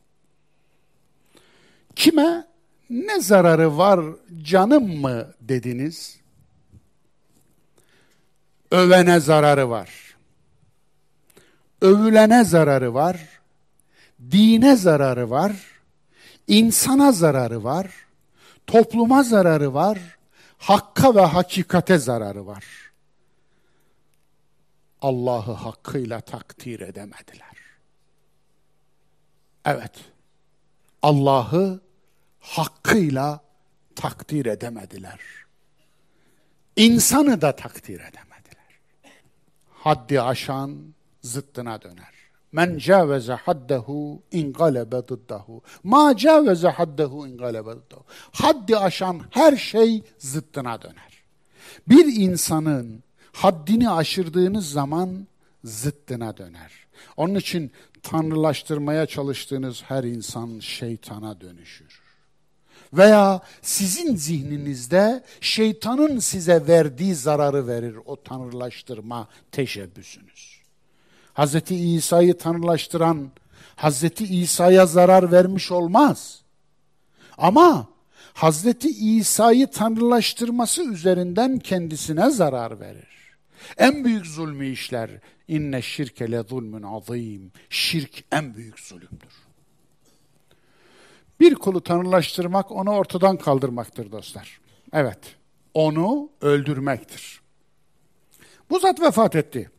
Kime 1.96 2.48
ne 2.90 3.22
zararı 3.22 3.78
var 3.78 4.00
canım 4.42 5.02
mı 5.02 5.34
dediniz? 5.42 6.20
Övene 8.72 9.20
zararı 9.20 9.70
var. 9.70 10.16
Övülene 11.82 12.44
zararı 12.44 12.94
var. 12.94 13.30
Dine 14.32 14.76
zararı 14.76 15.30
var. 15.30 15.52
insana 16.48 17.12
zararı 17.12 17.64
var. 17.64 17.92
Topluma 18.68 19.24
zararı 19.24 19.74
var 19.74 20.00
hakka 20.64 21.16
ve 21.16 21.22
hakikate 21.22 21.98
zararı 21.98 22.46
var. 22.48 22.66
Allah'ı 25.02 25.52
hakkıyla 25.52 26.22
takdir 26.22 26.80
edemediler. 26.80 27.58
Evet, 29.66 29.92
Allah'ı 31.02 31.82
hakkıyla 32.40 33.44
takdir 33.96 34.46
edemediler. 34.46 35.20
İnsanı 36.76 37.42
da 37.42 37.56
takdir 37.56 38.00
edemediler. 38.00 38.80
Haddi 39.74 40.22
aşan 40.22 40.94
zıttına 41.22 41.82
döner. 41.82 42.13
Men 42.54 42.78
caveze 42.78 43.34
haddehu 43.34 44.22
ingalebe 44.32 45.08
dıddahu. 45.08 45.62
Ma 45.84 46.18
caveze 46.18 46.68
haddehu 46.68 47.28
ingalebe 47.28 47.72
dıddahu. 47.72 48.04
Haddi 48.32 48.78
aşan 48.78 49.22
her 49.30 49.58
şey 49.58 50.04
zıttına 50.18 50.82
döner. 50.82 51.24
Bir 51.88 52.06
insanın 52.16 53.04
haddini 53.34 53.90
aşırdığınız 53.90 54.72
zaman 54.72 55.28
zıttına 55.64 56.38
döner. 56.38 56.72
Onun 57.18 57.36
için 57.36 57.72
tanrılaştırmaya 58.04 59.06
çalıştığınız 59.06 59.84
her 59.84 60.04
insan 60.04 60.60
şeytana 60.60 61.42
dönüşür. 61.42 62.04
Veya 62.94 63.42
sizin 63.62 64.16
zihninizde 64.16 65.24
şeytanın 65.42 66.20
size 66.20 66.68
verdiği 66.68 67.16
zararı 67.16 67.68
verir 67.68 67.98
o 68.06 68.24
tanrılaştırma 68.24 69.28
teşebbüsünüz. 69.52 70.53
Hz. 71.36 71.72
İsa'yı 71.72 72.38
tanrılaştıran 72.38 73.32
Hz. 73.78 74.22
İsa'ya 74.22 74.86
zarar 74.86 75.32
vermiş 75.32 75.72
olmaz. 75.72 76.42
Ama 77.38 77.88
Hz. 78.36 78.66
İsa'yı 78.86 79.68
tanrılaştırması 79.68 80.84
üzerinden 80.84 81.60
kendisine 81.60 82.30
zarar 82.30 82.80
verir. 82.80 83.08
En 83.78 84.06
büyük 84.06 84.26
zulmü 84.26 84.68
işler. 84.68 85.10
İnne 85.48 85.82
şirke 85.82 86.32
le 86.32 86.44
zulmün 86.44 86.84
azim. 86.84 87.52
Şirk 87.70 88.24
en 88.32 88.56
büyük 88.56 88.80
zulümdür. 88.80 89.34
Bir 91.40 91.56
kulu 91.56 91.82
tanrılaştırmak 91.82 92.72
onu 92.72 92.92
ortadan 92.92 93.38
kaldırmaktır 93.38 94.12
dostlar. 94.12 94.60
Evet, 94.94 95.20
onu 95.74 96.30
öldürmektir. 96.42 97.42
Bu 98.70 98.80
zat 98.80 99.02
vefat 99.02 99.36
etti. 99.36 99.70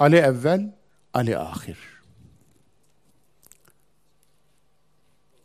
Ali 0.00 0.16
evvel, 0.16 0.72
Ali 1.14 1.38
ahir. 1.38 1.78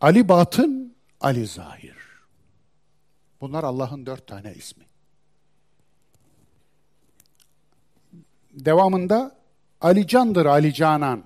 Ali 0.02 0.30
batın, 0.30 0.96
Ali 1.22 1.48
zahir. 1.48 1.96
Bunlar 3.42 3.64
Allah'ın 3.64 4.06
dört 4.06 4.28
tane 4.28 4.54
ismi. 4.54 4.86
Devamında 8.52 9.36
Ali 9.82 10.08
candır, 10.08 10.46
Ali 10.46 10.74
canan. 10.74 11.24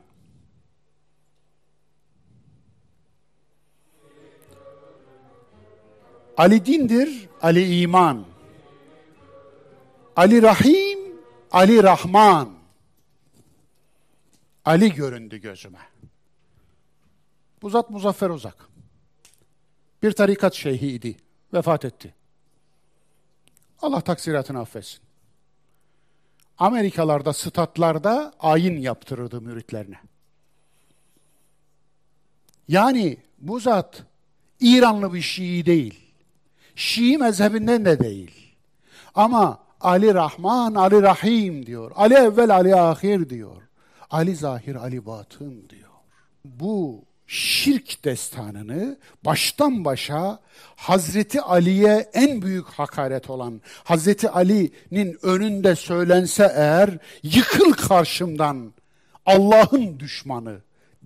Ali 6.38 6.65
dindir, 6.65 7.30
Ali 7.41 7.82
iman. 7.82 8.25
Ali 10.15 10.41
Rahim, 10.41 10.99
Ali 11.51 11.84
Rahman. 11.84 12.59
Ali 14.70 14.93
göründü 14.93 15.38
gözüme. 15.38 15.80
Bu 17.61 17.70
zat 17.70 17.89
Muzaffer 17.89 18.30
Uzak. 18.30 18.55
Bir 20.03 20.11
tarikat 20.11 20.53
şeyhiydi. 20.53 21.17
Vefat 21.53 21.86
etti. 21.86 22.15
Allah 23.82 24.01
taksiratını 24.01 24.59
affetsin. 24.59 24.99
Amerikalarda, 26.57 27.34
statlarda 27.34 28.34
ayin 28.39 28.82
yaptırırdı 28.82 29.41
müritlerine. 29.41 29.99
Yani 32.67 33.17
bu 33.38 33.59
zat 33.59 34.03
İranlı 34.59 35.13
bir 35.13 35.22
Şii 35.22 35.65
değil. 35.65 35.99
Şii 36.76 37.17
mezhebinden 37.17 37.86
de 37.86 37.99
değil. 37.99 38.55
Ama 39.15 39.59
Ali 39.82 40.13
Rahman, 40.13 40.76
Ali 40.76 41.01
Rahim 41.01 41.65
diyor. 41.65 41.91
Ali 41.96 42.13
evvel, 42.13 42.55
Ali 42.55 42.75
ahir 42.75 43.29
diyor. 43.29 43.68
Ali 44.09 44.36
zahir, 44.36 44.75
Ali 44.75 45.05
batın 45.05 45.69
diyor. 45.69 45.89
Bu 46.45 47.03
şirk 47.27 48.05
destanını 48.05 48.97
baştan 49.25 49.86
başa 49.86 50.39
Hazreti 50.75 51.41
Ali'ye 51.41 52.09
en 52.13 52.41
büyük 52.41 52.65
hakaret 52.65 53.29
olan 53.29 53.61
Hazreti 53.83 54.29
Ali'nin 54.29 55.17
önünde 55.21 55.75
söylense 55.75 56.51
eğer 56.55 56.97
yıkıl 57.23 57.73
karşımdan 57.73 58.73
Allah'ın 59.25 59.99
düşmanı 59.99 60.61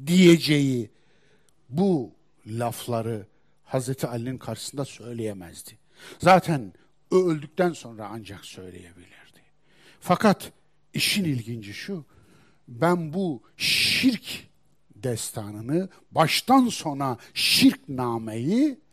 diyeceği 0.05 0.91
bu 1.69 2.11
lafları 2.47 3.25
Hazreti 3.63 4.07
Ali'nin 4.07 4.37
karşısında 4.37 4.85
söyleyemezdi. 4.85 5.71
Zaten 6.19 6.73
öldükten 7.11 7.73
sonra 7.73 8.09
ancak 8.11 8.45
söyleyebilirdi. 8.45 9.41
Fakat 9.99 10.51
işin 10.93 11.23
ilginci 11.23 11.73
şu, 11.73 12.05
ben 12.67 13.13
bu 13.13 13.41
şirk 13.57 14.47
destanını, 14.95 15.89
baştan 16.11 16.67
sona 16.67 17.17
şirk 17.33 17.89
nameyi 17.89 18.83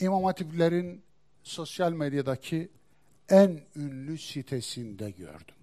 İmam 0.00 0.24
Hatiplerin 0.24 1.02
sosyal 1.42 1.92
medyadaki 1.92 2.68
en 3.28 3.60
ünlü 3.76 4.18
sitesinde 4.18 5.10
gördüm. 5.10 5.54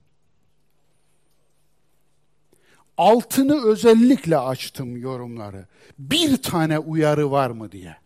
Altını 2.98 3.66
özellikle 3.66 4.38
açtım 4.38 4.98
yorumları. 4.98 5.68
Bir 6.00 6.42
tane 6.42 6.80
uyarı 6.80 7.32
var 7.32 7.50
mı 7.50 7.72
diye. 7.72 7.98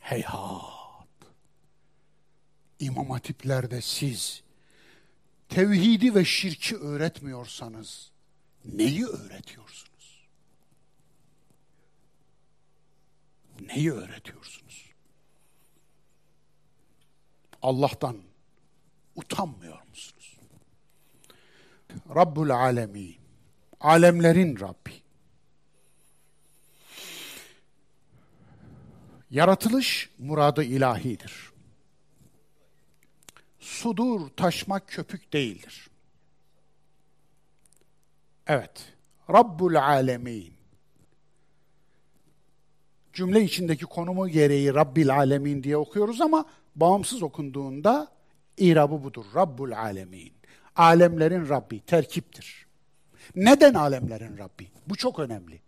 Heyhat. 0.00 1.06
İmam 2.78 3.10
Hatiplerde 3.10 3.80
siz 3.80 4.42
tevhidi 5.48 6.14
ve 6.14 6.24
şirki 6.24 6.76
öğretmiyorsanız 6.76 8.10
neyi 8.64 9.06
öğretiyorsunuz? 9.06 10.26
Neyi 13.60 13.92
öğretiyorsunuz? 13.92 14.90
Allah'tan 17.62 18.16
utanmıyor 19.16 19.82
musunuz? 19.88 20.36
Rabbul 22.14 22.50
Alemin, 22.50 23.16
alemlerin 23.80 24.60
Rabbi. 24.60 24.92
Yaratılış 29.30 30.10
muradı 30.18 30.64
ilahidir 30.64 31.55
sudur 33.66 34.28
taşmak 34.36 34.88
köpük 34.88 35.32
değildir. 35.32 35.90
Evet. 38.46 38.92
Rabbul 39.30 39.74
alemin. 39.74 40.52
Cümle 43.12 43.42
içindeki 43.44 43.84
konumu 43.84 44.28
gereği 44.28 44.74
Rabbil 44.74 45.14
alemin 45.14 45.62
diye 45.62 45.76
okuyoruz 45.76 46.20
ama 46.20 46.44
bağımsız 46.76 47.22
okunduğunda 47.22 48.08
irabı 48.56 49.04
budur. 49.04 49.24
Rabbul 49.34 49.72
alemin. 49.72 50.32
Alemlerin 50.76 51.48
Rabbi 51.48 51.80
terkiptir. 51.80 52.66
Neden 53.36 53.74
alemlerin 53.74 54.38
Rabbi? 54.38 54.66
Bu 54.86 54.96
çok 54.96 55.18
önemli. 55.18 55.60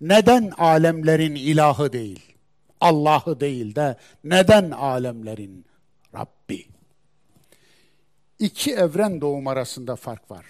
Neden 0.00 0.52
alemlerin 0.58 1.34
ilahı 1.34 1.92
değil? 1.92 2.32
Allah'ı 2.80 3.40
değil 3.40 3.74
de 3.74 3.96
neden 4.24 4.70
alemlerin 4.70 5.64
Rabbi? 6.14 6.75
İki 8.38 8.74
evren 8.74 9.20
doğum 9.20 9.46
arasında 9.46 9.96
fark 9.96 10.30
var. 10.30 10.46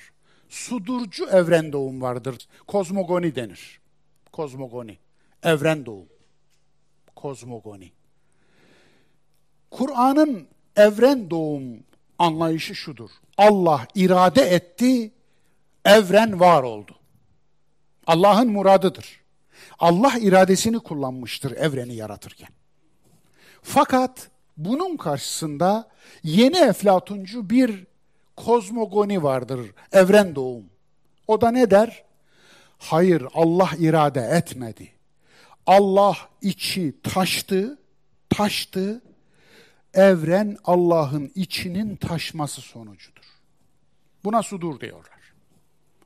Sudurcu 0.49 1.27
evren 1.27 1.73
doğum 1.73 2.03
vardır. 2.03 2.49
Kozmogoni 2.67 3.35
denir. 3.35 3.81
Kozmogoni. 4.33 4.99
Evren 5.43 5.87
doğum. 5.87 6.09
Kozmogoni. 7.17 7.93
Kur'an'ın 9.71 10.49
evren 10.77 11.31
doğum 11.31 11.63
anlayışı 12.19 12.75
şudur. 12.75 13.11
Allah 13.39 13.87
irade 13.95 14.43
etti, 14.43 15.13
evren 15.85 16.41
var 16.41 16.63
oldu. 16.63 16.93
Allah'ın 18.07 18.49
muradıdır. 18.49 19.21
Allah 19.79 20.13
iradesini 20.19 20.79
kullanmıştır 20.79 21.53
evreni 21.53 21.95
yaratırken. 21.95 22.49
Fakat 23.63 24.31
bunun 24.57 24.97
karşısında 24.97 25.89
yeni 26.23 26.59
eflatuncu 26.59 27.51
bir 27.51 27.87
kozmogoni 28.37 29.23
vardır, 29.23 29.70
evren 29.93 30.35
doğum. 30.35 30.65
O 31.27 31.41
da 31.41 31.51
ne 31.51 31.70
der? 31.70 32.05
Hayır, 32.78 33.27
Allah 33.35 33.70
irade 33.78 34.20
etmedi. 34.20 34.93
Allah 35.66 36.16
içi 36.43 36.95
taştı, 37.03 37.78
taştı. 38.31 39.03
Evren 39.95 40.57
Allah'ın 40.65 41.33
içinin 41.35 41.97
taşması 41.97 42.61
sonucudur. 42.61 43.24
Buna 44.24 44.43
sudur 44.43 44.81
diyorlar. 44.81 45.33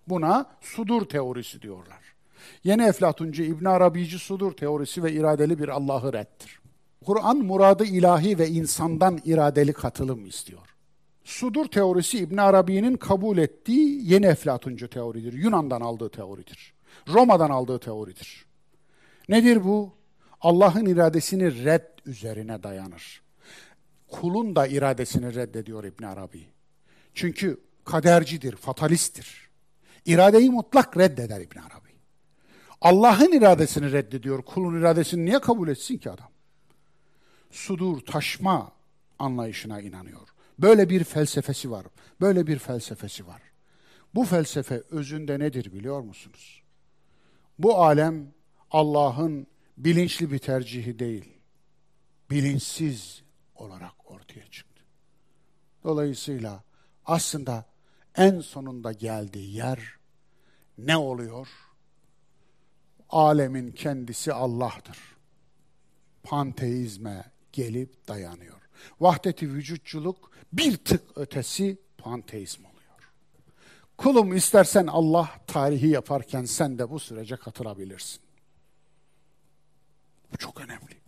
Buna 0.09 0.47
sudur 0.61 1.09
teorisi 1.09 1.63
diyorlar. 1.63 1.99
Yeni 2.65 2.83
Eflatuncu 2.83 3.43
İbn 3.43 3.65
Arabici 3.65 4.19
sudur 4.19 4.53
teorisi 4.53 5.03
ve 5.03 5.13
iradeli 5.13 5.59
bir 5.59 5.69
Allah'ı 5.69 6.13
reddir. 6.13 6.60
Kur'an 7.07 7.37
muradı 7.37 7.85
ilahi 7.85 8.39
ve 8.39 8.49
insandan 8.49 9.21
iradeli 9.25 9.73
katılım 9.73 10.27
istiyor. 10.27 10.77
Sudur 11.25 11.67
teorisi 11.67 12.19
İbn 12.19 12.37
Arabi'nin 12.37 12.97
kabul 12.97 13.39
ettiği 13.39 14.13
yeni 14.13 14.27
Eflatuncu 14.27 14.91
teoridir. 14.91 15.33
Yunan'dan 15.33 15.81
aldığı 15.81 16.11
teoridir. 16.11 16.75
Roma'dan 17.09 17.51
aldığı 17.51 17.79
teoridir. 17.79 18.47
Nedir 19.29 19.65
bu? 19.65 19.93
Allah'ın 20.41 20.87
iradesini 20.87 21.65
red 21.65 21.87
üzerine 22.07 22.63
dayanır. 22.63 23.23
Kulun 24.09 24.57
da 24.57 24.67
iradesini 24.67 25.35
reddediyor 25.35 25.85
İbn 25.85 26.05
Arabi. 26.05 26.47
Çünkü 27.15 27.61
kadercidir, 27.85 28.57
fatalisttir. 28.57 29.49
İradeyi 30.07 30.51
mutlak 30.51 30.97
reddeder 30.97 31.41
İbn 31.41 31.59
Arabi. 31.59 31.91
Allah'ın 32.81 33.33
iradesini 33.33 33.93
reddediyor. 33.93 34.43
Kulun 34.43 34.81
iradesini 34.81 35.25
niye 35.25 35.39
kabul 35.39 35.69
etsin 35.69 35.99
ki 35.99 36.11
adam? 36.11 36.29
Sudur, 37.51 38.01
taşma 38.01 38.73
anlayışına 39.19 39.81
inanıyor. 39.81 40.29
Böyle 40.59 40.91
bir 40.91 41.05
felsefesi 41.05 41.71
var. 41.71 41.87
Böyle 42.21 42.47
bir 42.47 42.59
felsefesi 42.59 43.27
var. 43.27 43.43
Bu 44.15 44.25
felsefe 44.25 44.83
özünde 44.91 45.39
nedir 45.39 45.73
biliyor 45.73 46.01
musunuz? 46.01 46.63
Bu 47.59 47.77
alem 47.77 48.33
Allah'ın 48.71 49.47
bilinçli 49.77 50.33
bir 50.33 50.39
tercihi 50.39 50.99
değil. 50.99 51.33
Bilinçsiz 52.31 53.23
olarak 53.55 54.11
ortaya 54.11 54.51
çıktı. 54.51 54.83
Dolayısıyla 55.85 56.63
aslında 57.05 57.65
en 58.17 58.41
sonunda 58.41 58.93
geldiği 58.93 59.57
yer 59.57 59.97
ne 60.79 60.97
oluyor? 60.97 61.49
Alemin 63.09 63.73
kendisi 63.73 64.33
Allah'tır. 64.33 64.99
Panteizme 66.23 67.25
gelip 67.53 68.09
dayanıyor. 68.09 68.61
Vahdeti 69.01 69.53
vücutçuluk 69.53 70.31
bir 70.53 70.77
tık 70.77 71.03
ötesi 71.17 71.79
panteizm 71.99 72.65
oluyor. 72.65 72.81
Kulum 73.99 74.37
istersen 74.37 74.87
Allah 74.87 75.31
tarihi 75.47 75.89
yaparken 75.89 76.45
sen 76.45 76.79
de 76.79 76.91
bu 76.91 76.99
sürece 76.99 77.37
katılabilirsin. 77.37 78.21
Bu 80.33 80.37
çok 80.37 80.61
önemli. 80.61 81.01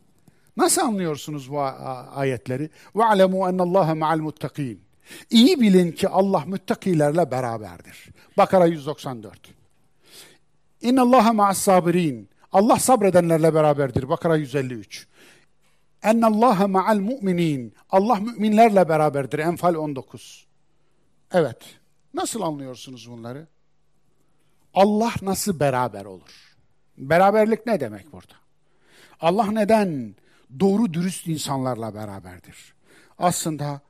Nasıl 0.56 0.82
anlıyorsunuz 0.82 1.50
bu 1.50 1.60
ayetleri? 1.60 2.70
Ve 2.96 3.04
alemu 3.04 3.48
enallaha 3.48 3.94
ma'al 3.94 4.18
muttakin. 4.18 4.84
İyi 5.30 5.60
bilin 5.60 5.92
ki 5.92 6.08
Allah 6.08 6.44
müttakilerle 6.46 7.30
beraberdir. 7.30 8.08
Bakara 8.36 8.66
194. 8.66 9.38
İnnallaha 10.80 11.32
ma'as 11.32 11.58
sabirin. 11.58 12.28
Allah 12.52 12.78
sabredenlerle 12.78 13.54
beraberdir. 13.54 14.08
Bakara 14.08 14.36
153. 14.36 15.06
Ennallaha 16.02 16.68
ma'al 16.68 16.98
mu'minin. 16.98 17.74
Allah 17.90 18.16
müminlerle 18.16 18.88
beraberdir. 18.88 19.38
Enfal 19.38 19.74
19. 19.74 20.46
Evet. 21.32 21.58
Nasıl 22.14 22.40
anlıyorsunuz 22.40 23.10
bunları? 23.10 23.46
Allah 24.74 25.12
nasıl 25.22 25.60
beraber 25.60 26.04
olur? 26.04 26.56
Beraberlik 26.98 27.66
ne 27.66 27.80
demek 27.80 28.12
burada? 28.12 28.34
Allah 29.20 29.50
neden 29.50 30.14
doğru 30.60 30.94
dürüst 30.94 31.26
insanlarla 31.26 31.94
beraberdir? 31.94 32.74
Aslında 33.18 33.80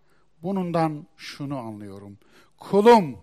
bunundan 0.42 1.06
şunu 1.16 1.58
anlıyorum. 1.58 2.18
Kulum 2.58 3.18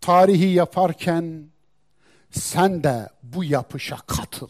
tarihi 0.00 0.48
yaparken 0.48 1.46
sen 2.30 2.84
de 2.84 3.08
bu 3.22 3.44
yapışa 3.44 3.96
katıl. 3.96 4.48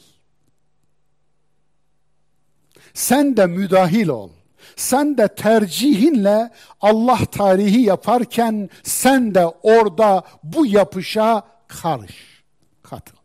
Sen 2.95 3.37
de 3.37 3.47
müdahil 3.47 4.09
ol. 4.09 4.31
Sen 4.77 5.19
de 5.19 5.29
tercihinle 5.29 6.51
Allah 6.81 7.27
tarihi 7.27 7.81
yaparken 7.81 8.71
sen 8.83 9.35
de 9.35 9.47
orada 9.47 10.25
bu 10.43 10.67
yapışa 10.67 11.43
karış, 11.69 12.45
katıl. 12.83 13.17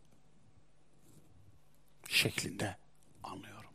Şeklinde 2.08 2.76
anlıyorum. 3.22 3.70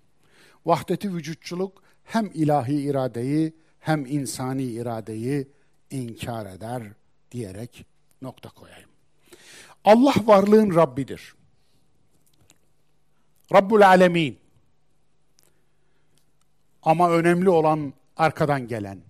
Vahdeti 0.66 1.14
vücutçuluk 1.14 1.84
hem 2.04 2.32
ilahi 2.34 2.74
iradeyi 2.74 3.54
hem 3.80 4.06
insani 4.06 4.64
iradeyi 4.64 5.48
inkar 5.92 6.46
eder 6.46 6.84
diyerek 7.32 7.86
nokta 8.22 8.50
koyayım. 8.50 8.90
Allah 9.86 10.16
varlığın 10.26 10.76
Rabbidir. 10.76 11.36
Rabbul 13.54 13.82
Alemin. 13.82 14.43
Ama 16.84 17.12
önemli 17.12 17.50
olan 17.50 17.94
arkadan 18.18 18.68
gelen 18.68 19.02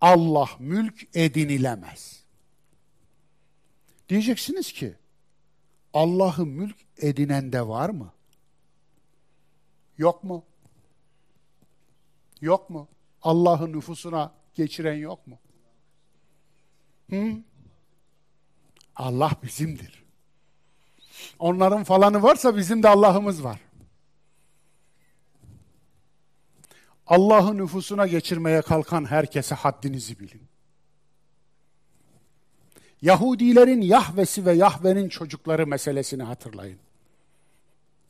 Allah 0.00 0.48
mülk 0.58 1.16
edinilemez. 1.16 2.24
Diyeceksiniz 4.08 4.72
ki 4.72 4.94
Allah'ı 5.94 6.46
mülk 6.46 6.76
edinen 6.98 7.52
de 7.52 7.68
var 7.68 7.90
mı? 7.90 8.12
Yok 9.98 10.24
mu? 10.24 10.44
Yok 12.40 12.70
mu? 12.70 12.88
Allah'ın 13.22 13.72
nüfusuna 13.72 14.32
geçiren 14.54 14.94
yok 14.94 15.26
mu? 15.26 15.38
Hı? 17.10 17.36
Allah 18.96 19.32
bizimdir. 19.42 20.04
Onların 21.38 21.84
falanı 21.84 22.22
varsa 22.22 22.56
bizim 22.56 22.82
de 22.82 22.88
Allah'ımız 22.88 23.44
var. 23.44 23.60
Allah'ın 27.10 27.58
nüfusuna 27.58 28.06
geçirmeye 28.06 28.62
kalkan 28.62 29.04
herkese 29.04 29.54
haddinizi 29.54 30.18
bilin. 30.18 30.42
Yahudilerin 33.02 33.80
Yahvesi 33.80 34.46
ve 34.46 34.52
Yahve'nin 34.52 35.08
çocukları 35.08 35.66
meselesini 35.66 36.22
hatırlayın. 36.22 36.78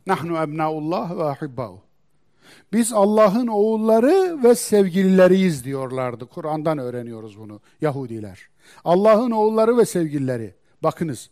Nahnu 0.06 0.43
ebnaullah 0.43 1.16
ve 1.16 1.24
ahibbâhu. 1.24 1.81
Biz 2.72 2.93
Allah'ın 2.93 3.47
oğulları 3.47 4.43
ve 4.43 4.55
sevgilileriyiz 4.55 5.64
diyorlardı. 5.64 6.27
Kur'an'dan 6.27 6.78
öğreniyoruz 6.78 7.39
bunu 7.39 7.60
Yahudiler. 7.81 8.48
Allah'ın 8.85 9.31
oğulları 9.31 9.77
ve 9.77 9.85
sevgilileri. 9.85 10.55
Bakınız, 10.82 11.31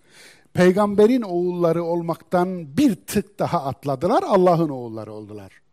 peygamberin 0.53 1.23
oğulları 1.23 1.85
olmaktan 1.85 2.77
bir 2.77 2.95
tık 2.95 3.39
daha 3.39 3.65
atladılar, 3.65 4.23
Allah'ın 4.23 4.69
oğulları 4.69 5.12
oldular. 5.12 5.68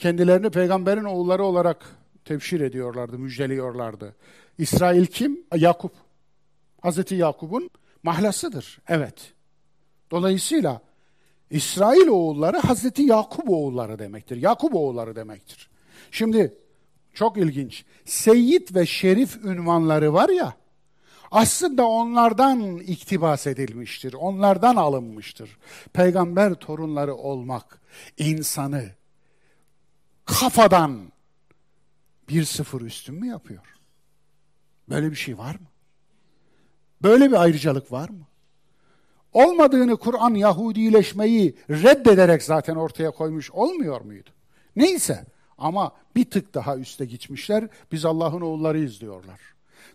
Kendilerini 0.00 0.50
peygamberin 0.50 1.04
oğulları 1.04 1.44
olarak 1.44 1.96
tevşir 2.24 2.60
ediyorlardı, 2.60 3.18
müjdeliyorlardı. 3.18 4.16
İsrail 4.58 5.06
kim? 5.06 5.44
Yakup. 5.56 5.92
Hazreti 6.80 7.14
Yakup'un 7.14 7.70
mahlasıdır. 8.02 8.78
Evet. 8.88 9.32
Dolayısıyla 10.10 10.80
İsrail 11.50 12.06
oğulları 12.08 12.58
Hazreti 12.58 13.02
Yakup 13.02 13.50
oğulları 13.50 13.98
demektir. 13.98 14.36
Yakup 14.36 14.74
oğulları 14.74 15.16
demektir. 15.16 15.70
Şimdi 16.10 16.54
çok 17.14 17.36
ilginç. 17.36 17.84
Seyyid 18.04 18.74
ve 18.74 18.86
Şerif 18.86 19.36
ünvanları 19.44 20.12
var 20.12 20.28
ya, 20.28 20.54
aslında 21.30 21.86
onlardan 21.86 22.76
iktibas 22.76 23.46
edilmiştir, 23.46 24.12
onlardan 24.12 24.76
alınmıştır. 24.76 25.58
Peygamber 25.92 26.54
torunları 26.54 27.14
olmak 27.14 27.80
insanı 28.18 28.99
kafadan 30.30 31.12
bir 32.28 32.44
sıfır 32.44 32.80
üstün 32.80 33.14
mü 33.14 33.26
yapıyor? 33.26 33.76
Böyle 34.88 35.10
bir 35.10 35.16
şey 35.16 35.38
var 35.38 35.54
mı? 35.54 35.66
Böyle 37.02 37.30
bir 37.30 37.42
ayrıcalık 37.42 37.92
var 37.92 38.08
mı? 38.08 38.26
Olmadığını 39.32 39.96
Kur'an 39.96 40.34
Yahudileşmeyi 40.34 41.56
reddederek 41.70 42.42
zaten 42.42 42.76
ortaya 42.76 43.10
koymuş 43.10 43.50
olmuyor 43.50 44.00
muydu? 44.00 44.30
Neyse 44.76 45.26
ama 45.58 45.92
bir 46.16 46.30
tık 46.30 46.54
daha 46.54 46.76
üste 46.76 47.04
gitmişler. 47.04 47.68
Biz 47.92 48.04
Allah'ın 48.04 48.40
oğullarıyız 48.40 49.00
diyorlar. 49.00 49.40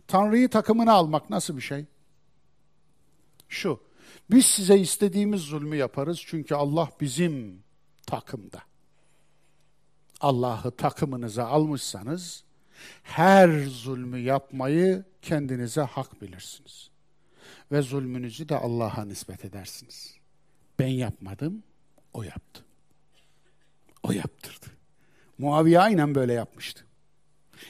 Tanrı'yı 0.08 0.50
takımına 0.50 0.94
almak 0.94 1.30
nasıl 1.30 1.58
bir 1.58 1.62
şey? 1.62 1.86
Şu, 3.50 3.80
biz 4.32 4.46
size 4.46 4.78
istediğimiz 4.80 5.42
zulmü 5.42 5.76
yaparız 5.76 6.22
çünkü 6.26 6.56
Allah 6.56 6.90
bizim 7.02 7.64
takımda. 8.08 8.62
Allah'ı 10.22 10.72
takımınıza 10.72 11.46
almışsanız 11.46 12.44
her 13.04 13.66
zulmü 13.66 14.20
yapmayı 14.20 15.04
kendinize 15.22 15.82
hak 15.82 16.22
bilirsiniz. 16.22 16.90
Ve 17.72 17.82
zulmünüzü 17.82 18.50
de 18.50 18.58
Allah'a 18.58 19.06
nispet 19.06 19.46
edersiniz. 19.46 20.16
Ben 20.80 20.88
yapmadım, 20.88 21.64
o 22.14 22.24
yaptı. 22.24 22.66
O 24.04 24.12
yaptırdı. 24.12 24.66
Muaviye 25.38 25.80
aynen 25.80 26.16
böyle 26.16 26.34
yapmıştı. 26.34 26.86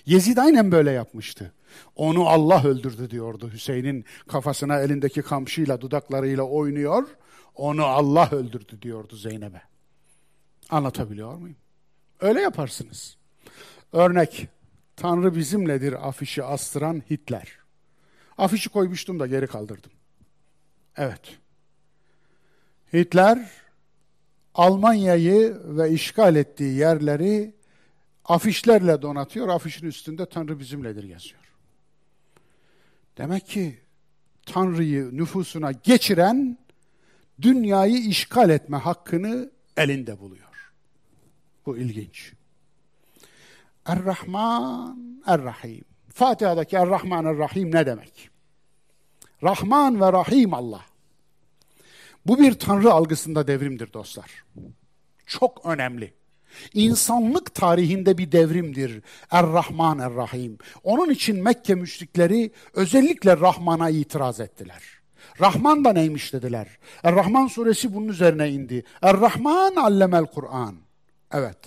Yezid 0.06 0.38
aynen 0.38 0.72
böyle 0.72 0.92
yapmıştı. 0.92 1.54
Onu 1.96 2.28
Allah 2.28 2.64
öldürdü 2.64 3.10
diyordu. 3.10 3.52
Hüseyin'in 3.54 4.06
kafasına 4.28 4.80
elindeki 4.80 5.22
kamçıyla 5.22 5.82
dudaklarıyla 5.82 6.44
oynuyor. 6.44 7.08
Onu 7.56 7.86
Allah 7.86 8.30
öldürdü 8.32 8.82
diyordu 8.82 9.16
Zeynep'e. 9.16 9.62
Anlatabiliyor 10.70 11.36
muyum? 11.36 11.58
Öyle 12.20 12.42
yaparsınız. 12.42 13.18
Örnek, 13.94 14.48
Tanrı 14.96 15.36
bizimledir 15.36 16.08
afişi 16.08 16.44
astıran 16.44 17.04
Hitler. 17.10 17.58
Afişi 18.38 18.70
koymuştum 18.70 19.20
da 19.20 19.28
geri 19.28 19.48
kaldırdım. 19.48 19.92
Evet. 20.98 21.38
Hitler 22.94 23.50
Almanya'yı 24.54 25.58
ve 25.64 25.92
işgal 25.92 26.36
ettiği 26.36 26.74
yerleri 26.78 27.54
afişlerle 28.26 29.02
donatıyor. 29.02 29.48
Afişin 29.48 29.88
üstünde 29.88 30.26
Tanrı 30.26 30.60
bizimledir 30.60 31.04
yazıyor. 31.04 31.42
Demek 33.18 33.48
ki 33.48 33.80
Tanrı'yı 34.46 35.18
nüfusuna 35.18 35.72
geçiren 35.72 36.58
dünyayı 37.42 37.98
işgal 37.98 38.50
etme 38.50 38.78
hakkını 38.78 39.52
elinde 39.78 40.20
buluyor. 40.20 40.45
Bu 41.66 41.78
ilginç. 41.78 42.34
Er-Rahman, 43.86 45.22
Er-Rahim. 45.26 45.84
Fatiha'daki 46.10 46.76
Er-Rahman, 46.76 47.26
Er-Rahim 47.26 47.72
ne 47.72 47.86
demek? 47.86 48.30
Rahman 49.44 50.02
ve 50.02 50.14
Rahim 50.14 50.54
Allah. 50.54 50.82
Bu 52.26 52.40
bir 52.40 52.54
Tanrı 52.54 52.92
algısında 52.92 53.48
devrimdir 53.48 53.94
dostlar. 53.94 54.44
Çok 55.26 55.66
önemli. 55.66 56.14
İnsanlık 56.74 57.56
tarihinde 57.56 58.18
bir 58.18 58.32
devrimdir. 58.32 59.02
Er-Rahman 59.32 60.00
Er-Rahim. 60.00 60.58
Onun 60.84 61.10
için 61.10 61.44
Mekke 61.44 61.76
müşrikleri 61.76 62.52
özellikle 62.74 63.38
Rahman'a 63.38 63.90
itiraz 63.90 64.40
ettiler. 64.40 64.84
Rahman 65.42 65.86
da 65.86 65.94
neymiş 65.94 66.34
dediler. 66.34 66.68
Er-Rahman 67.04 67.48
suresi 67.48 67.94
bunun 67.94 68.08
üzerine 68.08 68.52
indi. 68.52 68.84
Er-Rahman 69.02 69.76
allemel 69.76 70.26
Kur'an. 70.26 70.85
Evet. 71.34 71.58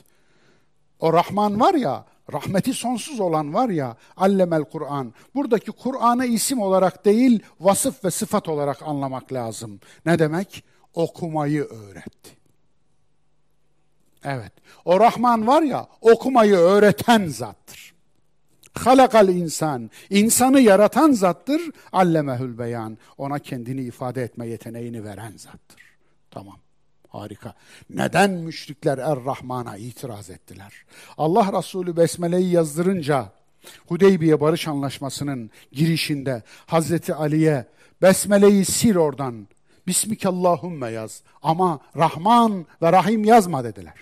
O 1.01 1.13
Rahman 1.13 1.61
var 1.61 1.75
ya, 1.75 2.05
rahmeti 2.33 2.75
sonsuz 2.75 3.21
olan 3.21 3.55
var 3.55 3.69
ya, 3.69 3.97
allemel 4.17 4.65
Kur'an. 4.65 5.15
Buradaki 5.35 5.73
Kur'an'ı 5.73 6.27
isim 6.27 6.61
olarak 6.61 7.05
değil, 7.05 7.43
vasıf 7.61 8.05
ve 8.05 8.11
sıfat 8.11 8.49
olarak 8.49 8.83
anlamak 8.83 9.33
lazım. 9.33 9.81
Ne 10.07 10.19
demek? 10.19 10.65
Okumayı 10.95 11.63
öğretti. 11.63 12.37
Evet. 14.25 14.53
O 14.85 15.01
Rahman 15.01 15.47
var 15.47 15.63
ya 15.63 15.87
okumayı 16.01 16.55
öğreten 16.55 17.27
zattır. 17.27 17.95
Halakal 18.75 19.29
insan. 19.29 19.91
insanı 20.11 20.61
yaratan 20.61 21.13
zattır. 21.13 21.63
Allemehül 21.93 22.59
beyan. 22.59 22.99
Ona 23.19 23.39
kendini 23.39 23.81
ifade 23.81 24.23
etme 24.23 24.47
yeteneğini 24.47 25.05
veren 25.05 25.33
zattır. 25.37 25.83
Tamam. 26.31 26.57
Harika. 27.09 27.55
Neden 27.91 28.31
müşrikler 28.31 28.99
Er-Rahman'a 28.99 29.77
itiraz 29.77 30.31
ettiler? 30.31 30.73
Allah 31.19 31.59
Resulü 31.59 31.97
Besmele'yi 31.97 32.51
yazdırınca 32.51 33.33
Hudeybiye 33.87 34.41
Barış 34.41 34.69
Anlaşması'nın 34.69 35.51
girişinde 35.73 36.43
Hazreti 36.67 37.15
Ali'ye 37.15 37.67
Besmele'yi 38.03 38.65
sil 38.77 38.97
oradan. 38.97 39.49
Bismikallahümme 39.87 40.91
yaz. 40.91 41.23
Ama 41.43 41.81
Rahman 41.97 42.67
ve 42.83 42.93
Rahim 42.93 43.25
yazma 43.25 43.65
dediler. 43.65 43.95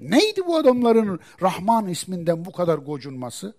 Neydi 0.00 0.46
bu 0.46 0.56
adamların 0.56 1.20
Rahman 1.42 1.88
isminden 1.88 2.44
bu 2.44 2.52
kadar 2.52 2.78
gocunması? 2.78 3.54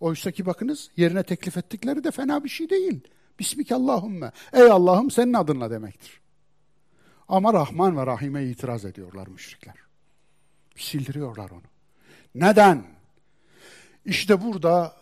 Oysa 0.00 0.30
ki 0.30 0.46
bakınız 0.46 0.90
yerine 0.96 1.22
teklif 1.22 1.56
ettikleri 1.56 2.04
de 2.04 2.10
fena 2.10 2.44
bir 2.44 2.48
şey 2.48 2.70
değil. 2.70 3.00
Bismikallahümme. 3.38 4.32
Ey 4.52 4.70
Allah'ım 4.70 5.10
senin 5.10 5.32
adınla 5.32 5.70
demektir. 5.70 6.21
Ama 7.28 7.52
Rahman 7.52 7.96
ve 7.96 8.06
Rahim'e 8.06 8.44
itiraz 8.44 8.84
ediyorlar 8.84 9.26
müşrikler. 9.26 9.74
Sildiriyorlar 10.76 11.50
onu. 11.50 11.62
Neden? 12.34 12.84
İşte 14.04 14.42
burada 14.42 14.96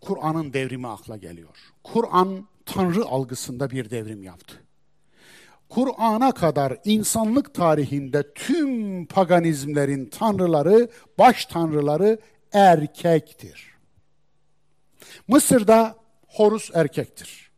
Kur'an'ın 0.00 0.52
devrimi 0.52 0.88
akla 0.88 1.16
geliyor. 1.16 1.56
Kur'an 1.84 2.48
Tanrı 2.66 3.04
algısında 3.04 3.70
bir 3.70 3.90
devrim 3.90 4.22
yaptı. 4.22 4.60
Kur'an'a 5.68 6.32
kadar 6.32 6.76
insanlık 6.84 7.54
tarihinde 7.54 8.32
tüm 8.34 9.06
paganizmlerin 9.06 10.06
tanrıları, 10.06 10.90
baş 11.18 11.46
tanrıları 11.46 12.18
erkektir. 12.52 13.74
Mısır'da 15.28 15.96
Horus 16.26 16.70
erkektir. 16.74 17.50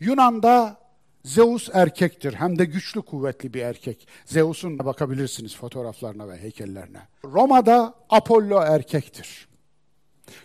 Yunan'da 0.00 0.85
Zeus 1.26 1.68
erkektir. 1.72 2.32
Hem 2.34 2.58
de 2.58 2.64
güçlü 2.64 3.02
kuvvetli 3.02 3.54
bir 3.54 3.62
erkek. 3.62 4.08
Zeus'un 4.24 4.78
bakabilirsiniz 4.78 5.56
fotoğraflarına 5.56 6.28
ve 6.28 6.38
heykellerine. 6.38 7.00
Roma'da 7.24 7.94
Apollo 8.10 8.60
erkektir. 8.60 9.48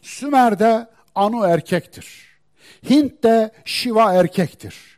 Sümer'de 0.01 0.87
Anu 1.15 1.45
erkektir. 1.45 2.31
Hint'te 2.89 3.51
Shiva 3.65 4.13
erkektir 4.13 4.91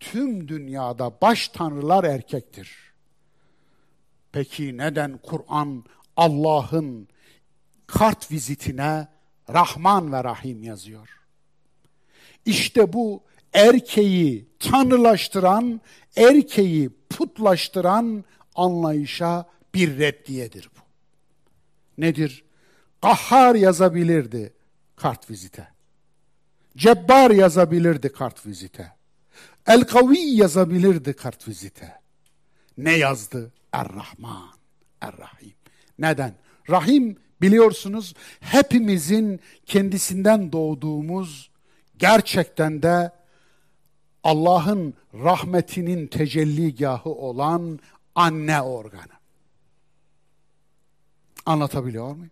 tüm 0.00 0.48
dünyada 0.48 1.20
baş 1.20 1.48
tanrılar 1.48 2.04
erkektir. 2.04 2.92
Peki 4.32 4.78
neden 4.78 5.18
Kur'an 5.18 5.84
Allah'ın 6.16 7.08
kart 7.86 8.32
vizitine 8.32 9.08
Rahman 9.52 10.12
ve 10.12 10.24
Rahim 10.24 10.62
yazıyor? 10.62 11.08
İşte 12.44 12.92
bu 12.92 13.22
erkeği 13.52 14.48
tanrılaştıran, 14.58 15.80
erkeği 16.16 16.90
putlaştıran 17.10 18.24
anlayışa 18.54 19.46
bir 19.74 19.98
reddiyedir 19.98 20.70
bu. 20.76 20.80
Nedir? 22.02 22.44
Kahhar 23.02 23.54
yazabilirdi 23.54 24.52
kart 24.96 25.30
vizite. 25.30 25.68
Cebbar 26.76 27.30
yazabilirdi 27.30 28.12
kart 28.12 28.46
vizite. 28.46 28.92
El 29.66 29.84
Kavi 29.84 30.18
yazabilirdi 30.18 31.12
kartvizite. 31.12 32.00
Ne 32.78 32.92
yazdı? 32.92 33.52
Er-Rahman, 33.72 34.50
Er-Rahim. 35.00 35.54
Neden? 35.98 36.34
Rahim 36.70 37.16
biliyorsunuz 37.42 38.14
hepimizin 38.40 39.40
kendisinden 39.66 40.52
doğduğumuz 40.52 41.50
gerçekten 41.98 42.82
de 42.82 43.12
Allah'ın 44.24 44.94
rahmetinin 45.14 46.06
tecelligahı 46.06 47.10
olan 47.10 47.78
anne 48.14 48.62
organı. 48.62 49.12
Anlatabiliyor 51.46 52.14
muyum? 52.14 52.30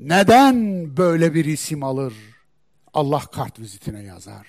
Neden 0.00 0.56
böyle 0.96 1.34
bir 1.34 1.44
isim 1.44 1.82
alır? 1.82 2.14
Allah 2.94 3.20
kart 3.20 3.60
vizitine 3.60 4.02
yazar. 4.02 4.46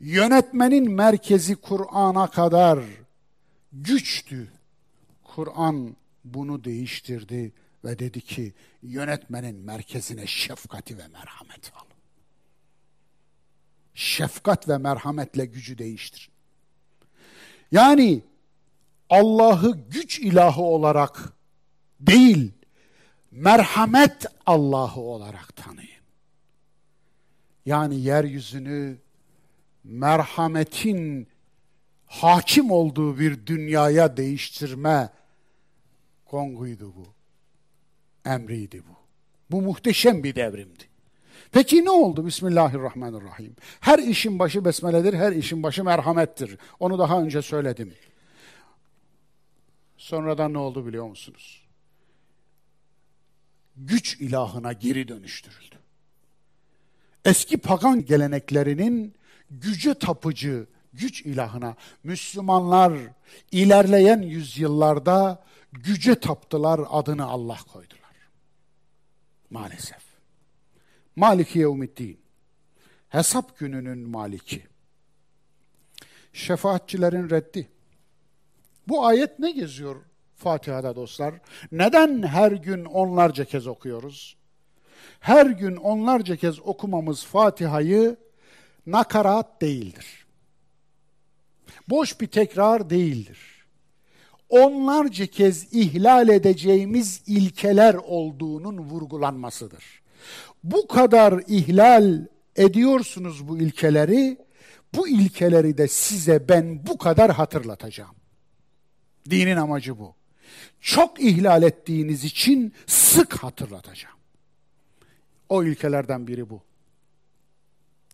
Yönetmenin 0.00 0.90
merkezi 0.90 1.56
Kur'an'a 1.56 2.26
kadar 2.30 2.78
güçtü. 3.72 4.52
Kur'an 5.24 5.96
bunu 6.24 6.64
değiştirdi 6.64 7.52
ve 7.84 7.98
dedi 7.98 8.20
ki 8.20 8.52
yönetmenin 8.82 9.56
merkezine 9.56 10.26
şefkati 10.26 10.98
ve 10.98 11.08
merhamet 11.08 11.72
al. 11.76 11.93
Şefkat 13.94 14.68
ve 14.68 14.78
merhametle 14.78 15.46
gücü 15.46 15.78
değiştir. 15.78 16.30
Yani 17.72 18.22
Allah'ı 19.10 19.78
güç 19.90 20.18
ilahı 20.18 20.62
olarak 20.62 21.32
değil, 22.00 22.52
merhamet 23.30 24.26
Allah'ı 24.46 25.00
olarak 25.00 25.56
tanıyın. 25.56 26.04
Yani 27.66 28.00
yeryüzünü 28.00 28.98
merhametin 29.84 31.28
hakim 32.06 32.70
olduğu 32.70 33.18
bir 33.18 33.46
dünyaya 33.46 34.16
değiştirme 34.16 35.10
konguydu 36.24 36.94
bu. 36.96 37.06
Emriydi 38.30 38.82
bu. 38.88 38.96
Bu 39.50 39.62
muhteşem 39.62 40.24
bir 40.24 40.34
devrimdi. 40.34 40.93
Peki 41.54 41.84
ne 41.84 41.90
oldu? 41.90 42.26
Bismillahirrahmanirrahim. 42.26 43.56
Her 43.80 43.98
işin 43.98 44.38
başı 44.38 44.64
besmeledir, 44.64 45.14
her 45.14 45.32
işin 45.32 45.62
başı 45.62 45.84
merhamettir. 45.84 46.58
Onu 46.80 46.98
daha 46.98 47.22
önce 47.22 47.42
söyledim. 47.42 47.94
Sonradan 49.96 50.52
ne 50.52 50.58
oldu 50.58 50.86
biliyor 50.86 51.06
musunuz? 51.06 51.62
Güç 53.76 54.20
ilahına 54.20 54.72
geri 54.72 55.08
dönüştürüldü. 55.08 55.76
Eski 57.24 57.56
pagan 57.56 58.04
geleneklerinin 58.04 59.14
gücü 59.50 59.94
tapıcı 59.94 60.66
güç 60.92 61.22
ilahına 61.22 61.76
Müslümanlar 62.04 62.92
ilerleyen 63.52 64.22
yüzyıllarda 64.22 65.44
güce 65.72 66.14
taptılar 66.14 66.80
adını 66.90 67.24
Allah 67.26 67.58
koydular. 67.72 68.14
Maalesef. 69.50 70.03
Maliki 71.16 71.58
yevmiddin. 71.58 72.20
Hesap 73.08 73.58
gününün 73.58 73.98
maliki. 73.98 74.62
Şefaatçilerin 76.32 77.30
reddi. 77.30 77.68
Bu 78.88 79.06
ayet 79.06 79.38
ne 79.38 79.50
geziyor 79.50 79.96
Fatiha'da 80.36 80.96
dostlar? 80.96 81.34
Neden 81.72 82.22
her 82.22 82.52
gün 82.52 82.84
onlarca 82.84 83.44
kez 83.44 83.66
okuyoruz? 83.66 84.36
Her 85.20 85.46
gün 85.46 85.76
onlarca 85.76 86.36
kez 86.36 86.60
okumamız 86.60 87.24
Fatiha'yı 87.24 88.16
nakarat 88.86 89.60
değildir. 89.60 90.26
Boş 91.88 92.20
bir 92.20 92.26
tekrar 92.26 92.90
değildir. 92.90 93.38
Onlarca 94.48 95.26
kez 95.26 95.74
ihlal 95.74 96.28
edeceğimiz 96.28 97.22
ilkeler 97.26 97.94
olduğunun 97.94 98.78
vurgulanmasıdır. 98.78 100.03
Bu 100.64 100.88
kadar 100.88 101.42
ihlal 101.46 102.26
ediyorsunuz 102.56 103.48
bu 103.48 103.58
ilkeleri, 103.58 104.38
bu 104.94 105.08
ilkeleri 105.08 105.78
de 105.78 105.88
size 105.88 106.48
ben 106.48 106.86
bu 106.86 106.98
kadar 106.98 107.32
hatırlatacağım. 107.32 108.14
Dinin 109.30 109.56
amacı 109.56 109.98
bu. 109.98 110.14
Çok 110.80 111.20
ihlal 111.20 111.62
ettiğiniz 111.62 112.24
için 112.24 112.74
sık 112.86 113.34
hatırlatacağım. 113.34 114.16
O 115.48 115.64
ilkelerden 115.64 116.26
biri 116.26 116.50
bu. 116.50 116.62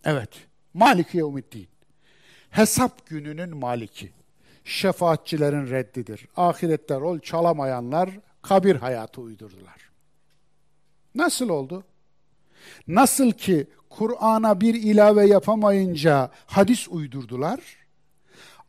Evet. 0.04 0.30
Maliki 0.74 1.16
yevmiddin. 1.16 1.68
Hesap 2.50 3.06
gününün 3.06 3.56
maliki. 3.56 4.12
Şefaatçilerin 4.64 5.70
reddidir. 5.70 6.26
Ahirette 6.36 6.94
rol 6.94 7.18
çalamayanlar 7.18 8.10
kabir 8.42 8.76
hayatı 8.76 9.20
uydurdular. 9.20 9.90
Nasıl 11.14 11.48
oldu? 11.48 11.84
Nasıl 12.88 13.32
ki 13.32 13.66
Kur'an'a 13.90 14.60
bir 14.60 14.74
ilave 14.74 15.26
yapamayınca 15.26 16.30
hadis 16.46 16.88
uydurdular, 16.88 17.60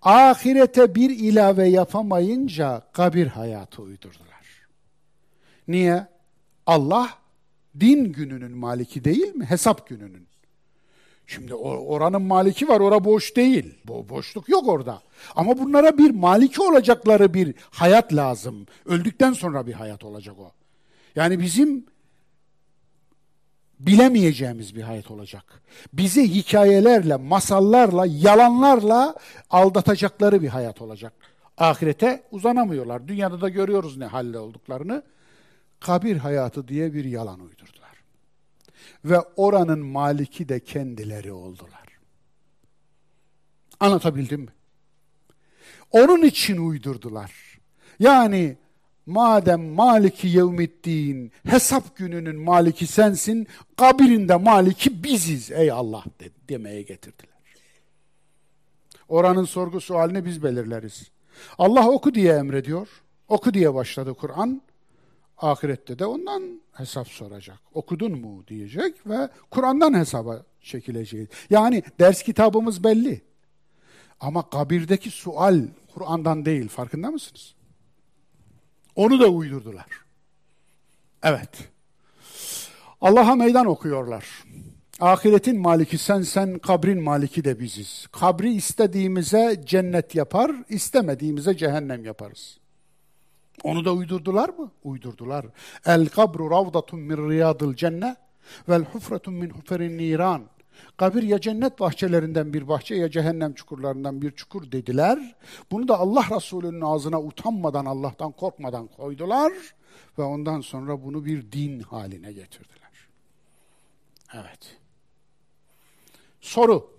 ahirete 0.01 0.95
bir 0.95 1.09
ilave 1.09 1.67
yapamayınca 1.67 2.81
kabir 2.93 3.27
hayatı 3.27 3.81
uydurdular. 3.81 4.31
Niye? 5.67 6.07
Allah 6.65 7.09
din 7.79 8.05
gününün 8.05 8.57
maliki 8.57 9.03
değil 9.03 9.35
mi? 9.35 9.45
Hesap 9.45 9.89
gününün. 9.89 10.27
Şimdi 11.27 11.53
oranın 11.55 12.21
maliki 12.21 12.67
var, 12.67 12.79
ora 12.79 13.03
boş 13.03 13.35
değil. 13.35 13.73
Bo 13.85 14.09
boşluk 14.09 14.49
yok 14.49 14.67
orada. 14.67 15.01
Ama 15.35 15.57
bunlara 15.57 15.97
bir 15.97 16.11
maliki 16.11 16.61
olacakları 16.61 17.33
bir 17.33 17.55
hayat 17.71 18.13
lazım. 18.13 18.65
Öldükten 18.85 19.33
sonra 19.33 19.67
bir 19.67 19.73
hayat 19.73 20.03
olacak 20.03 20.35
o. 20.39 20.51
Yani 21.15 21.39
bizim 21.39 21.85
bilemeyeceğimiz 23.85 24.75
bir 24.75 24.81
hayat 24.81 25.11
olacak. 25.11 25.61
Bizi 25.93 26.35
hikayelerle, 26.35 27.15
masallarla, 27.15 28.05
yalanlarla 28.09 29.15
aldatacakları 29.49 30.41
bir 30.41 30.47
hayat 30.47 30.81
olacak. 30.81 31.13
Ahirete 31.57 32.23
uzanamıyorlar. 32.31 33.07
Dünyada 33.07 33.41
da 33.41 33.49
görüyoruz 33.49 33.97
ne 33.97 34.05
halde 34.05 34.39
olduklarını. 34.39 35.03
Kabir 35.79 36.17
hayatı 36.17 36.67
diye 36.67 36.93
bir 36.93 37.05
yalan 37.05 37.39
uydurdular. 37.39 38.03
Ve 39.05 39.19
oranın 39.19 39.79
maliki 39.79 40.49
de 40.49 40.59
kendileri 40.59 41.31
oldular. 41.31 41.87
Anlatabildim 43.79 44.41
mi? 44.41 44.51
Onun 45.91 46.21
için 46.21 46.57
uydurdular. 46.57 47.59
Yani 47.99 48.57
Madem 49.05 49.73
maliki 49.73 50.27
yevmiddin, 50.27 51.31
hesap 51.45 51.97
gününün 51.97 52.35
maliki 52.35 52.87
sensin, 52.87 53.47
kabirinde 53.77 54.35
maliki 54.35 55.03
biziz 55.03 55.51
ey 55.51 55.71
Allah 55.71 56.03
de, 56.19 56.29
demeye 56.49 56.81
getirdiler. 56.81 57.31
Oranın 59.07 59.45
sorgu 59.45 59.81
sualini 59.81 60.25
biz 60.25 60.43
belirleriz. 60.43 61.11
Allah 61.57 61.89
oku 61.89 62.13
diye 62.13 62.33
emrediyor. 62.33 62.87
Oku 63.27 63.53
diye 63.53 63.73
başladı 63.73 64.13
Kur'an. 64.13 64.61
Ahirette 65.37 65.99
de 65.99 66.05
ondan 66.05 66.61
hesap 66.71 67.07
soracak. 67.07 67.59
Okudun 67.73 68.19
mu 68.19 68.47
diyecek 68.47 69.07
ve 69.07 69.29
Kur'an'dan 69.51 69.93
hesaba 69.93 70.43
çekileceğiz. 70.61 71.27
Yani 71.49 71.83
ders 71.99 72.23
kitabımız 72.23 72.83
belli. 72.83 73.21
Ama 74.19 74.49
kabirdeki 74.49 75.11
sual 75.11 75.61
Kur'an'dan 75.93 76.45
değil. 76.45 76.67
Farkında 76.67 77.11
mısınız? 77.11 77.55
Onu 78.95 79.19
da 79.19 79.27
uydurdular. 79.27 79.87
Evet. 81.23 81.49
Allah'a 83.01 83.35
meydan 83.35 83.65
okuyorlar. 83.65 84.25
Ahiretin 84.99 85.59
maliki 85.59 85.97
sen, 85.97 86.21
sen 86.21 86.59
kabrin 86.59 87.03
maliki 87.03 87.43
de 87.43 87.59
biziz. 87.59 88.07
Kabri 88.11 88.53
istediğimize 88.53 89.61
cennet 89.65 90.15
yapar, 90.15 90.51
istemediğimize 90.69 91.57
cehennem 91.57 92.05
yaparız. 92.05 92.57
Onu 93.63 93.85
da 93.85 93.93
uydurdular 93.93 94.49
mı? 94.49 94.71
Uydurdular. 94.83 95.45
El 95.85 96.07
kabru 96.07 96.51
ravdatun 96.51 96.99
min 96.99 97.29
riyadil 97.29 97.75
cenne 97.75 98.15
vel 98.69 98.83
hufretun 98.83 99.33
min 99.33 99.49
huferin 99.49 99.97
niran. 99.97 100.43
Kabir 100.97 101.23
ya 101.23 101.41
cennet 101.41 101.79
bahçelerinden 101.79 102.53
bir 102.53 102.67
bahçe 102.67 102.95
ya 102.95 103.11
cehennem 103.11 103.53
çukurlarından 103.53 104.21
bir 104.21 104.31
çukur 104.31 104.71
dediler. 104.71 105.35
Bunu 105.71 105.87
da 105.87 105.99
Allah 105.99 106.25
Resulü'nün 106.35 106.81
ağzına 106.81 107.21
utanmadan, 107.21 107.85
Allah'tan 107.85 108.31
korkmadan 108.31 108.87
koydular 108.87 109.53
ve 110.17 110.23
ondan 110.23 110.61
sonra 110.61 111.03
bunu 111.03 111.25
bir 111.25 111.51
din 111.51 111.79
haline 111.79 112.33
getirdiler. 112.33 112.91
Evet. 114.33 114.77
Soru. 116.41 116.91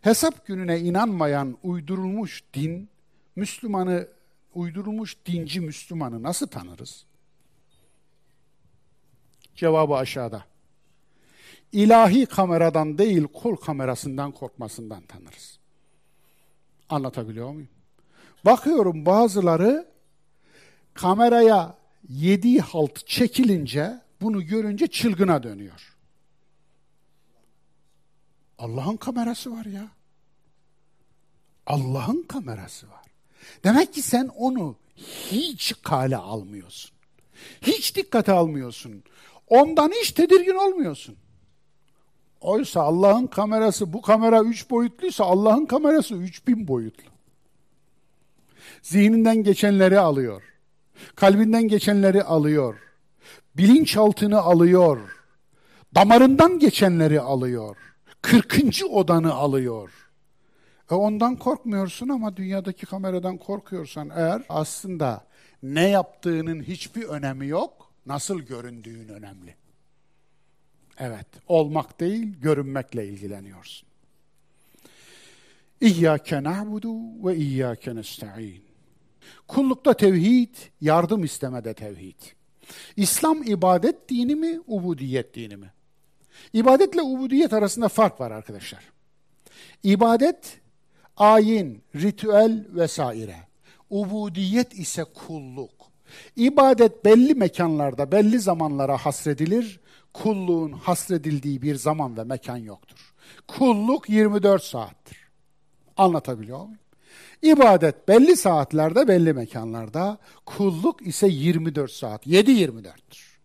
Hesap 0.00 0.46
gününe 0.46 0.80
inanmayan 0.80 1.58
uydurulmuş 1.62 2.44
din, 2.54 2.88
Müslümanı, 3.36 4.08
uydurulmuş 4.54 5.16
dinci 5.26 5.60
Müslümanı 5.60 6.22
nasıl 6.22 6.46
tanırız? 6.46 7.06
Cevabı 9.54 9.94
aşağıda 9.94 10.44
ilahi 11.74 12.26
kameradan 12.26 12.98
değil 12.98 13.26
kul 13.26 13.56
kamerasından 13.56 14.32
korkmasından 14.32 15.02
tanırız. 15.02 15.58
Anlatabiliyor 16.88 17.50
muyum? 17.50 17.68
Bakıyorum 18.44 19.06
bazıları 19.06 19.88
kameraya 20.94 21.78
yediği 22.08 22.60
halt 22.60 23.06
çekilince 23.06 24.00
bunu 24.20 24.46
görünce 24.46 24.86
çılgına 24.86 25.42
dönüyor. 25.42 25.96
Allah'ın 28.58 28.96
kamerası 28.96 29.52
var 29.52 29.64
ya. 29.64 29.88
Allah'ın 31.66 32.22
kamerası 32.22 32.90
var. 32.90 33.04
Demek 33.64 33.94
ki 33.94 34.02
sen 34.02 34.30
onu 34.36 34.76
hiç 34.96 35.74
kale 35.82 36.16
almıyorsun. 36.16 36.90
Hiç 37.62 37.96
dikkate 37.96 38.32
almıyorsun. 38.32 39.04
Ondan 39.48 39.90
hiç 39.90 40.12
tedirgin 40.12 40.54
olmuyorsun. 40.54 41.16
Oysa 42.44 42.82
Allah'ın 42.82 43.26
kamerası 43.26 43.92
bu 43.92 44.02
kamera 44.02 44.42
üç 44.42 44.70
boyutluysa 44.70 45.24
Allah'ın 45.24 45.66
kamerası 45.66 46.14
üç 46.14 46.46
bin 46.46 46.68
boyutlu. 46.68 47.10
Zihninden 48.82 49.36
geçenleri 49.36 49.98
alıyor. 49.98 50.42
Kalbinden 51.14 51.68
geçenleri 51.68 52.22
alıyor. 52.22 52.76
Bilinçaltını 53.56 54.40
alıyor. 54.40 55.00
Damarından 55.94 56.58
geçenleri 56.58 57.20
alıyor. 57.20 57.76
Kırkıncı 58.22 58.86
odanı 58.86 59.34
alıyor. 59.34 59.90
E 60.90 60.94
ondan 60.94 61.36
korkmuyorsun 61.36 62.08
ama 62.08 62.36
dünyadaki 62.36 62.86
kameradan 62.86 63.36
korkuyorsan 63.38 64.10
eğer 64.14 64.42
aslında 64.48 65.24
ne 65.62 65.88
yaptığının 65.88 66.62
hiçbir 66.62 67.02
önemi 67.02 67.46
yok, 67.46 67.90
nasıl 68.06 68.40
göründüğün 68.40 69.08
önemli. 69.08 69.63
Evet, 70.98 71.26
olmak 71.48 72.00
değil, 72.00 72.34
görünmekle 72.40 73.08
ilgileniyorsun. 73.08 73.88
İyyâke 75.80 76.42
na'budu 76.42 77.26
ve 77.26 77.36
iyyâke 77.36 77.94
nesta'in. 77.94 78.64
Kullukta 79.48 79.94
tevhid, 79.94 80.54
yardım 80.80 81.24
istemede 81.24 81.74
tevhid. 81.74 82.20
İslam 82.96 83.42
ibadet 83.42 84.08
dini 84.08 84.34
mi, 84.34 84.60
ubudiyet 84.66 85.34
dini 85.34 85.56
mi? 85.56 85.72
İbadetle 86.52 87.02
ubudiyet 87.02 87.52
arasında 87.52 87.88
fark 87.88 88.20
var 88.20 88.30
arkadaşlar. 88.30 88.84
İbadet, 89.82 90.60
ayin, 91.16 91.82
ritüel 91.96 92.66
vesaire. 92.70 93.36
Ubudiyet 93.90 94.78
ise 94.78 95.04
kulluk. 95.04 95.70
İbadet 96.36 97.04
belli 97.04 97.34
mekanlarda, 97.34 98.12
belli 98.12 98.38
zamanlara 98.38 98.96
hasredilir. 98.96 99.80
Kulluğun 100.14 100.72
hasredildiği 100.72 101.62
bir 101.62 101.74
zaman 101.74 102.16
ve 102.16 102.24
mekan 102.24 102.56
yoktur. 102.56 103.14
Kulluk 103.48 104.08
24 104.10 104.62
saattir. 104.62 105.18
Anlatabiliyor 105.96 106.58
muyum? 106.58 106.78
İbadet 107.42 108.08
belli 108.08 108.36
saatlerde, 108.36 109.08
belli 109.08 109.32
mekanlarda, 109.32 110.18
kulluk 110.46 111.06
ise 111.06 111.26
24 111.26 111.90
saat, 111.90 112.26
7-24'tür. 112.26 113.38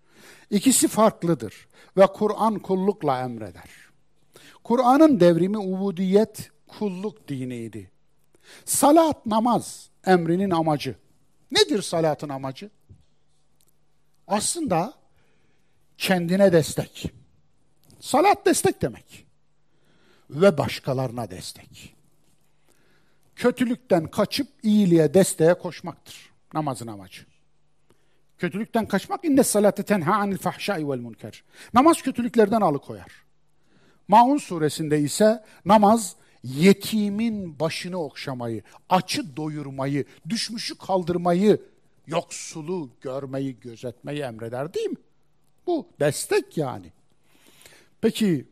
İkisi 0.50 0.88
farklıdır 0.88 1.68
ve 1.98 2.08
Kur'an 2.08 2.60
kullukla 2.60 3.22
emreder. 3.22 3.70
Kur'an'ın 4.64 5.20
devrimi 5.20 5.58
ubudiyet, 5.58 6.52
kulluk 6.68 7.28
diniydi. 7.28 7.91
Salat, 8.66 9.26
namaz 9.26 9.90
emrinin 10.06 10.50
amacı. 10.50 10.96
Nedir 11.52 11.82
salatın 11.82 12.30
amacı? 12.30 12.70
Aslında 14.28 14.99
kendine 16.00 16.52
destek. 16.52 17.14
Salat 18.00 18.46
destek 18.46 18.82
demek. 18.82 19.26
Ve 20.30 20.58
başkalarına 20.58 21.32
destek 21.32 22.00
kötülükten 23.40 24.08
kaçıp 24.08 24.48
iyiliğe, 24.64 25.14
desteğe 25.14 25.54
koşmaktır. 25.54 26.30
Namazın 26.54 26.88
amacı. 26.88 27.22
Kötülükten 28.38 28.86
kaçmak 28.86 29.26
inne 29.26 29.44
salate 29.44 29.84
tenha 29.84 30.16
anil 30.16 30.38
fahşai 30.38 30.90
vel 30.90 30.98
münker. 30.98 31.44
Namaz 31.74 32.02
kötülüklerden 32.02 32.62
alıkoyar. 32.62 33.12
Maun 34.08 34.38
suresinde 34.38 35.00
ise 35.00 35.44
namaz 35.66 36.16
yetimin 36.44 37.60
başını 37.60 37.98
okşamayı, 37.98 38.64
açı 38.90 39.36
doyurmayı, 39.38 40.06
düşmüşü 40.30 40.78
kaldırmayı, 40.78 41.62
yoksulu 42.08 42.90
görmeyi, 43.02 43.60
gözetmeyi 43.60 44.22
emreder 44.22 44.74
değil 44.74 44.90
mi? 44.90 44.98
Bu 45.70 45.88
destek 46.00 46.58
yani. 46.58 46.91
Peki 48.02 48.48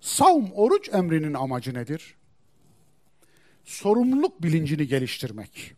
savm, 0.00 0.44
oruç 0.54 0.88
emrinin 0.92 1.34
amacı 1.34 1.74
nedir? 1.74 2.16
sorumluluk 3.66 4.42
bilincini 4.42 4.86
geliştirmek. 4.86 5.74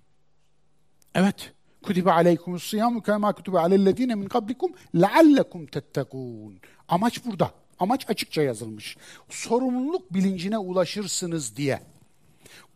Evet. 1.15 1.53
Kutibe 1.83 2.13
aleykumus 2.13 2.71
siyamu 2.71 3.03
kema 3.03 3.33
kutibe 3.33 3.59
alellezine 3.59 4.15
min 4.15 4.29
kablikum 4.29 4.73
leallekum 4.95 5.67
tettekûn. 5.67 6.61
Amaç 6.89 7.25
burada. 7.25 7.51
Amaç 7.79 8.11
açıkça 8.11 8.43
yazılmış. 8.43 8.97
Sorumluluk 9.29 10.15
bilincine 10.15 10.59
ulaşırsınız 10.59 11.57
diye. 11.57 11.81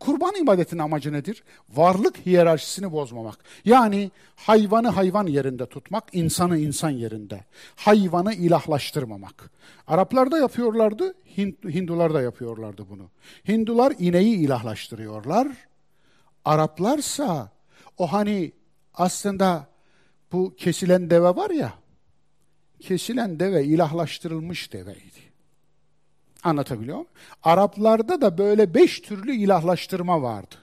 Kurban 0.00 0.34
ibadetinin 0.34 0.80
amacı 0.80 1.12
nedir? 1.12 1.42
Varlık 1.74 2.26
hiyerarşisini 2.26 2.92
bozmamak. 2.92 3.38
Yani 3.64 4.10
hayvanı 4.36 4.88
hayvan 4.88 5.26
yerinde 5.26 5.66
tutmak, 5.66 6.04
insanı 6.12 6.58
insan 6.58 6.90
yerinde. 6.90 7.44
Hayvanı 7.76 8.34
ilahlaştırmamak. 8.34 9.50
Araplar 9.86 10.30
da 10.30 10.38
yapıyorlardı, 10.38 11.14
Hindular 11.64 12.14
da 12.14 12.22
yapıyorlardı 12.22 12.86
bunu. 12.90 13.10
Hindular 13.48 13.94
ineği 13.98 14.36
ilahlaştırıyorlar. 14.36 15.48
Araplarsa 16.44 17.50
o 17.98 18.12
hani 18.12 18.52
aslında 18.94 19.66
bu 20.32 20.54
kesilen 20.56 21.10
deve 21.10 21.36
var 21.36 21.50
ya, 21.50 21.74
kesilen 22.80 23.40
deve 23.40 23.64
ilahlaştırılmış 23.64 24.72
deveydi. 24.72 25.31
Anlatabiliyor 26.42 26.96
muyum? 26.96 27.08
Araplarda 27.42 28.20
da 28.20 28.38
böyle 28.38 28.74
beş 28.74 29.00
türlü 29.00 29.34
ilahlaştırma 29.34 30.22
vardı. 30.22 30.54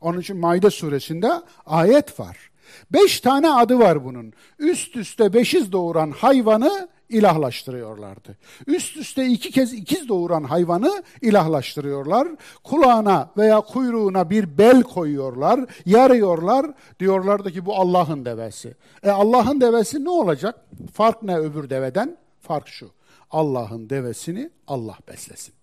Onun 0.00 0.20
için 0.20 0.36
Maide 0.36 0.70
suresinde 0.70 1.30
ayet 1.66 2.20
var. 2.20 2.50
Beş 2.92 3.20
tane 3.20 3.50
adı 3.50 3.78
var 3.78 4.04
bunun. 4.04 4.32
Üst 4.58 4.96
üste 4.96 5.32
beşiz 5.32 5.72
doğuran 5.72 6.10
hayvanı 6.10 6.88
ilahlaştırıyorlardı. 7.08 8.36
Üst 8.66 8.96
üste 8.96 9.26
iki 9.26 9.50
kez 9.50 9.72
ikiz 9.72 10.08
doğuran 10.08 10.44
hayvanı 10.44 11.02
ilahlaştırıyorlar. 11.22 12.28
Kulağına 12.64 13.30
veya 13.36 13.60
kuyruğuna 13.60 14.30
bir 14.30 14.58
bel 14.58 14.82
koyuyorlar, 14.82 15.60
yarıyorlar. 15.86 16.66
Diyorlardı 17.00 17.52
ki 17.52 17.66
bu 17.66 17.76
Allah'ın 17.76 18.24
devesi. 18.24 18.74
E 19.02 19.10
Allah'ın 19.10 19.60
devesi 19.60 20.04
ne 20.04 20.10
olacak? 20.10 20.64
Fark 20.92 21.22
ne 21.22 21.38
öbür 21.38 21.70
deveden? 21.70 22.16
Fark 22.40 22.68
şu. 22.68 22.97
Allah'ın 23.30 23.90
devesini 23.90 24.50
Allah 24.66 24.98
beslesin. 25.08 25.54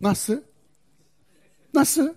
Nasıl? 0.00 0.40
Nasıl? 1.74 2.14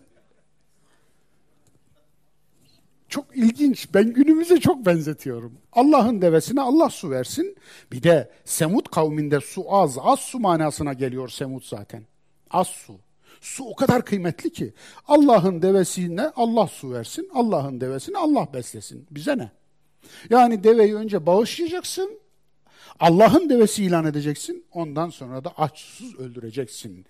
Çok 3.09 3.37
ilginç. 3.37 3.87
Ben 3.93 4.13
günümüze 4.13 4.59
çok 4.59 4.85
benzetiyorum. 4.85 5.53
Allah'ın 5.71 6.21
devesine 6.21 6.61
Allah 6.61 6.89
su 6.89 7.09
versin. 7.09 7.55
Bir 7.91 8.03
de 8.03 8.31
Semut 8.45 8.91
kavminde 8.91 9.39
su 9.39 9.75
az, 9.75 9.97
az 10.01 10.19
su 10.19 10.39
manasına 10.39 10.93
geliyor 10.93 11.29
Semut 11.29 11.65
zaten. 11.65 12.03
Az 12.49 12.67
su. 12.67 12.99
Su 13.41 13.65
o 13.65 13.75
kadar 13.75 14.05
kıymetli 14.05 14.51
ki. 14.51 14.73
Allah'ın 15.07 15.61
devesine 15.61 16.31
Allah 16.35 16.67
su 16.67 16.91
versin, 16.91 17.29
Allah'ın 17.33 17.81
devesine 17.81 18.17
Allah 18.17 18.47
beslesin. 18.53 19.07
Bize 19.11 19.37
ne? 19.37 19.51
Yani 20.29 20.63
deveyi 20.63 20.95
önce 20.95 21.25
bağışlayacaksın, 21.25 22.19
Allah'ın 22.99 23.49
devesi 23.49 23.83
ilan 23.83 24.05
edeceksin, 24.05 24.65
ondan 24.71 25.09
sonra 25.09 25.43
da 25.43 25.53
açsız 25.57 26.15
öldüreceksin. 26.15 27.05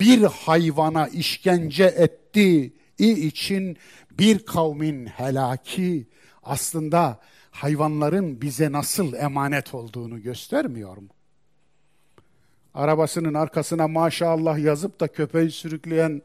Bir 0.00 0.22
hayvana 0.22 1.08
işkence 1.08 1.84
etti 1.84 2.72
için 2.98 3.76
bir 4.10 4.38
kavmin 4.38 5.06
helaki 5.06 6.06
aslında 6.42 7.20
hayvanların 7.50 8.40
bize 8.40 8.72
nasıl 8.72 9.12
emanet 9.12 9.74
olduğunu 9.74 10.22
göstermiyor 10.22 10.96
mu? 10.96 11.08
Arabasının 12.74 13.34
arkasına 13.34 13.88
maşallah 13.88 14.58
yazıp 14.58 15.00
da 15.00 15.08
köpeği 15.08 15.50
sürükleyen 15.50 16.22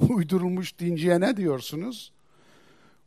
uydurulmuş 0.08 0.78
dinciye 0.78 1.20
ne 1.20 1.36
diyorsunuz? 1.36 2.12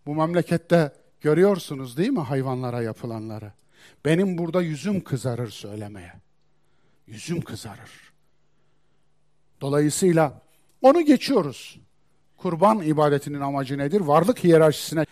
Bu 0.06 0.16
memlekette 0.16 0.92
görüyorsunuz 1.22 1.98
değil 1.98 2.10
mi 2.10 2.20
hayvanlara 2.20 2.82
yapılanları? 2.82 3.52
Benim 4.06 4.38
burada 4.38 4.62
yüzüm 4.62 5.04
kızarır 5.04 5.50
söylemeye. 5.50 6.14
Yüzüm 7.08 7.42
kızarır. 7.42 7.92
Dolayısıyla 9.62 10.42
onu 10.82 11.02
geçiyoruz. 11.02 11.80
Kurban 12.38 12.82
ibadetinin 12.82 13.42
amacı 13.42 13.78
nedir? 13.78 14.02
Varlık 14.02 14.44
hiyerarşisine. 14.44 15.06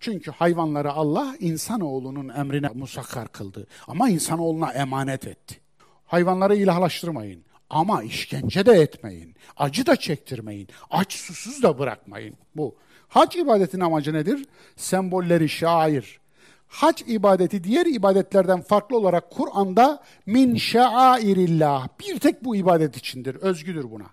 Çünkü 0.00 0.30
hayvanları 0.30 0.92
Allah 0.92 1.36
insanoğlunun 1.40 2.28
emrine 2.28 2.68
musakkar 2.74 3.28
kıldı. 3.28 3.66
Ama 3.86 4.08
insanoğluna 4.08 4.72
emanet 4.72 5.26
etti. 5.26 5.60
Hayvanları 6.06 6.56
ilahlaştırmayın. 6.56 7.44
Ama 7.70 8.02
işkence 8.02 8.66
de 8.66 8.72
etmeyin. 8.72 9.34
Acı 9.56 9.86
da 9.86 9.96
çektirmeyin. 9.96 10.68
Aç 10.90 11.12
susuz 11.12 11.62
da 11.62 11.78
bırakmayın. 11.78 12.36
Bu. 12.56 12.76
Hac 13.08 13.36
ibadetinin 13.36 13.82
amacı 13.82 14.12
nedir? 14.12 14.46
Sembolleri 14.76 15.48
şair, 15.48 16.20
hac 16.74 17.02
ibadeti 17.06 17.64
diğer 17.64 17.86
ibadetlerden 17.86 18.60
farklı 18.60 18.96
olarak 18.96 19.30
Kur'an'da 19.30 20.02
min 20.26 20.56
şairillah 20.56 21.88
bir 22.00 22.18
tek 22.20 22.44
bu 22.44 22.56
ibadet 22.56 22.96
içindir, 22.96 23.34
özgüdür 23.34 23.90
buna. 23.90 24.10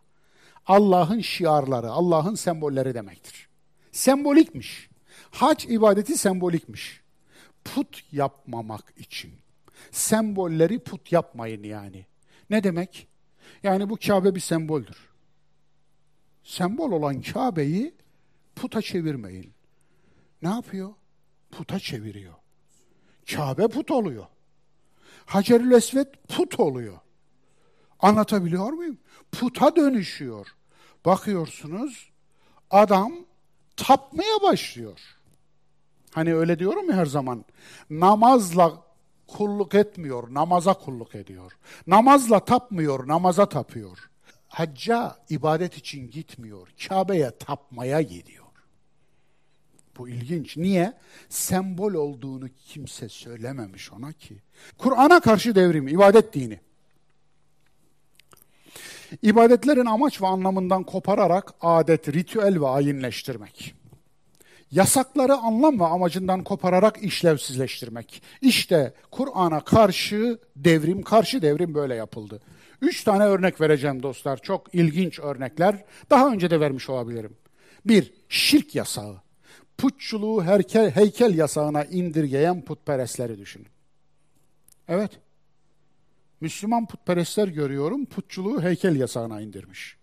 Allah'ın 0.66 1.20
şiarları, 1.22 1.92
Allah'ın 1.92 2.36
sembolleri 2.36 2.94
demektir. 2.94 3.48
Sembolikmiş. 3.92 4.90
Hac 5.32 5.66
ibadeti 5.66 6.18
sembolikmiş. 6.18 7.02
Put 7.64 8.04
yapmamak 8.12 8.94
için. 8.98 9.34
Sembolleri 9.92 10.80
put 10.80 11.12
yapmayın 11.12 11.64
yani. 11.64 12.06
Ne 12.50 12.64
demek? 12.64 13.08
Yani 13.64 13.90
bu 13.90 13.98
Kabe 14.08 14.36
bir 14.36 14.40
semboldür. 14.40 14.98
Sembol 16.44 16.92
olan 16.92 17.22
Kabe'yi 17.22 17.94
puta 18.56 18.82
çevirmeyin. 18.82 19.54
Ne 20.42 20.50
yapıyor? 20.50 20.94
Puta 21.52 21.80
çeviriyor. 21.80 22.41
Kabe 23.32 23.68
put 23.68 23.92
oluyor. 23.92 24.26
Hacerül 25.26 25.72
Esved 25.72 26.08
put 26.30 26.60
oluyor. 26.60 26.98
Anlatabiliyor 28.00 28.72
muyum? 28.72 28.98
Puta 29.32 29.76
dönüşüyor. 29.76 30.48
Bakıyorsunuz 31.06 32.10
adam 32.72 33.14
tapmaya 33.78 34.42
başlıyor. 34.42 35.00
Hani 36.14 36.36
öyle 36.36 36.60
diyorum 36.60 36.90
ya 36.90 36.96
her 36.96 37.06
zaman. 37.06 37.46
Namazla 37.90 38.84
kulluk 39.28 39.76
etmiyor, 39.76 40.34
namaza 40.34 40.74
kulluk 40.74 41.16
ediyor. 41.16 41.58
Namazla 41.88 42.46
tapmıyor, 42.46 43.08
namaza 43.08 43.50
tapıyor. 43.50 44.10
hacca 44.48 45.16
ibadet 45.30 45.78
için 45.78 46.12
gitmiyor. 46.12 46.68
Kabe'ye 46.88 47.38
tapmaya 47.38 48.02
gidiyor. 48.02 48.41
Bu 49.98 50.10
ilginç. 50.10 50.58
Niye? 50.58 50.94
Sembol 51.30 51.94
olduğunu 51.94 52.50
kimse 52.68 53.10
söylememiş 53.10 53.92
ona 53.92 54.14
ki. 54.14 54.36
Kur'an'a 54.78 55.20
karşı 55.20 55.56
devrim, 55.56 55.88
ibadet 55.88 56.34
dini. 56.34 56.60
İbadetlerin 59.22 59.86
amaç 59.86 60.22
ve 60.22 60.28
anlamından 60.28 60.84
kopararak 60.84 61.54
adet, 61.62 62.10
ritüel 62.10 62.62
ve 62.62 62.68
ayinleştirmek. 62.68 63.76
Yasakları 64.72 65.34
anlam 65.34 65.80
ve 65.80 65.86
amacından 65.86 66.44
kopararak 66.44 67.04
işlevsizleştirmek. 67.04 68.22
İşte 68.42 68.94
Kur'an'a 69.12 69.60
karşı 69.60 70.40
devrim, 70.56 71.02
karşı 71.02 71.42
devrim 71.42 71.74
böyle 71.74 71.96
yapıldı. 71.96 72.42
Üç 72.82 73.04
tane 73.04 73.24
örnek 73.24 73.62
vereceğim 73.62 74.04
dostlar. 74.04 74.38
Çok 74.38 74.76
ilginç 74.76 75.20
örnekler. 75.20 75.84
Daha 76.10 76.28
önce 76.28 76.50
de 76.50 76.60
vermiş 76.60 76.90
olabilirim. 76.90 77.38
Bir, 77.86 78.14
şirk 78.30 78.76
yasağı. 78.76 79.22
Putçuluğu 79.82 80.44
heykel, 80.44 80.92
heykel 80.92 81.38
yasağına 81.38 81.84
indirgeyen 81.84 82.62
putperestleri 82.62 83.40
düşünün. 83.40 83.68
Evet. 84.88 85.12
Müslüman 86.42 86.86
putperestler 86.86 87.48
görüyorum, 87.48 88.06
putçuluğu 88.06 88.62
heykel 88.62 88.96
yasağına 88.96 89.42
indirmiş. 89.42 89.98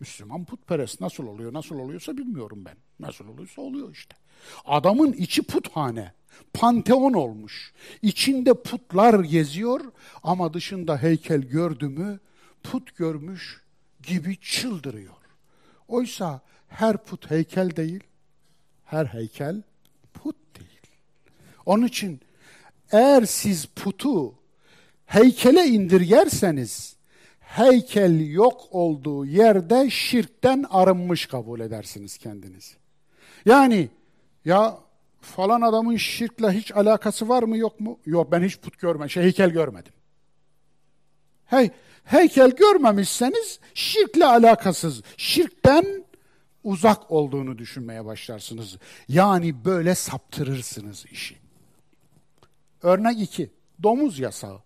Müslüman 0.00 0.44
putperest 0.44 1.00
nasıl 1.00 1.26
oluyor, 1.26 1.52
nasıl 1.52 1.78
oluyorsa 1.78 2.16
bilmiyorum 2.16 2.64
ben. 2.64 2.76
Nasıl 3.00 3.28
oluyorsa 3.28 3.62
oluyor 3.62 3.92
işte. 3.92 4.16
Adamın 4.64 5.12
içi 5.12 5.42
puthane, 5.42 6.12
panteon 6.52 7.12
olmuş. 7.12 7.72
İçinde 8.02 8.54
putlar 8.54 9.20
geziyor 9.20 9.80
ama 10.22 10.54
dışında 10.54 11.02
heykel 11.02 11.40
gördü 11.40 11.88
mü 11.88 12.20
put 12.62 12.96
görmüş 12.96 13.62
gibi 14.02 14.40
çıldırıyor. 14.40 15.14
Oysa 15.88 16.40
her 16.68 16.96
put 16.96 17.30
heykel 17.30 17.76
değil, 17.76 18.04
her 18.90 19.06
heykel 19.06 19.62
put 20.14 20.36
değil. 20.58 20.80
Onun 21.66 21.86
için 21.86 22.20
eğer 22.92 23.22
siz 23.22 23.66
putu 23.66 24.34
heykele 25.06 25.66
indirgerseniz 25.66 26.96
heykel 27.40 28.30
yok 28.30 28.68
olduğu 28.70 29.26
yerde 29.26 29.90
şirkten 29.90 30.64
arınmış 30.70 31.26
kabul 31.26 31.60
edersiniz 31.60 32.18
kendinizi. 32.18 32.74
Yani 33.46 33.88
ya 34.44 34.78
falan 35.20 35.60
adamın 35.60 35.96
şirkle 35.96 36.50
hiç 36.50 36.72
alakası 36.72 37.28
var 37.28 37.42
mı 37.42 37.56
yok 37.56 37.80
mu? 37.80 37.98
Yok 38.06 38.32
ben 38.32 38.42
hiç 38.42 38.58
put 38.58 38.78
görmedim, 38.78 39.10
şey 39.10 39.22
heykel 39.22 39.50
görmedim. 39.50 39.92
Hey, 41.46 41.70
heykel 42.04 42.50
görmemişseniz 42.50 43.60
şirkle 43.74 44.26
alakasız, 44.26 45.02
şirkten 45.16 46.04
uzak 46.64 47.10
olduğunu 47.10 47.58
düşünmeye 47.58 48.04
başlarsınız. 48.04 48.78
Yani 49.08 49.64
böyle 49.64 49.94
saptırırsınız 49.94 51.06
işi. 51.12 51.36
Örnek 52.82 53.20
2. 53.20 53.50
Domuz 53.82 54.18
yasağı. 54.18 54.58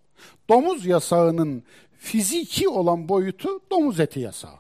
Domuz 0.48 0.86
yasağının 0.86 1.62
fiziki 1.98 2.68
olan 2.68 3.08
boyutu 3.08 3.48
domuz 3.70 4.00
eti 4.00 4.20
yasağı. 4.20 4.58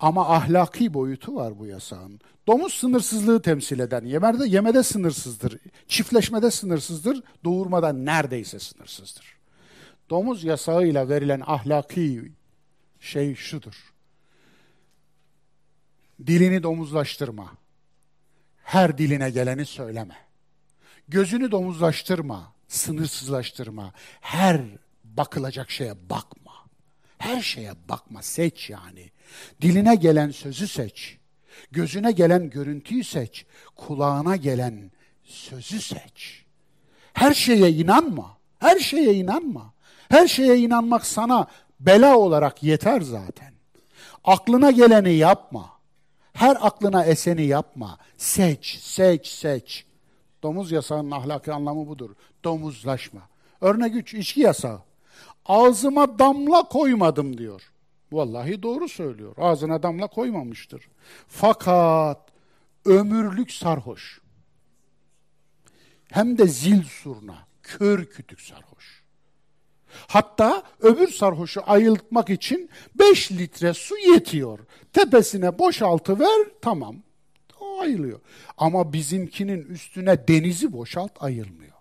Ama 0.00 0.28
ahlaki 0.34 0.94
boyutu 0.94 1.34
var 1.34 1.58
bu 1.58 1.66
yasağın. 1.66 2.20
Domuz 2.46 2.74
sınırsızlığı 2.74 3.42
temsil 3.42 3.78
eden, 3.78 4.04
yemede, 4.04 4.48
yemede 4.48 4.82
sınırsızdır, 4.82 5.58
çiftleşmede 5.88 6.50
sınırsızdır, 6.50 7.22
doğurmada 7.44 7.92
neredeyse 7.92 8.58
sınırsızdır. 8.58 9.36
Domuz 10.10 10.44
yasağıyla 10.44 11.08
verilen 11.08 11.42
ahlaki 11.46 12.32
şey 13.00 13.34
şudur. 13.34 13.95
Dilini 16.26 16.62
domuzlaştırma. 16.62 17.52
Her 18.62 18.98
diline 18.98 19.30
geleni 19.30 19.66
söyleme. 19.66 20.16
Gözünü 21.08 21.50
domuzlaştırma, 21.50 22.52
sınırsızlaştırma. 22.68 23.92
Her 24.20 24.60
bakılacak 25.04 25.70
şeye 25.70 26.10
bakma. 26.10 26.52
Her 27.18 27.42
şeye 27.42 27.72
bakma, 27.88 28.22
seç 28.22 28.70
yani. 28.70 29.10
Diline 29.62 29.94
gelen 29.94 30.30
sözü 30.30 30.68
seç. 30.68 31.18
Gözüne 31.70 32.12
gelen 32.12 32.50
görüntüyü 32.50 33.04
seç. 33.04 33.46
Kulağına 33.76 34.36
gelen 34.36 34.90
sözü 35.24 35.80
seç. 35.80 36.44
Her 37.12 37.34
şeye 37.34 37.70
inanma. 37.70 38.38
Her 38.58 38.78
şeye 38.78 39.14
inanma. 39.14 39.74
Her 40.08 40.26
şeye 40.26 40.58
inanmak 40.58 41.06
sana 41.06 41.46
bela 41.80 42.18
olarak 42.18 42.62
yeter 42.62 43.00
zaten. 43.00 43.52
Aklına 44.24 44.70
geleni 44.70 45.12
yapma. 45.14 45.75
Her 46.36 46.56
aklına 46.60 47.04
eseni 47.04 47.42
yapma. 47.42 47.98
Seç, 48.16 48.78
seç, 48.78 49.26
seç. 49.26 49.84
Domuz 50.42 50.72
yasağının 50.72 51.10
ahlaki 51.10 51.52
anlamı 51.52 51.86
budur. 51.86 52.10
Domuzlaşma. 52.44 53.20
Örnek 53.60 53.94
3, 53.94 54.14
içki 54.14 54.40
yasağı. 54.40 54.80
Ağzıma 55.46 56.18
damla 56.18 56.62
koymadım 56.62 57.38
diyor. 57.38 57.62
Vallahi 58.12 58.62
doğru 58.62 58.88
söylüyor. 58.88 59.34
Ağzına 59.38 59.82
damla 59.82 60.06
koymamıştır. 60.06 60.88
Fakat 61.28 62.28
ömürlük 62.84 63.52
sarhoş. 63.52 64.20
Hem 66.10 66.38
de 66.38 66.46
zil 66.46 66.82
surna, 66.82 67.36
kör 67.62 68.04
kütük 68.04 68.40
sarhoş. 68.40 68.75
Hatta 70.06 70.62
öbür 70.80 71.08
sarhoşu 71.08 71.60
ayıltmak 71.66 72.30
için 72.30 72.70
5 72.94 73.32
litre 73.32 73.74
su 73.74 73.98
yetiyor. 73.98 74.58
Tepesine 74.92 75.58
boşaltıver 75.58 76.46
tamam. 76.62 76.96
O 77.60 77.80
ayılıyor. 77.80 78.20
Ama 78.56 78.92
bizimkinin 78.92 79.64
üstüne 79.64 80.28
denizi 80.28 80.72
boşalt 80.72 81.12
ayılmıyor. 81.20 81.72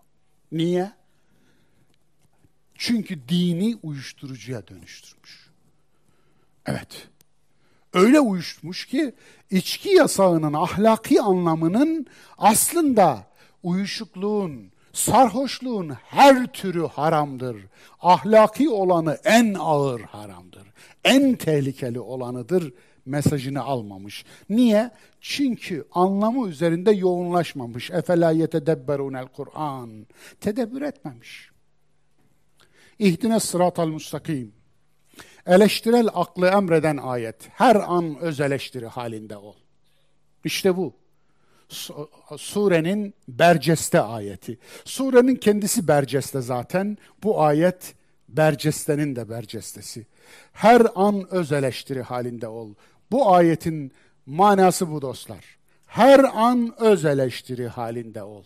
Niye? 0.52 0.92
Çünkü 2.76 3.30
dini 3.30 3.78
uyuşturucuya 3.84 4.68
dönüştürmüş. 4.68 5.50
Evet. 6.66 7.08
Öyle 7.94 8.20
uyuşmuş 8.20 8.86
ki 8.86 9.16
içki 9.52 9.90
yasağının 9.90 10.54
ahlaki 10.54 11.22
anlamının 11.22 12.08
aslında 12.38 13.28
uyuşukluğun, 13.64 14.72
sarhoşluğun 14.96 15.90
her 15.90 16.48
türü 16.48 16.88
haramdır. 16.88 17.58
Ahlaki 18.02 18.70
olanı 18.70 19.18
en 19.24 19.54
ağır 19.54 20.02
haramdır. 20.02 20.64
En 21.04 21.36
tehlikeli 21.36 22.00
olanıdır 22.00 22.74
mesajını 23.06 23.64
almamış. 23.64 24.26
Niye? 24.50 24.92
Çünkü 25.22 25.88
anlamı 25.92 26.50
üzerinde 26.50 26.92
yoğunlaşmamış. 26.92 27.92
Efela 27.92 28.32
yetedebberunel 28.32 29.28
Kur'an. 29.28 30.08
Tedebbür 30.42 30.82
etmemiş. 30.82 31.50
İhdine 33.00 33.40
sıratal 33.40 33.88
müstakim. 33.88 34.54
Eleştirel 35.46 36.08
aklı 36.14 36.48
emreden 36.48 36.98
ayet. 36.98 37.50
Her 37.50 37.76
an 37.76 38.20
öz 38.20 38.40
eleştiri 38.40 38.88
halinde 38.88 39.38
ol. 39.38 39.56
İşte 40.44 40.78
bu. 40.78 41.05
Surenin 42.38 43.14
berceste 43.28 44.02
ayeti. 44.02 44.58
Surenin 44.86 45.36
kendisi 45.36 45.88
berceste 45.88 46.42
zaten. 46.42 46.98
Bu 47.24 47.42
ayet 47.42 47.96
bercestenin 48.30 49.16
de 49.16 49.30
bercestesi. 49.30 50.06
Her 50.54 50.82
an 50.96 51.34
öz 51.34 51.52
eleştiri 51.52 52.02
halinde 52.02 52.48
ol. 52.48 52.74
Bu 53.12 53.34
ayetin 53.34 53.92
manası 54.26 54.92
bu 54.92 55.02
dostlar. 55.02 55.46
Her 55.88 56.20
an 56.20 56.82
öz 56.82 57.06
eleştiri 57.06 57.68
halinde 57.68 58.24
ol. 58.24 58.44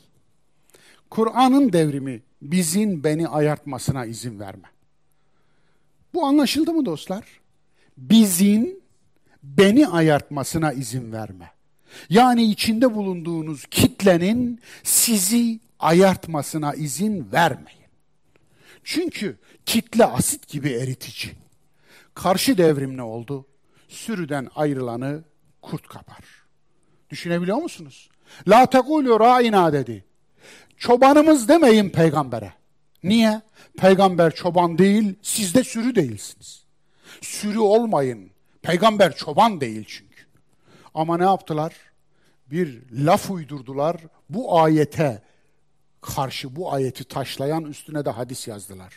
Kur'an'ın 1.09 1.73
devrimi 1.73 2.21
bizin 2.41 3.03
beni 3.03 3.27
ayartmasına 3.27 4.05
izin 4.05 4.39
verme. 4.39 4.67
Bu 6.13 6.25
anlaşıldı 6.25 6.73
mı 6.73 6.85
dostlar? 6.85 7.25
Bizin 7.97 8.83
beni 9.43 9.87
ayartmasına 9.87 10.73
izin 10.73 11.11
verme. 11.11 11.51
Yani 12.09 12.43
içinde 12.51 12.95
bulunduğunuz 12.95 13.65
kitlenin 13.65 14.61
sizi 14.83 15.59
ayartmasına 15.79 16.73
izin 16.73 17.31
vermeyin. 17.31 17.79
Çünkü 18.83 19.37
kitle 19.65 20.05
asit 20.05 20.47
gibi 20.47 20.69
eritici. 20.69 21.33
Karşı 22.13 22.57
devrim 22.57 22.97
ne 22.97 23.03
oldu? 23.03 23.45
Sürüden 23.87 24.47
ayrılanı 24.55 25.23
kurt 25.61 25.87
kapar. 25.87 26.23
Düşünebiliyor 27.09 27.57
musunuz? 27.57 28.09
La 28.47 28.65
tekulu 28.65 29.19
ra'ina 29.19 29.73
dedi. 29.73 30.05
Çobanımız 30.77 31.47
demeyin 31.47 31.89
peygambere. 31.89 32.53
Niye? 33.03 33.41
Peygamber 33.77 34.35
çoban 34.35 34.77
değil, 34.77 35.15
siz 35.21 35.55
de 35.55 35.63
sürü 35.63 35.95
değilsiniz. 35.95 36.63
Sürü 37.21 37.59
olmayın. 37.59 38.31
Peygamber 38.61 39.15
çoban 39.15 39.61
değil 39.61 39.85
çünkü. 39.87 40.08
Ama 40.93 41.17
ne 41.17 41.23
yaptılar? 41.23 41.75
Bir 42.51 42.83
laf 42.91 43.31
uydurdular. 43.31 43.97
Bu 44.29 44.59
ayete 44.59 45.21
karşı 46.01 46.55
bu 46.55 46.73
ayeti 46.73 47.03
taşlayan 47.03 47.65
üstüne 47.65 48.05
de 48.05 48.09
hadis 48.09 48.47
yazdılar. 48.47 48.93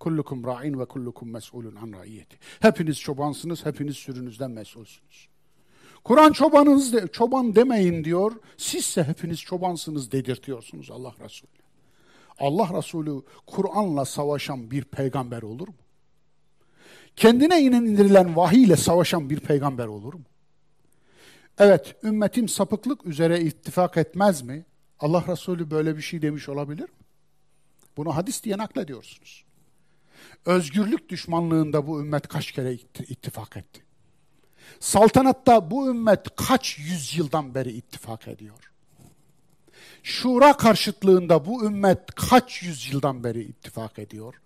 Kullukum 0.00 0.44
ra'in 0.44 0.78
ve 0.78 0.84
kullukum 0.84 1.30
mes'ulun 1.30 1.76
an 1.76 1.92
raiyeti. 1.92 2.36
Hepiniz 2.60 3.00
çobansınız, 3.00 3.66
hepiniz 3.66 3.96
sürünüzden 3.96 4.50
mesulsünüz. 4.50 5.28
Kur'an 6.04 6.32
çobanınız 6.32 6.92
de, 6.92 7.08
çoban 7.12 7.54
demeyin 7.54 8.04
diyor. 8.04 8.32
Sizse 8.56 9.04
hepiniz 9.04 9.40
çobansınız 9.40 10.12
dedirtiyorsunuz 10.12 10.90
Allah 10.90 11.14
Resulü. 11.24 11.50
Allah 12.38 12.78
Resulü 12.78 13.22
Kur'an'la 13.46 14.04
savaşan 14.04 14.70
bir 14.70 14.84
peygamber 14.84 15.42
olur 15.42 15.68
mu? 15.68 15.74
Kendine 17.16 17.60
indirilen 17.60 18.36
vahiy 18.36 18.62
ile 18.62 18.76
savaşan 18.76 19.30
bir 19.30 19.40
peygamber 19.40 19.86
olur 19.86 20.14
mu? 20.14 20.24
Evet, 21.58 21.96
ümmetim 22.04 22.48
sapıklık 22.48 23.06
üzere 23.06 23.40
ittifak 23.40 23.96
etmez 23.96 24.42
mi? 24.42 24.64
Allah 25.00 25.24
Resulü 25.28 25.70
böyle 25.70 25.96
bir 25.96 26.02
şey 26.02 26.22
demiş 26.22 26.48
olabilir 26.48 26.82
mi? 26.82 27.04
Bunu 27.96 28.16
hadis 28.16 28.44
diye 28.44 28.58
naklediyorsunuz. 28.58 29.44
Özgürlük 30.46 31.08
düşmanlığında 31.08 31.86
bu 31.86 32.00
ümmet 32.00 32.28
kaç 32.28 32.52
kere 32.52 32.72
ittifak 33.08 33.56
etti? 33.56 33.82
Saltanatta 34.80 35.70
bu 35.70 35.88
ümmet 35.90 36.36
kaç 36.36 36.78
yüzyıldan 36.78 37.54
beri 37.54 37.72
ittifak 37.72 38.28
ediyor? 38.28 38.72
Şura 40.02 40.56
karşıtlığında 40.56 41.46
bu 41.46 41.64
ümmet 41.64 42.14
kaç 42.14 42.62
yüzyıldan 42.62 43.24
beri 43.24 43.42
ittifak 43.42 43.98
ediyor? 43.98 44.40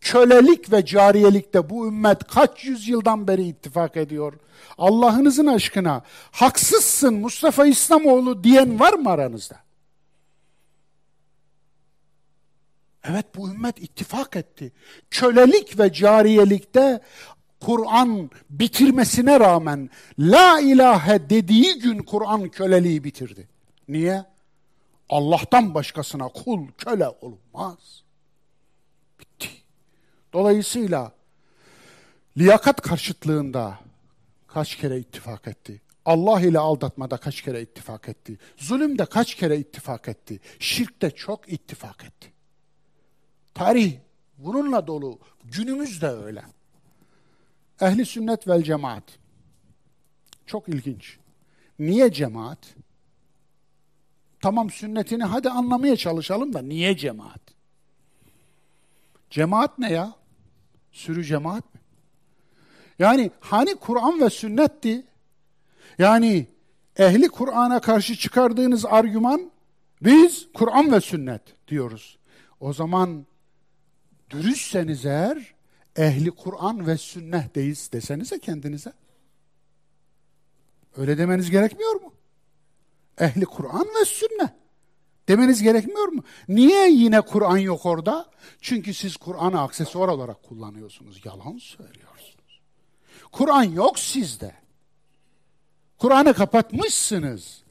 Kölelik 0.00 0.72
ve 0.72 0.84
cariyelikte 0.84 1.70
bu 1.70 1.86
ümmet 1.86 2.24
kaç 2.24 2.64
yüzyıldan 2.64 3.28
beri 3.28 3.42
ittifak 3.42 3.96
ediyor? 3.96 4.32
Allah'ınızın 4.78 5.46
aşkına 5.46 6.02
haksızsın 6.30 7.14
Mustafa 7.14 7.66
İslamoğlu 7.66 8.44
diyen 8.44 8.80
var 8.80 8.92
mı 8.92 9.10
aranızda? 9.10 9.56
Evet 13.04 13.26
bu 13.36 13.50
ümmet 13.50 13.82
ittifak 13.82 14.36
etti. 14.36 14.72
Kölelik 15.10 15.78
ve 15.78 15.92
cariyelikte 15.92 17.00
Kur'an 17.60 18.30
bitirmesine 18.50 19.40
rağmen 19.40 19.90
la 20.18 20.60
ilahe 20.60 21.30
dediği 21.30 21.78
gün 21.78 21.98
Kur'an 21.98 22.48
köleliği 22.48 23.04
bitirdi. 23.04 23.48
Niye? 23.88 24.24
Allah'tan 25.08 25.74
başkasına 25.74 26.28
kul 26.28 26.66
köle 26.78 27.08
olmaz. 27.08 28.03
Dolayısıyla 30.34 31.12
liyakat 32.38 32.80
karşıtlığında 32.80 33.78
kaç 34.46 34.76
kere 34.76 34.98
ittifak 34.98 35.48
etti? 35.48 35.80
Allah 36.04 36.40
ile 36.40 36.58
aldatmada 36.58 37.16
kaç 37.16 37.42
kere 37.42 37.62
ittifak 37.62 38.08
etti? 38.08 38.38
Zulümde 38.56 39.04
kaç 39.04 39.34
kere 39.34 39.56
ittifak 39.56 40.08
etti? 40.08 40.40
Şirkte 40.58 41.10
çok 41.10 41.52
ittifak 41.52 42.04
etti. 42.04 42.32
Tarih 43.54 43.94
bununla 44.38 44.86
dolu. 44.86 45.18
Günümüz 45.44 46.02
de 46.02 46.08
öyle. 46.08 46.42
Ehli 47.80 48.06
sünnet 48.06 48.48
vel 48.48 48.62
cemaat. 48.62 49.04
Çok 50.46 50.68
ilginç. 50.68 51.18
Niye 51.78 52.12
cemaat? 52.12 52.58
Tamam 54.40 54.70
sünnetini 54.70 55.24
hadi 55.24 55.50
anlamaya 55.50 55.96
çalışalım 55.96 56.52
da 56.52 56.62
niye 56.62 56.96
cemaat? 56.96 57.40
Cemaat 59.30 59.78
ne 59.78 59.92
ya? 59.92 60.23
Sürü 60.94 61.24
cemaat 61.24 61.74
mi? 61.74 61.80
Yani 62.98 63.30
hani 63.40 63.74
Kur'an 63.74 64.20
ve 64.20 64.30
sünnetti? 64.30 65.06
Yani 65.98 66.46
ehli 66.96 67.28
Kur'an'a 67.28 67.80
karşı 67.80 68.14
çıkardığınız 68.14 68.86
argüman 68.86 69.50
biz 70.02 70.48
Kur'an 70.54 70.92
ve 70.92 71.00
sünnet 71.00 71.42
diyoruz. 71.68 72.18
O 72.60 72.72
zaman 72.72 73.26
dürüstseniz 74.30 75.06
eğer 75.06 75.54
ehli 75.96 76.30
Kur'an 76.30 76.86
ve 76.86 76.96
sünnet 76.96 77.54
deyiz 77.54 77.92
desenize 77.92 78.38
kendinize. 78.38 78.92
Öyle 80.96 81.18
demeniz 81.18 81.50
gerekmiyor 81.50 81.94
mu? 81.94 82.14
Ehli 83.18 83.44
Kur'an 83.44 83.86
ve 84.00 84.04
sünnet. 84.04 84.63
Demeniz 85.28 85.62
gerekmiyor 85.62 86.08
mu? 86.08 86.22
Niye 86.48 86.90
yine 86.90 87.20
Kur'an 87.20 87.56
yok 87.56 87.86
orada? 87.86 88.26
Çünkü 88.60 88.94
siz 88.94 89.16
Kur'an'ı 89.16 89.60
aksesuar 89.60 90.08
olarak 90.08 90.42
kullanıyorsunuz. 90.42 91.20
Yalan 91.24 91.58
söylüyorsunuz. 91.58 92.60
Kur'an 93.32 93.62
yok 93.62 93.98
sizde. 93.98 94.54
Kur'an'ı 95.98 96.34
kapatmışsınız. 96.34 97.64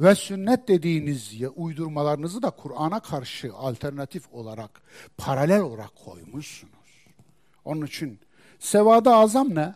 Ve 0.00 0.14
sünnet 0.14 0.68
dediğiniz 0.68 1.32
uydurmalarınızı 1.56 2.42
da 2.42 2.50
Kur'an'a 2.50 3.00
karşı 3.00 3.54
alternatif 3.54 4.32
olarak, 4.32 4.82
paralel 5.16 5.60
olarak 5.60 5.96
koymuşsunuz. 5.96 6.72
Onun 7.64 7.86
için 7.86 8.20
Sevada 8.58 9.16
Azam 9.16 9.54
ne? 9.54 9.74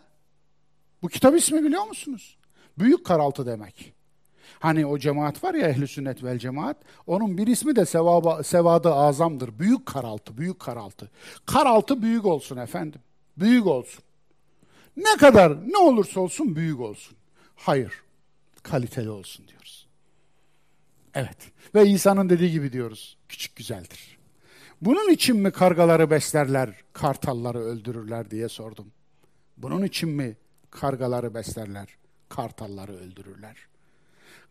Bu 1.03 1.09
kitap 1.09 1.37
ismi 1.37 1.65
biliyor 1.65 1.87
musunuz? 1.87 2.37
Büyük 2.79 3.07
karaltı 3.07 3.47
demek. 3.47 3.93
Hani 4.63 4.87
o 4.87 4.99
cemaat 4.99 5.45
var 5.45 5.55
ya 5.55 5.69
ehli 5.69 5.89
sünnet 5.89 6.25
vel 6.25 6.39
cemaat. 6.39 6.77
Onun 7.07 7.39
bir 7.39 7.47
ismi 7.47 7.77
de 7.77 7.87
sevaba, 7.87 8.43
sevadı 8.43 8.95
azamdır. 8.95 9.59
Büyük 9.59 9.87
karaltı, 9.87 10.39
büyük 10.39 10.61
karaltı. 10.61 11.11
Karaltı 11.47 12.03
büyük 12.03 12.25
olsun 12.27 12.57
efendim. 12.57 13.01
Büyük 13.37 13.67
olsun. 13.67 14.05
Ne 14.97 15.17
kadar 15.17 15.69
ne 15.69 15.77
olursa 15.77 16.21
olsun 16.21 16.57
büyük 16.57 16.81
olsun. 16.81 17.17
Hayır. 17.57 18.03
Kaliteli 18.63 19.11
olsun 19.11 19.49
diyoruz. 19.49 19.89
Evet. 21.15 21.37
Ve 21.75 21.89
İsa'nın 21.89 22.29
dediği 22.29 22.51
gibi 22.51 22.73
diyoruz. 22.73 23.17
Küçük 23.29 23.57
güzeldir. 23.57 24.19
Bunun 24.81 25.11
için 25.11 25.37
mi 25.37 25.51
kargaları 25.51 26.11
beslerler, 26.11 26.75
kartalları 26.93 27.59
öldürürler 27.59 28.31
diye 28.31 28.49
sordum. 28.49 28.93
Bunun 29.57 29.83
için 29.83 30.09
mi 30.09 30.37
kargaları 30.71 31.35
beslerler, 31.35 31.89
kartalları 32.29 32.93
öldürürler? 32.93 33.72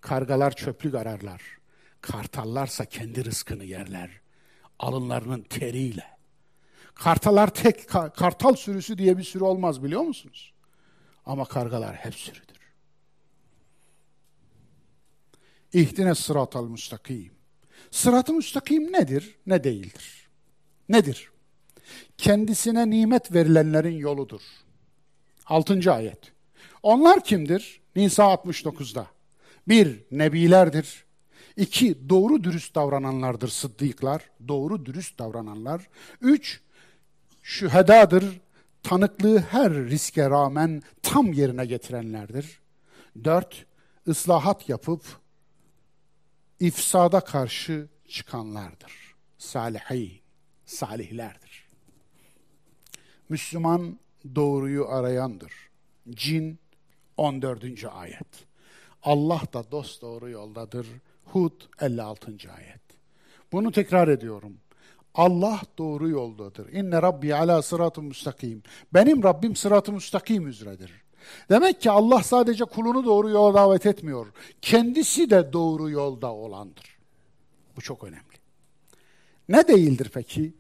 Kargalar 0.02 0.56
çöplük 0.56 0.96
ararlar. 0.96 1.42
Kartallarsa 2.02 2.86
kendi 2.86 3.26
rızkını 3.26 3.64
yerler. 3.64 4.10
Alınlarının 4.80 5.42
teriyle. 5.42 6.06
Kartalar 6.94 7.54
tek, 7.54 7.90
kartal 7.90 8.56
sürüsü 8.56 8.98
diye 8.98 9.18
bir 9.18 9.24
sürü 9.24 9.44
olmaz 9.44 9.84
biliyor 9.84 10.02
musunuz? 10.02 10.54
Ama 11.26 11.46
kargalar 11.46 11.96
hep 11.96 12.16
sürüdür. 12.16 12.62
İhtine 15.74 16.16
sıratal 16.16 16.68
müstakim. 16.68 17.32
Sırat-ı 17.92 18.34
müstakim 18.34 18.94
nedir, 18.94 19.36
ne 19.48 19.64
değildir? 19.64 20.28
Nedir? 20.90 21.32
Kendisine 22.18 22.90
nimet 22.90 23.34
verilenlerin 23.34 23.98
yoludur. 23.98 24.42
Altıncı 25.46 25.94
ayet. 25.94 26.32
Onlar 26.84 27.24
kimdir? 27.24 27.82
Nisa 27.96 28.24
69'da. 28.24 29.08
Bir, 29.68 30.04
nebilerdir. 30.12 31.06
İki, 31.58 32.10
doğru 32.10 32.44
dürüst 32.44 32.76
davrananlardır 32.76 33.48
sıddıklar, 33.48 34.30
doğru 34.48 34.86
dürüst 34.86 35.20
davrananlar. 35.20 35.90
Üç, 36.22 36.62
şühedadır, 37.42 38.42
tanıklığı 38.84 39.40
her 39.40 39.74
riske 39.74 40.30
rağmen 40.30 40.82
tam 41.02 41.34
yerine 41.34 41.66
getirenlerdir. 41.66 42.62
Dört, 43.24 43.66
ıslahat 44.08 44.70
yapıp 44.70 45.02
ifsada 46.60 47.20
karşı 47.20 47.88
çıkanlardır. 48.08 49.16
Salihi, 49.38 50.22
salihlerdir. 50.66 51.68
Müslüman 53.30 54.00
doğruyu 54.36 54.88
arayandır. 54.88 55.54
Cin 56.10 56.60
14. 57.18 57.86
ayet. 57.86 58.51
Allah 59.04 59.42
da 59.54 59.72
dost 59.72 60.02
doğru 60.02 60.30
yoldadır. 60.30 60.88
Hud 61.26 61.62
56. 61.82 62.32
ayet. 62.32 62.82
Bunu 63.52 63.72
tekrar 63.72 64.08
ediyorum. 64.08 64.58
Allah 65.16 65.62
doğru 65.78 66.10
yoldadır. 66.10 66.74
İnne 66.74 67.02
Rabbi 67.02 67.36
ala 67.36 67.62
sıratı 67.62 68.02
müstakim. 68.02 68.64
Benim 68.94 69.24
Rabbim 69.24 69.56
sıratı 69.56 69.92
müstakim 69.94 70.48
üzeredir. 70.48 70.92
Demek 71.50 71.82
ki 71.82 71.92
Allah 71.92 72.24
sadece 72.24 72.66
kulunu 72.66 73.06
doğru 73.06 73.30
yola 73.30 73.54
davet 73.54 73.86
etmiyor. 73.86 74.28
Kendisi 74.62 75.30
de 75.30 75.54
doğru 75.54 75.90
yolda 75.90 76.34
olandır. 76.34 76.98
Bu 77.76 77.82
çok 77.82 78.04
önemli. 78.04 78.22
Ne 79.50 79.68
değildir 79.68 80.12
peki? 80.14 80.54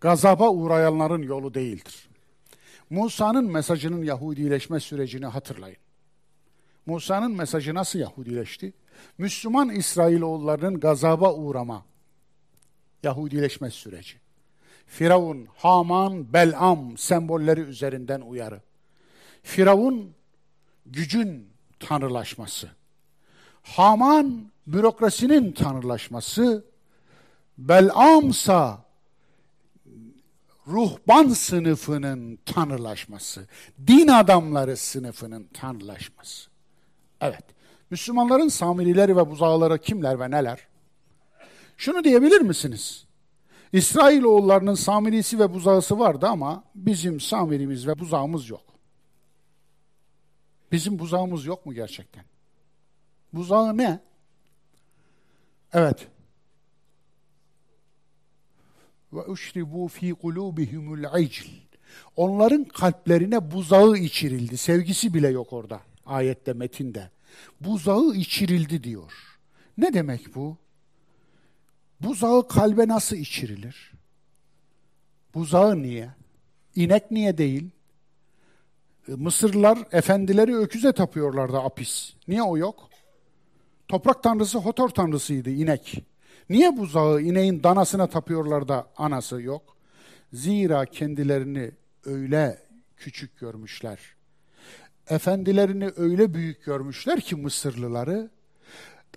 Gazaba 0.00 0.50
uğrayanların 0.50 1.22
yolu 1.22 1.54
değildir. 1.54 2.08
Musa'nın 2.90 3.50
mesajının 3.50 4.02
Yahudileşme 4.02 4.80
sürecini 4.80 5.26
hatırlayın. 5.26 5.87
Musa'nın 6.88 7.32
mesajı 7.32 7.74
nasıl 7.74 7.98
Yahudileşti? 7.98 8.72
Müslüman 9.18 9.70
İsrailoğullarının 9.70 10.80
gazaba 10.80 11.34
uğrama, 11.34 11.84
Yahudileşme 13.02 13.70
süreci. 13.70 14.16
Firavun, 14.86 15.48
Haman, 15.56 16.32
Belam 16.32 16.98
sembolleri 16.98 17.60
üzerinden 17.60 18.20
uyarı. 18.20 18.60
Firavun 19.42 20.14
gücün 20.86 21.48
tanrılaşması. 21.80 22.68
Haman 23.62 24.50
bürokrasinin 24.66 25.52
tanrılaşması. 25.52 26.64
Belamsa 27.58 28.84
ruhban 30.66 31.28
sınıfının 31.28 32.38
tanrılaşması, 32.46 33.46
din 33.86 34.08
adamları 34.08 34.76
sınıfının 34.76 35.48
tanrılaşması. 35.54 36.57
Evet, 37.20 37.44
Müslümanların 37.90 38.48
Samirileri 38.48 39.16
ve 39.16 39.30
buzağları 39.30 39.78
kimler 39.78 40.20
ve 40.20 40.30
neler? 40.30 40.66
Şunu 41.76 42.04
diyebilir 42.04 42.40
misiniz? 42.40 43.06
İsrailoğullarının 43.72 44.74
Samirisi 44.74 45.38
ve 45.38 45.54
buzağısı 45.54 45.98
vardı 45.98 46.26
ama 46.26 46.64
bizim 46.74 47.20
Samirimiz 47.20 47.86
ve 47.86 47.98
buzağımız 47.98 48.50
yok. 48.50 48.64
Bizim 50.72 50.98
buzağımız 50.98 51.46
yok 51.46 51.66
mu 51.66 51.74
gerçekten? 51.74 52.24
Buzağı 53.32 53.76
ne? 53.76 54.00
Evet. 55.72 56.08
Ve 59.12 59.20
uşribu 59.20 59.88
fi 59.88 60.14
kulubihimul 60.14 61.20
icl. 61.20 61.46
Onların 62.16 62.64
kalplerine 62.64 63.50
buzağı 63.50 63.96
içirildi. 63.96 64.56
Sevgisi 64.56 65.14
bile 65.14 65.28
yok 65.28 65.52
orada 65.52 65.80
ayette 66.08 66.52
metinde. 66.52 67.10
Buzağı 67.60 68.14
içirildi 68.14 68.84
diyor. 68.84 69.12
Ne 69.78 69.94
demek 69.94 70.34
bu? 70.34 70.56
Buzağı 72.00 72.48
kalbe 72.48 72.88
nasıl 72.88 73.16
içirilir? 73.16 73.92
Buzağı 75.34 75.82
niye? 75.82 76.10
İnek 76.74 77.10
niye 77.10 77.38
değil? 77.38 77.70
Mısırlılar 79.08 79.78
efendileri 79.92 80.56
öküze 80.56 80.92
tapıyorlardı 80.92 81.58
apis. 81.58 82.12
Niye 82.28 82.42
o 82.42 82.56
yok? 82.56 82.88
Toprak 83.88 84.22
tanrısı 84.22 84.58
Hotor 84.58 84.88
tanrısıydı 84.88 85.50
inek. 85.50 86.04
Niye 86.50 86.76
buzağı 86.76 87.22
ineğin 87.22 87.62
danasına 87.62 88.06
tapıyorlar 88.06 88.68
da 88.68 88.86
anası 88.96 89.42
yok? 89.42 89.76
Zira 90.32 90.86
kendilerini 90.86 91.70
öyle 92.04 92.58
küçük 92.96 93.38
görmüşler. 93.38 94.17
Efendilerini 95.08 95.90
öyle 95.96 96.34
büyük 96.34 96.64
görmüşler 96.64 97.20
ki 97.20 97.36
Mısırlıları. 97.36 98.30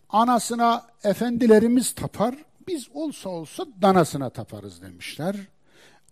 Anasına 0.10 0.88
efendilerimiz 1.04 1.96
tapar, 1.96 2.36
biz 2.68 2.90
olsa 2.94 3.30
olsa 3.30 3.66
danasına 3.82 4.30
taparız 4.30 4.82
demişler. 4.82 5.36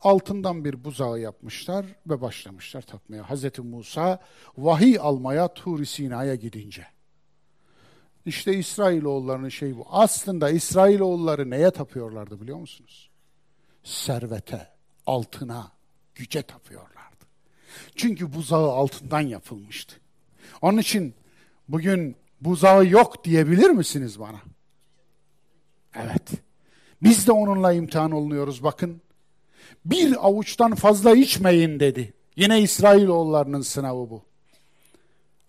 Altından 0.02 0.66
bir 0.66 0.84
buzağı 0.84 1.20
yapmışlar 1.20 1.86
ve 2.08 2.22
başlamışlar 2.22 2.82
tapmaya. 2.82 3.30
Hazreti 3.30 3.62
Musa 3.62 4.20
vahiy 4.58 4.98
almaya 5.00 5.54
Tur-i 5.54 5.86
Sina'ya 5.86 6.36
gidince. 6.36 6.88
İşte 8.26 8.54
İsrailoğullarının 8.54 9.50
şeyi 9.50 9.78
bu. 9.78 9.86
Aslında 9.90 10.50
İsrailoğulları 10.50 11.50
neye 11.50 11.72
tapıyorlardı 11.72 12.42
biliyor 12.42 12.58
musunuz? 12.58 13.10
Servete, 13.84 14.68
altına, 15.06 15.72
güce 16.16 16.42
tapıyorlardı. 16.42 17.09
Çünkü 17.96 18.34
buzağı 18.34 18.72
altından 18.72 19.22
yapılmıştı. 19.22 19.96
Onun 20.62 20.78
için 20.78 21.14
bugün 21.68 22.16
buzağı 22.42 22.88
yok 22.88 23.24
diyebilir 23.24 23.70
misiniz 23.70 24.20
bana? 24.20 24.42
Evet. 25.96 26.30
Biz 27.04 27.28
de 27.28 27.32
onunla 27.32 27.74
imtihan 27.74 28.12
olunuyoruz 28.12 28.64
bakın. 28.64 29.02
Bir 29.86 30.28
avuçtan 30.28 30.76
fazla 30.76 31.16
içmeyin 31.16 31.80
dedi. 31.80 32.14
Yine 32.36 32.62
İsrailoğullarının 32.62 33.62
sınavı 33.62 34.10
bu. 34.10 34.24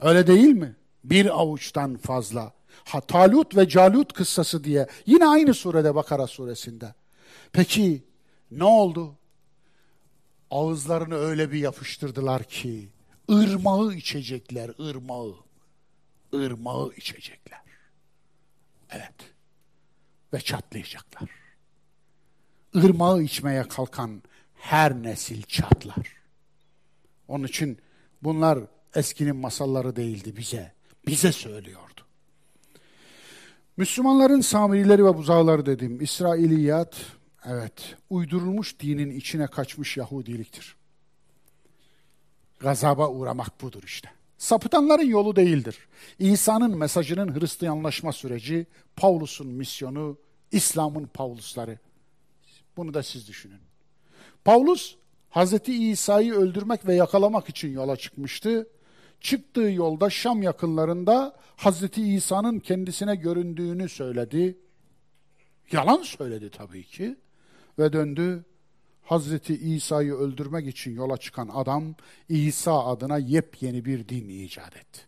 Öyle 0.01 0.27
değil 0.27 0.55
mi? 0.55 0.77
Bir 1.05 1.41
avuçtan 1.41 1.97
fazla. 1.97 2.53
Ha, 2.85 3.01
Talut 3.01 3.57
ve 3.57 3.69
Calut 3.69 4.13
kıssası 4.13 4.65
diye 4.65 4.87
yine 5.07 5.27
aynı 5.27 5.55
surede 5.55 5.95
Bakara 5.95 6.27
suresinde. 6.27 6.95
Peki 7.53 8.05
ne 8.51 8.65
oldu? 8.65 9.15
Ağızlarını 10.51 11.15
öyle 11.15 11.53
bir 11.53 11.59
yapıştırdılar 11.59 12.45
ki 12.45 12.89
ırmağı 13.31 13.95
içecekler, 13.95 14.71
ırmağı. 14.81 15.35
Irmağı 16.33 16.93
içecekler. 16.97 17.61
Evet. 18.91 19.15
Ve 20.33 20.41
çatlayacaklar. 20.41 21.31
Irmağı 22.75 23.23
içmeye 23.23 23.69
kalkan 23.69 24.23
her 24.55 24.95
nesil 24.95 25.43
çatlar. 25.43 26.17
Onun 27.29 27.45
için 27.45 27.79
bunlar 28.23 28.59
eskinin 28.95 29.37
masalları 29.37 29.97
değildi 29.97 30.37
bize. 30.37 30.73
Bize 31.07 31.33
söylüyordu. 31.33 32.01
Müslümanların 33.77 34.41
Samirileri 34.41 35.05
ve 35.05 35.17
buzağları 35.17 35.67
dedim. 35.67 36.01
İsrailiyat, 36.01 36.97
evet, 37.45 37.97
uydurulmuş 38.11 38.81
dinin 38.81 39.11
içine 39.11 39.47
kaçmış 39.47 39.97
Yahudiliktir. 39.97 40.77
Gazaba 42.59 43.09
uğramak 43.09 43.61
budur 43.61 43.83
işte. 43.85 44.11
Sapıtanların 44.39 45.07
yolu 45.07 45.37
değildir. 45.37 45.79
İsa'nın 46.19 46.79
mesajının 46.79 47.41
Hristiyanlaşma 47.41 48.13
süreci, 48.13 48.67
Pavlus'un 48.97 49.47
misyonu, 49.47 50.19
İslam'ın 50.53 51.07
Pavlusları. 51.07 51.79
Bunu 52.77 52.95
da 52.95 53.03
siz 53.03 53.29
düşünün. 53.29 53.61
Pavlus, 54.45 54.97
Hazreti 55.31 55.91
İsa'yı 55.91 56.33
öldürmek 56.35 56.87
ve 56.87 56.95
yakalamak 56.95 57.49
için 57.49 57.73
yola 57.73 57.97
çıkmıştı. 57.97 58.69
Çıktığı 59.21 59.71
yolda 59.71 60.11
Şam 60.11 60.43
yakınlarında 60.43 61.37
Hazreti 61.57 62.15
İsa'nın 62.15 62.59
kendisine 62.59 63.17
göründüğünü 63.17 63.89
söyledi. 63.89 64.59
Yalan 65.73 66.03
söyledi 66.03 66.51
tabii 66.51 66.85
ki. 66.85 67.17
Ve 67.81 67.93
döndü. 67.93 68.45
Hazreti 69.03 69.55
İsa'yı 69.55 70.15
öldürmek 70.15 70.67
için 70.67 70.95
yola 70.97 71.17
çıkan 71.17 71.51
adam 71.55 71.95
İsa 72.29 72.87
adına 72.87 73.19
yepyeni 73.19 73.85
bir 73.85 74.09
din 74.09 74.29
icat 74.29 74.77
etti. 74.77 75.01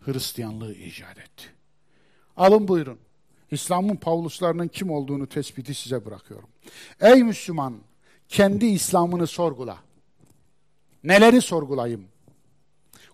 Hristiyanlığı 0.00 0.74
icat 0.74 1.18
etti. 1.18 1.44
Alın 2.36 2.68
buyurun. 2.68 2.98
İslam'ın 3.50 3.96
Pavluslarının 3.96 4.68
kim 4.68 4.90
olduğunu 4.90 5.26
tespiti 5.26 5.74
size 5.74 6.04
bırakıyorum. 6.04 6.48
Ey 7.00 7.22
Müslüman, 7.22 7.74
kendi 8.28 8.66
İslam'ını 8.66 9.26
sorgula. 9.26 9.78
Neleri 11.04 11.42
sorgulayayım? 11.42 12.04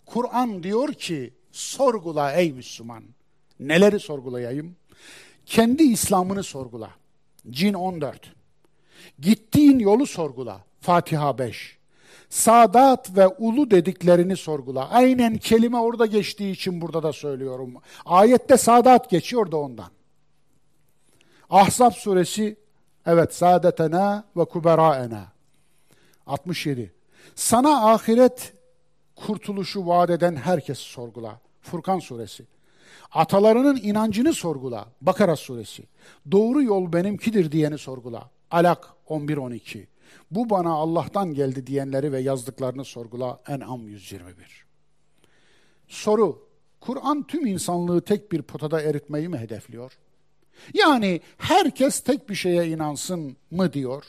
Kur'an 0.07 0.63
diyor 0.63 0.93
ki, 0.93 1.35
sorgula 1.53 2.33
ey 2.33 2.53
Müslüman. 2.53 3.05
Neleri 3.61 4.01
sorgulayayım? 4.01 4.77
Kendi 5.47 5.83
İslam'ını 5.83 6.43
sorgula. 6.43 7.02
Cin 7.51 7.74
14. 7.74 8.32
Gittiğin 9.19 9.78
yolu 9.78 10.06
sorgula. 10.06 10.60
Fatiha 10.81 11.39
5. 11.39 11.78
Sadat 12.28 13.16
ve 13.16 13.27
ulu 13.27 13.70
dediklerini 13.70 14.36
sorgula. 14.36 14.90
Aynen 14.90 15.36
kelime 15.36 15.78
orada 15.78 16.06
geçtiği 16.06 16.52
için 16.52 16.81
burada 16.81 17.02
da 17.02 17.12
söylüyorum. 17.12 17.74
Ayette 18.05 18.56
sadat 18.56 19.10
geçiyor 19.10 19.52
da 19.52 19.56
ondan. 19.56 19.90
Ahzab 21.51 21.93
suresi 21.93 22.56
evet 23.06 23.35
saadetena 23.35 24.24
ve 24.36 24.44
kuberaena 24.44 25.32
67. 26.27 26.93
Sana 27.35 27.93
ahiret 27.93 28.52
kurtuluşu 29.16 29.86
vaat 29.86 30.10
eden 30.10 30.36
herkes 30.36 30.78
sorgula. 30.78 31.40
Furkan 31.62 31.98
suresi. 31.98 32.47
Atalarının 33.12 33.76
inancını 33.76 34.34
sorgula. 34.34 34.86
Bakara 35.01 35.36
suresi. 35.36 35.82
Doğru 36.30 36.62
yol 36.62 36.93
benimkidir 36.93 37.52
diyeni 37.52 37.78
sorgula. 37.78 38.30
Alak 38.51 38.89
11-12. 39.09 39.86
Bu 40.30 40.51
bana 40.51 40.70
Allah'tan 40.72 41.34
geldi 41.34 41.66
diyenleri 41.66 42.12
ve 42.12 42.20
yazdıklarını 42.20 42.84
sorgula. 42.84 43.40
En'am 43.48 43.89
121. 43.89 44.64
Soru. 45.89 46.52
Kur'an 46.80 47.22
tüm 47.26 47.47
insanlığı 47.47 48.01
tek 48.01 48.32
bir 48.32 48.43
potada 48.43 48.82
eritmeyi 48.82 49.28
mi 49.28 49.39
hedefliyor? 49.39 49.98
Yani 50.74 51.20
herkes 51.39 52.01
tek 52.01 52.28
bir 52.28 52.34
şeye 52.34 52.68
inansın 52.68 53.36
mı 53.51 53.72
diyor? 53.72 54.05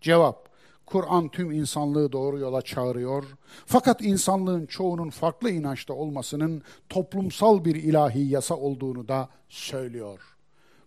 Cevap. 0.00 0.43
Kur'an 0.86 1.28
tüm 1.28 1.52
insanlığı 1.52 2.12
doğru 2.12 2.38
yola 2.38 2.62
çağırıyor. 2.62 3.24
Fakat 3.66 4.02
insanlığın 4.02 4.66
çoğunun 4.66 5.10
farklı 5.10 5.50
inançta 5.50 5.94
olmasının 5.94 6.62
toplumsal 6.88 7.64
bir 7.64 7.74
ilahi 7.74 8.28
yasa 8.28 8.54
olduğunu 8.54 9.08
da 9.08 9.28
söylüyor. 9.48 10.20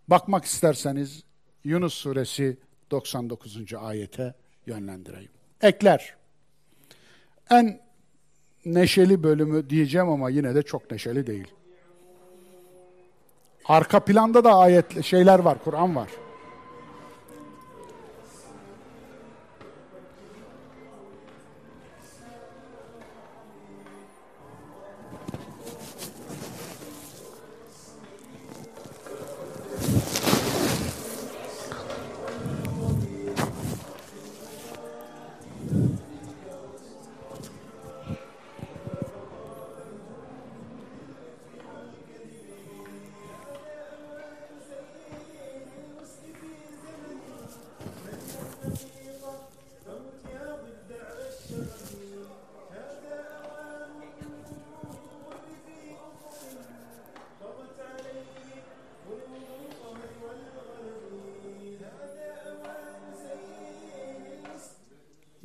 Bakmak 0.08 0.46
isterseniz 0.46 1.24
Yunus 1.64 1.94
suresi 1.94 2.58
99. 2.92 3.74
ayete 3.74 4.34
yönlendireyim. 4.66 5.32
Ekler. 5.62 6.16
En 7.50 7.80
neşeli 8.66 9.24
bölümü 9.24 9.70
diyeceğim 9.70 10.10
ama 10.10 10.30
yine 10.30 10.56
de 10.56 10.64
çok 10.64 10.92
neşeli 10.92 11.28
değil. 11.28 11.48
Arka 13.66 14.00
planda 14.00 14.44
da 14.44 14.56
ayet 14.56 15.04
şeyler 15.04 15.40
var, 15.40 15.64
Kur'an 15.64 15.96
var. 15.96 16.10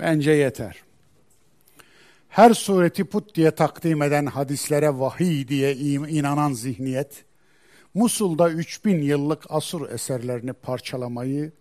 Bence 0.02 0.32
yeter. 0.32 0.82
Her 2.28 2.54
sureti 2.54 3.04
put 3.04 3.34
diye 3.34 3.50
takdim 3.50 4.02
eden 4.02 4.26
hadislere 4.26 4.98
vahiy 4.98 5.48
diye 5.48 5.76
inanan 5.76 6.52
zihniyet, 6.52 7.24
Musul'da 7.94 8.50
3000 8.50 9.02
yıllık 9.02 9.44
Asur 9.48 9.90
eserlerini 9.90 10.52
parçalamayı 10.52 11.52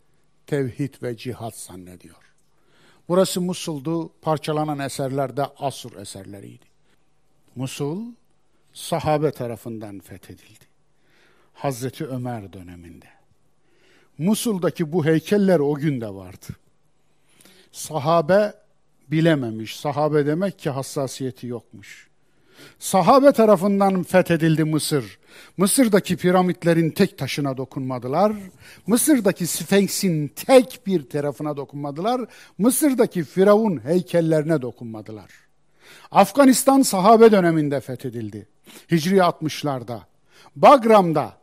tevhid 0.47 0.93
ve 1.03 1.17
cihat 1.17 1.57
zannediyor. 1.57 2.15
Burası 3.09 3.41
Musul'du, 3.41 4.11
parçalanan 4.21 4.79
eserler 4.79 5.37
de 5.37 5.43
Asur 5.45 5.97
eserleriydi. 5.97 6.65
Musul, 7.55 8.01
sahabe 8.73 9.31
tarafından 9.31 9.99
fethedildi. 9.99 10.65
Hazreti 11.53 12.05
Ömer 12.05 12.53
döneminde. 12.53 13.07
Musul'daki 14.17 14.91
bu 14.91 15.05
heykeller 15.05 15.59
o 15.59 15.75
gün 15.75 16.01
de 16.01 16.09
vardı. 16.13 16.47
Sahabe 17.71 18.53
bilememiş. 19.11 19.79
Sahabe 19.79 20.25
demek 20.25 20.59
ki 20.59 20.69
hassasiyeti 20.69 21.47
yokmuş. 21.47 22.11
Sahabe 22.79 23.31
tarafından 23.31 24.03
fethedildi 24.03 24.63
Mısır. 24.63 25.19
Mısır'daki 25.57 26.17
piramitlerin 26.17 26.89
tek 26.89 27.17
taşına 27.17 27.57
dokunmadılar. 27.57 28.33
Mısır'daki 28.87 29.47
Sfenks'in 29.47 30.27
tek 30.27 30.81
bir 30.87 31.09
tarafına 31.09 31.57
dokunmadılar. 31.57 32.21
Mısır'daki 32.57 33.23
Firavun 33.23 33.83
heykellerine 33.85 34.61
dokunmadılar. 34.61 35.31
Afganistan 36.11 36.81
sahabe 36.81 37.31
döneminde 37.31 37.79
fethedildi. 37.79 38.47
Hicri 38.91 39.17
60'larda. 39.17 39.99
Bagram'da 40.55 41.40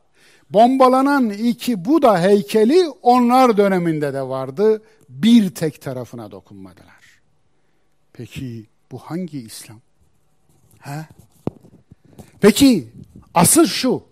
bombalanan 0.50 1.30
iki 1.30 1.84
Buda 1.84 2.20
heykeli 2.20 2.88
onlar 3.02 3.56
döneminde 3.56 4.14
de 4.14 4.22
vardı. 4.22 4.82
Bir 5.08 5.50
tek 5.50 5.82
tarafına 5.82 6.30
dokunmadılar. 6.30 7.20
Peki 8.12 8.66
bu 8.92 8.98
hangi 8.98 9.38
İslam? 9.38 9.80
He? 10.78 11.06
Peki 12.40 12.88
asıl 13.34 13.66
şu. 13.66 14.02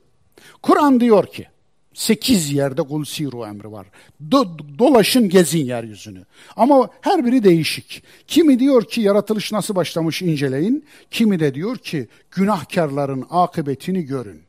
Kur'an 0.63 1.01
diyor 1.01 1.27
ki 1.27 1.47
sekiz 1.95 2.53
yerde 2.53 2.83
kul 2.83 3.05
siru 3.05 3.47
emri 3.47 3.73
var. 3.73 3.87
Do, 4.31 4.59
dolaşın 4.79 5.29
gezin 5.29 5.65
yeryüzünü. 5.65 6.25
Ama 6.57 6.89
her 7.01 7.27
biri 7.27 7.45
değişik. 7.45 8.03
Kimi 8.27 8.59
diyor 8.59 8.85
ki 8.85 9.01
yaratılış 9.01 9.53
nasıl 9.53 9.75
başlamış 9.75 10.23
inceleyin. 10.23 10.85
Kimi 11.11 11.41
de 11.41 11.55
diyor 11.55 11.77
ki 11.77 12.09
günahkarların 12.31 13.27
akıbetini 13.31 14.03
görün. 14.03 14.46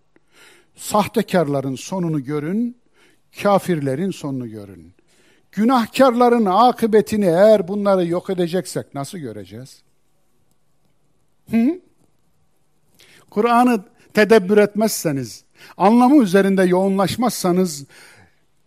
Sahtekarların 0.78 1.76
sonunu 1.76 2.24
görün. 2.24 2.78
Kafirlerin 3.42 4.12
sonunu 4.12 4.50
görün. 4.50 4.94
Günahkarların 5.52 6.46
akıbetini 6.46 7.26
eğer 7.26 7.68
bunları 7.68 8.06
yok 8.08 8.30
edeceksek 8.30 8.94
nasıl 8.94 9.18
göreceğiz? 9.18 9.82
Hı? 11.52 11.80
Kur'an'ı 13.30 13.84
tedebbür 14.14 14.58
etmezseniz, 14.58 15.44
anlamı 15.78 16.24
üzerinde 16.24 16.64
yoğunlaşmazsanız 16.64 17.86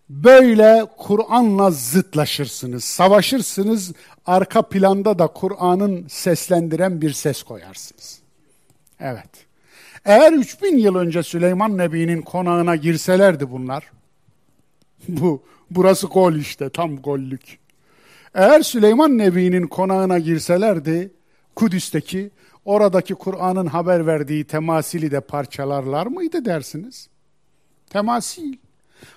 böyle 0.08 0.86
Kur'an'la 0.98 1.70
zıtlaşırsınız, 1.70 2.84
savaşırsınız, 2.84 3.92
arka 4.26 4.62
planda 4.62 5.18
da 5.18 5.26
Kur'an'ın 5.26 6.08
seslendiren 6.08 7.00
bir 7.00 7.12
ses 7.12 7.42
koyarsınız. 7.42 8.20
Evet. 9.00 9.49
Eğer 10.04 10.32
3000 10.32 10.78
yıl 10.78 10.94
önce 10.94 11.22
Süleyman 11.22 11.78
Nebi'nin 11.78 12.22
konağına 12.22 12.76
girselerdi 12.76 13.50
bunlar, 13.50 13.90
bu 15.08 15.42
burası 15.70 16.06
gol 16.06 16.34
işte, 16.34 16.70
tam 16.70 16.96
gollük. 16.96 17.58
Eğer 18.34 18.62
Süleyman 18.62 19.18
Nebi'nin 19.18 19.66
konağına 19.66 20.18
girselerdi, 20.18 21.10
Kudüs'teki 21.54 22.30
oradaki 22.64 23.14
Kur'an'ın 23.14 23.66
haber 23.66 24.06
verdiği 24.06 24.44
temasili 24.44 25.10
de 25.10 25.20
parçalarlar 25.20 26.06
mıydı 26.06 26.44
dersiniz? 26.44 27.08
Temasil. 27.90 28.56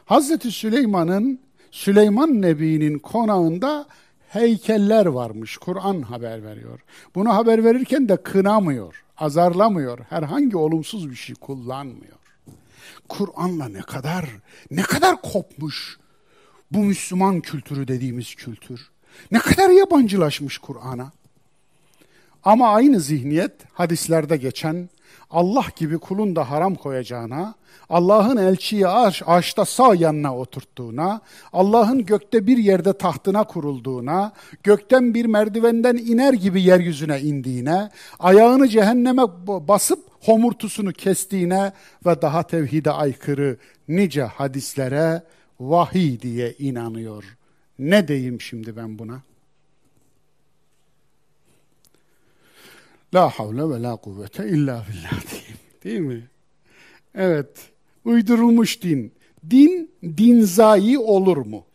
Hazreti 0.05 0.51
Süleyman'ın 0.51 1.39
Süleyman 1.71 2.41
Nebi'nin 2.41 2.99
konağında 2.99 3.85
heykeller 4.29 5.05
varmış. 5.05 5.57
Kur'an 5.57 6.01
haber 6.01 6.43
veriyor. 6.43 6.79
Bunu 7.15 7.35
haber 7.35 7.63
verirken 7.63 8.09
de 8.09 8.17
kınamıyor, 8.17 9.03
azarlamıyor. 9.23 9.99
Herhangi 10.09 10.57
olumsuz 10.57 11.09
bir 11.09 11.15
şey 11.15 11.35
kullanmıyor. 11.35 12.17
Kur'an'la 13.09 13.67
ne 13.67 13.81
kadar 13.81 14.25
ne 14.71 14.81
kadar 14.81 15.21
kopmuş 15.21 15.97
bu 16.71 16.77
Müslüman 16.77 17.41
kültürü 17.41 17.87
dediğimiz 17.87 18.35
kültür. 18.35 18.89
Ne 19.31 19.39
kadar 19.39 19.69
yabancılaşmış 19.69 20.57
Kur'an'a. 20.57 21.11
Ama 22.43 22.73
aynı 22.73 22.99
zihniyet 22.99 23.51
hadislerde 23.73 24.37
geçen 24.37 24.89
Allah 25.33 25.65
gibi 25.75 25.97
kulun 25.97 26.35
da 26.35 26.51
haram 26.51 26.75
koyacağına, 26.75 27.55
Allah'ın 27.89 28.37
elçiyi 28.37 28.87
ağaç, 28.87 29.23
ağaçta 29.25 29.65
sağ 29.65 29.95
yanına 29.95 30.37
oturttuğuna, 30.37 31.21
Allah'ın 31.53 32.05
gökte 32.05 32.47
bir 32.47 32.57
yerde 32.57 32.93
tahtına 32.97 33.43
kurulduğuna, 33.43 34.31
gökten 34.63 35.13
bir 35.13 35.25
merdivenden 35.25 35.95
iner 35.95 36.33
gibi 36.33 36.61
yeryüzüne 36.61 37.21
indiğine, 37.21 37.89
ayağını 38.19 38.67
cehenneme 38.67 39.21
basıp 39.47 39.99
homurtusunu 40.21 40.93
kestiğine 40.93 41.71
ve 42.05 42.21
daha 42.21 42.43
tevhide 42.43 42.91
aykırı 42.91 43.57
nice 43.87 44.23
hadislere 44.23 45.23
vahiy 45.59 46.19
diye 46.19 46.53
inanıyor. 46.59 47.23
Ne 47.79 48.07
diyeyim 48.07 48.41
şimdi 48.41 48.77
ben 48.77 48.99
buna? 48.99 49.21
La 53.13 53.29
havle 53.29 53.69
ve 53.69 53.81
la 53.81 53.95
kuvvete 53.95 54.47
illa 54.47 54.85
billah 54.89 55.11
diyeyim. 55.31 55.57
Değil 55.83 55.99
mi? 55.99 56.27
Evet. 57.15 57.71
Uydurulmuş 58.05 58.81
din. 58.81 59.13
Din, 59.49 59.91
dinzai 60.17 60.97
olur 60.97 61.37
mu? 61.37 61.65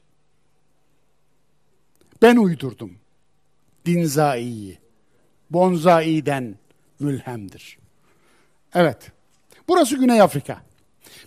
Ben 2.23 2.36
uydurdum. 2.36 2.93
Dinzai'yi. 3.86 4.78
Bonzai'den 5.51 6.55
mülhemdir. 7.01 7.78
Evet. 8.74 9.12
Burası 9.69 9.97
Güney 9.97 10.20
Afrika. 10.20 10.62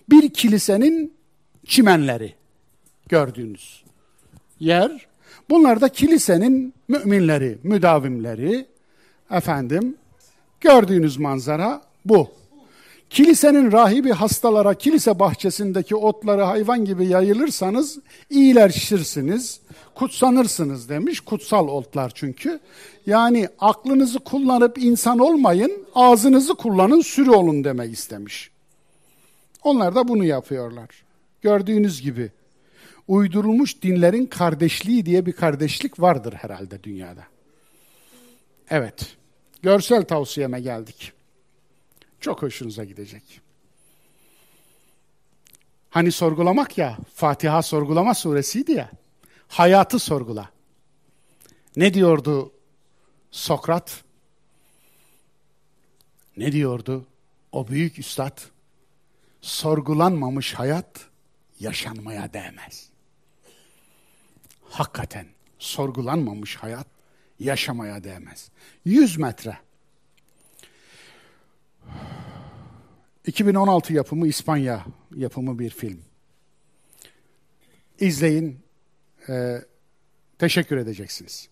Bir 0.09 0.29
kilisenin 0.29 1.13
çimenleri 1.65 2.35
gördüğünüz 3.09 3.83
yer. 4.59 5.07
Bunlar 5.49 5.81
da 5.81 5.89
kilisenin 5.89 6.73
müminleri, 6.87 7.57
müdavimleri, 7.63 8.65
efendim 9.31 9.97
Gördüğünüz 10.61 11.17
manzara 11.17 11.81
bu. 12.05 12.29
Kilisenin 13.09 13.71
rahibi 13.71 14.11
hastalara 14.11 14.73
kilise 14.73 15.19
bahçesindeki 15.19 15.95
otları 15.95 16.41
hayvan 16.41 16.85
gibi 16.85 17.07
yayılırsanız 17.07 17.99
iyileşirsiniz, 18.29 19.59
kutsanırsınız 19.95 20.89
demiş. 20.89 21.19
Kutsal 21.19 21.67
otlar 21.67 22.11
çünkü. 22.15 22.59
Yani 23.05 23.49
aklınızı 23.59 24.19
kullanıp 24.19 24.77
insan 24.77 25.19
olmayın, 25.19 25.85
ağzınızı 25.95 26.55
kullanın, 26.55 27.01
sürü 27.01 27.29
olun 27.29 27.63
demek 27.63 27.93
istemiş. 27.93 28.51
Onlar 29.63 29.95
da 29.95 30.07
bunu 30.07 30.25
yapıyorlar. 30.25 30.89
Gördüğünüz 31.41 32.01
gibi 32.01 32.31
uydurulmuş 33.07 33.81
dinlerin 33.81 34.25
kardeşliği 34.25 35.05
diye 35.05 35.25
bir 35.25 35.33
kardeşlik 35.33 36.01
vardır 36.01 36.33
herhalde 36.33 36.83
dünyada. 36.83 37.23
Evet 38.69 39.20
görsel 39.61 40.03
tavsiyeme 40.03 40.59
geldik. 40.61 41.13
Çok 42.19 42.41
hoşunuza 42.41 42.83
gidecek. 42.83 43.41
Hani 45.89 46.11
sorgulamak 46.11 46.77
ya, 46.77 46.97
Fatiha 47.13 47.61
sorgulama 47.61 48.13
suresiydi 48.13 48.71
ya. 48.71 48.91
Hayatı 49.47 49.99
sorgula. 49.99 50.49
Ne 51.75 51.93
diyordu 51.93 52.51
Sokrat? 53.31 54.03
Ne 56.37 56.51
diyordu 56.51 57.05
o 57.51 57.67
büyük 57.67 57.99
üstad? 57.99 58.41
Sorgulanmamış 59.41 60.53
hayat 60.53 61.09
yaşanmaya 61.59 62.33
değmez. 62.33 62.89
Hakikaten 64.69 65.27
sorgulanmamış 65.59 66.55
hayat 66.55 66.87
yaşamaya 67.43 68.03
değmez. 68.03 68.49
100 68.85 69.17
metre. 69.17 69.57
2016 73.25 73.93
yapımı 73.93 74.27
İspanya 74.27 74.85
yapımı 75.15 75.59
bir 75.59 75.69
film. 75.69 75.99
İzleyin, 77.99 78.59
e, 79.29 79.57
teşekkür 80.39 80.77
edeceksiniz. 80.77 81.49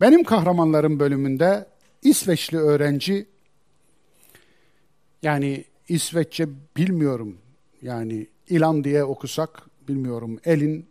Benim 0.00 0.24
kahramanlarım 0.24 1.00
bölümünde 1.00 1.66
İsveçli 2.02 2.58
öğrenci, 2.58 3.26
yani 5.22 5.64
İsveççe 5.88 6.48
bilmiyorum, 6.76 7.38
yani 7.82 8.26
İlan 8.48 8.84
diye 8.84 9.04
okusak 9.04 9.62
bilmiyorum, 9.88 10.40
Elin 10.44 10.86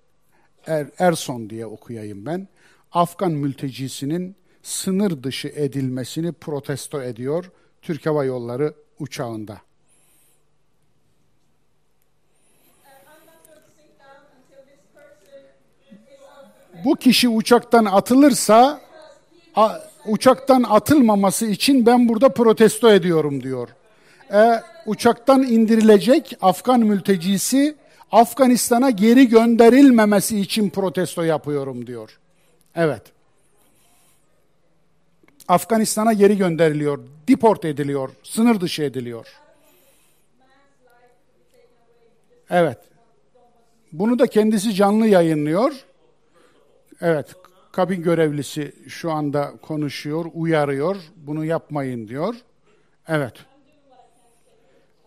er, 0.68 0.88
Erson 1.00 1.50
diye 1.50 1.66
okuyayım 1.66 2.26
ben. 2.26 2.48
Afgan 2.92 3.32
mültecisinin 3.32 4.36
sınır 4.64 5.24
dışı 5.24 5.48
edilmesini 5.48 6.32
protesto 6.32 7.02
ediyor 7.04 7.52
Türk 7.82 8.06
Hava 8.06 8.26
Yolları 8.26 8.74
uçağında. 9.00 9.62
Bu 16.86 16.96
kişi 16.96 17.30
uçaktan 17.30 17.86
atılırsa 17.86 18.82
a, 19.56 19.80
uçaktan 20.06 20.64
atılmaması 20.64 21.46
için 21.46 21.86
ben 21.86 22.10
burada 22.10 22.30
protesto 22.30 22.92
ediyorum 22.92 23.44
diyor. 23.44 23.70
E, 24.34 24.62
uçaktan 24.86 25.44
indirilecek 25.44 26.38
Afgan 26.42 26.80
mültecisi 26.80 27.76
Afganistan'a 28.12 28.90
geri 28.90 29.28
gönderilmemesi 29.28 30.40
için 30.40 30.70
protesto 30.70 31.24
yapıyorum 31.24 31.88
diyor. 31.88 32.20
Evet. 32.76 33.02
Afganistan'a 35.48 36.14
geri 36.14 36.38
gönderiliyor, 36.38 37.00
deport 37.28 37.66
ediliyor, 37.66 38.10
sınır 38.24 38.62
dışı 38.62 38.84
ediliyor. 38.84 39.28
Evet. 42.50 42.78
Bunu 43.92 44.20
da 44.20 44.28
kendisi 44.28 44.74
canlı 44.74 45.08
yayınlıyor. 45.08 45.86
Evet, 47.02 47.36
kabin 47.72 48.04
görevlisi 48.04 48.76
şu 48.88 49.12
anda 49.12 49.54
konuşuyor, 49.62 50.26
uyarıyor. 50.34 50.98
Bunu 51.16 51.46
yapmayın 51.46 52.08
diyor. 52.08 52.36
Evet. 53.08 53.34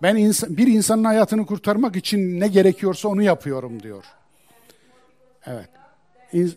Ben 0.03 0.17
insan, 0.17 0.57
bir 0.57 0.67
insanın 0.67 1.05
hayatını 1.05 1.47
kurtarmak 1.47 1.97
için 1.97 2.41
ne 2.41 2.49
gerekiyorsa 2.49 3.09
onu 3.09 3.23
yapıyorum 3.23 3.83
diyor. 3.83 4.05
Evet. 5.47 5.69
İn, 6.33 6.55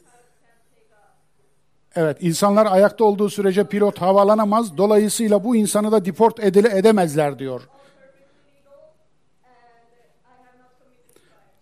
evet, 1.96 2.18
insanlar 2.22 2.66
ayakta 2.66 3.04
olduğu 3.04 3.30
sürece 3.30 3.64
pilot 3.64 4.02
havalanamaz. 4.02 4.78
Dolayısıyla 4.78 5.44
bu 5.44 5.56
insanı 5.56 5.92
da 5.92 6.06
deport 6.06 6.40
edile 6.40 6.78
edemezler 6.78 7.40
diyor. 7.40 7.62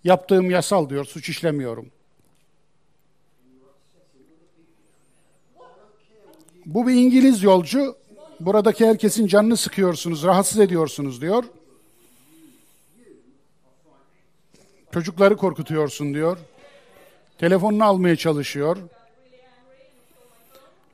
Yaptığım 0.04 0.52
yasal 0.52 0.90
diyor, 0.90 1.06
suç 1.06 1.30
işlemiyorum. 1.30 1.92
Bu 6.66 6.88
bir 6.88 6.94
İngiliz 6.94 7.44
yolcu. 7.44 7.96
Buradaki 8.40 8.86
herkesin 8.86 9.28
canını 9.28 9.58
sıkıyorsunuz, 9.58 10.24
rahatsız 10.24 10.60
ediyorsunuz 10.60 11.22
diyor. 11.22 11.44
Çocukları 14.92 15.38
korkutuyorsun 15.38 16.14
diyor. 16.14 16.38
Telefonunu 17.38 17.84
almaya 17.84 18.16
çalışıyor. 18.16 18.78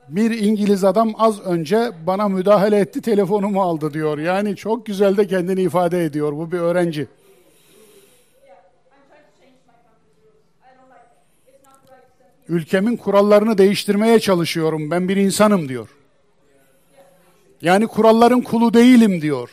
Bir 0.08 0.30
İngiliz 0.30 0.84
adam 0.84 1.12
az 1.18 1.40
önce 1.40 1.92
bana 2.06 2.28
müdahale 2.28 2.78
etti, 2.78 3.02
telefonumu 3.02 3.62
aldı 3.62 3.94
diyor. 3.94 4.18
Yani 4.18 4.56
çok 4.56 4.86
güzel 4.86 5.16
de 5.16 5.26
kendini 5.26 5.62
ifade 5.62 6.04
ediyor. 6.04 6.32
Bu 6.32 6.52
bir 6.52 6.58
öğrenci. 6.58 7.06
Ülkemin 12.48 12.96
kurallarını 12.96 13.58
değiştirmeye 13.58 14.20
çalışıyorum. 14.20 14.90
Ben 14.90 15.08
bir 15.08 15.16
insanım 15.16 15.68
diyor. 15.68 15.88
Yani 17.62 17.86
kuralların 17.86 18.40
kulu 18.40 18.74
değilim 18.74 19.22
diyor. 19.22 19.50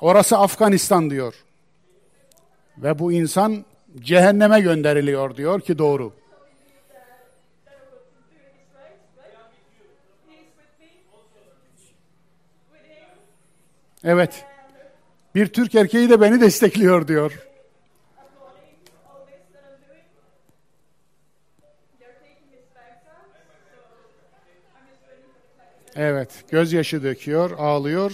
Orası 0.00 0.38
Afganistan 0.38 1.10
diyor. 1.10 1.34
Ve 2.78 2.98
bu 2.98 3.12
insan 3.12 3.64
cehenneme 4.00 4.60
gönderiliyor 4.60 5.36
diyor 5.36 5.60
ki 5.60 5.78
doğru. 5.78 6.12
Evet. 14.04 14.44
Bir 15.34 15.46
Türk 15.46 15.74
erkeği 15.74 16.10
de 16.10 16.20
beni 16.20 16.40
destekliyor 16.40 17.08
diyor. 17.08 17.46
Evet, 25.96 26.44
gözyaşı 26.50 27.02
döküyor, 27.02 27.50
ağlıyor. 27.50 28.12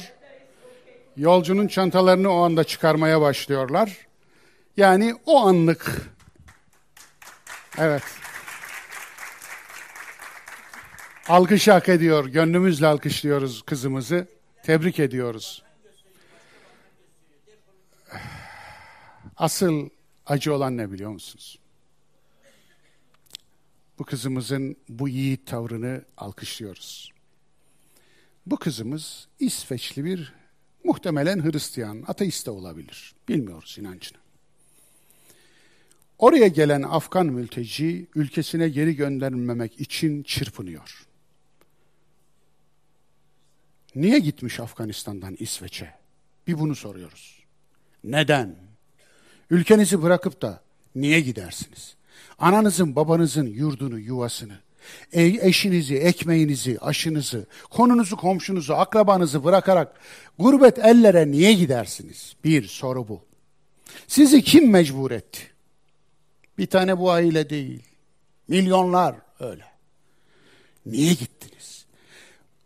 Yolcunun 1.16 1.68
çantalarını 1.68 2.32
o 2.32 2.36
anda 2.36 2.64
çıkarmaya 2.64 3.20
başlıyorlar. 3.20 3.96
Yani 4.76 5.14
o 5.26 5.46
anlık. 5.46 6.02
Evet. 7.78 8.02
Alkış 11.28 11.68
hak 11.68 11.88
ediyor. 11.88 12.26
Gönlümüzle 12.26 12.86
alkışlıyoruz 12.86 13.62
kızımızı. 13.62 14.26
Tebrik 14.62 14.98
ediyoruz. 14.98 15.67
Asıl 19.38 19.88
acı 20.26 20.54
olan 20.54 20.76
ne 20.76 20.92
biliyor 20.92 21.10
musunuz? 21.10 21.58
Bu 23.98 24.04
kızımızın 24.04 24.76
bu 24.88 25.08
yiğit 25.08 25.46
tavrını 25.46 26.04
alkışlıyoruz. 26.16 27.12
Bu 28.46 28.58
kızımız 28.58 29.28
İsveçli 29.38 30.04
bir 30.04 30.32
muhtemelen 30.84 31.44
Hristiyan, 31.44 32.04
ateist 32.06 32.46
de 32.46 32.50
olabilir. 32.50 33.14
Bilmiyoruz 33.28 33.76
inancını. 33.80 34.18
Oraya 36.18 36.48
gelen 36.48 36.82
Afgan 36.82 37.26
mülteci 37.26 38.06
ülkesine 38.14 38.68
geri 38.68 38.96
gönderilmemek 38.96 39.80
için 39.80 40.22
çırpınıyor. 40.22 41.06
Niye 43.94 44.18
gitmiş 44.18 44.60
Afganistan'dan 44.60 45.36
İsveç'e? 45.38 45.94
Bir 46.46 46.58
bunu 46.58 46.74
soruyoruz. 46.74 47.42
Neden? 48.04 48.67
Ülkenizi 49.50 50.02
bırakıp 50.02 50.42
da 50.42 50.60
niye 50.94 51.20
gidersiniz? 51.20 51.96
Ananızın, 52.38 52.96
babanızın 52.96 53.46
yurdunu, 53.46 53.98
yuvasını, 53.98 54.58
e, 55.12 55.22
eşinizi, 55.48 55.96
ekmeğinizi, 55.96 56.78
aşınızı, 56.80 57.46
konunuzu, 57.70 58.16
komşunuzu, 58.16 58.74
akrabanızı 58.74 59.44
bırakarak 59.44 60.00
gurbet 60.38 60.78
ellere 60.78 61.30
niye 61.30 61.52
gidersiniz? 61.52 62.36
Bir 62.44 62.66
soru 62.66 63.08
bu. 63.08 63.24
Sizi 64.06 64.42
kim 64.42 64.70
mecbur 64.70 65.10
etti? 65.10 65.40
Bir 66.58 66.66
tane 66.66 66.98
bu 66.98 67.10
aile 67.10 67.50
değil. 67.50 67.82
Milyonlar 68.48 69.14
öyle. 69.40 69.64
Niye 70.86 71.12
gittiniz? 71.12 71.86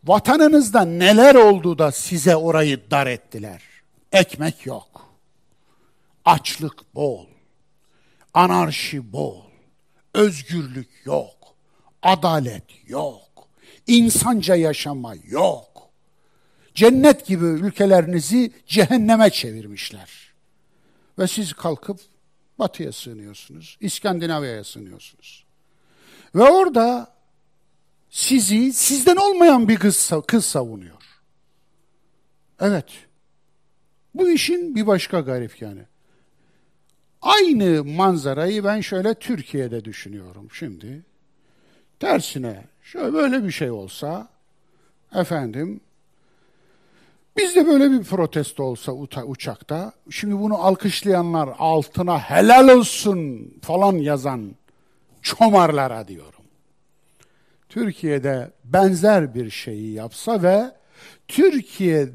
Vatanınızda 0.05 0.85
neler 0.85 1.35
oldu 1.35 1.79
da 1.79 1.93
size 1.93 2.37
orayı 2.37 2.91
dar 2.91 3.07
ettiler? 3.07 3.63
Ekmek 4.13 4.67
yok. 4.67 5.12
Açlık 6.25 6.95
bol. 6.95 7.27
Anarşi 8.35 9.13
bol. 9.13 9.43
Özgürlük 10.15 10.89
yok. 11.05 11.55
Adalet 12.03 12.89
yok. 12.89 13.49
İnsanca 13.87 14.55
yaşama 14.55 15.15
yok. 15.25 15.91
Cennet 16.75 17.27
gibi 17.27 17.45
ülkelerinizi 17.45 18.53
cehenneme 18.67 19.31
çevirmişler. 19.31 20.33
Ve 21.19 21.27
siz 21.27 21.53
kalkıp 21.53 22.01
batıya 22.59 22.93
sığınıyorsunuz. 22.93 23.77
İskandinavya'ya 23.81 24.65
sığınıyorsunuz. 24.65 25.45
Ve 26.35 26.43
orada 26.43 27.15
sizi 28.11 28.73
sizden 28.73 29.17
olmayan 29.17 29.69
bir 29.69 29.77
kız, 29.77 30.13
kız 30.27 30.45
savunuyor. 30.45 31.03
Evet. 32.61 32.87
Bu 34.15 34.31
işin 34.31 34.75
bir 34.75 34.87
başka 34.87 35.21
garip 35.21 35.63
yani. 35.63 35.83
Aynı 37.23 37.85
manzarayı 37.85 38.65
ben 38.65 38.81
şöyle 38.81 39.15
Türkiye'de 39.15 39.85
düşünüyorum 39.85 40.49
şimdi. 40.53 41.03
Tersine 42.01 42.65
şöyle 42.83 43.13
böyle 43.13 43.45
bir 43.45 43.51
şey 43.51 43.71
olsa 43.71 44.29
efendim 45.15 45.81
bizde 47.37 47.67
böyle 47.67 47.91
bir 47.91 48.05
protesto 48.05 48.65
olsa 48.65 48.93
uçakta 49.27 49.93
şimdi 50.11 50.39
bunu 50.39 50.55
alkışlayanlar 50.55 51.51
altına 51.59 52.19
helal 52.19 52.69
olsun 52.69 53.53
falan 53.63 53.97
yazan 53.97 54.55
çomarlara 55.23 56.09
diyorum. 56.09 56.45
Türkiye'de 57.69 58.51
benzer 58.65 59.35
bir 59.35 59.51
şeyi 59.51 59.93
yapsa 59.93 60.43
ve 60.43 60.71
Türkiye 61.29 62.09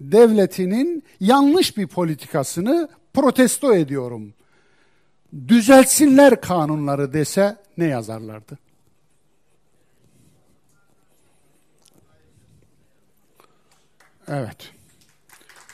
devletinin 0.00 1.04
yanlış 1.20 1.76
bir 1.76 1.86
politikasını 1.86 2.88
protesto 3.14 3.74
ediyorum. 3.74 4.34
Düzeltsinler 5.48 6.40
kanunları 6.40 7.12
dese 7.12 7.56
ne 7.76 7.84
yazarlardı? 7.84 8.58
Evet. 14.28 14.72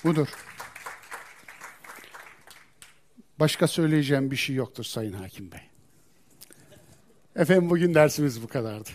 Budur. 0.04 0.28
Başka 3.40 3.66
söyleyeceğim 3.66 4.30
bir 4.30 4.36
şey 4.36 4.56
yoktur 4.56 4.84
Sayın 4.84 5.12
Hakim 5.12 5.52
Bey. 5.52 5.60
Efendim 7.36 7.70
bugün 7.70 7.94
dersimiz 7.94 8.42
bu 8.42 8.48
kadardı. 8.48 8.90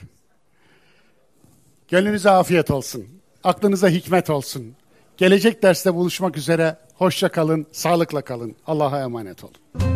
Gönlünüze 1.87 2.29
afiyet 2.29 2.71
olsun. 2.71 3.07
Aklınıza 3.43 3.89
hikmet 3.89 4.29
olsun. 4.29 4.75
Gelecek 5.17 5.63
derste 5.63 5.93
buluşmak 5.93 6.37
üzere. 6.37 6.77
Hoşça 6.93 7.29
kalın, 7.29 7.67
sağlıkla 7.71 8.21
kalın. 8.21 8.55
Allah'a 8.67 9.01
emanet 9.01 9.43
olun. 9.43 9.94